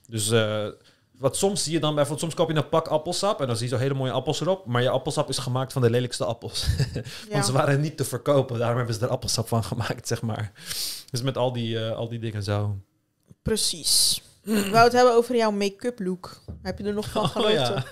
Dus 0.08 0.32
eh, 0.32 0.68
Wat 1.18 1.38
soms 1.38 1.64
zie 1.64 1.74
je 1.74 1.80
dan 1.80 1.96
bijvoorbeeld, 1.96 2.20
soms 2.20 2.34
koop 2.34 2.50
je 2.50 2.56
een 2.56 2.70
pak 2.70 2.88
appelsap 2.88 3.42
en 3.42 3.48
dan 3.48 3.56
zie 3.56 3.68
je 3.68 3.76
zo 3.76 3.80
hele 3.80 3.94
mooie 3.94 4.12
appels 4.12 4.42
erop, 4.42 4.66
maar 4.66 4.82
je 4.82 4.90
appelsap 4.90 5.30
is 5.30 5.38
gemaakt 5.38 5.74
van 5.74 5.82
de 5.82 5.90
lelijkste 5.90 6.26
appels. 6.26 6.68
Ja. 6.94 7.02
Want 7.32 7.46
ze 7.46 7.52
waren 7.52 7.82
niet 7.82 7.98
te 7.98 8.06
verkopen, 8.06 8.60
daarom 8.60 8.78
hebben 8.78 8.96
ze 8.96 9.02
er 9.02 9.10
appelsap 9.10 9.48
van 9.48 9.64
gemaakt, 9.64 10.08
zeg 10.08 10.22
maar. 10.22 10.52
Dus 11.10 11.22
met 11.22 11.38
al 11.38 11.54
die, 11.54 11.80
al 11.80 12.10
die 12.10 12.20
dingen 12.20 12.44
zo. 12.44 12.78
Precies. 13.42 14.22
Ik 14.44 14.72
wou 14.72 14.84
het 14.84 14.94
hebben 14.94 15.14
over 15.14 15.36
jouw 15.36 15.52
make-up 15.52 16.00
look. 16.00 16.42
Heb 16.62 16.78
je 16.78 16.84
er 16.84 16.94
nog 16.94 17.10
van 17.10 17.24
Oh 17.44 17.50
ja. 17.50 17.84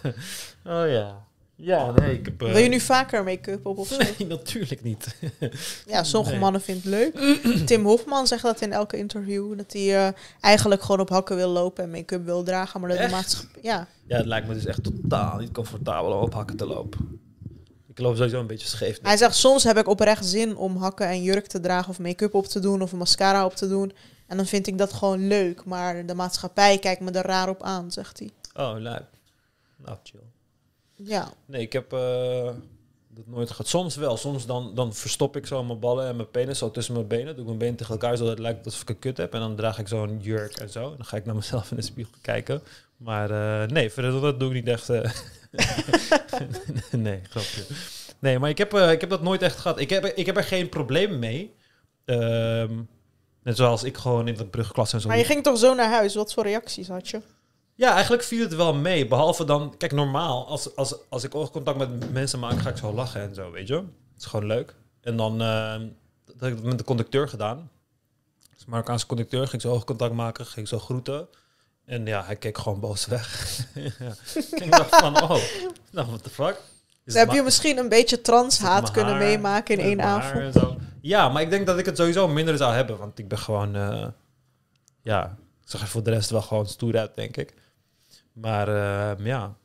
Oh 0.65 0.89
ja. 0.89 1.31
Ja, 1.55 1.91
nee, 1.91 2.17
ik 2.19 2.25
heb... 2.25 2.41
eh, 2.41 2.51
Wil 2.51 2.61
je 2.63 2.69
nu 2.69 2.79
vaker 2.79 3.23
make-up 3.23 3.65
op 3.65 3.77
of 3.77 3.87
zo? 3.87 3.97
Nee, 3.97 4.27
natuurlijk 4.37 4.83
niet. 4.83 5.15
Ja, 5.85 6.03
sommige 6.03 6.31
Nee. 6.31 6.41
mannen 6.41 6.61
vinden 6.61 6.93
het 6.93 7.13
leuk. 7.13 7.65
Tim 7.67 7.85
Hofman 7.85 8.27
zegt 8.27 8.43
dat 8.43 8.61
in 8.61 8.71
elke 8.73 8.97
interview. 8.97 9.57
Dat 9.57 9.73
hij 9.73 10.07
eh, 10.07 10.13
eigenlijk 10.41 10.81
gewoon 10.81 10.99
op 10.99 11.09
hakken 11.09 11.35
wil 11.35 11.49
lopen 11.49 11.83
en 11.83 11.91
make-up 11.91 12.25
wil 12.25 12.43
dragen. 12.43 12.79
Maar 12.81 12.89
dat 12.89 12.97
de 12.99 13.07
maatschappij... 13.09 13.61
Ja, 13.63 13.87
Ja, 14.07 14.17
het 14.17 14.25
lijkt 14.25 14.47
me 14.47 14.53
dus 14.53 14.65
echt 14.65 14.83
totaal 14.83 15.37
niet 15.37 15.51
comfortabel 15.51 16.11
om 16.11 16.21
op 16.21 16.33
hakken 16.33 16.57
te 16.57 16.65
lopen. 16.65 17.19
Ik 17.87 17.99
loop 17.99 18.15
sowieso 18.15 18.39
een 18.39 18.47
beetje 18.47 18.67
scheef. 18.67 18.99
hij 19.01 19.17
zegt 19.17 19.35
soms 19.35 19.63
heb 19.63 19.77
ik 19.77 19.87
oprecht 19.87 20.25
zin 20.25 20.55
om 20.57 20.77
hakken 20.77 21.07
en 21.07 21.23
jurk 21.23 21.47
te 21.47 21.59
dragen. 21.59 21.89
Of 21.89 21.99
make-up 21.99 22.33
op 22.33 22.45
te 22.45 22.59
doen 22.59 22.81
of 22.81 22.91
een 22.91 22.97
mascara 22.97 23.45
op 23.45 23.55
te 23.55 23.67
doen. 23.67 23.93
En 24.27 24.37
dan 24.37 24.45
vind 24.45 24.67
ik 24.67 24.77
dat 24.77 24.93
gewoon 24.93 25.27
leuk. 25.27 25.65
Maar 25.65 26.05
de 26.05 26.15
maatschappij 26.15 26.77
kijkt 26.77 27.01
me 27.01 27.11
er 27.11 27.25
raar 27.25 27.49
op 27.49 27.63
aan, 27.63 27.91
zegt 27.91 28.19
hij. 28.19 28.29
Oh, 28.65 28.79
lijp. 28.79 29.05
Nou, 29.77 29.97
chill. 30.03 30.19
Ja, 31.03 31.33
Nee, 31.45 31.61
ik 31.61 31.73
heb 31.73 31.93
eh, 31.93 32.49
dat 33.09 33.27
nooit 33.27 33.49
gehad. 33.51 33.67
Soms 33.67 33.95
wel. 33.95 34.17
Soms 34.17 34.45
dan, 34.45 34.71
dan 34.75 34.93
verstop 34.93 35.35
ik 35.35 35.45
zo 35.45 35.63
mijn 35.63 35.79
ballen 35.79 36.07
en 36.07 36.15
mijn 36.15 36.31
penis 36.31 36.57
zo 36.57 36.71
tussen 36.71 36.93
mijn 36.93 37.07
benen. 37.07 37.25
Doe 37.33 37.39
ik 37.39 37.45
mijn 37.45 37.57
benen 37.57 37.75
tegen 37.75 37.93
elkaar, 37.93 38.17
zodat 38.17 38.31
het 38.31 38.41
lijkt 38.41 38.65
alsof 38.65 38.81
ik 38.81 38.89
een 38.89 38.99
kut 38.99 39.17
heb. 39.17 39.33
En 39.33 39.39
dan 39.39 39.55
draag 39.55 39.79
ik 39.79 39.87
zo'n 39.87 40.19
jurk 40.21 40.57
en 40.57 40.69
zo. 40.69 40.83
En 40.89 40.95
dan 40.97 41.05
ga 41.05 41.17
ik 41.17 41.25
naar 41.25 41.35
mezelf 41.35 41.69
in 41.71 41.75
de 41.77 41.83
spiegel 41.83 42.13
kijken. 42.21 42.61
Maar 42.97 43.31
eh, 43.31 43.67
nee, 43.69 43.89
verder 43.91 44.21
dat 44.21 44.39
doe 44.39 44.49
ik 44.49 44.55
niet 44.55 44.67
echt. 44.67 44.89
eh. 44.89 45.11
nee, 46.91 47.21
grapje. 47.29 47.63
Nee, 48.19 48.39
maar 48.39 48.49
ik 48.49 48.57
heb, 48.57 48.73
ik 48.73 49.01
heb 49.01 49.09
dat 49.09 49.21
nooit 49.21 49.41
echt 49.41 49.57
gehad. 49.59 49.79
Ik 49.79 49.89
heb, 49.89 50.05
ik 50.05 50.25
heb 50.25 50.37
er 50.37 50.43
geen 50.43 50.69
probleem 50.69 51.19
mee. 51.19 51.53
Ehm, 52.05 52.71
net 53.43 53.57
zoals 53.57 53.83
ik 53.83 53.97
gewoon 53.97 54.27
in 54.27 54.35
de 54.35 54.45
brugklas 54.45 54.93
en 54.93 55.01
zo. 55.01 55.07
maar 55.07 55.17
je 55.17 55.23
ging 55.23 55.43
toch 55.43 55.57
zo 55.57 55.73
naar 55.73 55.89
huis? 55.89 56.15
Wat 56.15 56.33
voor 56.33 56.43
reacties 56.43 56.87
had 56.87 57.09
je? 57.09 57.21
Ja, 57.75 57.91
eigenlijk 57.93 58.23
viel 58.23 58.43
het 58.43 58.55
wel 58.55 58.73
mee. 58.73 59.07
Behalve 59.07 59.45
dan, 59.45 59.75
kijk, 59.77 59.91
normaal, 59.91 60.47
als, 60.47 60.75
als, 60.75 60.95
als 61.09 61.23
ik 61.23 61.35
oogcontact 61.35 61.77
met 61.77 62.11
mensen 62.11 62.39
maak, 62.39 62.59
ga 62.59 62.69
ik 62.69 62.77
zo 62.77 62.93
lachen 62.93 63.21
en 63.21 63.35
zo, 63.35 63.51
weet 63.51 63.67
je. 63.67 63.75
Het 63.75 63.85
is 64.17 64.25
gewoon 64.25 64.45
leuk. 64.45 64.75
En 65.01 65.17
dan, 65.17 65.41
eh, 65.41 65.75
dat 66.25 66.35
heb 66.39 66.57
ik 66.57 66.63
met 66.63 66.77
de 66.77 66.83
conducteur 66.83 67.29
gedaan. 67.29 67.69
Dus 68.55 68.65
Marokkaanse 68.65 69.05
conducteur, 69.05 69.47
ging 69.47 69.61
zo 69.61 69.71
oogcontact 69.71 70.13
maken, 70.13 70.45
ging 70.45 70.67
zo 70.67 70.79
groeten. 70.79 71.27
En 71.85 72.05
ja, 72.05 72.23
hij 72.23 72.35
keek 72.35 72.57
gewoon 72.57 72.79
boos 72.79 73.05
weg. 73.05 73.57
ja. 73.99 74.15
Ik 74.55 74.71
dacht 74.71 74.95
van, 74.95 75.21
oh, 75.21 75.37
nou, 75.91 76.07
what 76.07 76.23
the 76.23 76.29
fuck? 76.29 76.61
Is 77.05 77.13
heb 77.13 77.31
je 77.31 77.41
misschien 77.41 77.77
een 77.77 77.89
beetje 77.89 78.21
transhaat 78.21 78.91
kunnen 78.91 79.13
haar? 79.13 79.23
meemaken 79.23 79.77
in 79.77 79.85
één 79.85 80.01
avond? 80.01 80.55
Ja, 81.01 81.29
maar 81.29 81.41
ik 81.41 81.49
denk 81.49 81.65
dat 81.65 81.77
ik 81.77 81.85
het 81.85 81.97
sowieso 81.97 82.27
minder 82.27 82.57
zou 82.57 82.73
hebben. 82.73 82.97
Want 82.97 83.19
ik 83.19 83.27
ben 83.27 83.37
gewoon, 83.37 83.75
eh, 83.75 84.07
ja, 85.01 85.37
ik 85.63 85.69
zag 85.69 85.81
er 85.81 85.87
voor 85.87 86.03
de 86.03 86.09
rest 86.09 86.29
wel 86.29 86.41
gewoon 86.41 86.67
stoer 86.67 86.97
uit, 86.97 87.15
denk 87.15 87.37
ik. 87.37 87.53
Maar 88.33 88.67
eh, 88.67 89.25
ja, 89.25 89.55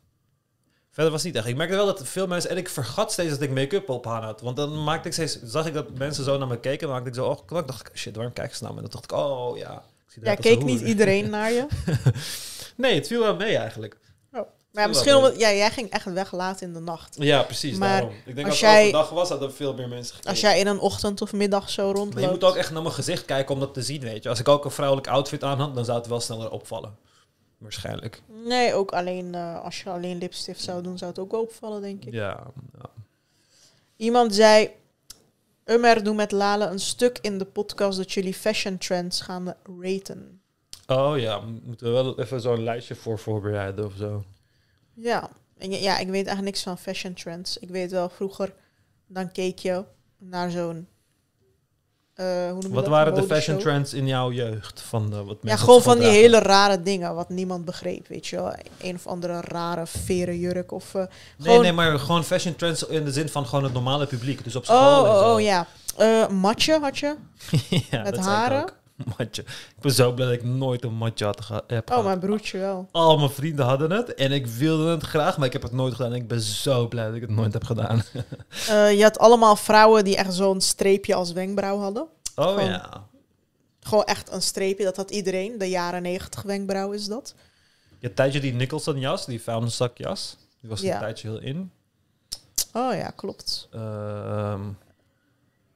verder 0.90 1.12
was 1.12 1.22
het 1.22 1.32
niet 1.32 1.40
echt. 1.42 1.46
Ik 1.50 1.56
merkte 1.56 1.76
wel 1.76 1.86
dat 1.86 2.08
veel 2.08 2.26
mensen, 2.26 2.50
en 2.50 2.56
ik 2.56 2.68
vergat 2.68 3.12
steeds 3.12 3.30
dat 3.30 3.40
ik 3.40 3.50
make-up 3.50 3.88
op 3.88 4.06
aan 4.06 4.22
had. 4.22 4.40
Want 4.40 4.56
dan 4.56 4.84
maakte 4.84 5.08
ik 5.08 5.14
steeds, 5.14 5.42
zag 5.42 5.66
ik 5.66 5.74
dat 5.74 5.90
mensen 5.98 6.24
zo 6.24 6.38
naar 6.38 6.48
me 6.48 6.58
keken, 6.60 6.80
dan 6.86 6.90
maakte 6.96 7.08
ik 7.08 7.14
zo 7.14 7.26
oh, 7.26 7.38
dan 7.48 7.66
dacht 7.66 7.88
ik, 7.88 7.96
shit, 7.96 8.14
waarom 8.16 8.32
kijk 8.34 8.54
ze 8.54 8.62
naar 8.62 8.72
me? 8.74 8.76
En 8.82 8.82
dan 8.90 8.92
dacht 9.00 9.04
ik, 9.12 9.18
oh 9.18 9.56
ja. 9.56 9.82
Ik 10.06 10.12
zie 10.14 10.24
Ja, 10.24 10.34
keek 10.34 10.62
niet 10.64 10.80
iedereen 10.80 11.30
naar 11.36 11.52
je. 11.52 11.66
Nee, 12.76 12.94
het 12.94 13.06
viel 13.06 13.20
wel 13.20 13.36
mee 13.36 13.56
eigenlijk. 13.56 13.96
Maar 14.72 14.82
ja, 14.82 14.88
misschien 14.92 15.14
omdat 15.14 15.38
ja, 15.38 15.52
jij 15.52 15.70
ging 15.70 15.90
echt 15.90 16.04
weg 16.04 16.32
laat 16.32 16.60
in 16.60 16.72
de 16.72 16.78
nacht. 16.80 17.16
Ja, 17.18 17.42
precies. 17.42 17.76
Maar 17.78 17.88
daarom. 18.00 18.10
Ik 18.24 18.34
denk 18.34 18.38
als 18.46 18.48
als 18.48 18.60
jij- 18.60 18.76
het 18.86 18.94
overdag 18.94 19.10
was, 19.10 19.28
hadden 19.28 19.54
veel 19.54 19.74
meer 19.74 19.88
mensen 19.88 20.08
gekeken. 20.14 20.30
Als 20.30 20.40
jij 20.40 20.58
in 20.58 20.66
een 20.66 20.78
ochtend 20.78 21.22
of 21.22 21.32
middag 21.32 21.70
zo 21.70 21.82
Maar 21.86 21.92
je 21.94 21.98
rondloopt. 21.98 22.30
moet 22.30 22.44
ook 22.44 22.56
echt 22.56 22.70
naar 22.70 22.82
mijn 22.82 22.94
gezicht 22.94 23.24
kijken 23.24 23.54
om 23.54 23.60
dat 23.60 23.74
te 23.74 23.82
zien, 23.82 24.00
weet 24.00 24.22
je. 24.22 24.28
Als 24.28 24.38
ik 24.38 24.48
ook 24.48 24.64
een 24.64 24.70
vrouwelijk 24.70 25.08
outfit 25.08 25.44
aan 25.44 25.60
had, 25.60 25.74
dan 25.74 25.84
zou 25.84 25.98
het 25.98 26.06
wel 26.06 26.20
sneller 26.20 26.50
opvallen. 26.50 26.96
Waarschijnlijk. 27.58 28.22
Nee, 28.44 28.74
ook 28.74 28.90
alleen 28.90 29.34
eh, 29.34 29.64
als 29.64 29.82
je 29.82 29.90
alleen 29.90 30.18
lipstift 30.18 30.60
zou 30.60 30.82
doen, 30.82 30.98
zou 30.98 31.10
het 31.10 31.20
ook 31.20 31.30
wel 31.30 31.40
opvallen, 31.40 31.82
denk 31.82 32.04
ik. 32.04 32.12
Ja. 32.12 32.46
ja. 32.78 32.90
Iemand 33.96 34.34
zei, 34.34 34.70
Umer, 35.64 36.04
doe 36.04 36.14
met 36.14 36.32
Lale 36.32 36.66
een 36.66 36.78
stuk 36.78 37.18
in 37.20 37.38
de 37.38 37.44
podcast 37.44 37.98
dat 37.98 38.12
jullie 38.12 38.34
fashion 38.34 38.78
trends 38.78 39.20
gaan 39.20 39.54
raten. 39.80 40.40
Oh 40.86 41.18
ja, 41.18 41.40
moeten 41.40 41.86
we 41.86 41.92
wel 41.92 42.20
even 42.20 42.40
zo'n 42.40 42.62
lijstje 42.62 42.94
voor 42.94 43.18
voorbereiden 43.18 43.84
of 43.84 43.94
zo. 43.96 44.24
Ja. 44.94 45.30
En 45.58 45.70
ja, 45.70 45.76
ja, 45.76 45.98
ik 45.98 46.06
weet 46.06 46.26
eigenlijk 46.26 46.44
niks 46.44 46.62
van 46.62 46.78
fashion 46.78 47.14
trends. 47.14 47.58
Ik 47.58 47.68
weet 47.68 47.90
wel, 47.90 48.08
vroeger, 48.08 48.54
dan 49.06 49.32
keek 49.32 49.58
je 49.58 49.84
naar 50.18 50.50
zo'n... 50.50 50.88
eh, 52.18 52.50
hoe 52.50 52.68
Wat 52.70 52.86
waren 52.86 53.14
de 53.14 53.22
fashion 53.22 53.58
trends 53.58 53.94
in 53.94 54.06
jouw 54.06 54.32
jeugd? 54.32 54.80
Van, 54.80 55.02
eh, 55.12 55.16
wat 55.16 55.26
mensen 55.26 55.48
Ja, 55.48 55.56
gewoon 55.56 55.80
school 55.80 55.92
van 55.94 55.98
die 56.02 56.08
hele 56.08 56.38
rare 56.38 56.82
dingen, 56.82 57.14
wat 57.14 57.28
niemand 57.28 57.64
begreep, 57.64 58.08
weet 58.08 58.26
je 58.26 58.36
wel. 58.36 58.52
Een 58.82 58.94
of 58.94 59.06
andere 59.06 59.40
rare 59.40 59.86
veren 59.86 60.38
jurk 60.38 60.72
of... 60.72 60.94
eh, 60.94 61.02
Nee, 61.36 61.58
nee, 61.58 61.72
maar 61.72 61.98
gewoon 61.98 62.24
fashion 62.24 62.56
trends 62.56 62.86
in 62.86 63.04
de 63.04 63.12
zin 63.12 63.28
van 63.28 63.46
gewoon 63.46 63.64
het 63.64 63.72
normale 63.72 64.06
publiek. 64.06 64.44
Dus 64.44 64.56
op 64.56 64.64
school 64.64 65.00
Oh, 65.02 65.06
en 65.08 65.12
oh, 65.14 65.18
zo. 65.18 65.34
oh, 65.34 65.40
ja. 65.40 65.66
Matje 66.30 66.78
had 66.80 66.98
je? 66.98 67.16
ja, 67.90 68.02
Met 68.02 68.14
dat 68.14 68.24
haren? 68.24 68.64
Matje. 69.18 69.42
Ik 69.42 69.80
ben 69.80 69.92
zo 69.92 70.12
blij 70.12 70.26
dat 70.26 70.34
ik 70.36 70.44
nooit 70.44 70.84
een 70.84 70.94
matje 70.94 71.24
had 71.24 71.40
geha- 71.40 71.62
heb 71.66 71.82
Oh, 71.82 71.88
gehad. 71.88 72.04
mijn 72.04 72.18
broertje 72.18 72.58
wel. 72.58 72.88
Al 72.92 73.18
mijn 73.18 73.30
vrienden 73.30 73.64
hadden 73.66 73.90
het 73.90 74.14
en 74.14 74.32
ik 74.32 74.46
wilde 74.46 74.90
het 74.90 75.02
graag, 75.02 75.36
maar 75.38 75.46
ik 75.46 75.52
heb 75.52 75.62
het 75.62 75.72
nooit 75.72 75.94
gedaan. 75.94 76.10
En 76.12 76.16
ik 76.16 76.28
ben 76.28 76.40
zo 76.40 76.88
blij 76.88 77.06
dat 77.06 77.14
ik 77.14 77.20
het 77.20 77.30
nooit 77.30 77.52
heb 77.52 77.64
gedaan. 77.64 78.02
Eh, 78.68 78.96
je 78.96 79.02
had 79.02 79.18
allemaal 79.18 79.56
vrouwen 79.56 80.04
die 80.04 80.16
echt 80.16 80.34
zo'n 80.34 80.60
streepje 80.60 81.14
als 81.14 81.32
wenkbrauw 81.32 81.78
hadden. 81.78 82.06
Oh 82.36 82.44
Gewoon- 82.48 82.64
ja. 82.64 83.06
Gewoon 83.80 84.04
echt 84.04 84.32
een 84.32 84.42
streepje, 84.42 84.84
dat 84.84 84.96
had 84.96 85.10
iedereen. 85.10 85.58
De 85.58 85.68
jaren 85.68 86.02
negentig 86.02 86.42
wenkbrauw 86.42 86.90
is 86.92 87.06
dat. 87.06 87.34
Je 87.98 88.14
tijdje 88.14 88.40
die 88.40 88.52
Nicholson 88.54 88.98
jas, 88.98 89.26
die 89.26 89.42
vuilniszak 89.42 89.98
jas. 89.98 90.36
Die 90.60 90.70
was 90.70 90.80
Ja. 90.80 90.94
een 90.94 91.00
tijdje 91.00 91.28
heel 91.28 91.40
in. 91.40 91.70
Oh 92.72 92.94
ja, 92.94 93.10
klopt. 93.10 93.68
Ehm, 93.72 94.60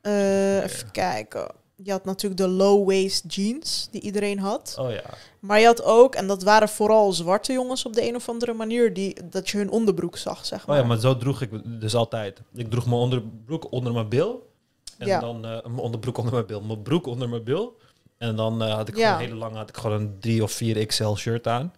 Eh, 0.01 0.63
even 0.63 0.91
kijken. 0.91 1.51
Je 1.77 1.91
had 1.91 2.05
natuurlijk 2.05 2.41
de 2.41 2.49
low-waist 2.49 3.35
jeans, 3.35 3.89
die 3.91 4.01
iedereen 4.01 4.39
had. 4.39 4.77
oh 4.79 4.91
ja. 4.91 5.03
Maar 5.41 5.61
je 5.61 5.67
had 5.67 5.83
ook, 5.83 6.15
en 6.15 6.27
dat 6.27 6.43
waren 6.43 6.69
vooral 6.69 7.13
zwarte 7.13 7.53
jongens 7.53 7.87
op 7.87 7.93
de 7.95 8.09
een 8.09 8.15
of 8.15 8.29
andere 8.29 8.53
manier, 8.53 8.95
die, 8.95 9.17
dat 9.29 9.49
je 9.49 9.59
hun 9.59 9.71
onderbroek 9.71 10.17
zag, 10.17 10.47
zeg 10.47 10.61
Oh 10.61 10.67
maar. 10.67 10.79
ja, 10.79 10.85
maar 10.85 10.99
zo 10.99 11.17
droeg 11.17 11.41
ik 11.43 11.81
dus 11.81 11.95
altijd. 11.95 12.41
Ik 12.55 12.71
droeg 12.71 12.85
mijn 12.87 12.97
onderbroek 12.97 13.73
onder 13.73 13.93
mijn 13.93 14.09
bil. 14.09 14.51
En 14.99 15.07
Ja. 15.07 15.21
dan 15.21 15.45
eh, 15.45 15.51
mijn 15.63 15.79
onderbroek 15.79 16.17
onder 16.19 16.33
mijn 16.33 16.47
bil. 16.47 16.61
Mijn 16.61 16.83
broek 16.83 17.07
onder 17.07 17.29
mijn 17.29 17.45
bil. 17.45 17.77
En 18.19 18.37
dan 18.37 18.63
eh, 18.63 18.75
had 18.75 18.89
ik 18.89 18.97
Ja. 18.97 19.07
gewoon 19.13 19.27
hele 19.29 19.39
lange, 19.39 19.57
had 19.57 19.69
ik 19.69 19.77
gewoon 19.77 20.01
een 20.01 20.17
3 20.21 20.43
of 20.43 20.53
4 20.53 20.87
XL 20.87 21.15
shirt 21.15 21.47
aan. 21.47 21.73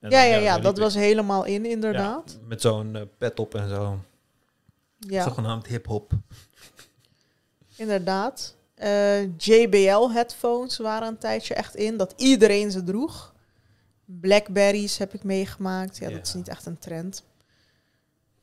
En 0.00 0.10
ja, 0.10 0.20
dan, 0.22 0.28
ja, 0.30 0.36
ja, 0.36 0.58
dat 0.58 0.78
was 0.78 0.94
helemaal 0.94 1.44
in, 1.44 1.66
inderdaad. 1.66 2.38
met 2.46 2.60
zo'n 2.60 2.96
eh, 2.96 3.02
pet 3.18 3.38
op 3.40 3.54
en 3.54 3.68
zo. 3.68 3.98
Ja, 4.98 5.22
Zogenaamd 5.24 5.66
hip-hop. 5.66 6.12
inderdaad. 7.76 8.54
Eh, 8.84 9.22
JBL-headphones 9.36 10.76
waren 10.78 11.08
een 11.08 11.18
tijdje 11.18 11.54
echt 11.54 11.74
in, 11.74 11.96
dat 11.96 12.14
iedereen 12.16 12.70
ze 12.70 12.82
droeg. 12.82 13.34
Blackberries 14.04 14.98
heb 14.98 15.14
ik 15.14 15.22
meegemaakt. 15.22 15.96
Ja, 15.98 16.08
Ja. 16.08 16.14
dat 16.16 16.26
is 16.26 16.34
niet 16.34 16.48
echt 16.48 16.66
een 16.66 16.78
trend. 16.78 17.24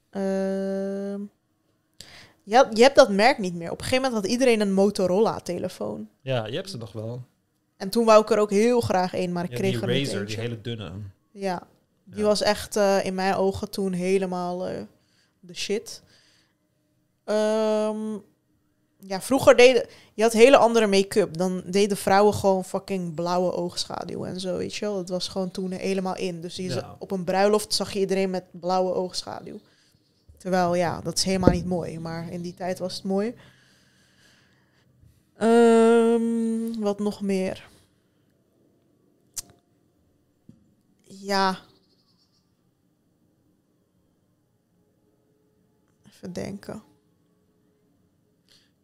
Ehm, 0.10 1.22
ja, 2.44 2.70
je 2.74 2.82
hebt 2.82 2.96
dat 2.96 3.10
merk 3.10 3.38
niet 3.38 3.54
meer. 3.56 3.72
Op 3.72 3.78
een 3.78 3.84
gegeven 3.84 4.04
moment 4.04 4.22
had 4.22 4.32
iedereen 4.32 4.62
een 4.62 4.74
Motorola-telefoon. 4.74 6.10
Ja, 6.22 6.46
je 6.46 6.56
hebt 6.56 6.70
ze 6.70 6.78
nog 6.78 6.92
wel. 6.92 7.24
En 7.78 7.90
toen 7.90 8.06
wou 8.06 8.22
ik 8.22 8.30
er 8.30 8.38
ook 8.38 8.50
heel 8.52 8.82
graag 8.82 9.14
een, 9.14 9.32
maar 9.32 9.44
ik 9.44 9.52
Ja, 9.52 9.58
kreeg 9.58 9.72
die 9.72 9.82
er 9.82 9.88
niet 9.88 10.08
Razer, 10.08 10.26
die 10.26 10.38
hele 10.40 10.62
dunne. 10.62 10.92
Ja, 11.32 11.68
die 12.04 12.20
Ja. 12.20 12.26
was 12.26 12.42
echt 12.42 12.76
eh, 12.76 13.06
in 13.06 13.14
mijn 13.16 13.36
ogen 13.36 13.70
toen 13.70 13.94
helemaal 13.94 14.68
eh, 14.68 14.82
de 15.40 15.54
shit. 15.56 16.02
Ehm, 17.24 18.18
ja, 19.08 19.22
vroeger 19.22 19.56
deden... 19.58 19.86
Je 20.14 20.24
had 20.24 20.34
hele 20.34 20.58
andere 20.58 20.88
make-up. 20.88 21.38
Dan 21.38 21.64
deden 21.66 21.98
vrouwen 21.98 22.34
gewoon 22.34 22.66
fucking 22.66 23.14
blauwe 23.14 23.52
oogschaduw 23.52 24.26
en 24.26 24.40
zo, 24.40 24.58
weet 24.58 24.76
je 24.76 24.86
wel. 24.86 24.96
Dat 24.96 25.10
was 25.10 25.28
gewoon 25.28 25.52
toen 25.52 25.72
helemaal 25.72 26.16
in. 26.18 26.42
Dus 26.42 26.56
je 26.56 26.64
Ja. 26.64 26.96
op 27.00 27.12
een 27.12 27.24
bruiloft 27.24 27.74
zag 27.74 27.94
je 27.94 28.00
iedereen 28.00 28.30
met 28.30 28.44
blauwe 28.52 28.94
oogschaduw. 28.94 29.60
Terwijl, 30.38 30.76
ja, 30.76 31.02
dat 31.02 31.18
is 31.18 31.24
helemaal 31.24 31.50
niet 31.50 31.66
mooi. 31.66 32.00
Maar 32.00 32.32
in 32.32 32.42
die 32.42 32.54
tijd 32.54 32.80
was 32.80 32.94
het 32.96 33.04
mooi. 33.04 33.36
Ehm, 35.38 36.80
wat 36.80 37.00
nog 37.00 37.22
meer? 37.22 37.70
Ja. 41.04 41.60
Even 46.08 46.34
denken. 46.34 46.84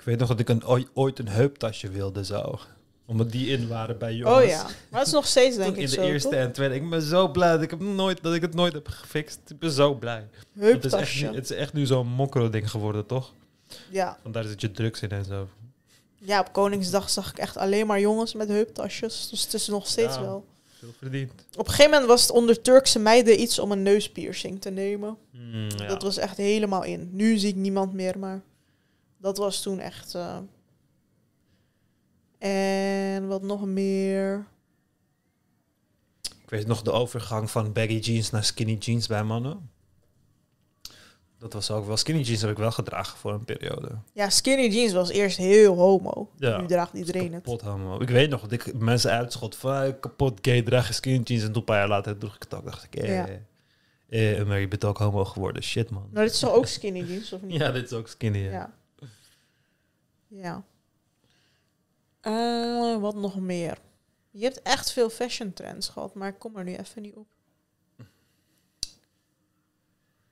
Ik 0.08 0.14
weet 0.14 0.22
nog 0.28 0.30
dat 0.38 0.40
ik 0.40 0.50
een, 0.50 0.64
ooi- 0.64 0.88
ooit 0.94 1.20
een 1.20 1.28
heuptasje 1.28 1.90
wilde 1.90 2.26
zo. 2.26 2.60
Omdat 3.06 3.32
die 3.32 3.48
in 3.48 3.68
waren 3.68 3.98
bij 3.98 4.14
jongens. 4.14 4.44
Oh 4.44 4.50
ja, 4.50 4.64
maar 4.90 5.00
het 5.00 5.08
is 5.08 5.14
nog 5.14 5.28
steeds 5.28 5.56
denk 5.56 5.70
ik 5.70 5.76
in 5.82 5.86
de 5.86 5.92
zo, 5.92 6.02
eerste 6.02 6.30
toch? 6.30 6.38
en 6.40 6.52
tweede. 6.52 6.76
Ik 6.76 6.90
ben 6.90 7.02
zo 7.02 7.28
blij 7.28 7.52
dat 7.52 7.62
ik, 7.62 7.70
het 7.72 7.80
nooit, 7.80 8.24
dat 8.24 8.34
ik 8.34 8.42
het 8.42 8.54
nooit 8.54 8.74
heb 8.74 8.88
gefixt. 8.88 9.40
Ik 9.48 9.60
ben 9.60 9.72
zo 9.72 9.94
blij. 9.94 10.16
Het 10.20 10.26
is 10.54 10.62
echt, 10.62 10.82
Heuptasje. 10.82 11.30
nu- 11.30 11.36
het 11.36 11.50
is 11.50 11.56
echt 11.58 11.74
nu 11.74 11.86
zo'n 11.86 12.08
mokro 12.08 12.50
ding 12.50 12.70
geworden, 12.72 13.06
toch? 13.06 13.34
Ja. 13.90 14.18
Vandaar 14.22 14.44
zit 14.44 14.62
je 14.62 14.72
drugs 14.72 15.02
in 15.02 15.10
en 15.10 15.26
zo. 15.26 15.48
ja, 16.18 16.40
op 16.40 16.54
Koningsdag 16.54 17.10
zag 17.10 17.30
ik 17.30 17.38
echt 17.38 17.58
alleen 17.58 17.88
maar 17.88 18.00
jongens 18.00 18.34
met 18.34 18.48
heuptasjes. 18.48 19.28
Dus 19.30 19.44
het 19.44 19.54
is 19.54 19.68
nog 19.68 19.88
steeds 19.88 20.16
Ja. 20.16 20.22
wel. 20.22 20.46
Veel 20.80 20.94
verdiend. 20.98 21.32
Op 21.58 21.66
een 21.68 21.72
gegeven 21.74 21.92
moment 21.92 22.10
was 22.10 22.22
het 22.22 22.32
onder 22.32 22.62
Turkse 22.62 23.00
meiden 23.00 23.42
iets 23.42 23.60
om 23.60 23.72
een 23.72 23.84
neuspiercing 23.84 24.62
te 24.62 24.70
nemen. 24.70 25.18
Mm, 25.32 25.70
ja. 25.78 25.88
Dat 25.88 26.02
was 26.02 26.18
echt 26.18 26.38
helemaal 26.38 26.84
in. 26.84 27.10
Nu 27.12 27.38
zie 27.38 27.50
ik 27.50 27.56
niemand 27.56 27.94
meer, 27.94 28.20
maar 28.20 28.42
dat 29.18 29.38
was 29.38 29.61
toen 29.61 29.80
echt. 29.80 30.15
eh. 30.15 30.38
En 32.39 33.27
wat 33.27 33.41
nog 33.41 33.65
meer? 33.65 34.45
Ik 36.22 36.49
weet 36.49 36.68
nog 36.68 36.81
de 36.81 36.91
overgang 36.91 37.52
van 37.52 37.73
baggy 37.73 37.98
jeans 37.99 38.30
naar 38.30 38.44
skinny 38.44 38.73
jeans 38.73 39.07
bij 39.07 39.23
mannen. 39.23 39.69
Dat 41.39 41.53
was 41.53 41.72
ook 41.72 41.85
wel. 41.88 41.98
Skinny 41.98 42.22
jeans 42.22 42.41
heb 42.41 42.49
ik 42.52 42.57
wel 42.57 42.72
gedragen 42.72 43.18
voor 43.18 43.34
een 43.34 43.45
periode. 43.45 43.89
Ja, 44.14 44.30
skinny 44.30 44.68
jeans 44.68 44.94
was 44.94 45.10
eerst 45.10 45.38
heel 45.38 45.76
homo. 45.76 46.30
Ja. 46.35 46.61
Nu 46.61 46.68
draagt 46.68 46.94
iedereen 46.94 47.34
het. 47.34 47.44
Kapot 47.44 47.61
homo. 47.61 47.99
Ik 48.02 48.10
weet 48.10 48.30
nog 48.30 48.41
dat 48.41 48.52
ik 48.52 48.80
mensen 48.80 49.11
uitschot 49.11 49.56
van 49.56 49.99
kapot 49.99 50.39
gay 50.41 50.61
draag 50.61 50.88
je 50.88 50.94
skinny 50.94 51.22
jeans. 51.23 51.41
En 51.41 51.48
toen 51.48 51.57
een 51.57 51.64
paar 51.64 51.77
jaar 51.77 51.88
later 51.88 52.18
droeg 52.18 52.35
ik 52.35 52.44
het 52.44 52.53
ook. 52.53 52.65
dacht 52.65 52.84
ik, 52.84 52.95
eh, 52.95 53.14
Ja. 53.14 53.27
eh, 54.10 54.45
maar 54.45 54.60
je 54.60 54.68
bent 54.68 54.85
ook 54.85 54.98
homo 54.98 55.26
geworden. 55.26 55.64
Shit 55.64 55.89
man. 55.89 56.07
Nou, 56.11 56.26
dit 56.26 56.34
is 56.35 56.45
ook 56.45 56.65
skinny 56.65 56.99
jeans, 57.03 57.34
of 57.34 57.41
niet? 57.41 57.60
Ja, 57.60 57.72
dit 57.72 57.85
is 57.85 57.94
ook 57.94 58.07
skinny. 58.07 58.39
Ja. 58.39 58.52
Ja. 58.52 58.73
Ja. 60.28 60.64
Eh, 62.22 62.98
wat 62.99 63.16
nog 63.16 63.40
meer? 63.40 63.78
Je 64.32 64.44
hebt 64.44 64.62
echt 64.62 64.91
veel 64.91 65.10
fashion 65.10 65.54
trends 65.54 65.90
gehad, 65.90 66.14
maar 66.14 66.28
ik 66.30 66.40
kom 66.40 66.58
er 66.58 66.64
nu 66.64 66.76
even 66.76 67.02
niet 67.02 67.16
op. 67.16 67.28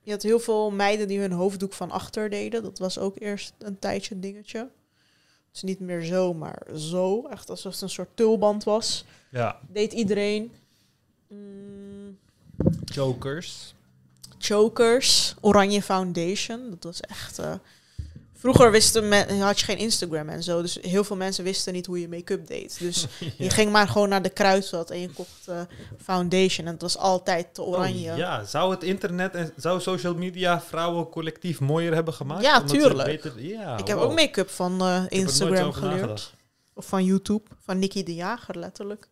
Je 0.00 0.12
had 0.12 0.22
heel 0.22 0.38
veel 0.40 0.70
meiden 0.70 1.08
die 1.08 1.18
hun 1.20 1.32
hoofddoek 1.32 1.72
van 1.72 1.90
achter 1.90 2.30
deden. 2.30 2.62
Dat 2.62 2.78
was 2.78 2.98
ook 2.98 3.20
eerst 3.20 3.52
een 3.58 3.78
tijdje 3.78 4.14
een 4.14 4.20
dingetje. 4.20 4.58
Het 4.58 4.70
is 5.54 5.62
niet 5.62 5.80
meer 5.80 6.02
zo, 6.04 6.34
maar 6.34 6.62
zo. 6.76 7.26
Echt 7.26 7.50
alsof 7.50 7.72
het 7.72 7.82
een 7.82 7.88
soort 7.90 8.16
tulband 8.16 8.64
was. 8.64 9.04
ja. 9.30 9.60
Deed 9.68 9.92
iedereen. 9.92 10.52
Mm, 11.28 12.18
Chokers. 12.84 13.74
chokers, 14.38 15.34
oranje 15.40 15.82
foundation. 15.82 16.70
Dat 16.70 16.84
was 16.84 17.00
echt. 17.00 17.38
eh, 17.38 17.54
vroeger 18.46 18.70
wisten 18.70 19.08
men, 19.08 19.40
had 19.40 19.58
je 19.58 19.64
geen 19.64 19.78
Instagram 19.78 20.28
en 20.28 20.42
zo, 20.42 20.62
dus 20.62 20.78
heel 20.80 21.04
veel 21.04 21.16
mensen 21.16 21.44
wisten 21.44 21.72
niet 21.72 21.86
hoe 21.86 22.00
je 22.00 22.08
make-up 22.08 22.46
deed. 22.46 22.78
Dus 22.78 23.06
je 23.38 23.50
ging 23.50 23.72
maar 23.72 23.88
gewoon 23.88 24.08
naar 24.08 24.22
de 24.22 24.28
kruidvat 24.28 24.90
en 24.90 25.00
je 25.00 25.08
kocht 25.08 25.48
eh, 25.48 25.60
foundation 26.02 26.66
en 26.66 26.72
het 26.72 26.82
was 26.82 26.98
altijd 26.98 27.54
te 27.54 27.62
oranje. 27.62 28.10
Oh, 28.10 28.16
ja, 28.16 28.44
zou 28.44 28.70
het 28.70 28.82
internet 28.82 29.34
en 29.34 29.52
zou 29.56 29.80
social 29.80 30.14
media 30.14 30.60
vrouwen 30.60 31.08
collectief 31.08 31.60
mooier 31.60 31.94
hebben 31.94 32.14
gemaakt? 32.14 32.42
Ja, 32.42 32.62
tuurlijk. 32.62 33.08
beter- 33.08 33.42
ja, 33.42 33.78
ik 33.78 33.86
heb 33.86 33.96
wow. 33.96 34.10
ook 34.10 34.14
make-up 34.14 34.50
van 34.50 34.80
eh, 34.80 35.02
Instagram 35.08 35.72
geleerd. 35.72 35.94
nagedacht. 35.94 36.34
Of 36.74 36.86
van 36.86 37.04
YouTube, 37.04 37.44
van 37.62 37.78
Nicky 37.78 38.02
de 38.02 38.14
Jager 38.14 38.58
letterlijk. 38.58 39.08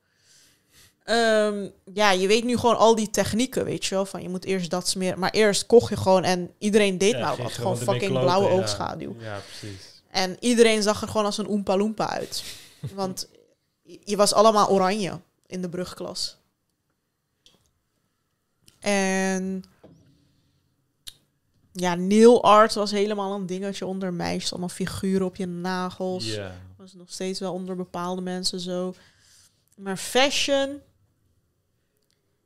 Ehm, 1.05 1.69
ja, 1.93 2.11
je 2.11 2.27
weet 2.27 2.45
nu 2.45 2.57
gewoon 2.57 2.77
al 2.77 2.95
die 2.95 3.11
technieken, 3.11 3.65
weet 3.65 3.85
je 3.85 3.95
wel. 3.95 4.07
Van 4.07 4.23
je 4.23 4.29
moet 4.29 4.45
eerst 4.45 4.71
dat 4.71 4.89
smeren. 4.89 5.19
Maar 5.19 5.31
eerst 5.31 5.67
kocht 5.67 5.89
je 5.89 5.97
gewoon 5.97 6.25
en 6.25 6.51
iedereen 6.59 6.99
deed 6.99 7.13
Ja, 7.13 7.19
maar 7.21 7.35
ging 7.35 7.47
wat. 7.47 7.57
Gewoon 7.57 7.77
fucking 7.77 8.11
kloten, 8.11 8.21
blauwe 8.21 8.49
ja. 8.49 8.55
oogschaduw. 8.55 9.17
Ja, 9.19 9.39
precies. 9.39 10.03
En 10.11 10.37
iedereen 10.41 10.83
zag 10.83 11.03
er 11.03 11.09
gewoon 11.09 11.27
als 11.27 11.39
een 11.39 11.49
Oompa 11.49 11.77
Loompa 11.77 12.09
uit. 12.09 12.45
Want 12.95 13.29
je 13.83 14.17
was 14.17 14.33
allemaal 14.33 14.69
oranje 14.69 15.21
in 15.47 15.63
de 15.63 15.69
brugklas. 15.69 16.37
En 18.81 19.65
ja, 21.73 21.95
nail 21.95 22.43
art 22.43 22.75
was 22.75 22.91
helemaal 22.91 23.35
een 23.35 23.47
dingetje 23.47 23.87
onder 23.87 24.13
meisjes. 24.13 24.51
Allemaal 24.51 24.69
figuren 24.69 25.27
op 25.27 25.37
je 25.37 25.47
nagels. 25.47 26.25
Ja. 26.25 26.57
was 26.77 26.95
nog 26.95 27.13
steeds 27.13 27.41
wel 27.41 27.53
onder 27.53 27.77
bepaalde 27.77 28.21
mensen 28.21 28.61
zo. 28.61 28.95
Maar 29.77 29.97
fashion, 29.97 30.81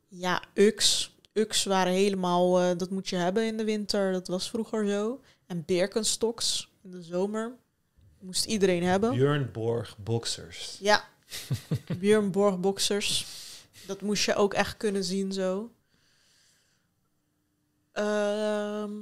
ja, 0.08 0.42
UX. 0.54 1.10
UX 1.32 1.64
waren 1.64 1.92
helemaal, 1.92 2.60
eh, 2.60 2.76
dat 2.76 2.90
moet 2.90 3.08
je 3.08 3.16
hebben 3.16 3.46
in 3.46 3.56
de 3.56 3.64
winter. 3.64 4.12
Dat 4.12 4.28
was 4.28 4.50
vroeger 4.50 4.88
zo. 4.88 5.20
En 5.46 5.64
Birkenstocks 5.64 6.72
in 6.82 6.90
de 6.90 7.02
zomer. 7.02 7.56
Moest 8.20 8.44
iedereen 8.44 8.82
hebben. 8.82 9.10
Björn 9.10 9.52
Borg 9.52 9.96
Boxers. 9.98 10.78
Ja. 10.80 11.04
Björn 12.00 12.30
Borg 12.30 12.60
boxers. 12.60 13.26
Dat 13.86 14.00
moest 14.00 14.24
je 14.24 14.34
ook 14.34 14.54
echt 14.54 14.76
kunnen 14.76 15.04
zien 15.04 15.32
zo. 15.32 15.70
Ehm, 17.92 18.92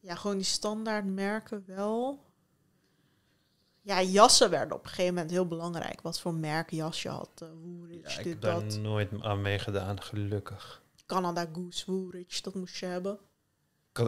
ja, 0.00 0.14
gewoon 0.14 0.36
die 0.36 0.46
standaard 0.46 1.04
merken 1.04 1.64
wel. 1.66 2.24
Ja, 3.82 4.02
jassen 4.02 4.50
werden 4.50 4.76
op 4.76 4.82
een 4.82 4.88
gegeven 4.88 5.14
moment 5.14 5.30
heel 5.30 5.46
belangrijk. 5.46 6.00
Wat 6.00 6.20
voor 6.20 6.34
merk 6.34 6.70
jas 6.70 7.02
je 7.02 7.08
had. 7.08 7.30
Uh, 7.42 7.48
Woolrich, 7.62 8.14
Ja, 8.16 8.20
ik 8.30 8.40
ben 8.40 8.54
dat. 8.54 8.78
nooit 8.78 9.10
aan 9.20 9.40
meegedaan, 9.42 10.02
gelukkig. 10.02 10.82
Canada 11.06 11.46
Goose, 11.52 11.84
Woolrich, 11.92 12.40
dat 12.40 12.54
moest 12.54 12.76
je 12.76 12.86
hebben. 12.86 13.18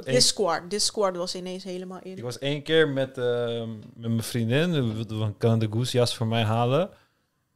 Discord, 0.04 0.70
Discord 0.70 1.16
was 1.16 1.34
ineens 1.34 1.64
helemaal 1.64 2.00
in. 2.02 2.16
ik 2.16 2.22
was 2.22 2.38
één 2.38 2.62
keer 2.62 2.88
met, 2.88 3.18
eh, 3.18 3.66
met 3.94 4.10
mijn 4.10 4.22
vriendin. 4.22 4.72
We 4.72 4.92
wilden 4.94 5.20
een 5.20 5.36
Canada 5.38 5.66
Goose 5.70 5.96
jas 5.96 6.16
voor 6.16 6.26
mij 6.26 6.42
halen. 6.42 6.90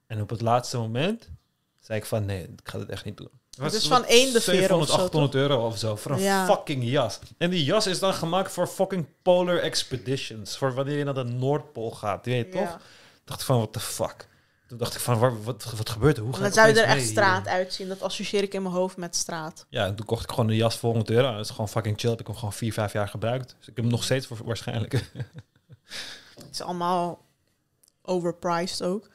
En 0.06 0.20
op 0.20 0.30
het 0.30 0.40
laatste 0.40 0.76
moment 0.78 1.30
zei 1.80 1.98
ik 1.98 2.04
van 2.06 2.24
nee, 2.24 2.42
ik 2.42 2.60
ga 2.68 2.78
dit 2.78 2.88
echt 2.88 3.04
niet 3.04 3.16
doen. 3.16 3.30
Het 3.60 3.72
is 3.72 3.86
van 3.88 4.02
eendeveren 4.04 4.54
of 4.54 4.60
700, 4.60 4.90
zo, 4.90 4.96
800 4.96 5.34
euro 5.34 5.66
of 5.66 5.78
zo 5.78 5.96
voor 5.96 6.10
een 6.10 6.20
Ja. 6.20 6.46
fucking 6.46 6.84
jas. 6.84 7.18
En 7.38 7.50
die 7.50 7.64
jas 7.64 7.86
is 7.86 7.98
dan 7.98 8.14
gemaakt 8.14 8.52
voor 8.52 8.66
fucking 8.66 9.06
Polar 9.22 9.58
Expeditions. 9.58 10.56
Voor 10.56 10.74
wanneer 10.74 10.98
je 10.98 11.04
naar 11.04 11.14
de 11.14 11.22
Noordpool 11.24 11.90
gaat, 11.90 12.24
je 12.24 12.30
weet 12.30 12.52
Ja. 12.54 12.60
toch? 12.66 12.80
dacht 13.24 13.40
ik 13.40 13.46
van, 13.46 13.56
what 13.56 13.72
the 13.72 13.80
fuck? 13.80 14.28
Toen 14.68 14.78
dacht 14.78 14.94
ik 14.94 15.00
van, 15.00 15.18
waar, 15.18 15.42
wat, 15.42 15.64
wat 15.76 15.90
gebeurt 15.90 16.16
er? 16.16 16.22
Hoe 16.22 16.32
En 16.32 16.36
ga 16.38 16.42
dan 16.44 16.52
zou 16.52 16.68
je 16.68 16.80
er 16.80 16.84
echt 16.96 17.06
straat 17.06 17.42
hier? 17.44 17.52
uitzien. 17.52 17.88
Dat 17.88 18.02
associeer 18.02 18.42
ik 18.42 18.54
in 18.54 18.62
mijn 18.62 18.74
hoofd 18.74 18.96
met 18.96 19.16
straat. 19.16 19.66
Ja, 19.68 19.86
en 19.86 19.94
toen 19.94 20.06
kocht 20.06 20.22
ik 20.22 20.30
gewoon 20.30 20.48
een 20.48 20.56
jas 20.56 20.76
voor 20.76 20.90
100 20.90 21.10
euro. 21.10 21.32
Dat 21.32 21.44
is 21.44 21.50
gewoon 21.50 21.68
fucking 21.68 22.00
chill. 22.00 22.10
Heb 22.10 22.20
ik 22.20 22.26
hem 22.26 22.36
gewoon 22.36 22.52
4, 22.52 22.72
5 22.72 22.92
jaar 22.92 23.08
gebruikt. 23.08 23.48
Dus 23.58 23.68
ik 23.68 23.76
heb 23.76 23.84
hem 23.84 23.88
nog 23.88 24.04
steeds 24.04 24.26
voor, 24.26 24.38
waarschijnlijk. 24.44 24.92
Het 24.92 26.48
is 26.52 26.60
allemaal 26.60 27.24
overpriced 28.02 28.82
ook. 28.82 29.08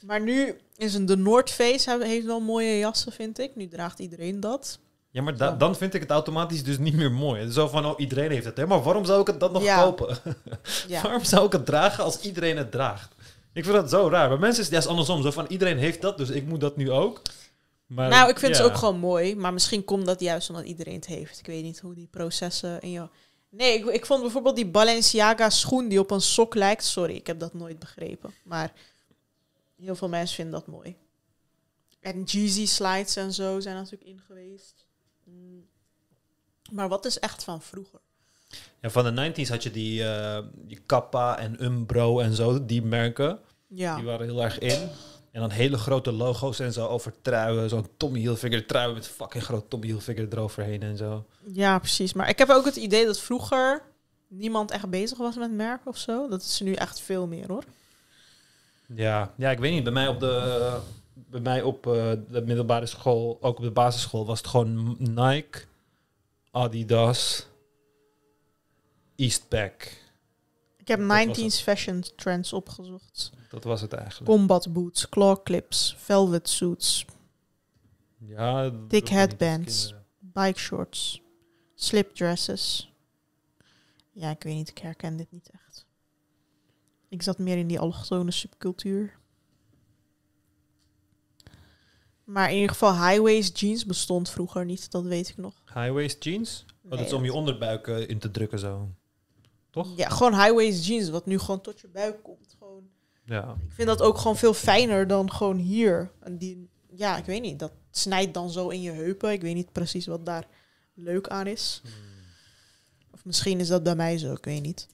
Maar 0.00 0.20
nu 0.20 0.60
is 0.82 0.94
een 0.94 1.06
de 1.06 1.16
North 1.16 1.50
Face 1.50 1.90
hebben- 1.90 2.08
heeft 2.08 2.26
wel 2.26 2.40
mooie 2.40 2.78
jassen, 2.78 3.12
vind 3.12 3.38
ik. 3.38 3.56
Nu 3.56 3.68
draagt 3.68 3.98
iedereen 3.98 4.40
dat. 4.40 4.78
Ja, 5.10 5.22
maar 5.22 5.36
da- 5.36 5.50
dan 5.56 5.76
vind 5.76 5.94
ik 5.94 6.00
het 6.00 6.10
automatisch 6.10 6.64
dus 6.64 6.78
niet 6.78 6.94
meer 6.94 7.12
mooi. 7.12 7.50
Zo 7.50 7.68
van, 7.68 7.86
oh, 7.86 7.94
iedereen 8.00 8.30
heeft 8.30 8.44
het. 8.44 8.56
Hè? 8.56 8.66
Maar 8.66 8.82
waarom 8.82 9.04
zou 9.04 9.20
ik 9.20 9.26
het 9.26 9.40
dan 9.40 9.52
nog 9.52 9.62
Ja. 9.62 9.82
kopen? 9.82 10.16
Ja. 10.88 11.02
Waarom 11.02 11.24
zou 11.24 11.46
ik 11.46 11.52
het 11.52 11.66
dragen 11.66 12.04
als 12.04 12.20
iedereen 12.20 12.56
het 12.56 12.70
draagt? 12.70 13.14
Ik 13.52 13.64
vind 13.64 13.76
dat 13.76 13.90
zo 13.90 14.08
raar. 14.08 14.28
Bij 14.28 14.38
mensen 14.38 14.58
is 14.58 14.64
het 14.64 14.72
juist 14.74 14.88
andersom. 14.88 15.22
Zo 15.22 15.30
van, 15.30 15.46
iedereen 15.48 15.78
heeft 15.78 16.02
dat, 16.02 16.18
dus 16.18 16.28
ik 16.30 16.46
moet 16.46 16.60
dat 16.60 16.76
nu 16.76 16.90
ook. 16.90 17.22
Maar, 17.86 18.08
nou, 18.08 18.30
ik 18.30 18.38
vind 18.38 18.56
ja. 18.56 18.62
ze 18.62 18.68
ook 18.68 18.76
gewoon 18.76 18.98
mooi. 18.98 19.36
Maar 19.36 19.52
misschien 19.52 19.84
komt 19.84 20.06
dat 20.06 20.20
juist 20.20 20.48
omdat 20.48 20.64
iedereen 20.64 20.94
het 20.94 21.06
heeft. 21.06 21.38
Ik 21.38 21.46
weet 21.46 21.62
niet 21.62 21.80
hoe 21.80 21.94
die 21.94 22.08
processen 22.10 22.80
in 22.80 22.90
jou... 22.90 23.08
Nee, 23.50 23.78
ik, 23.78 23.84
ik 23.86 24.06
vond 24.06 24.22
bijvoorbeeld 24.22 24.56
die 24.56 24.66
Balenciaga 24.66 25.50
schoen 25.50 25.88
die 25.88 25.98
op 25.98 26.10
een 26.10 26.20
sok 26.20 26.54
lijkt. 26.54 26.84
Sorry, 26.84 27.14
ik 27.14 27.26
heb 27.26 27.38
dat 27.38 27.54
nooit 27.54 27.78
begrepen. 27.78 28.34
Maar 28.44 28.72
heel 29.82 29.94
veel 29.94 30.08
mensen 30.08 30.36
vinden 30.36 30.54
dat 30.54 30.66
mooi. 30.66 30.96
En 32.00 32.22
Jeezy 32.22 32.66
slides 32.66 33.16
en 33.16 33.32
zo 33.32 33.60
zijn 33.60 33.76
natuurlijk 33.76 34.10
in 34.10 34.20
geweest. 34.26 34.86
Mm. 35.24 35.66
Maar 36.72 36.88
wat 36.88 37.04
is 37.04 37.18
echt 37.18 37.44
van 37.44 37.62
vroeger? 37.62 38.00
Ja, 38.80 38.90
van 38.90 39.14
de 39.14 39.32
90s 39.32 39.48
had 39.48 39.62
je 39.62 39.70
die, 39.70 40.04
eh, 40.04 40.38
die 40.54 40.80
Kappa 40.86 41.38
en 41.38 41.64
Umbro 41.64 42.20
en 42.20 42.34
zo, 42.34 42.64
die 42.64 42.82
merken. 42.82 43.38
Ja. 43.66 43.96
Die 43.96 44.04
waren 44.04 44.26
heel 44.26 44.42
erg 44.42 44.58
in. 44.58 44.88
En 45.30 45.40
dan 45.40 45.50
hele 45.50 45.78
grote 45.78 46.12
logo's 46.12 46.58
en 46.58 46.72
zo 46.72 46.86
over 46.86 47.14
truien. 47.22 47.68
Zo'n 47.68 47.86
Tommy 47.96 48.20
Hilfiger 48.20 48.66
trui 48.66 48.94
met 48.94 49.08
fucking 49.08 49.44
groot 49.44 49.70
Tommy 49.70 49.86
Hilfiger 49.86 50.28
eroverheen 50.32 50.82
en 50.82 50.96
zo. 50.96 51.26
Ja, 51.52 51.78
precies. 51.78 52.12
Maar 52.12 52.28
ik 52.28 52.38
heb 52.38 52.50
ook 52.50 52.64
het 52.64 52.76
idee 52.76 53.06
dat 53.06 53.20
vroeger 53.20 53.82
niemand 54.28 54.70
echt 54.70 54.90
bezig 54.90 55.18
was 55.18 55.36
met 55.36 55.52
merken 55.52 55.86
of 55.86 55.98
zo. 55.98 56.28
Dat 56.28 56.42
is 56.42 56.60
nu 56.60 56.72
echt 56.72 57.00
veel 57.00 57.26
meer 57.26 57.46
hoor. 57.46 57.64
Ja, 58.94 59.34
ja, 59.36 59.50
ik 59.50 59.58
weet 59.58 59.72
niet. 59.72 59.84
Bij 59.84 59.92
mij 59.92 60.08
op 60.08 60.20
de, 60.20 60.80
bij 61.14 61.40
mij 61.40 61.62
op 61.62 61.86
eh, 61.86 62.12
de 62.28 62.42
middelbare 62.44 62.86
school, 62.86 63.38
ook 63.40 63.58
op 63.58 63.64
de 63.64 63.70
basisschool, 63.70 64.26
was 64.26 64.38
het 64.38 64.46
gewoon 64.46 64.96
Nike, 64.98 65.64
Adidas, 66.50 67.46
Eastpak. 69.16 70.00
Ik 70.76 70.88
heb 70.88 71.00
was 71.00 71.26
19s 71.26 71.62
fashion 71.62 72.04
trends 72.16 72.52
opgezocht. 72.52 73.30
Dat 73.50 73.64
was 73.64 73.80
het 73.80 73.92
eigenlijk. 73.92 74.30
Combat 74.30 74.72
boots, 74.72 75.08
claw 75.08 75.42
clips, 75.42 75.94
velvet 75.98 76.48
suits, 76.48 77.04
Ja, 78.18 78.70
Thick 78.88 79.08
headbands. 79.08 79.94
bike 80.18 80.58
shorts, 80.58 81.20
slip 81.74 82.14
dresses. 82.14 82.92
Ja, 84.12 84.30
ik 84.30 84.42
weet 84.42 84.54
niet, 84.54 84.68
ik 84.68 84.78
herken 84.78 85.16
dit 85.16 85.30
niet 85.30 85.50
echt. 85.52 85.61
Ik 87.12 87.22
zat 87.22 87.38
meer 87.38 87.56
in 87.56 87.66
die 87.66 87.78
allochtone 87.78 88.30
subcultuur. 88.30 89.18
Maar 92.24 92.48
in 92.48 92.54
ieder 92.54 92.70
geval, 92.70 93.08
high-waist 93.08 93.58
jeans 93.58 93.86
bestond 93.86 94.30
vroeger 94.30 94.64
niet, 94.64 94.90
dat 94.90 95.04
weet 95.04 95.28
ik 95.28 95.36
nog. 95.36 95.54
High-waist 95.74 96.24
jeans? 96.24 96.64
Oh, 96.84 96.90
dat 96.90 96.98
Nee, 96.98 97.08
is 97.08 97.12
om 97.14 97.24
je 97.24 97.32
onderbuik 97.32 97.86
eh, 97.86 98.08
in 98.08 98.18
te 98.18 98.30
drukken 98.30 98.58
zo. 98.58 98.88
Toch? 99.70 99.96
Ja, 99.96 100.08
gewoon 100.08 100.34
high-waist 100.34 100.86
jeans, 100.86 101.08
wat 101.10 101.26
nu 101.26 101.38
gewoon 101.38 101.60
tot 101.60 101.80
je 101.80 101.88
buik 101.88 102.22
komt. 102.22 102.54
Gewoon. 102.58 102.88
Ja. 103.24 103.56
Ik 103.66 103.72
vind 103.72 103.88
dat 103.88 104.02
ook 104.02 104.18
gewoon 104.18 104.36
veel 104.36 104.54
fijner 104.54 105.06
dan 105.06 105.32
gewoon 105.32 105.56
hier. 105.56 106.10
En 106.20 106.38
die, 106.38 106.68
ja, 106.90 107.16
ik 107.16 107.24
weet 107.24 107.42
niet, 107.42 107.58
dat 107.58 107.72
snijdt 107.90 108.34
dan 108.34 108.50
zo 108.50 108.68
in 108.68 108.80
je 108.82 108.90
heupen. 108.90 109.32
Ik 109.32 109.42
weet 109.42 109.54
niet 109.54 109.72
precies 109.72 110.06
wat 110.06 110.26
daar 110.26 110.46
leuk 110.94 111.28
aan 111.28 111.46
is. 111.46 111.82
Of 113.10 113.24
misschien 113.24 113.60
is 113.60 113.68
dat 113.68 113.82
bij 113.82 113.96
mij 113.96 114.18
zo, 114.18 114.32
ik 114.32 114.44
weet 114.44 114.62
niet. 114.62 114.88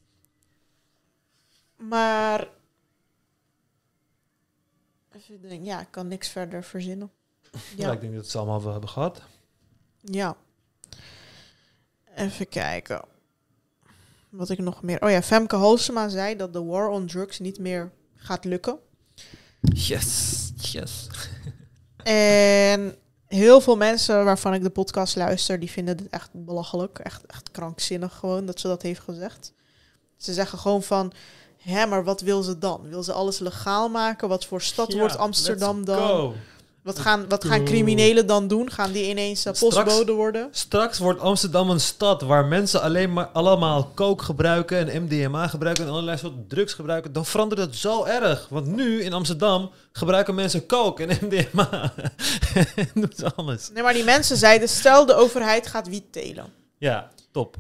Maar... 1.79 2.49
Ja, 5.63 5.81
ik 5.81 5.91
kan 5.91 6.09
niks 6.09 6.29
verder 6.29 6.65
verzinnen. 6.65 7.11
Ja. 7.53 7.59
Ja, 7.77 7.93
ik 7.93 8.01
denk 8.01 8.15
dat 8.15 8.29
ze 8.29 8.39
allemaal 8.39 8.63
wel 8.63 8.73
hebben 8.73 8.91
gehad. 8.91 9.23
ja. 10.01 10.37
Even 12.15 12.49
kijken. 12.49 13.05
Wat 14.29 14.51
ik 14.51 14.59
nog 14.59 14.83
meer... 14.83 15.03
Oh 15.03 15.11
ja, 15.11 15.23
Femke 15.23 15.57
Halsema 15.57 16.09
zei 16.09 16.37
dat 16.37 16.53
de 16.53 16.65
war 16.65 16.89
on 16.89 17.07
drugs 17.07 17.39
niet 17.39 17.59
meer 17.59 17.93
gaat 18.17 18.45
lukken. 18.45 18.79
Yes, 19.61 20.53
yes. 20.57 21.07
En 22.03 22.99
heel 23.27 23.61
veel 23.61 23.77
mensen 23.77 24.25
waarvan 24.25 24.55
ik 24.55 24.63
de 24.63 24.71
podcast 24.71 25.17
luister, 25.17 25.61
die 25.61 25.71
vinden 25.71 25.97
dit 25.97 26.09
echt 26.09 26.31
belachelijk. 26.33 26.99
Echt, 26.99 27.27
echt 27.27 27.51
krankzinnig 27.51 28.15
gewoon 28.15 28.47
dat 28.47 28.61
ze 28.61 28.67
dat 28.67 28.83
heeft 28.83 29.01
gezegd. 29.01 29.53
Ze 30.17 30.33
zeggen 30.33 30.59
gewoon 30.59 30.83
van, 30.83 31.13
hè, 31.69 31.87
maar 31.87 32.05
wat 32.05 32.21
wil 32.21 32.43
ze 32.43 32.59
dan? 32.59 32.81
Wil 32.89 33.03
ze 33.03 33.13
alles 33.13 33.39
legaal 33.39 33.89
maken? 33.89 34.29
Wat 34.29 34.45
voor 34.45 34.61
stad 34.63 34.93
wordt 34.95 35.19
Amsterdam 35.19 35.85
dan? 35.85 36.35
Wat 36.83 36.99
gaan, 36.99 37.29
wat 37.29 37.45
gaan 37.45 37.65
criminelen 37.65 38.27
dan 38.27 38.49
doen? 38.49 38.71
Gaan 38.71 38.93
die 38.93 39.09
ineens 39.09 39.47
uh, 39.47 39.53
Straks- 39.53 39.61
postbode 39.61 40.13
worden? 40.13 40.49
Straks 40.51 40.99
wordt 40.99 41.21
Amsterdam 41.21 41.71
een 41.71 41.81
stad 41.81 42.23
waar 42.23 42.45
mensen 42.45 42.83
alleen 42.83 43.13
maar 43.13 43.27
allemaal 43.27 43.93
coke 43.95 44.25
gebruiken 44.25 44.91
en 44.91 45.03
MDMA 45.03 45.49
gebruiken 45.49 45.85
en 45.85 45.91
allerlei 45.91 46.19
soorten 46.19 46.45
drugs 46.49 46.73
gebruiken. 46.73 47.13
Dan 47.13 47.27
verandert 47.27 47.61
het 47.61 47.77
zo 47.77 48.05
erg. 48.05 48.47
Want 48.51 48.67
nu 48.67 49.03
in 49.03 49.13
Amsterdam 49.13 49.71
gebruiken 49.93 50.35
mensen 50.35 50.67
coke 50.67 51.05
en 51.05 51.19
MDMA. 51.23 51.93
en 52.77 52.91
doen 52.95 53.13
ze 53.17 53.35
alles. 53.35 53.71
Nee, 53.71 53.83
maar 53.83 53.95
die 53.95 54.05
mensen 54.05 54.37
zeiden, 54.37 54.69
stel 54.69 55.07
de 55.07 55.15
overheid 55.15 55.67
gaat 55.67 55.89
wiet 55.89 56.13
telen. 56.13 56.53
Ja, 56.79 57.11
top. 57.33 57.57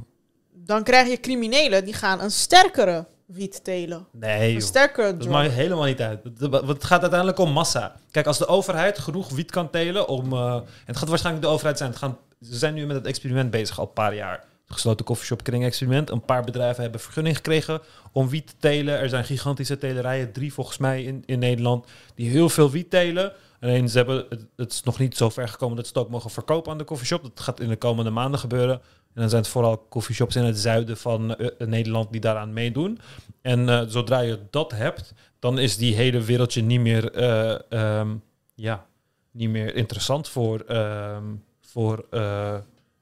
Dan 0.53 0.83
krijg 0.83 1.09
je 1.09 1.21
criminelen 1.21 1.85
die 1.85 1.95
gaan 1.95 2.21
een 2.21 2.31
sterkere 2.31 3.07
wiet 3.29 3.65
telen. 3.65 4.07
Nee, 4.13 4.53
joh. 4.53 4.61
sterkere 4.63 5.17
Dat 5.17 5.29
maakt 5.29 5.51
helemaal 5.53 5.85
niet 5.85 6.01
uit. 6.01 6.21
Het- 6.39 6.85
gaat 6.85 7.01
uiteindelijk 7.01 7.39
om 7.39 7.51
massa. 7.53 7.95
Kijk, 8.11 8.27
als 8.27 8.39
de 8.39 8.47
overheid 8.47 8.99
genoeg 8.99 9.29
wiet 9.31 9.51
kan 9.51 9.71
telen 9.71 10.09
om... 10.09 10.33
eh, 10.33 10.55
en 10.55 10.65
het 10.85 10.97
gaat 10.97 11.09
waarschijnlijk 11.09 11.45
de 11.47 11.51
overheid 11.53 11.79
zijn. 11.79 11.91
Het 11.91 11.99
gaan, 11.99 12.19
ze 12.43 12.57
zijn 12.59 12.75
nu 12.75 12.87
met 12.87 12.97
het 12.97 13.07
experiment 13.07 13.51
bezig 13.51 13.79
al 13.79 13.85
een 13.87 13.93
paar 13.93 14.15
jaar. 14.15 14.37
Het 14.39 14.77
gesloten 14.77 15.05
koffieshop 15.05 15.43
kring 15.43 15.65
experiment. 15.65 16.11
Een 16.11 16.25
paar 16.25 16.45
bedrijven 16.45 16.83
hebben 16.83 17.01
vergunning 17.01 17.37
gekregen 17.37 17.81
om 18.13 18.29
wiet 18.29 18.47
te 18.47 18.55
telen. 18.59 18.99
Er 18.99 19.09
zijn 19.09 19.25
gigantische 19.25 19.79
telerijen, 19.79 20.33
drie 20.33 20.53
volgens 20.53 20.79
mij 20.79 21.03
in, 21.03 21.23
in 21.27 21.39
Nederland, 21.39 21.87
die 22.15 22.31
heel 22.31 22.49
veel 22.49 22.71
wiet 22.71 22.91
telen. 22.91 23.33
Alleen 23.61 23.89
ze 23.89 23.97
hebben, 23.97 24.27
het, 24.29 24.47
het 24.57 24.73
is 24.73 24.83
nog 24.83 24.99
niet 24.99 25.17
zo 25.17 25.29
ver 25.31 25.49
gekomen 25.49 25.77
dat 25.77 25.87
ze 25.87 25.93
het 25.95 26.03
ook 26.03 26.11
mogen 26.11 26.31
verkopen 26.31 26.73
aan 26.73 26.79
de 26.79 26.85
koffieshop. 26.85 27.23
Dat 27.23 27.41
gaat 27.41 27.61
in 27.61 27.69
de 27.69 27.77
komende 27.77 28.11
maanden 28.11 28.41
gebeuren. 28.41 28.81
En 29.19 29.25
dan 29.25 29.33
zijn 29.33 29.43
het 29.43 29.53
vooral 29.53 29.79
koffieshops 29.79 30.37
in 30.37 30.45
het 30.45 30.59
zuiden 30.59 30.97
van 30.97 31.37
eh, 31.37 31.67
Nederland 31.67 32.13
die 32.13 32.21
daaraan 32.21 32.53
meedoen. 32.53 32.99
En 33.43 33.69
eh, 33.69 33.83
zodra 33.87 34.21
je 34.21 34.39
dat 34.51 34.71
hebt, 34.71 35.15
dan 35.39 35.59
is 35.59 35.77
die 35.77 35.95
hele 35.95 36.21
wereldje 36.21 36.63
niet 36.63 36.81
meer, 36.81 37.13
eh, 37.13 37.59
ehm, 37.69 38.17
ja, 38.55 38.87
niet 39.31 39.49
meer 39.49 39.75
interessant 39.75 40.29
voor, 40.29 40.61
ehm, 40.61 41.25
voor 41.61 42.07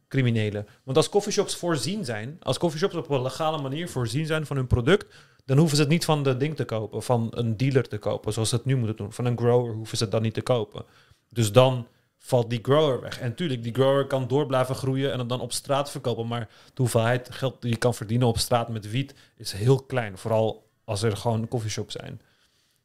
criminelen. 0.09 0.67
Want 0.85 0.97
als 0.97 1.09
coffeeshops 1.09 1.57
voorzien 1.57 2.05
zijn, 2.05 2.37
als 2.43 2.59
coffeeshops 2.59 2.95
op 2.95 3.11
een 3.11 3.23
legale 3.23 3.63
manier 3.63 3.89
voorzien 3.89 4.27
zijn 4.27 4.47
van 4.47 4.57
hun 4.57 4.67
product, 4.67 5.15
dan 5.45 5.59
hoeven 5.59 5.77
ze 5.77 5.83
het 5.83 5.93
niet 5.93 6.05
van 6.05 6.23
de 6.23 6.37
ding 6.37 6.57
te 6.57 6.65
kopen, 6.65 7.03
van 7.03 7.29
een 7.31 7.57
dealer 7.57 7.89
te 7.89 7.99
kopen, 7.99 8.33
zoals 8.33 8.49
ze 8.49 8.57
het 8.57 8.65
nu 8.65 8.77
moeten 8.77 8.97
doen. 8.97 9.13
Van 9.13 9.25
een 9.25 9.39
grower 9.39 9.75
hoeven 9.75 9.97
ze 9.97 10.03
het 10.03 10.13
dan 10.13 10.23
niet 10.23 10.35
te 10.35 10.43
kopen. 10.43 10.85
Dus 11.29 11.53
dan 11.53 11.87
valt 12.27 12.51
die 12.51 12.59
grower 12.63 13.01
weg. 13.01 13.21
En 13.21 13.35
tuurlijk, 13.35 13.63
die 13.63 13.75
grower 13.75 14.07
kan 14.07 14.29
door 14.29 14.47
blijven 14.47 14.75
groeien 14.75 15.13
en 15.13 15.19
het 15.19 15.29
dan 15.29 15.41
op 15.41 15.53
straat 15.53 15.91
verkopen. 15.91 16.27
Maar 16.27 16.49
de 16.75 16.83
hoeveelheid 16.83 17.29
geld 17.33 17.63
die 17.63 17.71
je 17.71 17.77
kan 17.77 17.95
verdienen 17.95 18.29
op 18.29 18.39
straat 18.39 18.69
met 18.69 18.91
wiet 18.91 19.15
is 19.37 19.53
heel 19.53 19.83
klein. 19.83 20.19
Vooral 20.19 20.69
als 20.85 21.03
er 21.03 21.17
gewoon 21.17 21.49
coffeeshops 21.49 21.95
zijn. 21.95 22.21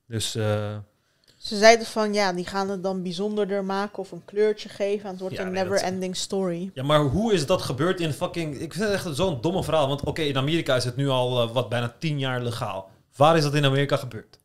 Dus 0.07 0.35
eh, 0.35 0.76
Ze 1.38 1.57
zeiden 1.57 1.85
van 1.85 2.13
ja, 2.13 2.34
die 2.34 2.45
gaan 2.45 2.69
het 2.69 2.84
dan 2.84 3.03
bijzonderder 3.03 3.63
maken 3.65 3.97
of 3.99 4.11
een 4.11 4.26
kleurtje 4.26 4.69
geven. 4.69 5.05
En 5.05 5.11
het 5.11 5.19
wordt 5.19 5.35
Ja, 5.35 5.41
een 5.41 5.51
nee, 5.51 5.63
dat- 5.63 5.72
never-ending 5.72 6.15
story. 6.15 6.72
Ja, 6.73 6.84
maar 6.84 6.99
hoe 7.01 7.34
is 7.34 7.45
dat 7.45 7.61
gebeurd 7.61 7.99
in 7.99 8.13
fucking... 8.13 8.55
Ik 8.59 8.73
vind 8.73 8.85
het 8.85 8.93
echt 8.93 9.15
zo'n 9.15 9.41
domme 9.41 9.63
verhaal. 9.63 9.88
Want 9.88 10.03
oké, 10.03 10.22
in 10.22 10.38
Amerika 10.38 10.76
is 10.76 10.84
het 10.84 10.95
nu 10.95 11.09
al 11.09 11.41
eh, 11.41 11.51
wat 11.53 11.69
bijna 11.69 11.95
tien 11.99 12.19
jaar 12.19 12.41
legaal. 12.41 12.89
Waar 13.15 13.38
is 13.38 13.43
dat 13.43 13.53
in 13.55 13.65
Amerika 13.65 13.97
gebeurd? 13.97 14.39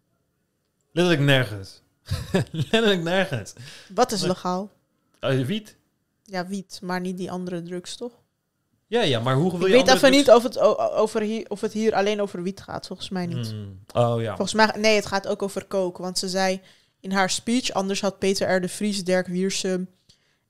Letterlijk 0.93 1.27
nergens. 1.27 1.83
Letterlijk 2.71 3.03
nergens. 3.03 3.53
Wat 3.95 4.13
is 4.13 4.23
legaal? 4.23 4.71
Uh, 5.21 5.47
wiet? 5.47 5.77
Ja, 6.25 6.47
wiet, 6.47 6.79
maar 6.83 7.01
niet 7.01 7.17
die 7.17 7.31
andere 7.31 7.63
drugs, 7.63 7.97
toch? 7.97 8.13
Ja, 8.87 9.03
ja, 9.03 9.21
maar 9.21 9.35
hoe 9.35 9.51
wil 9.51 9.61
Ik 9.61 9.67
je 9.67 9.73
weet 9.73 9.79
andere 9.79 9.97
even 9.97 10.09
drugs- 10.11 10.27
niet 10.27 10.37
of 10.37 10.43
het, 10.43 10.59
over 10.93 11.21
hier, 11.21 11.45
of 11.49 11.61
het 11.61 11.73
hier 11.73 11.95
alleen 11.95 12.21
over 12.21 12.43
wiet 12.43 12.61
gaat. 12.61 12.87
Volgens 12.87 13.09
mij 13.09 13.27
niet. 13.27 13.51
Hmm. 13.51 13.81
Oh 13.93 14.21
ja. 14.23 14.37
Volgens 14.37 14.55
mij, 14.55 14.73
nee, 14.79 14.95
het 14.95 15.07
gaat 15.07 15.27
ook 15.27 15.43
over 15.43 15.67
coke. 15.67 16.03
Want 16.03 16.19
ze 16.19 16.29
zei 16.29 16.61
in 17.01 17.13
haar 17.13 17.31
speech, 17.31 17.71
anders 17.73 18.01
had 18.01 18.19
Peter 18.19 18.55
R. 18.57 18.61
de 18.61 18.69
Vries, 18.69 19.05
Dirk 19.05 19.27
Wiersum 19.27 19.89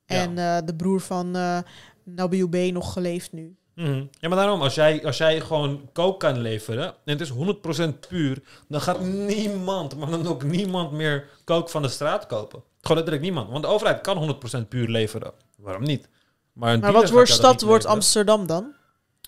en 0.06 0.38
eh, 0.38 0.58
de 0.64 0.74
broer 0.74 1.00
van 1.00 1.36
eh 1.36 1.58
Nabil 2.04 2.48
B. 2.48 2.54
nog 2.56 2.92
geleefd 2.92 3.32
nu. 3.32 3.56
Mhm. 3.74 4.04
Ja, 4.20 4.28
maar 4.28 4.38
daarom, 4.38 4.62
als 4.62 4.74
jij, 4.74 5.04
als 5.04 5.16
jij 5.16 5.40
gewoon 5.40 5.88
kook 5.92 6.20
kan 6.20 6.38
leveren 6.38 6.86
en 6.86 7.18
het 7.18 7.20
is 7.20 7.30
100% 7.30 7.88
puur, 8.08 8.42
dan 8.68 8.80
gaat 8.80 9.00
niemand, 9.00 9.96
maar 9.96 10.10
dan 10.10 10.26
ook 10.26 10.42
niemand 10.42 10.92
meer 10.92 11.28
kook 11.44 11.68
van 11.68 11.82
de 11.82 11.88
straat 11.88 12.26
kopen. 12.26 12.62
Gewoon 12.86 12.96
letterlijk 13.02 13.22
niemand. 13.24 13.50
Want 13.50 13.62
de 13.62 13.68
overheid 13.70 14.00
kan 14.00 14.36
100% 14.64 14.68
puur 14.68 14.88
leveren. 14.88 15.32
Waarom 15.58 15.82
niet? 15.82 16.08
Maar, 16.52 16.72
een 16.74 16.80
Maar 16.80 16.92
wat 16.92 17.10
voor 17.10 17.26
stad 17.26 17.60
wordt 17.60 17.64
leveren. 17.64 17.90
Amsterdam 17.90 18.46
dan? 18.46 18.74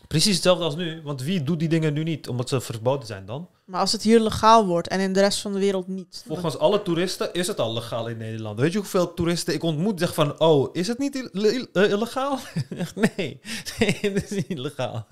Precies 0.09 0.35
hetzelfde 0.35 0.65
als 0.65 0.77
nu. 0.77 1.01
Want 1.05 1.23
wie 1.23 1.43
doet 1.43 1.59
die 1.59 1.69
dingen 1.69 1.93
nu 1.93 2.03
niet? 2.03 2.29
Omdat 2.29 2.49
ze 2.49 2.61
verboden 2.61 3.07
zijn 3.07 3.27
dan? 3.27 3.49
Maar 3.65 3.81
als 3.81 3.93
het 3.93 4.03
hier 4.03 4.21
legaal 4.21 4.67
wordt 4.67 4.89
en 4.89 5.01
in 5.01 5.13
de 5.13 5.21
rest 5.21 5.41
van 5.41 5.53
de 5.53 5.59
wereld 5.59 5.89
niet. 5.89 6.23
dan- 6.27 6.37
Volgens 6.37 6.59
alle 6.63 6.83
toeristen 6.83 7.33
is 7.33 7.47
het 7.47 7.59
al 7.61 7.73
legaal 7.73 8.09
in 8.09 8.17
Nederland. 8.17 8.61
Weet 8.61 8.73
je 8.73 8.79
hoeveel 8.79 9.15
toeristen 9.15 9.55
ik 9.55 9.63
ontmoet 9.63 9.99
zeggen 9.99 10.17
van... 10.27 10.41
Oh, 10.41 10.69
is 10.73 10.87
het 10.89 10.99
niet 10.99 11.15
ill- 11.15 11.29
ill- 11.33 11.69
illegaal? 11.73 12.39
Nee, 12.95 13.17
nee, 13.79 13.99
het 14.01 14.31
is 14.31 14.47
niet 14.49 14.59
legaal. 14.59 15.07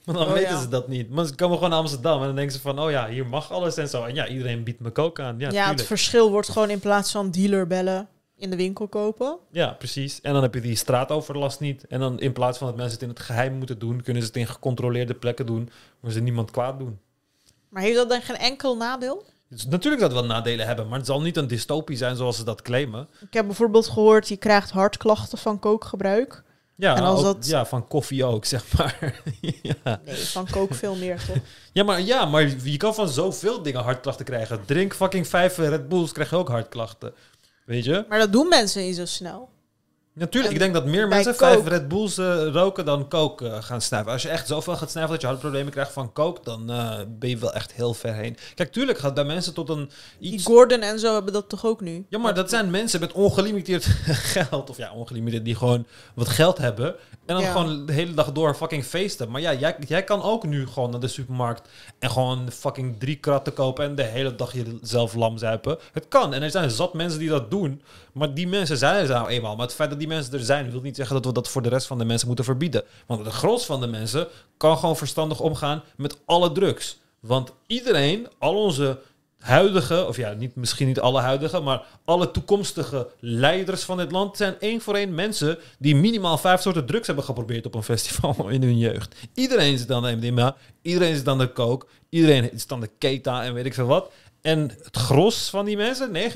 Maar 0.04 0.14
dan 0.14 0.26
Oh, 0.26 0.32
weten 0.32 0.50
ja. 0.50 0.60
ze 0.60 0.68
dat 0.68 0.88
niet. 0.88 1.10
Maar 1.10 1.26
ze 1.26 1.34
komen 1.34 1.54
gewoon 1.54 1.70
naar 1.70 1.78
Amsterdam 1.78 2.20
en 2.20 2.26
dan 2.26 2.34
denken 2.36 2.54
ze 2.54 2.60
van... 2.60 2.80
Oh 2.80 2.90
ja, 2.90 3.08
hier 3.08 3.26
mag 3.26 3.52
alles 3.52 3.76
en 3.76 3.88
zo. 3.88 4.04
En 4.04 4.14
ja, 4.14 4.28
iedereen 4.28 4.62
biedt 4.62 4.80
me 4.80 4.92
coke 4.92 5.22
aan. 5.22 5.38
Ja, 5.38 5.50
Ja, 5.50 5.68
het 5.70 5.82
verschil 5.82 6.30
wordt 6.30 6.48
gewoon 6.48 6.70
in 6.70 6.80
plaats 6.80 7.10
van 7.10 7.30
dealer 7.30 7.66
bellen 7.66 8.08
in 8.36 8.50
de 8.50 8.56
winkel 8.56 8.88
kopen. 8.88 9.36
ja, 9.50 9.66
precies. 9.72 10.20
En 10.20 10.32
dan 10.32 10.42
heb 10.42 10.54
je 10.54 10.60
die 10.60 10.76
straatoverlast 10.76 11.60
niet. 11.60 11.86
En 11.86 12.00
dan 12.00 12.20
in 12.20 12.32
plaats 12.32 12.58
van 12.58 12.66
dat 12.66 12.76
mensen 12.76 12.94
het 12.94 13.02
in 13.02 13.08
het 13.08 13.20
geheim 13.20 13.54
moeten 13.54 13.78
doen... 13.78 14.02
kunnen 14.02 14.22
ze 14.22 14.28
het 14.28 14.36
in 14.36 14.46
gecontroleerde 14.46 15.14
plekken 15.14 15.46
doen... 15.46 15.70
waar 16.00 16.12
ze 16.12 16.20
niemand 16.20 16.50
kwaad 16.50 16.78
doen. 16.78 16.98
Maar 17.68 17.82
heeft 17.82 17.96
dat 17.96 18.08
dan 18.08 18.22
geen 18.22 18.36
enkel 18.36 18.76
nadeel? 18.76 19.24
Dus 19.48 19.66
natuurlijk 19.66 20.02
dat 20.02 20.12
we 20.12 20.20
nadelen 20.20 20.66
hebben, 20.66 20.88
maar 20.88 20.98
het 20.98 21.06
zal 21.06 21.20
niet 21.22 21.36
een 21.36 21.46
dystopie 21.46 21.96
zijn 21.96 22.16
zoals 22.16 22.36
ze 22.36 22.44
dat 22.44 22.62
claimen. 22.62 23.08
Ik 23.20 23.32
heb 23.32 23.46
bijvoorbeeld 23.46 23.88
gehoord, 23.88 24.28
je 24.28 24.36
krijgt 24.36 24.70
hartklachten 24.70 25.38
van 25.38 25.58
kookgebruik. 25.58 26.42
Ja, 26.80 26.96
En 26.96 27.02
als 27.02 27.18
ook- 27.18 27.24
dat- 27.24 27.46
ja 27.46 27.66
van 27.66 27.88
koffie 27.88 28.24
ook, 28.24 28.44
zeg 28.54 28.64
maar. 28.76 29.20
ja. 29.62 30.00
Nee, 30.04 30.14
van 30.16 30.46
kook 30.50 30.74
veel 30.74 30.94
meer 30.94 31.24
toch? 31.26 31.36
Ja, 31.72 31.84
maar, 31.84 32.00
ja, 32.00 32.24
maar 32.24 32.42
je 32.62 32.76
kan 32.76 32.94
van 32.94 33.08
zoveel 33.08 33.62
dingen 33.62 33.80
hartklachten 33.82 34.24
krijgen. 34.24 34.64
Drink 34.66 34.94
fucking 34.94 35.26
vijf 35.28 35.56
Red 35.56 35.88
Bulls, 35.88 36.12
krijg 36.12 36.30
je 36.30 36.36
ook 36.36 36.48
hartklachten. 36.48 37.12
Weet 37.64 37.84
je? 37.84 38.04
Maar 38.08 38.18
dat 38.18 38.32
doen 38.32 38.48
mensen 38.48 38.82
niet 38.82 38.96
zo 38.96 39.04
snel. 39.04 39.48
Natuurlijk, 40.14 40.46
En 40.46 40.52
ik 40.60 40.72
denk 40.72 40.74
dat 40.74 40.92
meer 40.92 41.08
mensen 41.08 41.32
coke- 41.36 41.44
vijf 41.52 41.66
Red 41.68 41.88
Bulls 41.88 42.18
eh, 42.18 42.46
roken 42.52 42.84
dan 42.84 43.08
coke 43.08 43.48
eh, 43.48 43.62
gaan 43.62 43.80
snuiven. 43.80 44.12
Als 44.12 44.22
je 44.22 44.28
echt 44.28 44.46
zoveel 44.46 44.76
gaat 44.76 44.90
snuiven 44.90 45.12
dat 45.12 45.20
je 45.22 45.26
hartproblemen 45.28 45.72
krijgt 45.72 45.92
van 45.92 46.12
coke, 46.12 46.40
dan 46.44 46.70
eh, 46.70 46.98
ben 47.08 47.28
je 47.28 47.36
wel 47.38 47.52
echt 47.52 47.72
heel 47.72 47.94
ver 47.94 48.14
heen. 48.14 48.36
Kijk, 48.54 48.72
tuurlijk 48.72 48.98
gaat 48.98 49.14
bij 49.14 49.24
mensen 49.24 49.54
tot 49.54 49.68
een 49.68 49.90
Die 50.18 50.32
iets... 50.32 50.44
Gordon 50.44 50.80
en 50.80 50.98
zo 50.98 51.14
hebben 51.14 51.32
dat 51.32 51.48
toch 51.48 51.64
ook 51.66 51.80
nu? 51.80 52.06
Ja, 52.08 52.18
maar 52.18 52.34
dat 52.34 52.50
zijn 52.50 52.70
mensen 52.70 53.00
met 53.00 53.12
ongelimiteerd 53.12 53.84
geld. 54.34 54.70
Of 54.70 54.76
ja, 54.76 54.92
ongelimiteerd, 54.92 55.44
die 55.44 55.54
gewoon 55.56 55.86
wat 56.14 56.28
geld 56.28 56.58
hebben. 56.58 56.94
En 57.30 57.36
dan 57.36 57.44
Ja. 57.44 57.50
gewoon 57.52 57.86
de 57.86 57.92
hele 57.92 58.14
dag 58.14 58.32
door 58.32 58.54
fucking 58.54 58.84
feesten. 58.84 59.30
Maar 59.30 59.40
ja, 59.40 59.54
jij, 59.54 59.76
jij 59.86 60.04
kan 60.04 60.22
ook 60.22 60.44
nu 60.46 60.66
gewoon 60.66 60.90
naar 60.90 61.00
de 61.00 61.08
supermarkt 61.08 61.68
en 61.98 62.10
gewoon 62.10 62.50
fucking 62.50 62.98
drie 62.98 63.16
kratten 63.16 63.52
kopen 63.52 63.84
en 63.84 63.94
de 63.94 64.02
hele 64.02 64.34
dag 64.34 64.52
jezelf 64.52 65.14
lam 65.14 65.38
zuipen. 65.38 65.78
Het 65.92 66.08
kan. 66.08 66.34
En 66.34 66.42
er 66.42 66.50
zijn 66.50 66.70
zat 66.70 66.94
mensen 66.94 67.18
die 67.18 67.28
dat 67.28 67.50
doen. 67.50 67.82
Maar 68.12 68.34
die 68.34 68.48
mensen 68.48 68.76
zijn 68.76 69.02
er 69.02 69.08
nou 69.08 69.28
eenmaal. 69.28 69.56
Maar 69.56 69.66
het 69.66 69.74
feit 69.74 69.90
dat 69.90 69.98
die 69.98 70.08
mensen 70.08 70.32
er 70.32 70.44
zijn, 70.44 70.70
wil 70.70 70.80
niet 70.80 70.96
zeggen 70.96 71.14
dat 71.14 71.24
we 71.24 71.32
dat 71.32 71.48
voor 71.48 71.62
de 71.62 71.68
rest 71.68 71.86
van 71.86 71.98
de 71.98 72.04
mensen 72.04 72.26
moeten 72.26 72.44
verbieden. 72.44 72.82
Want 73.06 73.24
de 73.24 73.30
gros 73.30 73.64
van 73.66 73.80
de 73.80 73.86
mensen 73.86 74.26
kan 74.56 74.78
gewoon 74.78 74.96
verstandig 74.96 75.40
omgaan 75.40 75.82
met 75.96 76.18
alle 76.24 76.52
drugs. 76.52 76.98
Want 77.20 77.52
iedereen, 77.66 78.26
al 78.38 78.54
onze 78.54 78.98
huidige, 79.40 80.06
of 80.06 80.16
ja, 80.16 80.32
niet, 80.32 80.56
misschien 80.56 80.86
niet 80.86 81.00
alle 81.00 81.20
huidige, 81.20 81.60
maar 81.60 81.82
alle 82.04 82.30
toekomstige 82.30 83.10
leiders 83.20 83.82
van 83.82 83.96
dit 83.96 84.12
land 84.12 84.36
zijn 84.36 84.54
één 84.60 84.80
voor 84.80 84.94
één 84.94 85.14
mensen 85.14 85.58
die 85.78 85.96
minimaal 85.96 86.38
vijf 86.38 86.60
soorten 86.60 86.86
drugs 86.86 87.06
hebben 87.06 87.24
geprobeerd 87.24 87.66
op 87.66 87.74
een 87.74 87.82
festival 87.82 88.48
in 88.48 88.62
hun 88.62 88.78
jeugd. 88.78 89.14
Iedereen 89.34 89.78
zit 89.78 89.90
aan 89.90 90.02
de 90.02 90.16
MDMA, 90.16 90.56
iedereen 90.82 91.16
zit 91.16 91.28
aan 91.28 91.38
de 91.38 91.52
coke, 91.52 91.86
iedereen 92.08 92.50
zit 92.54 92.72
aan 92.72 92.80
de 92.80 92.90
keta 92.98 93.44
en 93.44 93.54
weet 93.54 93.66
ik 93.66 93.74
veel 93.74 93.86
wat. 93.86 94.10
En 94.40 94.60
het 94.82 94.96
gros 94.96 95.50
van 95.50 95.64
die 95.64 95.76
mensen, 95.76 96.32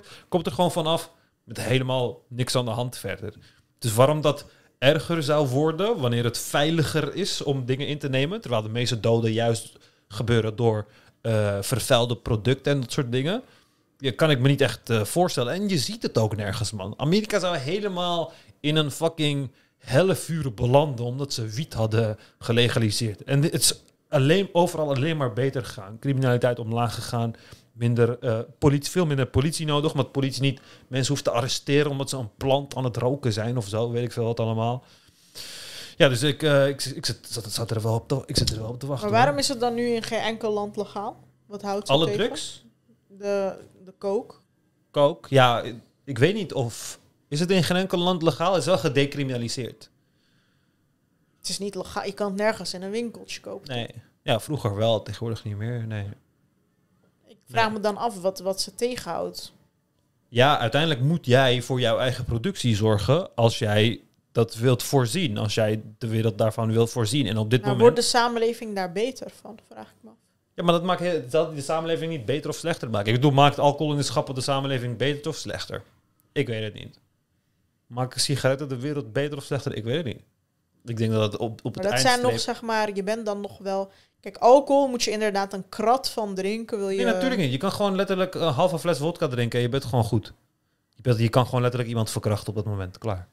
99%, 0.00 0.06
komt 0.28 0.46
er 0.46 0.52
gewoon 0.52 0.72
vanaf 0.72 1.10
met 1.44 1.60
helemaal 1.60 2.22
niks 2.28 2.56
aan 2.56 2.64
de 2.64 2.70
hand 2.70 2.98
verder. 2.98 3.34
Dus 3.78 3.94
waarom 3.94 4.20
dat 4.20 4.46
erger 4.78 5.22
zou 5.22 5.48
worden 5.48 6.00
wanneer 6.00 6.24
het 6.24 6.38
veiliger 6.38 7.14
is 7.14 7.42
om 7.42 7.64
dingen 7.64 7.86
in 7.86 7.98
te 7.98 8.08
nemen, 8.08 8.40
terwijl 8.40 8.62
de 8.62 8.68
meeste 8.68 9.00
doden 9.00 9.32
juist 9.32 9.78
gebeuren 10.08 10.56
door 10.56 10.86
eh 11.22 11.58
vervuilde 11.60 12.16
producten 12.16 12.72
en 12.72 12.80
dat 12.80 12.92
soort 12.92 13.12
dingen. 13.12 13.42
Ja, 13.98 14.12
kan 14.16 14.30
ik 14.30 14.40
me 14.40 14.48
niet 14.48 14.60
echt 14.60 14.90
eh, 14.90 15.04
voorstellen. 15.04 15.52
En 15.52 15.68
je 15.68 15.78
ziet 15.78 16.02
het 16.02 16.18
ook 16.18 16.36
nergens, 16.36 16.72
man. 16.72 16.94
Amerika 16.96 17.38
zou 17.38 17.56
helemaal 17.56 18.32
in 18.60 18.76
een 18.76 18.90
fucking 18.90 19.50
hellevuur 19.78 20.54
belanden 20.54 21.04
omdat 21.04 21.32
ze 21.32 21.46
wiet 21.46 21.72
hadden 21.72 22.18
gelegaliseerd. 22.38 23.24
En 23.24 23.42
het 23.42 23.54
is 23.54 23.82
alleen, 24.08 24.48
overal 24.52 24.94
alleen 24.94 25.16
maar 25.16 25.32
beter 25.32 25.64
gegaan. 25.64 25.98
Criminaliteit 25.98 26.58
omlaag 26.58 26.94
gegaan. 26.94 27.34
Minder, 27.72 28.18
eh, 28.18 28.38
politie, 28.58 28.90
veel 28.90 29.06
minder 29.06 29.26
politie 29.26 29.66
nodig, 29.66 29.90
omdat 29.90 30.12
politie 30.12 30.42
niet 30.42 30.60
mensen 30.88 31.12
hoeft 31.12 31.24
te 31.24 31.30
arresteren 31.30 31.90
omdat 31.90 32.10
ze 32.10 32.16
een 32.16 32.36
plant 32.36 32.74
aan 32.76 32.84
het 32.84 32.96
roken 32.96 33.32
zijn 33.32 33.56
of 33.56 33.68
zo, 33.68 33.90
weet 33.90 34.04
ik 34.04 34.12
veel 34.12 34.24
wat 34.24 34.40
allemaal. 34.40 34.84
Ja, 35.96 36.08
dus 36.08 36.22
ik, 36.22 36.42
eh, 36.42 36.68
ik, 36.68 36.84
ik, 36.84 37.06
zit, 37.06 37.18
zat, 37.28 37.52
zat 37.52 37.70
er 37.70 37.82
wel 37.82 37.94
op 37.94 38.08
te, 38.08 38.22
ik 38.26 38.36
zit 38.36 38.50
er 38.50 38.58
wel 38.60 38.68
op 38.68 38.80
te 38.80 38.86
wachten. 38.86 39.10
Maar 39.10 39.18
waarom 39.20 39.38
is 39.38 39.48
het 39.48 39.60
dan 39.60 39.74
nu 39.74 39.86
in 39.88 40.02
geen 40.02 40.20
enkel 40.20 40.52
land 40.52 40.76
legaal? 40.76 41.24
Wat 41.46 41.62
houdt 41.62 41.88
Alle 41.88 42.06
tegen? 42.06 42.24
drugs? 42.24 42.64
De, 43.08 43.54
de 43.84 43.94
coke. 43.98 44.34
Coke? 44.90 45.28
Ja, 45.34 45.60
ik- 45.60 45.76
ik 46.04 46.18
weet 46.18 46.34
niet 46.34 46.52
of... 46.52 46.98
Is 47.28 47.40
het 47.40 47.50
in 47.50 47.62
geen 47.64 47.76
enkel 47.76 47.98
land 47.98 48.22
legaal? 48.22 48.50
Het 48.52 48.60
is 48.60 48.66
wel 48.66 48.78
gedecriminaliseerd. 48.78 49.90
Het 51.38 51.48
is 51.48 51.58
niet 51.58 51.74
legaal. 51.74 52.04
Je 52.04 52.12
kan 52.12 52.26
het 52.26 52.36
nergens 52.36 52.74
in 52.74 52.82
een 52.82 52.90
winkeltje 52.90 53.40
kopen. 53.40 53.68
Nee. 53.74 53.88
Ja, 54.22 54.40
vroeger 54.40 54.74
wel, 54.76 55.02
tegenwoordig 55.02 55.44
niet 55.44 55.56
meer. 55.56 55.86
Nee. 55.86 56.06
Ik 57.26 57.36
vraag 57.48 57.64
Nee. 57.64 57.72
me 57.72 57.80
dan 57.80 57.96
af 57.96 58.20
wat, 58.20 58.38
wat 58.38 58.60
ze 58.60 58.74
tegenhoudt. 58.74 59.52
Ja, 60.28 60.58
uiteindelijk 60.58 61.00
moet 61.00 61.26
jij 61.26 61.62
voor 61.62 61.80
jouw 61.80 61.98
eigen 61.98 62.24
productie 62.24 62.76
zorgen 62.76 63.34
als 63.34 63.58
jij 63.58 64.00
dat 64.32 64.54
wilt 64.54 64.82
voorzien. 64.82 65.38
Als 65.38 65.54
jij 65.54 65.82
de 65.98 66.06
wereld 66.08 66.38
daarvan 66.38 66.72
wilt 66.72 66.90
voorzien. 66.90 67.26
En 67.26 67.36
op 67.36 67.50
dit 67.50 67.60
Nou, 67.60 67.72
moment... 67.72 67.80
wordt 67.80 67.96
de 67.96 68.16
samenleving 68.16 68.74
daar 68.74 68.92
beter 68.92 69.30
van? 69.40 69.58
Vraag 69.70 69.88
ik 69.88 69.96
me 70.00 70.10
af. 70.10 70.16
Ja, 70.54 70.62
maar 70.62 70.72
dat 70.72 70.82
maakt 70.82 71.30
dat 71.30 71.54
de 71.54 71.62
samenleving 71.62 72.10
niet 72.10 72.24
beter 72.24 72.50
of 72.50 72.56
slechter 72.56 72.90
maken. 72.90 73.08
Ik 73.08 73.14
bedoel, 73.14 73.30
maakt 73.30 73.58
alcohol 73.58 73.92
in 73.92 73.98
de 73.98 74.04
schappen 74.04 74.34
de 74.34 74.40
samenleving 74.40 74.96
beter 74.96 75.30
of 75.30 75.36
slechter? 75.36 75.82
Ik 76.32 76.46
weet 76.46 76.62
het 76.62 76.74
niet. 76.74 76.98
Maken 77.86 78.20
sigaretten 78.20 78.68
de 78.68 78.78
wereld 78.78 79.12
beter 79.12 79.38
of 79.38 79.44
slechter? 79.44 79.76
Ik 79.76 79.84
weet 79.84 79.96
het 79.96 80.04
niet. 80.04 80.22
Ik 80.84 80.96
denk 80.96 81.12
dat 81.12 81.32
het 81.32 81.40
op, 81.40 81.60
op 81.62 81.74
Maar 81.74 81.84
het 81.84 81.92
dat 81.92 82.02
zijn 82.02 82.22
nog, 82.22 82.40
zeg 82.40 82.62
maar, 82.62 82.94
je 82.94 83.02
bent 83.02 83.26
dan 83.26 83.40
nog 83.40 83.58
wel... 83.58 83.90
Kijk, 84.20 84.36
alcohol 84.36 84.88
moet 84.88 85.02
je 85.02 85.10
inderdaad 85.10 85.52
een 85.52 85.68
krat 85.68 86.10
van 86.10 86.34
drinken. 86.34 86.78
Wil 86.78 86.88
je... 86.88 86.96
Nee, 86.96 87.12
natuurlijk 87.12 87.40
niet. 87.40 87.52
Je 87.52 87.58
kan 87.58 87.72
gewoon 87.72 87.96
letterlijk 87.96 88.34
een 88.34 88.52
halve 88.52 88.78
fles 88.78 88.98
vodka 88.98 89.28
drinken 89.28 89.58
en 89.58 89.64
je 89.64 89.70
bent 89.70 89.84
gewoon 89.84 90.04
goed. 90.04 90.32
Je, 90.88 91.02
bent, 91.02 91.18
je 91.18 91.28
kan 91.28 91.44
gewoon 91.44 91.60
letterlijk 91.60 91.90
iemand 91.90 92.10
verkrachten 92.10 92.48
op 92.48 92.54
dat 92.54 92.64
moment. 92.64 92.98
Klaar. 92.98 93.28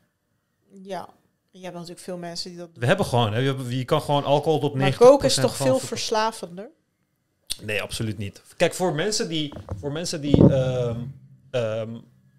Ja. 0.71 1.09
Je 1.51 1.61
hebt 1.61 1.73
natuurlijk 1.73 2.01
veel 2.01 2.17
mensen 2.17 2.49
die 2.49 2.59
dat 2.59 2.69
doen. 2.73 2.79
We 2.79 2.85
hebben 2.87 3.05
gewoon, 3.05 3.33
hè, 3.33 3.39
je, 3.69 3.85
kan 3.85 4.01
gewoon 4.01 4.23
alcohol 4.23 4.59
tot 4.59 4.73
90% 4.73 4.77
Maar 4.77 4.95
coke 4.95 5.25
is 5.25 5.35
toch 5.35 5.55
veel 5.55 5.77
ver- 5.79 5.87
verslavender? 5.87 6.69
Nee, 7.61 7.81
absoluut 7.81 8.17
niet. 8.17 8.41
Kijk, 8.57 8.73
voor 8.73 8.93
mensen 8.95 9.27
die, 9.29 9.53
voor 9.79 9.91
mensen 9.91 10.21
die 10.21 10.53
ehm, 10.53 10.99
ehm, 11.51 11.95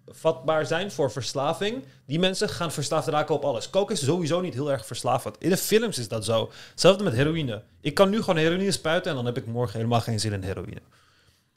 vatbaar 0.07 0.65
zijn 0.65 0.91
voor 0.91 1.11
verslaving, 1.11 1.83
die 2.05 2.19
mensen 2.19 2.49
gaan 2.49 2.71
verslaafd 2.71 3.07
raken 3.07 3.35
op 3.35 3.43
alles. 3.43 3.69
Coke 3.69 3.93
is 3.93 4.03
sowieso 4.03 4.41
niet 4.41 4.53
heel 4.53 4.71
erg 4.71 4.85
verslavend. 4.85 5.35
In 5.39 5.49
de 5.49 5.57
films 5.57 5.97
is 5.97 6.07
dat 6.07 6.25
zo. 6.25 6.51
Hetzelfde 6.69 7.03
met 7.03 7.13
heroïne. 7.13 7.63
Ik 7.81 7.93
kan 7.93 8.09
nu 8.09 8.19
gewoon 8.19 8.37
heroïne 8.37 8.71
spuiten 8.71 9.09
en 9.09 9.17
dan 9.17 9.25
heb 9.25 9.37
ik 9.37 9.45
morgen 9.45 9.75
helemaal 9.77 10.01
geen 10.01 10.19
zin 10.19 10.33
in 10.33 10.43
heroïne. 10.43 10.81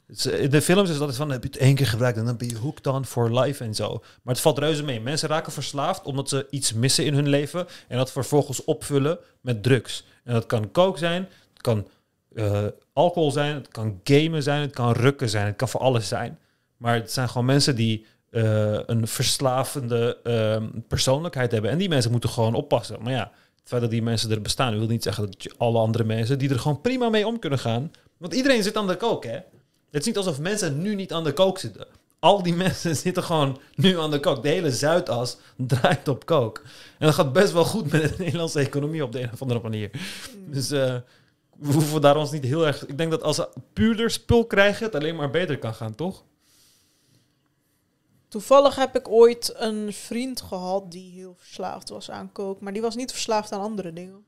In 0.07 0.49
de 0.49 0.61
films 0.61 0.89
is 0.89 0.97
dat 0.97 1.15
van, 1.15 1.31
heb 1.31 1.43
je 1.43 1.49
het 1.49 1.57
één 1.57 1.75
keer 1.75 1.87
gebruikt 1.87 2.17
en 2.17 2.25
dan 2.25 2.37
ben 2.37 2.47
je 2.47 2.57
hooked 2.57 2.87
on 2.87 3.05
for 3.05 3.39
life 3.39 3.63
en 3.63 3.75
zo. 3.75 4.03
Maar 4.23 4.33
het 4.33 4.43
valt 4.43 4.57
reuze 4.57 4.83
mee. 4.83 5.01
Mensen 5.01 5.29
raken 5.29 5.51
verslaafd 5.51 6.03
omdat 6.03 6.29
ze 6.29 6.47
iets 6.49 6.73
missen 6.73 7.05
in 7.05 7.13
hun 7.13 7.29
leven 7.29 7.67
en 7.87 7.97
dat 7.97 8.11
vervolgens 8.11 8.63
opvullen 8.63 9.19
met 9.41 9.63
drugs. 9.63 10.05
En 10.23 10.33
dat 10.33 10.45
kan 10.45 10.71
coke 10.71 10.97
zijn, 10.97 11.27
het 11.53 11.61
kan 11.61 11.87
eh, 12.35 12.65
alcohol 12.93 13.31
zijn, 13.31 13.55
het 13.55 13.67
kan 13.67 13.99
gamen 14.03 14.43
zijn, 14.43 14.61
het 14.61 14.73
kan 14.73 14.91
rukken 14.91 15.29
zijn, 15.29 15.45
het 15.45 15.55
kan 15.55 15.69
voor 15.69 15.81
alles 15.81 16.07
zijn. 16.07 16.39
Maar 16.77 16.95
het 16.95 17.11
zijn 17.11 17.29
gewoon 17.29 17.45
mensen 17.45 17.75
die 17.75 18.05
eh, 18.29 18.79
een 18.85 19.07
verslavende 19.07 20.17
ehm, 20.23 20.67
persoonlijkheid 20.87 21.51
hebben. 21.51 21.71
En 21.71 21.77
die 21.77 21.89
mensen 21.89 22.11
moeten 22.11 22.29
gewoon 22.29 22.53
oppassen. 22.53 23.01
Maar 23.01 23.11
ja, 23.11 23.31
het 23.59 23.67
feit 23.67 23.81
dat 23.81 23.91
die 23.91 24.01
mensen 24.01 24.31
er 24.31 24.41
bestaan, 24.41 24.77
wil 24.77 24.87
niet 24.87 25.03
zeggen 25.03 25.25
dat 25.25 25.57
alle 25.57 25.79
andere 25.79 26.03
mensen 26.03 26.39
die 26.39 26.49
er 26.49 26.59
gewoon 26.59 26.81
prima 26.81 27.09
mee 27.09 27.27
om 27.27 27.39
kunnen 27.39 27.59
gaan. 27.59 27.91
Want 28.17 28.33
iedereen 28.33 28.63
zit 28.63 28.77
aan 28.77 28.87
de 28.87 28.95
kook, 28.97 29.23
hè? 29.23 29.39
Het 29.95 30.03
is 30.03 30.09
niet 30.09 30.25
alsof 30.25 30.39
mensen 30.39 30.81
nu 30.81 30.95
niet 30.95 31.13
aan 31.13 31.23
de 31.23 31.33
kook 31.33 31.59
zitten. 31.59 31.87
Al 32.19 32.43
die 32.43 32.53
mensen 32.65 32.95
zitten 32.95 33.23
gewoon 33.23 33.59
nu 33.75 33.99
aan 33.99 34.11
de 34.11 34.19
kook. 34.19 34.43
De 34.43 34.49
hele 34.49 34.71
Zuidas 34.71 35.37
draait 35.55 36.07
op 36.07 36.25
kook. 36.25 36.61
En 36.99 37.05
dat 37.05 37.15
gaat 37.15 37.33
best 37.33 37.53
wel 37.53 37.65
goed 37.65 37.91
met 37.91 38.01
de 38.01 38.15
Nederlandse 38.23 38.59
economie 38.59 39.03
op 39.03 39.11
de 39.11 39.21
een 39.21 39.31
of 39.33 39.41
andere 39.41 39.61
manier. 39.61 39.91
Dus 40.47 40.71
eh, 40.71 40.95
we 41.57 41.73
hoeven 41.73 42.01
daar 42.01 42.17
ons 42.17 42.31
niet 42.31 42.43
heel 42.43 42.65
erg... 42.67 42.85
Ik 42.85 42.97
denk 42.97 43.11
dat 43.11 43.23
als 43.23 43.35
ze 43.35 43.49
puurder 43.73 44.11
spul 44.11 44.45
krijgen, 44.45 44.85
het 44.85 44.95
alleen 44.95 45.15
maar 45.15 45.29
beter 45.29 45.59
kan 45.59 45.73
gaan, 45.73 45.95
toch? 45.95 46.23
Toevallig 48.27 48.75
heb 48.75 48.95
ik 48.95 49.09
ooit 49.09 49.53
een 49.57 49.93
vriend 49.93 50.41
gehad 50.41 50.91
die 50.91 51.11
heel 51.11 51.35
verslaafd 51.37 51.89
was 51.89 52.11
aan 52.11 52.31
coke. 52.31 52.63
Maar 52.63 52.73
die 52.73 52.81
was 52.81 52.95
niet 52.95 53.11
verslaafd 53.11 53.51
aan 53.51 53.61
andere 53.61 53.93
dingen. 53.93 54.23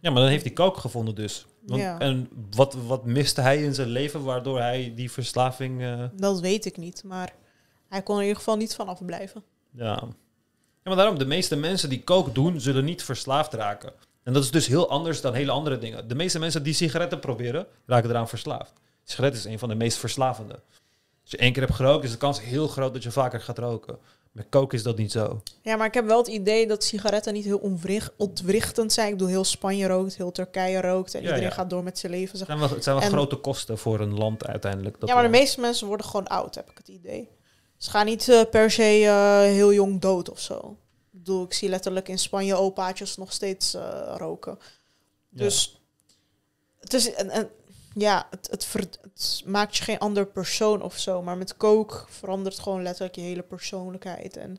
Ja, 0.00 0.10
maar 0.10 0.20
dan 0.22 0.30
heeft 0.30 0.44
hij 0.44 0.52
kook 0.52 0.76
gevonden 0.76 1.14
dus. 1.14 1.46
Want, 1.66 1.80
Ja. 1.80 1.98
En 1.98 2.28
wat, 2.50 2.74
wat 2.86 3.04
miste 3.04 3.40
hij 3.40 3.62
in 3.62 3.74
zijn 3.74 3.88
leven 3.88 4.22
waardoor 4.24 4.58
hij 4.58 4.92
die 4.96 5.10
verslaving... 5.10 5.82
eh, 5.82 6.04
Dat 6.16 6.40
weet 6.40 6.64
ik 6.64 6.76
niet. 6.76 7.04
Maar 7.04 7.32
hij 7.88 8.02
kon 8.02 8.14
er 8.14 8.20
in 8.22 8.26
ieder 8.28 8.42
geval 8.42 8.56
niet 8.56 8.74
van 8.74 8.88
afblijven. 8.88 9.42
Ja. 9.70 9.84
ja, 9.84 10.08
maar 10.82 10.96
daarom, 10.96 11.18
de 11.18 11.26
meeste 11.26 11.56
mensen 11.56 11.88
die 11.88 12.02
kook 12.04 12.34
doen, 12.34 12.60
zullen 12.60 12.84
niet 12.84 13.02
verslaafd 13.02 13.52
raken. 13.52 13.92
En 14.22 14.32
dat 14.32 14.42
is 14.44 14.50
dus 14.50 14.66
heel 14.66 14.88
anders 14.90 15.20
dan 15.20 15.34
hele 15.34 15.50
andere 15.50 15.78
dingen. 15.78 16.08
De 16.08 16.14
meeste 16.14 16.38
mensen 16.38 16.62
die 16.62 16.74
sigaretten 16.74 17.18
proberen, 17.20 17.66
raken 17.86 18.10
eraan 18.10 18.28
verslaafd. 18.28 18.72
Sigaret 19.04 19.34
is 19.34 19.44
een 19.44 19.58
van 19.58 19.68
de 19.68 19.74
meest 19.74 19.98
verslavende. 19.98 20.52
Als 21.22 21.30
je 21.30 21.36
één 21.36 21.52
keer 21.52 21.62
hebt 21.62 21.74
gerookt, 21.74 22.04
is 22.04 22.10
de 22.10 22.16
kans 22.16 22.40
heel 22.42 22.68
groot 22.68 22.92
dat 22.92 23.02
je 23.02 23.10
vaker 23.10 23.40
gaat 23.40 23.58
roken. 23.58 23.98
Met 24.34 24.46
kook 24.48 24.72
is 24.72 24.82
dat 24.82 24.96
niet 24.96 25.12
zo. 25.12 25.42
Ja, 25.62 25.76
maar 25.76 25.86
ik 25.86 25.94
heb 25.94 26.06
wel 26.06 26.18
het 26.18 26.26
idee 26.26 26.66
dat 26.66 26.84
sigaretten 26.84 27.32
niet 27.32 27.44
heel 27.44 27.78
ontwrichtend 28.16 28.92
zijn. 28.92 29.06
Ik 29.06 29.12
bedoel, 29.12 29.28
heel 29.28 29.44
Spanje 29.44 29.86
rookt, 29.86 30.16
heel 30.16 30.32
Turkije 30.32 30.80
rookt. 30.80 31.14
En 31.14 31.20
Ja, 31.20 31.26
iedereen 31.26 31.48
ja. 31.48 31.54
gaat 31.54 31.70
door 31.70 31.82
met 31.82 31.98
zijn 31.98 32.12
leven. 32.12 32.38
Zeg. 32.38 32.46
Het 32.46 32.56
zijn 32.56 32.68
wel, 32.68 32.76
het 32.76 32.84
zijn 32.84 32.96
wel 32.96 33.04
En- 33.04 33.10
grote 33.10 33.36
kosten 33.36 33.78
voor 33.78 34.00
een 34.00 34.14
land 34.14 34.46
uiteindelijk. 34.46 35.00
Dat 35.00 35.08
ja, 35.08 35.14
maar 35.14 35.24
de 35.24 35.30
meeste 35.30 35.60
mensen 35.60 35.86
worden 35.86 36.06
gewoon 36.06 36.26
oud, 36.26 36.54
heb 36.54 36.70
ik 36.70 36.76
het 36.78 36.88
idee. 36.88 37.28
Ze 37.76 37.90
gaan 37.90 38.06
niet 38.06 38.28
eh, 38.28 38.40
per 38.50 38.70
se 38.70 39.04
eh, 39.04 39.38
heel 39.40 39.72
jong 39.72 40.00
dood 40.00 40.30
of 40.30 40.40
zo. 40.40 40.76
Ik 41.12 41.18
bedoel, 41.18 41.44
ik 41.44 41.52
zie 41.52 41.68
letterlijk 41.68 42.08
in 42.08 42.18
Spanje 42.18 42.54
opaatjes 42.54 43.16
nog 43.16 43.32
steeds 43.32 43.74
eh, 43.74 44.14
roken. 44.16 44.58
Dus 45.28 45.80
het 46.80 46.94
is 46.94 47.12
en, 47.14 47.30
en, 47.30 47.48
ja, 47.94 48.26
het, 48.30 48.48
het, 48.50 48.64
ver- 48.64 48.86
het 49.02 49.42
maakt 49.46 49.76
je 49.76 49.82
geen 49.82 49.98
ander 49.98 50.26
persoon 50.26 50.82
of 50.82 50.98
zo. 50.98 51.22
Maar 51.22 51.36
met 51.36 51.56
coke 51.56 52.04
verandert 52.08 52.58
gewoon 52.58 52.82
letterlijk 52.82 53.14
je 53.14 53.20
hele 53.20 53.42
persoonlijkheid. 53.42 54.36
En 54.36 54.50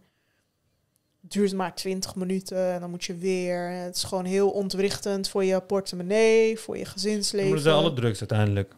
het 1.21 1.31
duurt 1.31 1.53
maar 1.53 1.75
20 1.75 2.15
minuten 2.15 2.71
en 2.73 2.79
dan 2.79 2.89
moet 2.89 3.03
je 3.05 3.15
weer. 3.15 3.69
En 3.69 3.77
Het 3.77 3.95
is 3.95 4.03
gewoon 4.03 4.25
heel 4.25 4.49
ontwrichtend 4.49 5.29
voor 5.29 5.43
je 5.43 5.61
portemonnee, 5.61 6.59
voor 6.59 6.77
je 6.77 6.85
gezinsleven. 6.85 7.47
maar 7.47 7.55
dat 7.57 7.65
zijn 7.65 7.75
alle 7.75 7.93
drugs 7.93 8.19
uiteindelijk. 8.19 8.75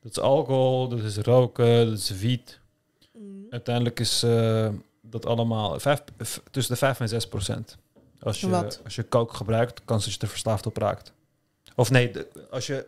Dat 0.00 0.10
is 0.10 0.18
alcohol, 0.20 0.88
dat 0.88 0.98
is 0.98 1.16
roken, 1.16 1.86
dat 1.86 1.98
is 1.98 2.10
wiet. 2.10 2.58
Mm. 3.12 3.46
Uiteindelijk 3.50 4.00
is 4.00 4.22
eh, 4.22 4.68
dat 5.02 5.26
allemaal 5.26 5.80
vijf, 5.80 6.02
tussen 6.50 6.72
de 6.72 6.78
5 6.78 7.00
en 7.00 7.08
6 7.08 7.28
procent. 7.28 7.76
Als 8.20 8.40
je, 8.40 8.48
Wat? 8.48 8.80
als 8.84 8.94
je 8.94 9.08
coke 9.08 9.34
gebruikt, 9.34 9.84
kans 9.84 10.04
dat 10.04 10.14
je 10.14 10.20
er 10.20 10.28
verslaafd 10.28 10.66
op 10.66 10.76
raakt. 10.76 11.12
Of 11.76 11.90
nee, 11.90 12.10
de- 12.10 12.28
als 12.50 12.66
je... 12.66 12.86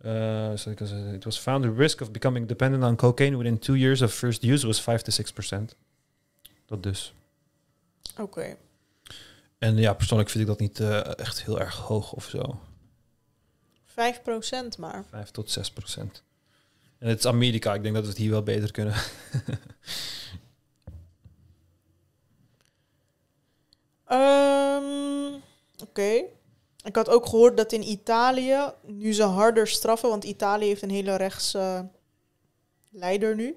eh, 0.00 0.50
so 0.54 0.70
it 0.70 0.80
was- 0.80 0.90
it 0.92 1.24
was 1.24 1.38
found 1.38 1.62
the 1.64 1.72
risk 1.74 2.00
of 2.00 2.10
becoming 2.10 2.46
dependent 2.48 2.82
on 2.84 2.96
cocaine 2.96 3.36
within 3.36 3.58
two 3.58 3.74
years 3.76 4.02
of 4.02 4.14
first 4.14 4.42
use 4.44 4.66
was 4.66 4.80
5 4.80 5.02
to 5.02 5.10
6 5.10 5.32
procent. 5.32 5.76
Dat 6.66 6.82
dus. 6.82 7.14
Oké. 8.18 8.56
En 9.58 9.76
ja, 9.76 9.94
persoonlijk 9.94 10.30
vind 10.30 10.42
ik 10.42 10.48
dat 10.50 10.58
niet 10.60 10.80
eh, 10.80 11.18
echt 11.18 11.42
heel 11.44 11.60
erg 11.60 11.76
hoog 11.76 12.12
of 12.12 12.28
zo. 12.28 12.60
5% 13.84 14.78
maar. 14.78 15.04
5 15.10 15.30
tot 15.30 15.50
6 15.50 15.70
procent. 15.70 16.22
En 16.98 17.08
het 17.08 17.18
is 17.18 17.26
Amerika. 17.26 17.74
Ik 17.74 17.82
denk 17.82 17.94
dat 17.94 18.02
we 18.04 18.08
het 18.10 18.18
hier 18.18 18.30
wel 18.30 18.42
beter 18.42 18.70
kunnen. 18.70 18.94
Ehm, 24.06 25.34
Oké. 25.82 26.22
Ik 26.86 26.96
had 26.96 27.08
ook 27.08 27.26
gehoord 27.26 27.56
dat 27.56 27.72
in 27.72 27.88
Italië 27.88 28.58
nu 28.86 29.12
ze 29.12 29.22
harder 29.22 29.66
straffen, 29.66 30.08
want 30.08 30.24
Italië 30.24 30.66
heeft 30.66 30.82
een 30.82 30.90
hele 30.90 31.16
rechtse 31.16 31.88
leider 32.90 33.34
nu. 33.36 33.56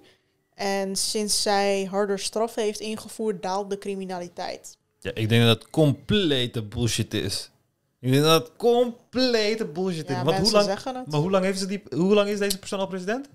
En 0.54 0.96
sinds 0.96 1.42
zij 1.42 1.88
harder 1.90 2.20
straffen 2.20 2.64
heeft 2.64 2.80
ingevoerd, 2.80 3.42
daalt 3.42 3.70
de 3.70 3.78
criminaliteit. 3.78 4.78
Ja, 5.00 5.12
ik 5.14 5.30
denk 5.30 5.44
dat 5.44 5.62
het 5.62 5.70
complete 5.70 6.64
bullshit 6.64 7.14
is. 7.14 7.52
Ik 8.00 8.12
denk 8.12 8.24
dat 8.24 8.44
het 8.44 8.56
complete 8.58 9.66
bullshit 9.66 10.08
Ja, 10.08 10.18
is. 10.18 10.24
Want 10.24 10.38
hoe 10.38 10.52
lang, 10.52 11.06
maar 11.06 11.20
hoe 11.20 11.32
lang, 11.32 11.44
heeft 11.44 11.60
ze 11.60 11.66
die, 11.66 11.82
hoe 11.90 12.14
lang 12.14 12.30
is 12.30 12.40
deze 12.40 12.60
persoon 12.60 12.80
al 12.80 12.88
president? 12.88 13.30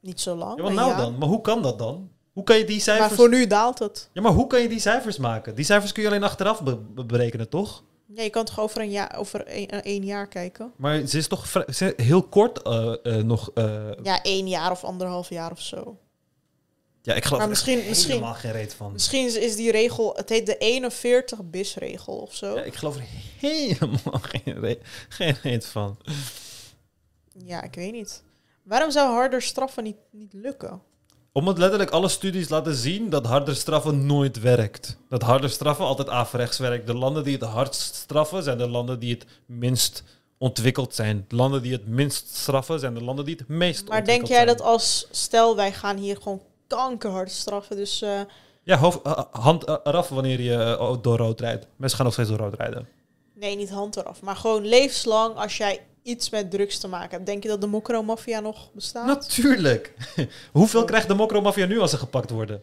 Niet 0.00 0.20
zo 0.20 0.36
lang. 0.36 0.56
Ja, 0.56 0.62
wat 0.62 0.70
een 0.70 0.76
nou 0.76 0.96
dan? 0.96 1.18
Maar 1.18 1.28
hoe 1.28 1.40
kan 1.40 1.62
dat 1.62 1.78
dan? 1.78 2.10
Hoe 2.32 2.44
kan 2.44 2.58
je 2.58 2.64
die 2.64 2.74
Maar 2.74 2.82
cijfers... 2.84 3.14
voor 3.14 3.28
nu 3.28 3.46
daalt 3.46 3.78
het. 3.78 4.08
Ja, 4.12 4.22
maar 4.22 4.32
hoe 4.32 4.46
kan 4.46 4.60
je 4.60 4.68
die 4.68 4.80
cijfers 4.80 5.18
maken? 5.18 5.54
Die 5.54 5.64
cijfers 5.64 5.92
kun 5.92 6.02
je 6.02 6.08
alleen 6.08 6.22
achteraf 6.22 6.62
be- 6.62 6.76
be- 6.76 7.04
berekenen, 7.04 7.48
toch? 7.48 7.82
Ja, 8.14 8.22
je 8.22 8.30
kan 8.30 8.44
toch 8.44 8.60
over 8.60 8.80
een 8.80 8.90
jaar, 8.90 9.16
over 9.18 9.42
een, 9.46 9.68
één 9.68 10.04
jaar 10.04 10.28
kijken? 10.28 10.72
Maar 10.76 11.06
ze 11.06 11.18
is 11.18 11.28
toch 11.28 11.46
ze 11.46 11.94
is 11.96 12.04
heel 12.06 12.22
kort 12.22 12.62
eh, 12.62 12.94
eh, 13.02 13.24
nog... 13.24 13.50
eh, 13.54 13.90
Ja, 14.02 14.22
één 14.22 14.48
jaar 14.48 14.70
of 14.70 14.84
anderhalf 14.84 15.28
jaar 15.28 15.50
of 15.50 15.60
zo. 15.60 15.98
ja, 17.02 17.14
ik 17.14 17.24
geloof 17.24 17.38
maar 17.40 17.48
er 17.50 17.54
echt 17.56 17.66
misschien- 17.66 17.88
misschien- 17.88 18.10
helemaal 18.12 18.34
geen 18.34 18.52
reet 18.52 18.74
van. 18.74 18.92
Misschien 18.92 19.26
is- 19.26 19.36
is 19.36 19.56
die 19.56 19.70
regel, 19.70 20.14
het 20.16 20.28
heet 20.28 20.46
de 20.46 20.58
41 20.58 21.44
bis 21.50 21.74
regel 21.74 22.16
of 22.16 22.34
zo. 22.34 22.54
Ja, 22.56 22.62
ik 22.62 22.74
geloof 22.74 22.96
er 22.96 23.04
helemaal 23.38 24.20
geen, 24.32 24.60
re- 24.60 24.78
geen 25.08 25.36
reet 25.42 25.66
van. 25.66 25.98
Ja, 27.44 27.62
ik 27.62 27.74
weet 27.74 27.92
niet. 27.92 28.22
Waarom 28.62 28.90
zou 28.90 29.10
harder 29.12 29.42
straffen 29.42 29.84
niet, 29.84 29.96
niet 30.10 30.32
lukken? 30.32 30.82
Omdat 31.32 31.58
letterlijk 31.58 31.90
alle 31.90 32.08
studies 32.08 32.48
laten 32.48 32.74
zien 32.74 33.10
dat 33.10 33.26
harder 33.26 33.56
straffen 33.56 34.06
nooit 34.06 34.40
werkt. 34.40 34.96
Dat 35.08 35.22
harder 35.22 35.50
straffen 35.50 35.84
altijd 35.84 36.08
averechts 36.08 36.58
werkt. 36.58 36.86
De 36.86 36.94
landen 36.94 37.24
die 37.24 37.34
het 37.34 37.42
hardst 37.42 37.94
straffen 37.94 38.42
zijn 38.42 38.58
de 38.58 38.68
landen 38.68 38.98
die 38.98 39.14
het 39.14 39.26
minst 39.46 40.02
ontwikkeld 40.38 40.94
zijn. 40.94 41.24
De 41.28 41.36
landen 41.36 41.62
die 41.62 41.72
het 41.72 41.86
minst 41.86 42.36
straffen 42.36 42.80
zijn 42.80 42.94
de 42.94 43.04
landen 43.04 43.24
die 43.24 43.36
het 43.38 43.48
meest 43.48 43.88
Maar 43.88 44.04
denk 44.04 44.20
ontwikkeld 44.20 44.28
jij 44.28 44.44
zijn. 44.44 44.56
dat 44.56 44.66
als, 44.66 45.06
stel 45.10 45.56
wij 45.56 45.72
gaan 45.72 45.96
hier 45.96 46.16
gewoon 46.16 46.42
kankerhard 46.66 47.30
straffen, 47.30 47.76
dus 47.76 48.02
eh, 48.02 48.20
Ja, 48.62 48.76
hoofd, 48.76 49.02
eh, 49.02 49.22
hand 49.30 49.64
eh, 49.64 49.76
eraf 49.84 50.08
wanneer 50.08 50.40
je 50.40 50.98
door 51.02 51.16
rood 51.16 51.40
rijdt. 51.40 51.66
Mensen 51.76 51.96
gaan 51.96 52.06
nog 52.06 52.14
steeds 52.14 52.28
door 52.28 52.38
rood 52.38 52.54
rijden. 52.54 52.88
nee, 53.34 53.56
niet 53.56 53.70
hand 53.70 53.96
eraf, 53.96 54.22
maar 54.22 54.36
gewoon 54.36 54.66
levenslang 54.66 55.36
als 55.36 55.56
jij 55.56 55.80
iets 56.02 56.30
met 56.30 56.50
drugs 56.50 56.78
te 56.78 56.88
maken 56.88 57.10
hebt. 57.10 57.26
Denk 57.26 57.42
je 57.42 57.48
dat 57.48 57.60
de 57.60 57.66
mokromafia 57.66 58.40
nog 58.40 58.72
bestaat? 58.72 59.06
Natuurlijk. 59.06 59.94
Hoeveel 60.52 60.84
krijgt 60.84 61.08
de 61.08 61.14
mokromafia 61.14 61.66
nu 61.66 61.78
als 61.80 61.90
ze 61.90 61.96
gepakt 61.98 62.30
worden? 62.30 62.62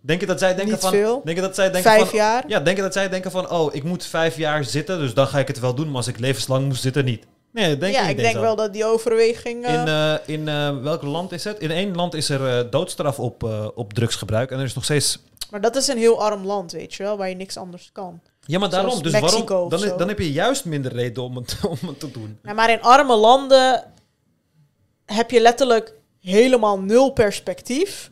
Denk 0.00 0.20
je 0.20 0.26
dat 0.26 0.38
zij 0.38 0.54
denken 0.54 0.72
Niet 0.72 0.80
van... 0.80 0.90
veel. 0.90 1.20
Denk 1.24 1.36
je 1.36 1.42
dat 1.42 1.54
zij 1.54 1.70
denken 1.70 1.90
Vijf 1.90 2.08
van, 2.08 2.18
jaar? 2.18 2.44
Ja, 2.48 2.60
denk 2.60 2.76
je 2.76 2.82
dat 2.82 2.92
zij 2.92 3.08
denken 3.08 3.30
van... 3.30 3.50
Oh, 3.50 3.74
ik 3.74 3.84
moet 3.84 4.04
vijf 4.06 4.36
jaar 4.36 4.64
zitten, 4.64 4.98
dus 4.98 5.14
dan 5.14 5.26
ga 5.26 5.38
ik 5.38 5.46
het 5.48 5.60
wel 5.60 5.74
doen. 5.74 5.86
Maar 5.86 5.96
als 5.96 6.06
ik 6.06 6.18
levenslang 6.18 6.66
moest 6.66 6.82
zitten, 6.82 7.04
niet. 7.04 7.26
Nee, 7.52 7.76
denk 7.78 7.94
ja, 7.94 8.08
ik 8.08 8.16
denk 8.16 8.34
wel 8.38 8.56
dat 8.56 8.72
die 8.72 8.84
overweging... 8.84 9.64
eh, 9.64 9.72
In, 9.74 9.86
eh, 9.86 10.14
in 10.26 10.48
eh, 10.48 10.78
welk 10.82 11.02
land 11.02 11.32
is 11.32 11.44
het? 11.44 11.58
In 11.58 11.70
één 11.70 11.94
land 11.94 12.14
is 12.14 12.28
er 12.28 12.58
eh, 12.58 12.70
doodstraf 12.70 13.18
op, 13.18 13.44
eh, 13.44 13.68
op 13.74 13.92
drugsgebruik. 13.92 14.50
En 14.50 14.58
er 14.58 14.64
is 14.64 14.74
nog 14.74 14.84
steeds... 14.84 15.18
Maar 15.50 15.60
dat 15.60 15.76
is 15.76 15.88
een 15.88 15.98
heel 15.98 16.22
arm 16.22 16.44
land, 16.46 16.72
weet 16.72 16.94
je 16.94 17.02
wel, 17.02 17.16
waar 17.16 17.28
je 17.28 17.34
niks 17.34 17.56
anders 17.56 17.90
kan. 17.92 18.20
Ja, 18.40 18.58
maar 18.58 18.70
daarom. 18.70 19.02
Dus 19.02 19.12
Mexico 19.12 19.46
waarom? 19.52 19.68
Dan, 19.68 19.84
is- 19.84 19.96
dan 19.96 20.08
heb 20.08 20.18
je 20.18 20.32
juist 20.32 20.64
minder 20.64 20.92
reden 20.92 21.22
om 21.22 21.36
het, 21.36 21.58
om 21.82 21.88
het 21.88 22.00
te 22.00 22.10
doen. 22.10 22.38
Nou, 22.42 22.56
maar 22.56 22.70
in 22.70 22.82
arme 22.82 23.16
landen 23.16 23.92
heb 25.06 25.30
je 25.30 25.40
letterlijk 25.40 25.94
helemaal 26.20 26.80
nul 26.80 27.10
perspectief. 27.12 28.10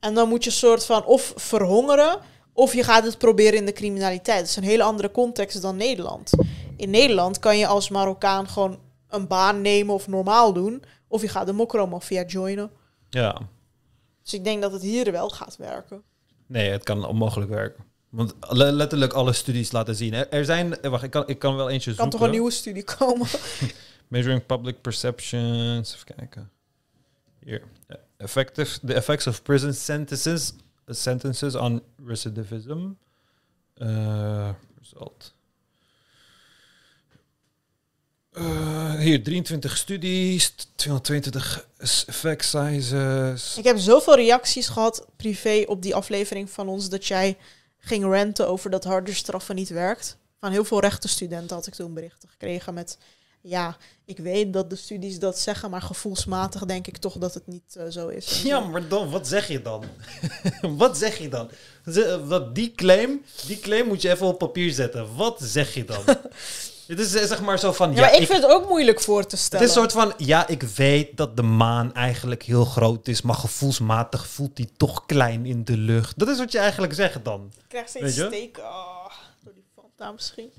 En 0.00 0.14
dan 0.14 0.28
moet 0.28 0.44
je 0.44 0.50
soort 0.50 0.84
van 0.86 1.04
of 1.04 1.32
verhongeren, 1.36 2.18
of 2.52 2.74
je 2.74 2.82
gaat 2.84 3.04
het 3.04 3.18
proberen 3.18 3.58
in 3.58 3.66
de 3.66 3.72
criminaliteit. 3.72 4.38
Dat 4.38 4.48
is 4.48 4.56
een 4.56 4.62
hele 4.62 4.82
andere 4.82 5.10
context 5.10 5.62
dan 5.62 5.76
Nederland. 5.76 6.30
In 6.76 6.90
Nederland 6.90 7.38
kan 7.38 7.58
je 7.58 7.66
als 7.66 7.88
Marokkaan 7.88 8.48
gewoon 8.48 8.78
een 9.08 9.26
baan 9.26 9.60
nemen 9.60 9.94
of 9.94 10.08
normaal 10.08 10.52
doen. 10.52 10.82
Of 11.08 11.22
je 11.22 11.28
gaat 11.28 11.46
de 11.46 11.52
mokromafia 11.52 12.22
joinen. 12.24 12.70
Ja. 13.10 13.38
Dus 14.22 14.34
ik 14.34 14.44
denk 14.44 14.62
dat 14.62 14.72
het 14.72 14.82
hier 14.82 15.12
wel 15.12 15.28
gaat 15.28 15.56
werken. 15.56 16.02
Nee, 16.46 16.70
het 16.70 16.84
kan 16.84 17.06
onmogelijk 17.06 17.50
werken. 17.50 17.84
Want 18.08 18.34
le- 18.48 18.72
letterlijk 18.72 19.12
alle 19.12 19.32
studies 19.32 19.72
laten 19.72 19.94
zien. 19.96 20.12
Er, 20.14 20.28
er 20.28 20.44
zijn... 20.44 20.80
eh, 20.80 20.90
Wacht, 20.90 21.02
ik 21.02 21.10
kan, 21.10 21.28
ik 21.28 21.38
kan 21.38 21.56
wel 21.56 21.68
eentje 21.70 21.90
kan 21.90 21.94
zoeken. 21.94 22.18
toch 22.18 22.26
een 22.28 22.32
nieuwe 22.34 22.50
studie 22.50 22.84
komen? 22.84 23.26
Measuring 24.08 24.46
public 24.46 24.80
perceptions. 24.80 25.94
Even 25.94 26.14
kijken. 26.16 26.50
Hier. 27.44 27.62
Effective, 28.16 28.78
the 28.86 28.94
effects 28.94 29.26
of 29.26 29.42
prison 29.42 29.74
sentences, 29.74 30.52
sentences 30.86 31.54
on 31.54 31.82
recidivism. 32.06 32.88
Eh, 33.74 34.50
result. 34.78 35.34
Eh, 38.32 38.94
hier, 38.94 39.22
23 39.22 39.76
studies, 39.76 40.54
222 40.76 41.66
s- 41.78 42.04
effect 42.06 42.44
sizes. 42.44 43.56
Ik 43.58 43.64
heb 43.64 43.78
zoveel 43.78 44.14
reacties 44.14 44.68
gehad 44.68 45.06
privé 45.16 45.64
op 45.66 45.82
die 45.82 45.94
aflevering 45.94 46.50
van 46.50 46.68
ons 46.68 46.88
dat 46.88 47.06
jij 47.06 47.36
ging 47.78 48.04
ranten 48.04 48.48
over 48.48 48.70
dat 48.70 48.84
harder 48.84 49.14
straffen 49.14 49.54
niet 49.54 49.68
werkt. 49.68 50.16
Van 50.40 50.50
heel 50.50 50.64
veel 50.64 50.80
rechtenstudenten 50.80 51.56
had 51.56 51.66
ik 51.66 51.74
toen 51.74 51.94
berichten 51.94 52.28
gekregen 52.28 52.74
met 52.74 52.98
ja, 53.40 53.76
ik 54.04 54.18
weet 54.18 54.52
dat 54.52 54.70
de 54.70 54.76
studies 54.76 55.18
dat 55.18 55.38
zeggen, 55.38 55.70
maar 55.70 55.82
gevoelsmatig 55.82 56.64
denk 56.64 56.86
ik 56.86 56.96
toch 56.96 57.18
dat 57.18 57.34
het 57.34 57.46
niet 57.46 57.76
eh, 57.76 57.84
zo 57.88 58.08
is. 58.08 58.42
Ja, 58.42 58.60
maar 58.60 58.88
dan, 58.88 59.10
wat 59.10 59.28
zeg 59.28 59.48
je 59.48 59.62
dan? 59.62 59.84
wat 60.76 60.98
zeg 60.98 61.18
je 61.18 61.28
dan? 61.28 61.50
Wat 62.26 62.54
die 62.54 62.72
claim, 62.72 63.22
die 63.46 63.58
claim 63.58 63.86
moet 63.86 64.02
je 64.02 64.10
even 64.10 64.26
op 64.26 64.38
papier 64.38 64.72
zetten. 64.72 65.16
Wat 65.16 65.38
zeg 65.42 65.74
je 65.74 65.84
dan? 65.84 66.02
Het 66.88 66.98
is 66.98 67.14
eh, 67.14 67.24
zeg 67.24 67.40
maar 67.40 67.58
zo 67.58 67.72
van... 67.72 67.94
Ja, 67.94 68.00
maar 68.00 68.14
ik, 68.14 68.26
vind 68.26 68.42
het 68.42 68.52
ook 68.52 68.68
moeilijk 68.68 69.00
voor 69.00 69.26
te 69.26 69.34
Het 69.34 69.44
stellen. 69.44 69.66
is 69.66 69.74
een 69.74 69.80
soort 69.80 69.92
van, 69.92 70.12
ja, 70.16 70.46
ik 70.46 70.62
weet 70.62 71.16
dat 71.16 71.36
de 71.36 71.42
maan 71.42 71.94
eigenlijk 71.94 72.42
heel 72.42 72.64
groot 72.64 73.08
is, 73.08 73.22
maar 73.22 73.34
gevoelsmatig 73.34 74.26
voelt 74.26 74.56
die 74.56 74.68
toch 74.76 75.06
klein 75.06 75.46
in 75.46 75.64
de 75.64 75.76
lucht. 75.76 76.18
Dat 76.18 76.28
is 76.28 76.38
wat 76.38 76.52
je 76.52 76.58
eigenlijk 76.58 76.94
zegt 76.94 77.24
dan. 77.24 77.52
Ik 77.56 77.64
krijg 77.68 77.88
steeds 77.88 78.16
je? 78.16 78.26
steken. 78.26 78.62
Oh, 78.62 79.10
door 79.44 79.54
die 79.54 79.64
Fanta 79.74 80.12
misschien. 80.12 80.52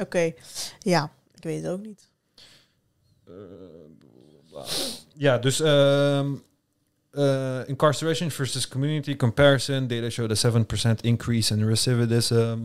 Oké, 0.00 0.32
ja, 0.78 1.12
ik 1.34 1.42
weet 1.42 1.62
het 1.62 1.72
ook 1.72 1.82
niet. 1.82 2.08
Ja, 5.14 5.38
dus 5.38 5.60
ehm, 5.60 6.34
eh, 7.10 7.68
incarceration 7.68 8.30
versus 8.30 8.68
community 8.68 9.16
comparison. 9.16 9.86
Data 9.86 10.10
show 10.10 10.30
the 10.30 10.34
7% 10.34 11.00
increase 11.00 11.54
in 11.54 11.66
recidivism. 11.68 12.58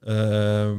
Ehm, 0.00 0.76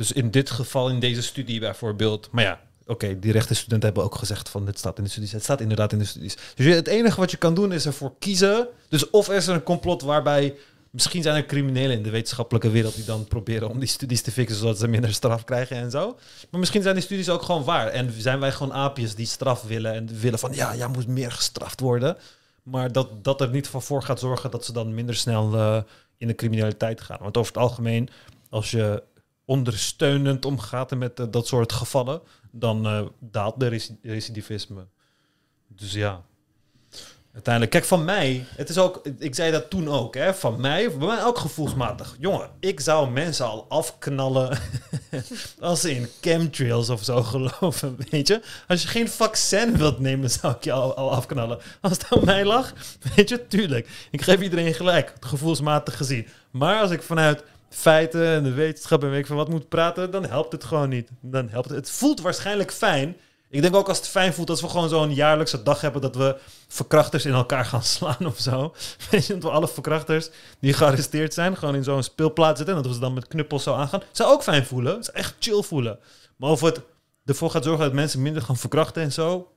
dus 0.00 0.12
in 0.12 0.30
dit 0.30 0.50
geval, 0.50 0.88
in 0.88 1.00
deze 1.00 1.22
studie 1.22 1.60
bijvoorbeeld. 1.60 2.28
Maar 2.30 2.44
ja, 2.44 2.60
oké, 2.86 3.18
die 3.18 3.32
rechtenstudenten 3.32 3.88
hebben 3.88 4.04
ook 4.04 4.14
gezegd 4.14 4.48
van 4.48 4.66
dit 4.66 4.78
staat 4.78 4.98
in 4.98 5.04
de 5.04 5.10
studies. 5.10 5.32
Het 5.32 5.42
staat 5.42 5.60
inderdaad 5.60 5.92
in 5.92 5.98
de 5.98 6.04
studies. 6.04 6.36
Dus 6.54 6.74
het 6.74 6.86
enige 6.86 7.20
wat 7.20 7.30
je 7.30 7.36
kan 7.36 7.54
doen 7.54 7.72
is 7.72 7.86
ervoor 7.86 8.12
kiezen. 8.18 8.68
Dus 8.88 9.10
of 9.10 9.30
is 9.30 9.46
er 9.46 9.54
een 9.54 9.62
complot 9.62 10.02
waarbij... 10.02 10.56
Misschien 10.90 11.22
zijn 11.22 11.36
er 11.36 11.46
criminelen 11.46 11.96
in 11.96 12.02
de 12.02 12.10
wetenschappelijke 12.10 12.70
wereld 12.70 12.94
die 12.94 13.04
dan 13.04 13.24
proberen 13.24 13.68
om 13.68 13.78
die 13.78 13.88
studies 13.88 14.22
te 14.22 14.30
fixen 14.30 14.56
zodat 14.56 14.78
ze 14.78 14.88
minder 14.88 15.12
straf 15.12 15.44
krijgen 15.44 15.76
en 15.76 15.90
zo. 15.90 16.18
Maar 16.50 16.60
misschien 16.60 16.82
zijn 16.82 16.94
die 16.94 17.04
studies 17.04 17.28
ook 17.28 17.42
gewoon 17.42 17.64
waar. 17.64 17.86
En 17.86 18.12
zijn 18.18 18.40
wij 18.40 18.52
gewoon 18.52 18.72
aapjes 18.72 19.14
die 19.14 19.26
straf 19.26 19.62
willen 19.62 19.94
en 19.94 20.08
willen 20.20 20.38
van 20.38 20.54
ja, 20.54 20.76
jij 20.76 20.88
moet 20.88 21.06
meer 21.06 21.32
gestraft 21.32 21.80
worden. 21.80 22.16
Maar 22.62 22.92
dat, 22.92 23.24
dat 23.24 23.40
er 23.40 23.50
niet 23.50 23.68
van 23.68 23.82
voor 23.82 24.02
gaat 24.02 24.20
zorgen 24.20 24.50
dat 24.50 24.64
ze 24.64 24.72
dan 24.72 24.94
minder 24.94 25.14
snel 25.14 25.54
eh, 25.54 25.82
in 26.16 26.26
de 26.26 26.34
criminaliteit 26.34 27.00
gaan. 27.00 27.18
Want 27.20 27.36
over 27.36 27.52
het 27.52 27.62
algemeen, 27.62 28.08
als 28.50 28.70
je 28.70 29.02
ondersteunend 29.50 30.44
omgaat 30.44 30.96
met 30.96 31.20
eh, 31.20 31.26
dat 31.30 31.46
soort 31.46 31.72
gevallen, 31.72 32.20
dan 32.50 32.86
eh, 32.86 33.02
daalt 33.18 33.60
de 33.60 33.66
reci- 33.66 33.98
recidivisme. 34.02 34.86
Dus 35.68 35.92
ja. 35.92 36.22
Uiteindelijk, 37.32 37.72
kijk, 37.72 37.84
van 37.84 38.04
mij, 38.04 38.44
het 38.56 38.68
is 38.68 38.78
ook, 38.78 39.06
ik 39.18 39.34
zei 39.34 39.50
dat 39.50 39.70
toen 39.70 39.88
ook, 39.88 40.14
hè, 40.14 40.34
van 40.34 40.60
mij, 40.60 40.96
bij 40.96 41.06
mij 41.06 41.24
ook 41.24 41.38
gevoelsmatig. 41.38 42.16
Jongen, 42.18 42.50
ik 42.60 42.80
zou 42.80 43.10
mensen 43.10 43.46
al 43.46 43.66
afknallen 43.68 44.58
als 45.60 45.80
ze 45.80 45.94
in 45.94 46.08
chemtrails 46.20 46.88
of 46.90 47.04
zo 47.04 47.22
geloven, 47.22 47.96
weet 48.10 48.28
je. 48.28 48.42
Als 48.68 48.82
je 48.82 48.88
geen 48.88 49.08
vaccin 49.08 49.76
wilt 49.76 49.98
nemen, 49.98 50.30
zou 50.30 50.54
ik 50.54 50.64
je 50.64 50.72
al, 50.72 50.96
al 50.96 51.12
afknallen. 51.12 51.58
Als 51.80 51.92
het 51.92 52.06
aan 52.10 52.24
mij 52.24 52.44
lag, 52.44 52.72
weet 53.16 53.28
je, 53.28 53.46
tuurlijk. 53.46 53.88
Ik 54.10 54.22
geef 54.22 54.40
iedereen 54.40 54.74
gelijk, 54.74 55.12
gevoelsmatig 55.20 55.96
gezien. 55.96 56.26
Maar 56.50 56.80
als 56.80 56.90
ik 56.90 57.02
vanuit 57.02 57.42
feiten 57.70 58.26
en 58.26 58.42
de 58.42 58.52
wetenschap 58.52 59.02
en 59.02 59.10
weet 59.10 59.18
ik 59.18 59.26
van 59.26 59.36
wat 59.36 59.48
moet 59.48 59.68
praten, 59.68 60.10
dan 60.10 60.24
helpt 60.24 60.52
het 60.52 60.64
gewoon 60.64 60.88
niet. 60.88 61.10
Dan 61.20 61.48
helpt 61.48 61.68
het. 61.68 61.76
Het 61.76 61.90
voelt 61.90 62.20
waarschijnlijk 62.20 62.72
fijn. 62.72 63.16
Ik 63.48 63.62
denk 63.62 63.74
ook 63.74 63.88
als 63.88 63.96
het 63.96 64.08
fijn 64.08 64.32
voelt 64.32 64.50
als 64.50 64.60
we 64.60 64.68
gewoon 64.68 64.88
zo'n 64.88 65.14
jaarlijkse 65.14 65.62
dag 65.62 65.80
hebben 65.80 66.00
dat 66.00 66.16
we 66.16 66.36
verkrachters 66.68 67.24
in 67.24 67.32
elkaar 67.32 67.64
gaan 67.64 67.82
slaan 67.96 68.26
of 68.26 68.38
zo. 68.38 68.74
Weet 69.10 69.26
je, 69.26 69.32
dat 69.32 69.42
we 69.42 69.50
alle 69.50 69.68
verkrachters 69.68 70.30
die 70.60 70.72
gearresteerd 70.72 71.34
zijn 71.34 71.56
gewoon 71.56 71.74
in 71.74 71.84
zo'n 71.84 72.02
speelplaats 72.02 72.56
zitten 72.56 72.76
en 72.76 72.82
dat 72.82 72.90
we 72.90 72.96
ze 72.96 73.04
dan 73.04 73.14
met 73.14 73.28
knuppels 73.28 73.62
zo 73.62 73.74
aangaan. 73.74 74.02
Zou 74.12 74.30
ook 74.30 74.42
fijn 74.42 74.66
voelen. 74.66 75.04
Zou 75.04 75.16
echt 75.16 75.34
chill 75.38 75.62
voelen. 75.62 75.98
Maar 76.36 76.50
of 76.50 76.60
het 76.60 76.80
ervoor 77.24 77.50
gaat 77.50 77.64
zorgen 77.64 77.84
dat 77.84 77.92
mensen 77.92 78.22
minder 78.22 78.42
gaan 78.42 78.56
verkrachten 78.56 79.02
en 79.02 79.12
zo, 79.12 79.52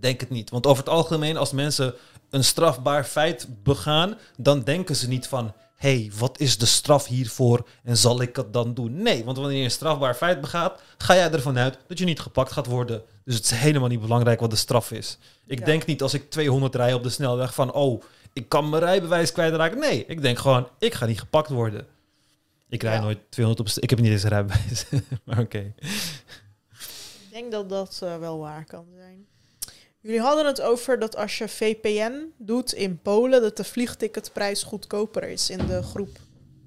denk 0.00 0.20
het 0.20 0.30
niet. 0.30 0.50
Want 0.50 0.66
over 0.66 0.84
het 0.84 0.92
algemeen, 0.92 1.36
als 1.36 1.52
mensen 1.52 1.94
een 2.30 2.44
strafbaar 2.44 3.04
feit 3.04 3.48
begaan, 3.62 4.18
dan 4.36 4.62
denken 4.62 4.96
ze 4.96 5.08
niet 5.08 5.26
van... 5.26 5.52
hey, 5.78 6.10
wat 6.18 6.40
is 6.40 6.58
de 6.58 6.66
straf 6.66 7.06
hiervoor 7.06 7.66
en 7.82 7.96
zal 7.96 8.22
ik 8.22 8.36
het 8.36 8.52
dan 8.52 8.74
doen? 8.74 9.02
Nee, 9.02 9.24
want 9.24 9.36
wanneer 9.38 9.58
je 9.58 9.64
een 9.64 9.70
strafbaar 9.70 10.14
feit 10.14 10.40
begaat, 10.40 10.82
ga 10.98 11.14
jij 11.14 11.30
ervan 11.32 11.58
uit 11.58 11.78
dat 11.86 11.98
je 11.98 12.04
niet 12.04 12.20
gepakt 12.20 12.52
gaat 12.52 12.66
worden. 12.66 13.02
Dus 13.24 13.34
het 13.34 13.44
is 13.44 13.50
helemaal 13.50 13.88
niet 13.88 14.00
belangrijk 14.00 14.40
wat 14.40 14.50
de 14.50 14.56
straf 14.56 14.92
is. 14.92 15.18
Ik 15.46 15.58
Ja. 15.58 15.64
denk 15.64 15.86
niet 15.86 16.02
als 16.02 16.14
ik 16.14 16.30
200 16.30 16.74
rij 16.74 16.92
op 16.94 17.02
de 17.02 17.08
snelweg 17.10 17.54
van, 17.54 17.72
oh, 17.72 18.02
ik 18.32 18.48
kan 18.48 18.68
mijn 18.68 18.82
rijbewijs 18.82 19.32
kwijtraken. 19.32 19.78
Nee, 19.78 20.04
ik 20.06 20.22
denk 20.22 20.38
gewoon, 20.38 20.68
ik 20.78 20.94
ga 20.94 21.06
niet 21.06 21.20
gepakt 21.20 21.48
worden. 21.48 21.86
Ik 22.68 22.82
rij 22.82 22.94
Ja. 22.94 23.00
nooit 23.00 23.18
200 23.28 23.76
op 23.76 23.82
Ik 23.82 23.90
heb 23.90 23.98
niet 23.98 24.10
eens 24.10 24.22
een 24.22 24.28
rijbewijs. 24.28 24.84
maar 25.24 25.38
oké. 25.38 25.72
Ik 27.20 27.28
denk 27.30 27.52
dat 27.52 27.68
dat 27.68 28.00
eh, 28.02 28.18
wel 28.18 28.38
waar 28.38 28.64
kan 28.64 28.86
zijn. 28.96 29.26
Jullie 30.08 30.22
hadden 30.22 30.46
het 30.46 30.60
over 30.60 30.98
dat 30.98 31.16
als 31.16 31.38
je 31.38 31.48
VPN 31.48 32.12
doet 32.38 32.72
in 32.72 32.98
Polen, 33.02 33.40
dat 33.42 33.56
de 33.56 33.64
vliegticketprijs 33.64 34.62
goedkoper 34.62 35.22
is 35.28 35.50
in 35.50 35.66
de 35.66 35.82
groep. 35.82 36.16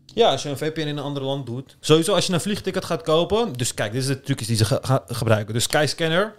Ja, 0.06 0.32
als 0.32 0.44
je 0.44 0.50
een 0.50 0.58
VPN 0.58 0.80
in 0.80 0.88
een 0.88 1.00
ander 1.04 1.24
land 1.24 1.46
doet. 1.46 1.78
Sowieso 1.80 2.14
als 2.14 2.26
je 2.28 2.34
een 2.34 2.42
vliegticket 2.42 2.86
gaat 2.86 3.02
kopen. 3.02 3.54
Dus 3.54 3.74
kijk, 3.74 3.92
dit 3.92 4.02
is 4.02 4.08
de 4.08 4.22
trucjes 4.22 4.48
die 4.48 4.56
ze 4.58 4.66
ge- 4.66 5.02
gebruiken. 5.08 5.54
Dus 5.54 5.64
Skyscanner, 5.64 6.36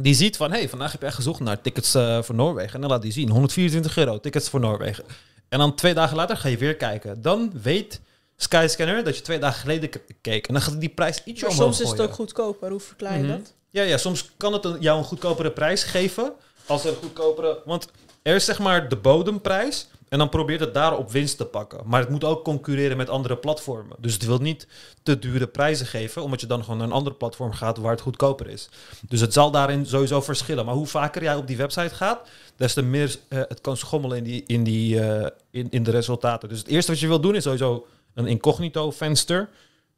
die 0.00 0.14
ziet 0.14 0.36
van... 0.36 0.50
hey, 0.50 0.68
vandaag 0.68 0.92
heb 0.92 1.00
je 1.00 1.06
echt 1.06 1.14
gezocht 1.16 1.40
naar 1.40 1.60
tickets 1.60 1.94
eh, 1.94 2.22
voor 2.22 2.34
Noorwegen. 2.34 2.74
En 2.74 2.80
dan 2.80 2.90
laat 2.90 3.02
die 3.02 3.12
zien. 3.12 3.28
124 3.30 3.96
euro, 3.96 4.20
tickets 4.20 4.48
voor 4.48 4.60
Noorwegen. 4.60 5.04
En 5.48 5.58
dan 5.58 5.74
twee 5.74 5.94
dagen 5.94 6.16
later 6.16 6.36
ga 6.36 6.48
je 6.48 6.56
weer 6.58 6.76
kijken. 6.76 7.22
Dan 7.22 7.52
weet 7.62 8.00
Skyscanner 8.36 9.04
dat 9.04 9.16
je 9.16 9.22
twee 9.22 9.38
dagen 9.38 9.60
geleden 9.60 9.90
keek. 10.20 10.46
En 10.46 10.54
dan 10.54 10.62
gaat 10.62 10.80
die 10.80 10.88
prijs 10.88 11.22
ietsje 11.24 11.44
Maar 11.46 11.54
omhoog 11.54 11.74
soms 11.74 11.80
is 11.92 11.98
het 11.98 12.08
ook 12.08 12.14
goedkoper. 12.14 12.70
Hoe 12.70 12.80
verklaar 12.80 13.16
je 13.18 13.22
Mhm. 13.24 13.32
dat? 13.38 13.54
Ja, 13.74 13.82
ja, 13.82 13.96
soms 13.96 14.30
kan 14.36 14.52
het 14.52 14.64
een, 14.64 14.80
jou 14.80 14.98
een 14.98 15.04
goedkopere 15.04 15.50
prijs 15.50 15.82
geven. 15.82 16.32
Als 16.66 16.84
er 16.84 16.90
een 16.90 16.96
goedkopere... 16.96 17.62
Want 17.64 17.88
er 18.22 18.34
is 18.34 18.44
zeg 18.44 18.58
maar 18.58 18.88
de 18.88 18.96
bodemprijs. 18.96 19.88
En 20.08 20.18
dan 20.18 20.28
probeert 20.28 20.60
het 20.60 20.74
daarop 20.74 21.10
winst 21.10 21.36
te 21.36 21.44
pakken. 21.44 21.80
Maar 21.84 22.00
het 22.00 22.08
moet 22.08 22.24
ook 22.24 22.44
concurreren 22.44 22.96
met 22.96 23.08
andere 23.08 23.36
platformen. 23.36 23.96
Dus 24.00 24.12
het 24.12 24.24
wil 24.24 24.38
niet 24.38 24.66
te 25.02 25.18
dure 25.18 25.46
prijzen 25.46 25.86
geven. 25.86 26.22
Omdat 26.22 26.40
je 26.40 26.46
dan 26.46 26.62
gewoon 26.62 26.78
naar 26.78 26.86
een 26.86 26.92
andere 26.92 27.16
platform 27.16 27.52
gaat 27.52 27.78
waar 27.78 27.90
het 27.90 28.00
goedkoper 28.00 28.48
is. 28.48 28.68
Dus 29.08 29.20
het 29.20 29.32
zal 29.32 29.50
daarin 29.50 29.86
sowieso 29.86 30.20
verschillen. 30.20 30.64
Maar 30.64 30.74
hoe 30.74 30.86
vaker 30.86 31.22
jij 31.22 31.36
op 31.36 31.46
die 31.46 31.56
website 31.56 31.94
gaat... 31.94 32.28
des 32.56 32.72
te 32.72 32.82
meer 32.82 33.16
eh, 33.28 33.38
het 33.38 33.60
kan 33.60 33.76
schommelen 33.76 34.16
in, 34.16 34.24
die, 34.24 34.44
in, 34.46 34.64
die, 34.64 35.00
eh, 35.00 35.30
in, 35.50 35.66
in 35.70 35.82
de 35.82 35.90
resultaten. 35.90 36.48
Dus 36.48 36.58
het 36.58 36.68
eerste 36.68 36.90
wat 36.90 37.00
je 37.00 37.08
wil 37.08 37.20
doen 37.20 37.34
is 37.34 37.42
sowieso 37.42 37.86
een 38.14 38.26
incognito 38.26 38.90
venster. 38.90 39.48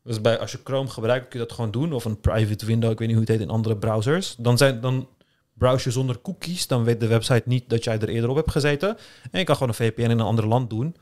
Dus 0.06 0.20
bij, 0.20 0.38
als 0.38 0.52
je 0.52 0.58
Chrome 0.64 0.88
gebruikt, 0.88 1.28
kun 1.28 1.40
je 1.40 1.46
dat 1.46 1.54
gewoon 1.54 1.70
doen. 1.70 1.92
Of 1.92 2.04
een 2.04 2.20
private 2.20 2.66
window, 2.66 2.90
ik 2.90 2.98
weet 2.98 3.08
niet 3.08 3.16
hoe 3.16 3.26
het 3.26 3.34
heet 3.34 3.46
in 3.46 3.50
andere 3.50 3.76
browsers. 3.76 4.34
Dan, 4.38 4.58
zijn, 4.58 4.80
dan 4.80 5.08
browse 5.54 5.88
je 5.88 5.94
zonder 5.94 6.20
cookies. 6.20 6.66
Dan 6.66 6.84
weet 6.84 7.00
de 7.00 7.06
website 7.06 7.42
niet 7.44 7.68
dat 7.68 7.84
jij 7.84 7.98
er 7.98 8.08
eerder 8.08 8.30
op 8.30 8.36
hebt 8.36 8.50
gezeten. 8.50 8.96
En 9.30 9.38
je 9.38 9.44
kan 9.44 9.54
gewoon 9.54 9.68
een 9.68 9.74
VPN 9.74 10.00
in 10.00 10.10
een 10.10 10.20
ander 10.20 10.46
land 10.46 10.70
doen. 10.70 10.96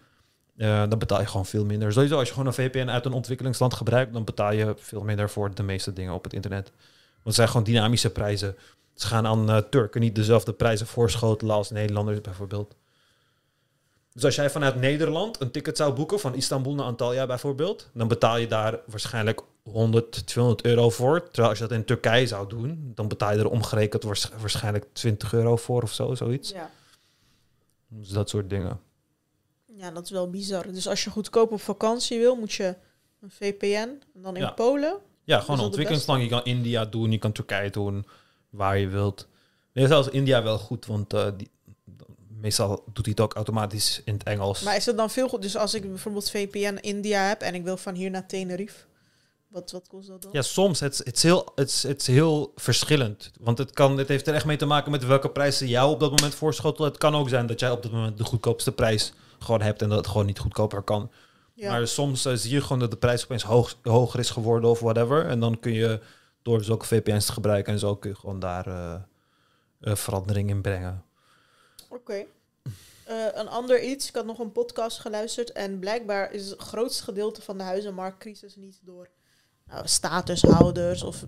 Eh, 0.57 0.83
dan 0.89 0.99
betaal 0.99 1.21
je 1.21 1.27
gewoon 1.27 1.47
veel 1.47 1.65
minder. 1.65 1.93
Sowieso, 1.93 2.19
als 2.19 2.29
je 2.29 2.35
gewoon 2.35 2.49
een 2.49 2.55
VPN 2.55 2.89
uit 2.89 3.05
een 3.05 3.13
ontwikkelingsland 3.13 3.75
gebruikt, 3.75 4.13
dan 4.13 4.25
betaal 4.25 4.53
je 4.53 4.75
veel 4.79 5.03
minder 5.03 5.31
voor 5.31 5.55
de 5.55 5.63
meeste 5.63 5.93
dingen 5.93 6.15
op 6.15 6.25
het 6.25 6.33
internet. 6.33 6.73
Want 7.13 7.25
het 7.25 7.35
zijn 7.35 7.49
gewoon 7.49 7.65
dynamische 7.65 8.11
prijzen. 8.11 8.57
Ze 8.95 9.07
gaan 9.07 9.27
aan 9.27 9.51
eh, 9.51 9.57
Turken 9.57 10.01
niet 10.01 10.15
dezelfde 10.15 10.53
prijzen 10.53 10.87
voorschotelen 10.87 11.55
als 11.55 11.71
Nederlanders 11.71 12.21
bijvoorbeeld. 12.21 12.75
Dus 14.15 14.25
als 14.25 14.35
jij 14.35 14.51
vanuit 14.51 14.75
Nederland 14.77 15.41
een 15.41 15.51
ticket 15.51 15.77
zou 15.77 15.93
boeken 15.95 16.21
van 16.21 16.35
Istanbul 16.35 16.75
naar 16.75 16.87
Antalya 16.87 17.27
bijvoorbeeld, 17.27 17.91
dan 17.95 18.09
betaal 18.09 18.37
je 18.37 18.47
daar 18.47 18.81
waarschijnlijk 18.87 19.41
100, 19.63 20.27
200 20.27 20.65
euro 20.67 20.91
voor. 20.91 21.23
Terwijl 21.25 21.49
als 21.49 21.59
je 21.59 21.67
dat 21.67 21.77
in 21.79 21.85
Turkije 21.85 22.27
zou 22.27 22.49
doen, 22.49 22.93
dan 22.95 23.09
betaal 23.09 23.33
je 23.33 23.39
er 23.39 23.51
omgerekend 23.51 24.03
waarsch- 24.03 24.31
waarschijnlijk 24.41 24.87
20 24.93 25.33
euro 25.33 25.57
voor 25.57 25.83
of 25.83 25.93
zo, 25.93 26.15
zoiets. 26.15 26.51
Ja. 26.51 26.71
Dus 27.89 28.09
dat 28.09 28.29
soort 28.29 28.51
dingen. 28.51 28.81
ja, 29.77 29.91
dat 29.91 30.05
is 30.05 30.11
wel 30.11 30.31
bizar. 30.31 30.73
Dus 30.73 30.89
als 30.89 31.05
je 31.05 31.11
goedkoop 31.11 31.53
op 31.53 31.61
vakantie 31.61 32.19
wil, 32.19 32.37
moet 32.37 32.53
je 32.53 32.75
een 33.21 33.31
VPN. 33.31 33.89
En 34.15 34.23
dan 34.23 34.37
in 34.37 34.43
Ja. 34.43 34.51
Polen. 34.51 34.97
Ja, 35.25 35.41
gewoon 35.41 35.61
een. 35.61 36.21
Je 36.21 36.29
kan 36.29 36.45
India 36.45 36.85
doen, 36.85 37.11
je 37.11 37.19
kan 37.19 37.33
Turkije 37.33 37.71
doen, 37.71 38.07
waar 38.51 38.79
je 38.79 38.89
wilt. 38.89 39.29
Nee, 39.73 39.87
zelfs 39.87 40.09
India 40.09 40.43
wel 40.43 40.59
goed, 40.59 40.87
want 40.87 41.13
eh, 41.13 41.27
die, 41.37 41.51
meestal 42.45 42.85
doet 42.93 43.05
hij 43.05 43.11
het 43.17 43.21
ook 43.21 43.35
automatisch 43.35 44.01
in 44.05 44.15
het 44.15 44.23
Engels. 44.23 44.63
Maar 44.63 44.77
is 44.77 44.87
het 44.87 44.97
dan 44.97 45.11
veel 45.11 45.29
goed? 45.29 45.43
Dus 45.43 45.57
als 45.57 45.75
ik 45.75 45.89
bijvoorbeeld 45.89 46.31
VPN 46.31 46.79
India 46.81 47.29
heb 47.29 47.41
en 47.41 47.55
ik 47.55 47.65
wil 47.65 47.77
van 47.77 47.95
hier 47.95 48.11
naar 48.11 48.27
Tenerife. 48.27 48.85
Wat, 49.49 49.71
wat 49.71 49.89
kost 49.89 50.09
dat 50.09 50.23
dan? 50.23 50.31
Ja, 50.33 50.43
soms. 50.43 50.81
Het 50.81 50.93
is- 50.93 51.05
het 51.05 51.17
is 51.17 51.23
heel, 51.23 51.53
het 51.55 51.69
is- 51.69 51.83
het 51.83 52.01
is 52.01 52.07
heel 52.07 52.53
verschillend. 52.57 53.31
Want 53.41 53.59
het, 53.59 53.71
kan, 53.71 53.99
het 53.99 54.09
heeft 54.09 54.27
er 54.27 54.35
echt 54.35 54.45
mee 54.45 54.57
te 54.57 54.67
maken 54.67 54.91
met 54.91 55.05
welke 55.07 55.31
prijs 55.31 55.59
ze 55.59 55.69
jou 55.69 55.91
op 55.93 56.01
dat 56.01 56.11
moment 56.11 56.35
voorschotelen. 56.35 56.89
Het 56.91 56.99
kan 56.99 57.15
ook 57.15 57.29
zijn 57.29 57.47
dat 57.47 57.61
jij 57.61 57.71
op 57.71 57.83
dat 57.83 57.93
moment 57.93 58.19
de 58.19 58.25
goedkoopste 58.25 58.73
prijs 58.73 59.13
gewoon 59.39 59.61
hebt 59.63 59.83
en 59.83 59.89
dat 59.89 59.99
het 59.99 60.07
gewoon 60.07 60.27
niet 60.27 60.39
goedkoper 60.39 60.83
kan. 60.83 61.11
Ja. 61.55 61.71
Maar 61.71 61.89
soms 61.89 62.25
eh, 62.25 62.35
zie 62.35 62.51
je 62.53 62.61
gewoon 62.61 62.79
dat 62.79 62.91
de 62.91 62.97
prijs 62.97 63.25
opeens 63.25 63.43
hoog, 63.43 63.77
hoger 63.83 64.19
is 64.21 64.31
geworden 64.31 64.71
of 64.71 64.81
whatever. 64.81 65.27
En 65.27 65.41
dan 65.41 65.61
kun 65.61 65.73
je 65.73 66.01
door 66.43 66.65
zulke 66.65 66.87
VPN's 66.87 67.27
te 67.27 67.33
gebruiken 67.33 67.73
en 67.73 67.79
zo 67.79 67.97
kun 67.97 68.11
je 68.11 68.17
gewoon 68.17 68.41
daar 68.41 68.67
eh, 68.67 68.95
eh, 69.81 69.95
verandering 69.97 70.51
in 70.51 70.61
brengen. 70.63 71.05
Oké. 71.95 72.25
Eh, 73.05 73.27
een 73.33 73.49
ander 73.49 73.83
iets. 73.83 74.09
Ik 74.09 74.15
had 74.15 74.25
nog 74.27 74.39
een 74.39 74.53
podcast 74.53 74.99
geluisterd. 74.99 75.53
En 75.53 75.79
blijkbaar 75.79 76.33
is 76.33 76.51
het 76.51 76.61
grootste 76.61 77.03
gedeelte 77.03 77.43
van 77.43 77.59
de 77.59 77.65
huizenmarktcrisis 77.65 78.57
niet 78.57 78.81
door 78.83 79.09
nou, 79.67 79.89
statushouders 79.89 81.03
of 81.03 81.25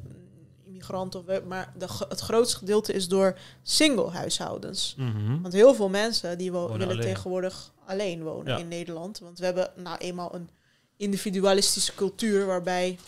immigranten. 0.64 1.20
Of, 1.28 1.42
maar 1.44 1.72
de, 1.78 1.86
het 2.08 2.20
grootste 2.20 2.56
gedeelte 2.58 2.92
is 2.92 3.08
door 3.08 3.38
single 3.62 4.10
huishoudens. 4.10 4.96
Want 5.42 5.52
heel 5.52 5.74
veel 5.74 5.88
mensen 5.88 6.38
die 6.38 6.52
wo- 6.52 6.60
Wonen 6.60 6.78
willen 6.78 6.92
alleen. 6.94 7.14
tegenwoordig 7.14 7.72
alleen 7.86 8.22
wonen 8.22 8.52
Ja. 8.52 8.58
in 8.58 8.68
Nederland. 8.68 9.18
Want 9.18 9.38
we 9.38 9.44
hebben 9.44 9.72
nou 9.76 9.98
eenmaal 9.98 10.34
een 10.34 10.50
individualistische 10.96 11.94
cultuur 11.94 12.46
waarbij 12.46 12.98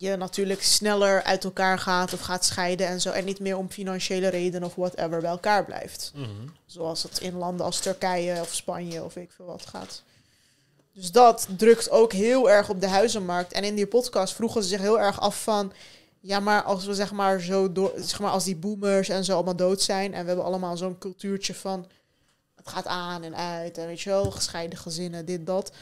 je 0.00 0.16
natuurlijk 0.16 0.62
sneller 0.62 1.22
uit 1.22 1.44
elkaar 1.44 1.78
gaat 1.78 2.12
of 2.12 2.20
gaat 2.20 2.44
scheiden 2.44 2.86
en 2.86 3.00
zo. 3.00 3.10
En 3.10 3.24
niet 3.24 3.40
meer 3.40 3.56
om 3.56 3.70
financiële 3.70 4.28
redenen 4.28 4.68
of 4.68 4.74
whatever 4.74 5.20
bij 5.20 5.30
elkaar 5.30 5.64
blijft. 5.64 6.12
Zoals 6.66 7.02
het 7.02 7.18
in 7.18 7.36
landen 7.36 7.66
als 7.66 7.80
Turkije 7.80 8.40
of 8.40 8.54
Spanje 8.54 9.04
of 9.04 9.16
ik 9.16 9.32
veel 9.32 9.46
wat 9.46 9.66
gaat. 9.66 10.02
Dus 10.92 11.12
dat 11.12 11.48
drukt 11.56 11.90
ook 11.90 12.12
heel 12.12 12.50
erg 12.50 12.68
op 12.68 12.80
de 12.80 12.88
huizenmarkt. 12.88 13.52
En 13.52 13.64
in 13.64 13.74
die 13.74 13.86
podcast 13.86 14.34
vroegen 14.34 14.62
ze 14.62 14.68
zich 14.68 14.80
heel 14.80 15.00
erg 15.00 15.20
af 15.20 15.42
van... 15.42 15.72
Ja, 16.20 16.40
maar 16.40 16.62
als 16.62 16.84
we 16.84 16.94
zeg 16.94 17.12
maar 17.12 17.40
zo 17.40 17.72
door... 17.72 17.92
Zeg 17.96 18.20
maar 18.20 18.30
als 18.30 18.44
die 18.44 18.56
boomers 18.56 19.08
en 19.08 19.24
zo 19.24 19.34
allemaal 19.34 19.56
dood 19.56 19.82
zijn... 19.82 20.14
en 20.14 20.20
we 20.20 20.26
hebben 20.26 20.44
allemaal 20.44 20.76
zo'n 20.76 20.98
cultuurtje 20.98 21.54
van... 21.54 21.86
Het 22.54 22.68
gaat 22.68 22.86
aan 22.86 23.22
en 23.22 23.36
uit 23.36 23.78
en 23.78 23.86
weet 23.86 24.00
je 24.00 24.10
wel, 24.10 24.30
gescheiden 24.30 24.78
gezinnen, 24.78 25.24
dit, 25.24 25.46
dat. 25.46 25.72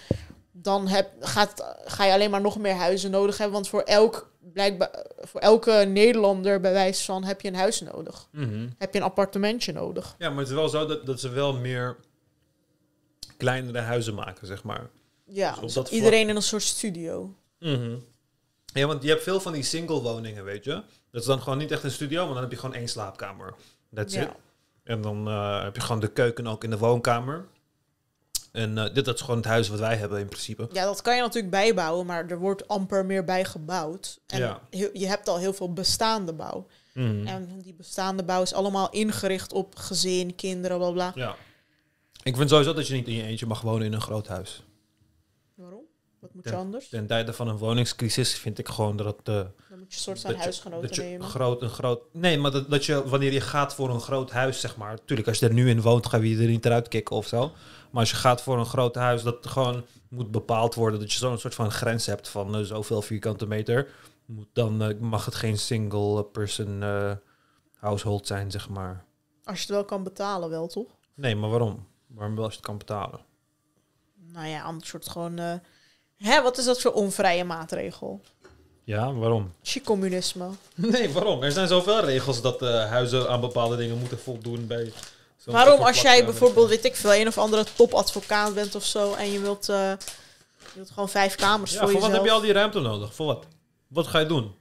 Dan 0.63 0.89
heb, 0.89 1.11
gaat, 1.21 1.77
ga 1.85 2.05
je 2.05 2.13
alleen 2.13 2.31
maar 2.31 2.41
nog 2.41 2.59
meer 2.59 2.75
huizen 2.75 3.11
nodig 3.11 3.37
hebben. 3.37 3.55
Want 3.55 3.69
voor, 3.69 3.83
elk, 3.83 4.33
blijkbaar, 4.53 5.05
voor 5.21 5.41
elke 5.41 5.73
Nederlander 5.89 6.61
bij 6.61 6.73
wijze 6.73 7.05
van 7.05 7.25
heb 7.25 7.41
je 7.41 7.49
een 7.49 7.55
huis 7.55 7.81
nodig. 7.81 8.29
Heb 8.79 8.93
je 8.93 8.99
een 8.99 9.05
appartementje 9.05 9.73
nodig. 9.73 10.15
Ja, 10.19 10.29
maar 10.29 10.39
het 10.39 10.49
is 10.49 10.55
wel 10.55 10.69
zo 10.69 10.87
dat, 10.87 11.07
dat 11.07 11.21
ze 11.21 11.29
wel 11.29 11.53
meer 11.55 11.97
kleinere 13.37 13.79
huizen 13.81 14.15
maken, 14.15 14.47
zeg 14.47 14.63
maar. 14.65 14.91
Ja, 15.25 15.57
Dus 15.61 15.73
dat 15.73 15.91
iedereen 15.91 16.29
in 16.29 16.37
een 16.37 16.43
soort 16.43 16.63
studio. 16.63 17.35
Ja, 18.73 18.87
want 18.87 19.03
je 19.03 19.09
hebt 19.09 19.23
veel 19.23 19.41
van 19.41 19.53
die 19.53 19.63
single 19.63 20.01
woningen, 20.01 20.45
weet 20.45 20.65
je. 20.65 20.83
Dat 21.11 21.21
is 21.21 21.27
dan 21.27 21.41
gewoon 21.43 21.59
niet 21.59 21.71
echt 21.71 21.83
een 21.85 21.91
studio, 21.91 22.25
maar 22.25 22.33
dan 22.35 22.43
heb 22.43 22.51
je 22.53 22.59
gewoon 22.59 22.75
één 22.75 22.89
slaapkamer. 22.89 23.55
That's 23.95 24.15
Ja. 24.15 24.23
it. 24.23 24.31
En 24.85 25.01
dan 25.01 25.29
eh, 25.29 25.63
heb 25.63 25.75
je 25.75 25.81
gewoon 25.81 26.01
de 26.01 26.09
keuken 26.13 26.47
ook 26.47 26.65
in 26.65 26.71
de 26.71 26.79
woonkamer. 26.79 27.47
En 28.53 28.79
eh, 28.79 28.95
dit 28.95 29.05
dat 29.05 29.15
is 29.15 29.21
gewoon 29.21 29.37
het 29.37 29.47
huis 29.47 29.69
wat 29.69 29.79
wij 29.79 29.97
hebben 29.97 30.21
in 30.21 30.27
principe. 30.29 30.69
Ja, 30.73 30.85
dat 30.85 31.03
kan 31.03 31.17
je 31.17 31.21
natuurlijk 31.23 31.53
bijbouwen, 31.53 32.07
maar 32.07 32.27
er 32.31 32.39
wordt 32.39 32.69
amper 32.69 33.07
meer 33.07 33.25
bij 33.25 33.45
gebouwd. 33.45 34.21
En 34.27 34.39
Ja. 34.39 34.61
je 34.93 35.07
hebt 35.07 35.29
al 35.29 35.39
heel 35.39 35.53
veel 35.53 35.73
bestaande 35.73 36.33
bouw. 36.33 36.67
En 36.95 37.61
die 37.63 37.75
bestaande 37.75 38.23
bouw 38.25 38.43
is 38.43 38.53
allemaal 38.55 38.91
ingericht 38.91 39.53
op 39.53 39.77
gezin, 39.77 40.35
kinderen, 40.35 40.79
bla 40.79 40.91
bla. 40.91 41.13
Ja. 41.15 41.37
Ik 42.23 42.37
vind 42.37 42.51
sowieso 42.51 42.73
dat 42.75 42.87
je 42.87 42.95
niet 42.95 43.07
in 43.09 43.15
je 43.15 43.23
eentje 43.23 43.47
mag 43.47 43.61
wonen 43.61 43.87
in 43.87 43.93
een 43.93 44.01
groot 44.01 44.27
huis. 44.27 44.63
Waarom? 45.55 45.83
Wat 46.21 46.35
moet 46.35 46.45
je 46.45 46.55
anders? 46.55 46.89
Ten 46.89 47.07
tijde 47.07 47.33
van 47.33 47.49
een 47.49 47.57
woningscrisis 47.57 48.35
vind 48.35 48.59
ik 48.59 48.69
gewoon 48.69 48.97
dat 48.97 49.07
het... 49.17 49.29
eh, 49.29 49.41
moet 49.89 50.01
je 50.01 50.11
een 50.11 50.17
soort 50.17 50.33
van 50.33 50.43
huisgenoten 50.43 50.95
je 50.95 51.03
nemen. 51.03 51.27
groot, 51.27 51.63
een 51.63 51.69
groot... 51.69 52.01
Nee, 52.13 52.39
maar 52.39 52.51
dat, 52.51 52.71
dat 52.71 52.85
je 52.85 53.09
wanneer 53.09 53.33
je 53.33 53.41
gaat 53.41 53.75
voor 53.75 53.91
een 53.91 54.01
groot 54.01 54.31
huis, 54.31 54.61
zeg 54.61 54.77
maar... 54.77 54.99
Tuurlijk, 55.05 55.29
als 55.29 55.39
je 55.39 55.47
er 55.47 55.53
nu 55.53 55.69
in 55.69 55.81
woont, 55.81 56.07
ga 56.07 56.17
je 56.17 56.37
er 56.37 56.47
niet 56.47 56.65
eruit 56.65 56.89
kicken 56.89 57.17
of 57.17 57.27
zo. 57.27 57.53
Maar 57.91 58.01
als 58.01 58.11
je 58.11 58.17
gaat 58.17 58.43
voor 58.43 58.59
een 58.59 58.67
groot 58.67 58.95
huis, 58.95 59.23
dat 59.23 59.47
gewoon 59.47 59.85
moet 60.09 60.31
bepaald 60.31 60.75
worden... 60.75 61.01
dat 61.01 61.13
je 61.13 61.19
zo'n 61.19 61.39
soort 61.39 61.55
van 61.55 61.71
grens 61.71 62.07
hebt 62.07 62.29
van 62.29 62.57
eh, 62.57 62.63
zoveel 62.63 63.03
vierkante 63.03 63.47
meter... 63.47 63.89
Moet, 64.27 64.49
dan 64.53 64.83
eh, 64.83 64.99
mag 64.99 65.25
het 65.25 65.35
geen 65.35 65.59
single 65.59 66.25
person 66.25 66.83
eh, 66.83 67.13
household 67.79 68.27
zijn, 68.27 68.51
zeg 68.51 68.69
maar. 68.69 69.05
Als 69.45 69.57
je 69.57 69.63
het 69.63 69.75
wel 69.75 69.85
kan 69.85 70.03
betalen, 70.03 70.51
wel 70.51 70.67
toch? 70.67 70.89
Nee, 71.15 71.37
maar 71.37 71.51
waarom? 71.51 71.87
Waarom 72.07 72.35
wel 72.35 72.45
als 72.45 72.53
je 72.53 72.59
het 72.59 72.69
kan 72.69 72.79
betalen? 72.79 73.21
Nou 74.15 74.47
ja, 74.47 74.63
anders 74.63 74.91
wordt 74.91 75.07
het 75.07 75.15
gewoon... 75.15 75.61
Hè, 76.17 76.43
wat 76.43 76.59
is 76.59 76.65
dat 76.65 76.81
voor 76.81 76.93
onvrije 76.93 77.45
maatregel? 77.45 78.21
Ja, 78.89 79.13
waarom? 79.15 79.53
Chicommunisme. 79.63 80.49
Nee, 80.75 81.13
waarom? 81.13 81.43
Er 81.43 81.53
zijn 81.53 81.69
zoveel 81.69 82.05
regels 82.05 82.41
dat 82.43 82.63
eh, 82.63 82.85
huizen 82.91 83.29
aan 83.29 83.41
bepaalde 83.41 83.77
dingen 83.77 83.99
moeten 83.99 84.19
voldoen 84.19 84.67
bij 84.67 84.93
Zo'n 85.37 85.53
Waarom 85.53 85.81
als 85.81 86.01
jij 86.01 86.25
bijvoorbeeld, 86.25 86.69
weet 86.69 86.85
ik 86.85 86.97
veel, 86.97 87.15
een 87.15 87.27
of 87.27 87.39
andere 87.39 87.65
topadvocaat 87.77 88.55
bent 88.55 88.75
of 88.75 88.85
zo 88.85 89.15
en 89.15 89.31
je 89.33 89.41
wilt, 89.41 89.69
eh, 89.69 89.77
je 90.59 90.75
wilt 90.75 90.91
gewoon 90.91 91.09
vijf 91.09 91.35
kamers 91.35 91.73
Ja, 91.73 91.79
voor, 91.81 91.91
voor 91.91 92.01
wat 92.01 92.11
heb 92.11 92.25
je 92.25 92.31
al 92.31 92.41
die 92.41 92.53
ruimte 92.53 92.81
nodig? 92.81 93.15
Voor 93.15 93.27
wat? 93.27 93.45
Wat 93.89 94.07
ga 94.07 94.19
je 94.19 94.27
doen? 94.27 94.55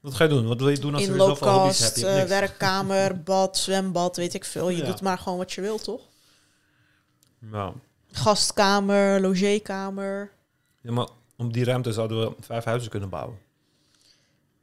Wat 0.00 0.14
ga 0.14 0.24
je 0.24 0.30
doen? 0.30 0.46
Wat 0.46 0.58
wil 0.58 0.68
je 0.68 0.78
doen 0.78 0.94
als 0.94 1.04
je 1.04 1.12
weer 1.12 1.20
zoveel 1.20 1.48
hobby's 1.52 1.78
hebt? 1.78 2.00
Je 2.00 2.06
hebt 2.06 2.30
eh, 2.30 2.38
werkkamer, 2.38 3.20
bad, 3.22 3.58
zwembad, 3.58 4.16
weet 4.16 4.34
ik 4.34 4.44
veel. 4.44 4.68
Je 4.68 4.76
Ja. 4.76 4.84
doet 4.86 5.00
maar 5.00 5.18
gewoon 5.18 5.38
wat 5.38 5.52
je 5.52 5.60
wilt, 5.60 5.84
toch? 5.84 6.00
Nou, 7.38 7.72
Gastkamer, 8.12 9.20
logeerkamer. 9.20 10.30
ja, 10.82 10.92
maar 10.92 11.08
om 11.36 11.52
die 11.52 11.64
ruimte 11.64 11.92
zouden 11.92 12.20
we 12.20 12.34
vijf 12.40 12.64
huizen 12.64 12.90
kunnen 12.90 13.08
bouwen. 13.08 13.38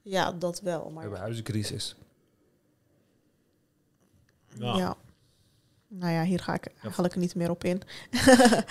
Ja, 0.10 0.32
dat 0.32 0.62
wel. 0.62 0.86
We 0.88 0.92
Maar 0.92 1.02
hebben 1.02 1.20
huizencrisis. 1.20 1.96
ja. 4.58 4.78
Ja. 4.78 4.96
Nou 5.88 6.14
ja, 6.14 6.24
hier 6.24 6.40
ga 6.40 6.54
ik 6.54 6.68
eigenlijk 6.82 7.16
niet 7.16 7.36
meer 7.36 7.50
op 7.50 7.64
in. 7.64 7.82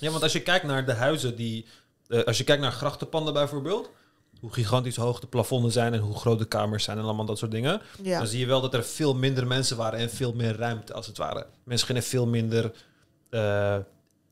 Ja, 0.00 0.10
want 0.10 0.22
als 0.22 0.32
je 0.32 0.42
kijkt 0.42 0.64
naar 0.64 0.86
de 0.86 0.92
huizen 0.92 1.36
die... 1.36 1.66
eh, 2.08 2.22
als 2.24 2.38
je 2.38 2.44
kijkt 2.44 2.62
naar 2.62 2.72
grachtenpanden 2.72 3.32
bijvoorbeeld... 3.34 3.90
Hoe 4.40 4.52
gigantisch 4.52 4.96
hoog 4.96 5.20
de 5.20 5.26
plafonden 5.26 5.72
zijn 5.72 5.92
en 5.94 6.00
hoe 6.00 6.14
groot 6.14 6.38
de 6.38 6.44
kamers 6.44 6.84
zijn 6.84 6.98
en 6.98 7.04
allemaal 7.04 7.24
dat 7.24 7.38
soort 7.38 7.50
dingen. 7.50 7.80
Ja. 8.02 8.18
Dan 8.18 8.26
zie 8.26 8.38
je 8.38 8.46
wel 8.46 8.60
dat 8.60 8.74
er 8.74 8.84
veel 8.84 9.14
minder 9.14 9.46
mensen 9.46 9.76
waren 9.76 9.98
en 9.98 10.10
veel 10.10 10.32
meer 10.32 10.56
ruimte 10.56 10.92
als 10.92 11.06
het 11.06 11.16
ware. 11.16 11.46
Mensen 11.64 11.86
gingen 11.86 12.02
veel 12.02 12.26
minder 12.26 12.72
eh, 13.30 13.76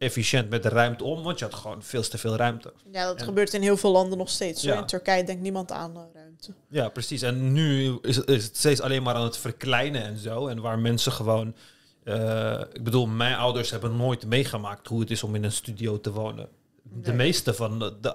efficiënt 0.04 0.50
met 0.50 0.62
de 0.62 0.68
ruimte 0.68 1.04
om, 1.04 1.22
want 1.22 1.38
je 1.38 1.44
had 1.44 1.54
gewoon 1.54 1.82
veel 1.82 2.02
te 2.02 2.18
veel 2.18 2.36
ruimte. 2.36 2.72
ja, 2.92 3.06
dat 3.06 3.18
En- 3.18 3.24
gebeurt 3.24 3.54
in 3.54 3.62
heel 3.62 3.76
veel 3.76 3.90
landen 3.92 4.18
nog 4.18 4.28
steeds. 4.30 4.62
Ja. 4.62 4.78
In 4.78 4.86
Turkije 4.86 5.24
denkt 5.24 5.42
niemand 5.42 5.72
aan 5.72 5.96
eh, 5.96 6.02
ruimte. 6.14 6.52
Ja, 6.68 6.88
precies. 6.88 7.22
En 7.22 7.52
nu 7.52 7.98
is 8.02 8.16
het, 8.16 8.28
is 8.28 8.44
het 8.44 8.56
steeds 8.56 8.80
alleen 8.80 9.02
maar 9.02 9.14
aan 9.14 9.24
het 9.24 9.36
verkleinen 9.36 10.02
en 10.02 10.18
zo. 10.18 10.46
En 10.46 10.60
waar 10.60 10.78
mensen 10.78 11.12
gewoon... 11.12 11.54
eh, 12.04 12.60
ik 12.72 12.84
bedoel, 12.84 13.06
mijn 13.06 13.34
ouders 13.36 13.70
hebben 13.70 13.96
nooit 13.96 14.26
meegemaakt 14.26 14.86
hoe 14.88 15.00
het 15.00 15.10
is 15.10 15.22
om 15.22 15.34
in 15.34 15.44
een 15.44 15.52
studio 15.52 16.00
te 16.00 16.12
wonen. 16.12 16.48
De 17.02 17.08
Nee. 17.08 17.16
meeste 17.16 17.54
van 17.54 17.78
de, 17.78 17.94
de 18.00 18.12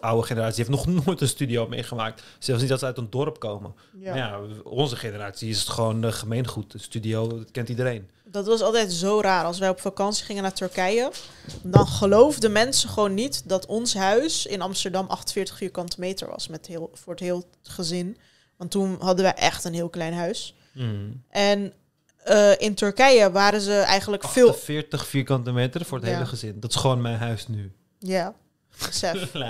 oude 0.00 0.26
generatie 0.26 0.64
heeft 0.64 0.84
nog 0.84 0.86
nooit 1.04 1.20
een 1.20 1.28
studio 1.28 1.68
meegemaakt. 1.68 2.22
Zelfs 2.38 2.60
niet 2.60 2.70
dat 2.70 2.78
ze 2.78 2.84
uit 2.86 2.98
een 2.98 3.10
dorp 3.10 3.38
komen. 3.40 3.74
Ja. 4.00 4.40
Onze 4.64 4.96
generatie 4.96 5.48
is 5.48 5.58
het 5.60 5.68
gewoon 5.68 6.04
uh, 6.04 6.12
gemeengoed. 6.12 6.74
Een 6.74 6.80
studio, 6.80 7.28
dat 7.28 7.50
kent 7.50 7.68
iedereen. 7.68 8.08
Dat 8.24 8.46
was 8.46 8.60
altijd 8.60 8.92
zo 8.92 9.20
raar. 9.20 9.44
Als 9.44 9.58
wij 9.58 9.68
op 9.68 9.80
vakantie 9.80 10.24
gingen 10.24 10.42
naar 10.42 10.52
Turkije, 10.54 11.10
dan 11.62 11.86
geloofden 11.86 12.52
mensen 12.52 12.88
gewoon 12.88 13.14
niet 13.14 13.48
dat 13.48 13.66
ons 13.66 13.94
huis 13.94 14.46
in 14.46 14.60
Amsterdam 14.60 15.06
48 15.06 15.56
vierkante 15.56 16.00
meter 16.00 16.28
was 16.28 16.48
met 16.48 16.66
heel, 16.66 16.90
voor 16.92 17.12
het 17.12 17.22
heel 17.22 17.44
gezin. 17.62 18.16
Want 18.56 18.70
toen 18.70 18.96
hadden 19.00 19.24
wij 19.24 19.34
echt 19.34 19.64
een 19.64 19.74
heel 19.74 19.88
klein 19.88 20.12
huis. 20.14 20.54
En 21.30 21.72
eh, 22.24 22.60
in 22.60 22.74
Turkije 22.74 23.30
waren 23.30 23.60
ze 23.60 23.74
eigenlijk 23.74 24.24
veel... 24.28 24.48
48 24.48 25.06
vierkante 25.06 25.52
meter 25.52 25.84
voor 25.84 25.98
het 25.98 26.06
Ja. 26.06 26.12
hele 26.12 26.26
gezin. 26.26 26.60
Dat 26.60 26.70
is 26.70 26.76
gewoon 26.76 27.00
mijn 27.00 27.18
huis 27.18 27.48
nu. 27.48 27.72
Ja, 27.98 28.34
besef. 28.86 29.32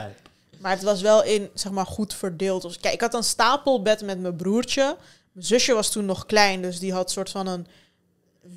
Maar 0.61 0.73
het 0.73 0.83
was 0.83 1.01
wel 1.01 1.25
in, 1.25 1.51
zeg 1.55 1.73
maar, 1.73 1.87
goed 1.87 2.15
verdeeld. 2.15 2.63
Dus, 2.63 2.79
kijk, 2.81 2.95
ik 2.95 3.01
had 3.01 3.15
een 3.15 3.23
stapelbed 3.23 4.03
met 4.03 4.21
mijn 4.21 4.37
broertje. 4.37 4.97
Mijn 5.33 5.47
zusje 5.47 5.75
was 5.75 5.91
toen 5.91 6.05
nog 6.05 6.27
klein, 6.27 6.63
dus 6.63 6.79
die 6.79 6.93
had 6.93 7.11
soort 7.11 7.31
van 7.31 7.47
een 7.47 7.67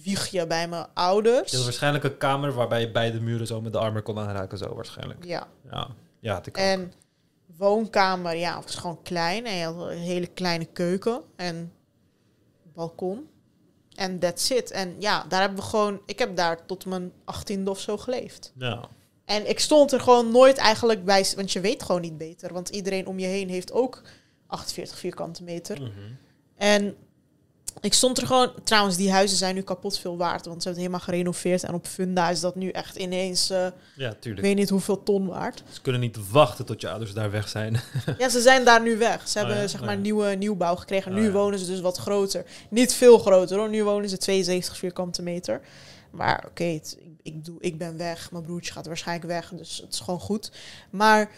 wiegje 0.04 0.48
bij 0.48 0.68
mijn 0.68 0.86
ouders. 0.94 1.52
Je 1.52 1.56
had 1.56 1.66
waarschijnlijk 1.66 2.04
een 2.04 2.18
kamer 2.18 2.54
waarbij 2.54 2.80
je 2.82 2.92
beide 2.92 3.20
muren 3.22 3.48
zo 3.48 3.62
met 3.62 3.72
de 3.74 3.80
armen 3.80 4.04
kon 4.04 4.20
aanraken, 4.20 4.58
zo 4.58 4.76
waarschijnlijk. 4.76 5.26
Ja. 5.26 5.48
Ja, 5.72 5.88
ja 6.20 6.38
ik 6.38 6.48
ook. 6.48 6.56
En 6.56 6.94
woonkamer, 7.58 8.36
ja, 8.36 8.62
was 8.62 8.76
gewoon 8.76 9.02
klein. 9.04 9.46
En 9.46 9.56
je 9.56 9.66
had 9.66 9.90
een 9.90 9.98
hele 9.98 10.28
kleine 10.28 10.66
keuken 10.66 11.22
en 11.36 11.72
balkon. 12.74 13.28
En 13.96 14.20
that's 14.20 14.50
it. 14.50 14.72
En 14.72 14.96
ja, 15.00 15.26
daar 15.30 15.40
hebben 15.40 15.60
we 15.60 15.66
gewoon... 15.66 16.02
Ik 16.06 16.20
heb 16.20 16.36
daar 16.36 16.66
tot 16.66 16.86
mijn 16.86 17.12
achttiende 17.24 17.70
of 17.70 17.80
zo 17.80 17.98
geleefd. 17.98 18.54
Ja. 18.58 18.90
En 19.26 19.50
ik 19.50 19.60
stond 19.60 19.92
er 19.92 20.00
gewoon 20.00 20.32
nooit 20.32 20.58
eigenlijk 20.58 21.06
bij... 21.06 21.26
Want 21.36 21.52
je 21.52 21.60
weet 21.60 21.84
gewoon 21.84 22.02
niet 22.02 22.18
beter. 22.18 22.54
Want 22.54 22.70
iedereen 22.70 23.08
om 23.08 23.20
je 23.20 23.28
heen 23.28 23.50
heeft 23.50 23.72
ook 23.72 24.02
48 24.48 24.98
vierkante 24.98 25.44
meter. 25.44 25.82
Mhm. 25.82 25.92
En 26.56 26.96
ik 27.82 27.94
stond 27.94 28.18
er 28.18 28.28
gewoon... 28.28 28.52
Trouwens, 28.64 28.96
die 28.98 29.12
huizen 29.12 29.38
zijn 29.38 29.56
nu 29.56 29.62
kapot 29.62 30.00
veel 30.00 30.18
waard. 30.18 30.46
Want 30.46 30.62
ze 30.62 30.68
hebben 30.68 30.68
het 30.68 30.78
helemaal 30.78 31.00
gerenoveerd. 31.00 31.64
En 31.64 31.74
op 31.74 31.88
Funda 31.88 32.30
is 32.30 32.40
dat 32.40 32.56
nu 32.56 32.70
echt 32.70 32.96
ineens... 32.96 33.50
eh, 33.50 33.68
Ja, 33.96 34.10
ik 34.10 34.22
tuurlijk. 34.22 34.46
weet 34.48 34.56
niet 34.56 34.70
hoeveel 34.70 35.04
ton 35.04 35.28
waard. 35.28 35.64
Ze 35.72 35.82
kunnen 35.82 36.02
niet 36.02 36.30
wachten 36.30 36.66
tot 36.66 36.82
je 36.82 36.90
ouders 36.90 37.14
daar 37.14 37.32
weg 37.32 37.50
zijn. 37.50 37.80
Ja, 38.18 38.30
ze 38.30 38.42
zijn 38.42 38.66
daar 38.66 38.82
nu 38.82 38.98
weg. 38.98 39.28
Ze 39.28 39.38
Oh 39.40 39.44
hebben 39.46 39.62
ja? 39.62 39.68
zeg 39.68 39.80
Oh 39.80 39.86
maar 39.86 39.96
ja. 39.96 40.02
nieuwe 40.02 40.36
nieuwbouw 40.36 40.76
gekregen. 40.76 41.12
Oh 41.12 41.18
nu 41.18 41.26
ja. 41.26 41.32
wonen 41.32 41.60
ze 41.60 41.66
dus 41.66 41.82
wat 41.82 41.98
groter. 41.98 42.46
Niet 42.70 42.94
veel 42.94 43.18
groter 43.20 43.58
hoor. 43.58 43.70
Nu 43.70 43.84
wonen 43.84 44.10
ze 44.10 44.18
72 44.18 44.78
vierkante 44.78 45.22
meter. 45.22 45.62
Maar 46.12 46.44
oké, 46.50 46.64
ik, 46.64 46.96
ik, 47.22 47.46
doe, 47.46 47.56
ik 47.60 47.78
ben 47.78 47.98
weg. 47.98 48.32
Mijn 48.32 48.44
broertje 48.44 48.72
gaat 48.74 48.86
waarschijnlijk 48.86 49.28
weg. 49.28 49.50
Dus 49.56 49.78
het 49.84 49.94
is 49.94 50.00
gewoon 50.00 50.20
goed. 50.20 50.52
Maar 50.90 51.32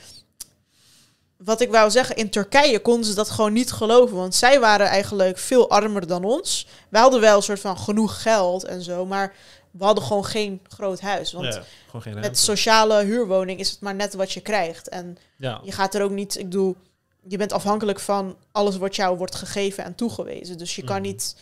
wat 1.37 1.61
ik 1.61 1.71
wou 1.71 1.89
zeggen, 1.91 2.15
in 2.15 2.29
Turkije 2.29 2.79
konden 2.79 3.05
ze 3.05 3.15
dat 3.15 3.29
gewoon 3.29 3.53
niet 3.53 3.71
geloven. 3.71 4.15
Want 4.17 4.35
zij 4.35 4.59
waren 4.59 4.87
eigenlijk 4.87 5.37
veel 5.37 5.69
armer 5.69 6.07
dan 6.07 6.23
ons. 6.23 6.67
Wij 6.89 7.01
hadden 7.01 7.19
wel 7.21 7.35
een 7.37 7.43
soort 7.43 7.59
van 7.59 7.77
genoeg 7.77 8.21
geld 8.21 8.63
en 8.63 8.81
zo. 8.81 9.05
Maar 9.05 9.33
we 9.71 9.83
hadden 9.83 10.03
gewoon 10.03 10.25
geen 10.25 10.61
groot 10.67 10.99
huis. 11.01 11.31
Want 11.33 11.53
ja, 11.53 11.63
gewoon 11.85 12.01
geen 12.01 12.19
met 12.19 12.37
sociale 12.37 13.03
huurwoning 13.03 13.59
is 13.59 13.69
het 13.69 13.79
maar 13.81 13.95
net 13.95 14.13
wat 14.13 14.31
je 14.31 14.41
krijgt. 14.41 14.89
En 14.89 15.17
Ja. 15.37 15.61
je 15.63 15.71
gaat 15.71 15.95
er 15.95 16.03
ook 16.03 16.11
niet, 16.11 16.37
ik 16.37 16.43
bedoel, 16.49 16.75
je 17.27 17.37
bent 17.37 17.53
afhankelijk 17.53 17.99
van 17.99 18.35
alles 18.51 18.77
wat 18.77 18.95
jou 18.95 19.17
wordt 19.17 19.35
gegeven 19.35 19.83
en 19.83 19.95
toegewezen. 19.95 20.57
Dus 20.57 20.75
je 20.75 20.83
kan 20.83 20.95
Mhm. 21.01 21.05
niet, 21.05 21.35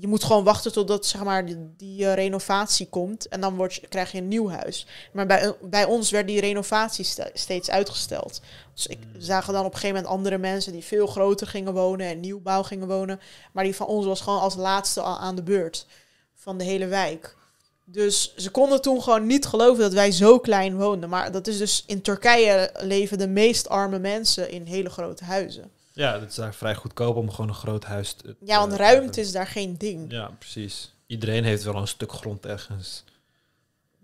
je 0.00 0.06
moet 0.06 0.24
gewoon 0.24 0.44
wachten 0.44 0.72
totdat 0.72 1.06
zeg 1.06 1.24
maar 1.24 1.46
die, 1.46 1.74
die 1.76 2.06
eh, 2.06 2.14
renovatie 2.14 2.88
komt 2.88 3.28
en 3.28 3.40
dan 3.40 3.56
word 3.56 3.74
je, 3.74 3.86
krijg 3.88 4.12
je 4.12 4.18
een 4.18 4.28
nieuw 4.28 4.48
huis. 4.48 4.86
Maar 5.12 5.26
bij, 5.26 5.54
bij 5.62 5.84
ons 5.84 6.10
werd 6.10 6.26
die 6.26 6.40
renovatie 6.40 7.04
ste- 7.04 7.30
steeds 7.34 7.70
uitgesteld. 7.70 8.40
Dus 8.74 8.86
ik 8.86 8.98
we 9.12 9.22
zagen 9.24 9.52
dan 9.52 9.64
op 9.64 9.72
een 9.72 9.78
gegeven 9.78 9.96
moment 9.96 10.14
andere 10.14 10.38
mensen 10.38 10.72
die 10.72 10.84
veel 10.84 11.06
groter 11.06 11.46
gingen 11.46 11.72
wonen 11.72 12.06
en 12.06 12.20
nieuwbouw 12.20 12.62
gingen 12.62 12.88
wonen. 12.88 13.20
Maar 13.52 13.64
die 13.64 13.76
van 13.76 13.86
ons 13.86 14.06
was 14.06 14.20
gewoon 14.20 14.40
als 14.40 14.54
laatste 14.54 15.00
a- 15.02 15.18
aan 15.18 15.34
de 15.36 15.42
beurt 15.42 15.86
van 16.34 16.58
de 16.58 16.64
hele 16.64 16.86
wijk. 16.86 17.36
Dus 17.84 18.34
ze 18.36 18.50
konden 18.50 18.82
toen 18.82 19.02
gewoon 19.02 19.26
niet 19.26 19.46
geloven 19.46 19.82
dat 19.82 19.92
wij 19.92 20.10
zo 20.12 20.38
klein 20.38 20.76
woonden. 20.76 21.08
Maar 21.08 21.32
dat 21.32 21.46
is 21.46 21.58
dus 21.58 21.84
in 21.86 22.02
Turkije 22.02 22.70
leven 22.80 23.18
de 23.18 23.28
meest 23.28 23.68
arme 23.68 23.98
mensen 23.98 24.50
in 24.50 24.64
hele 24.64 24.90
grote 24.90 25.24
huizen. 25.24 25.70
Ja, 25.96 26.20
het 26.20 26.28
is 26.30 26.34
daar 26.34 26.54
vrij 26.54 26.74
goedkoop 26.74 27.16
om 27.16 27.30
gewoon 27.30 27.48
een 27.48 27.54
groot 27.54 27.84
huis 27.84 28.12
te 28.12 28.36
Ja, 28.40 28.58
want 28.58 28.70
te 28.70 28.76
ruimte 28.76 29.20
is 29.20 29.32
daar 29.32 29.46
geen 29.46 29.76
ding. 29.78 30.10
Ja, 30.12 30.28
precies. 30.38 30.94
Iedereen 31.06 31.44
heeft 31.44 31.62
wel 31.62 31.76
een 31.76 31.88
stuk 31.88 32.12
grond 32.12 32.46
ergens. 32.46 33.04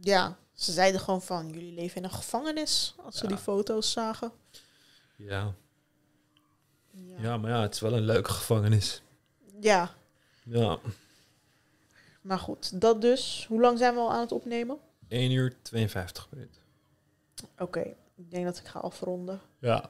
Ja, 0.01 0.37
ze 0.55 0.73
zeiden 0.73 1.01
gewoon 1.01 1.23
van, 1.23 1.51
jullie 1.51 1.73
leven 1.73 1.97
in 1.97 2.05
een 2.05 2.11
gevangenis. 2.11 2.95
Als 3.05 3.19
ze 3.19 3.27
die 3.27 3.37
foto's 3.37 3.93
zagen. 3.93 4.33
Ja. 5.17 5.55
Ja. 6.91 7.17
ja, 7.19 7.37
maar 7.37 7.51
ja, 7.51 7.63
het 7.63 7.75
is 7.75 7.81
wel 7.81 7.93
een 7.97 8.05
leuke 8.05 8.31
gevangenis. 8.31 9.03
ja, 9.61 9.95
Ja. 10.45 10.79
maar 12.21 12.39
goed, 12.39 12.81
dat 12.81 13.01
dus. 13.01 13.45
Hoe 13.49 13.61
lang 13.61 13.79
zijn 13.79 13.95
we 13.95 14.01
al 14.01 14.13
aan 14.13 14.21
het 14.21 14.33
opnemen? 14.33 14.79
1 15.09 15.31
uur 15.31 15.57
52 15.63 16.29
minuten. 16.31 16.61
Oké, 17.59 17.81
ik 18.17 18.31
denk 18.31 18.45
dat 18.45 18.59
ik 18.59 18.67
ga 18.67 18.79
afronden. 18.79 19.41
Ja. 19.59 19.85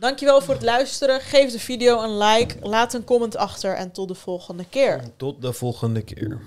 Dankjewel 0.00 0.40
voor 0.40 0.54
het 0.54 0.62
luisteren. 0.62 1.20
Geef 1.20 1.52
de 1.52 1.58
video 1.58 2.02
een 2.02 2.18
like, 2.18 2.54
laat 2.62 2.94
een 2.94 3.04
comment 3.04 3.36
achter 3.36 3.74
en 3.74 3.92
tot 3.92 4.08
de 4.08 4.14
volgende 4.14 4.64
keer. 4.68 5.02
Tot 5.16 5.42
de 5.42 5.52
volgende 5.52 6.02
keer. 6.02 6.40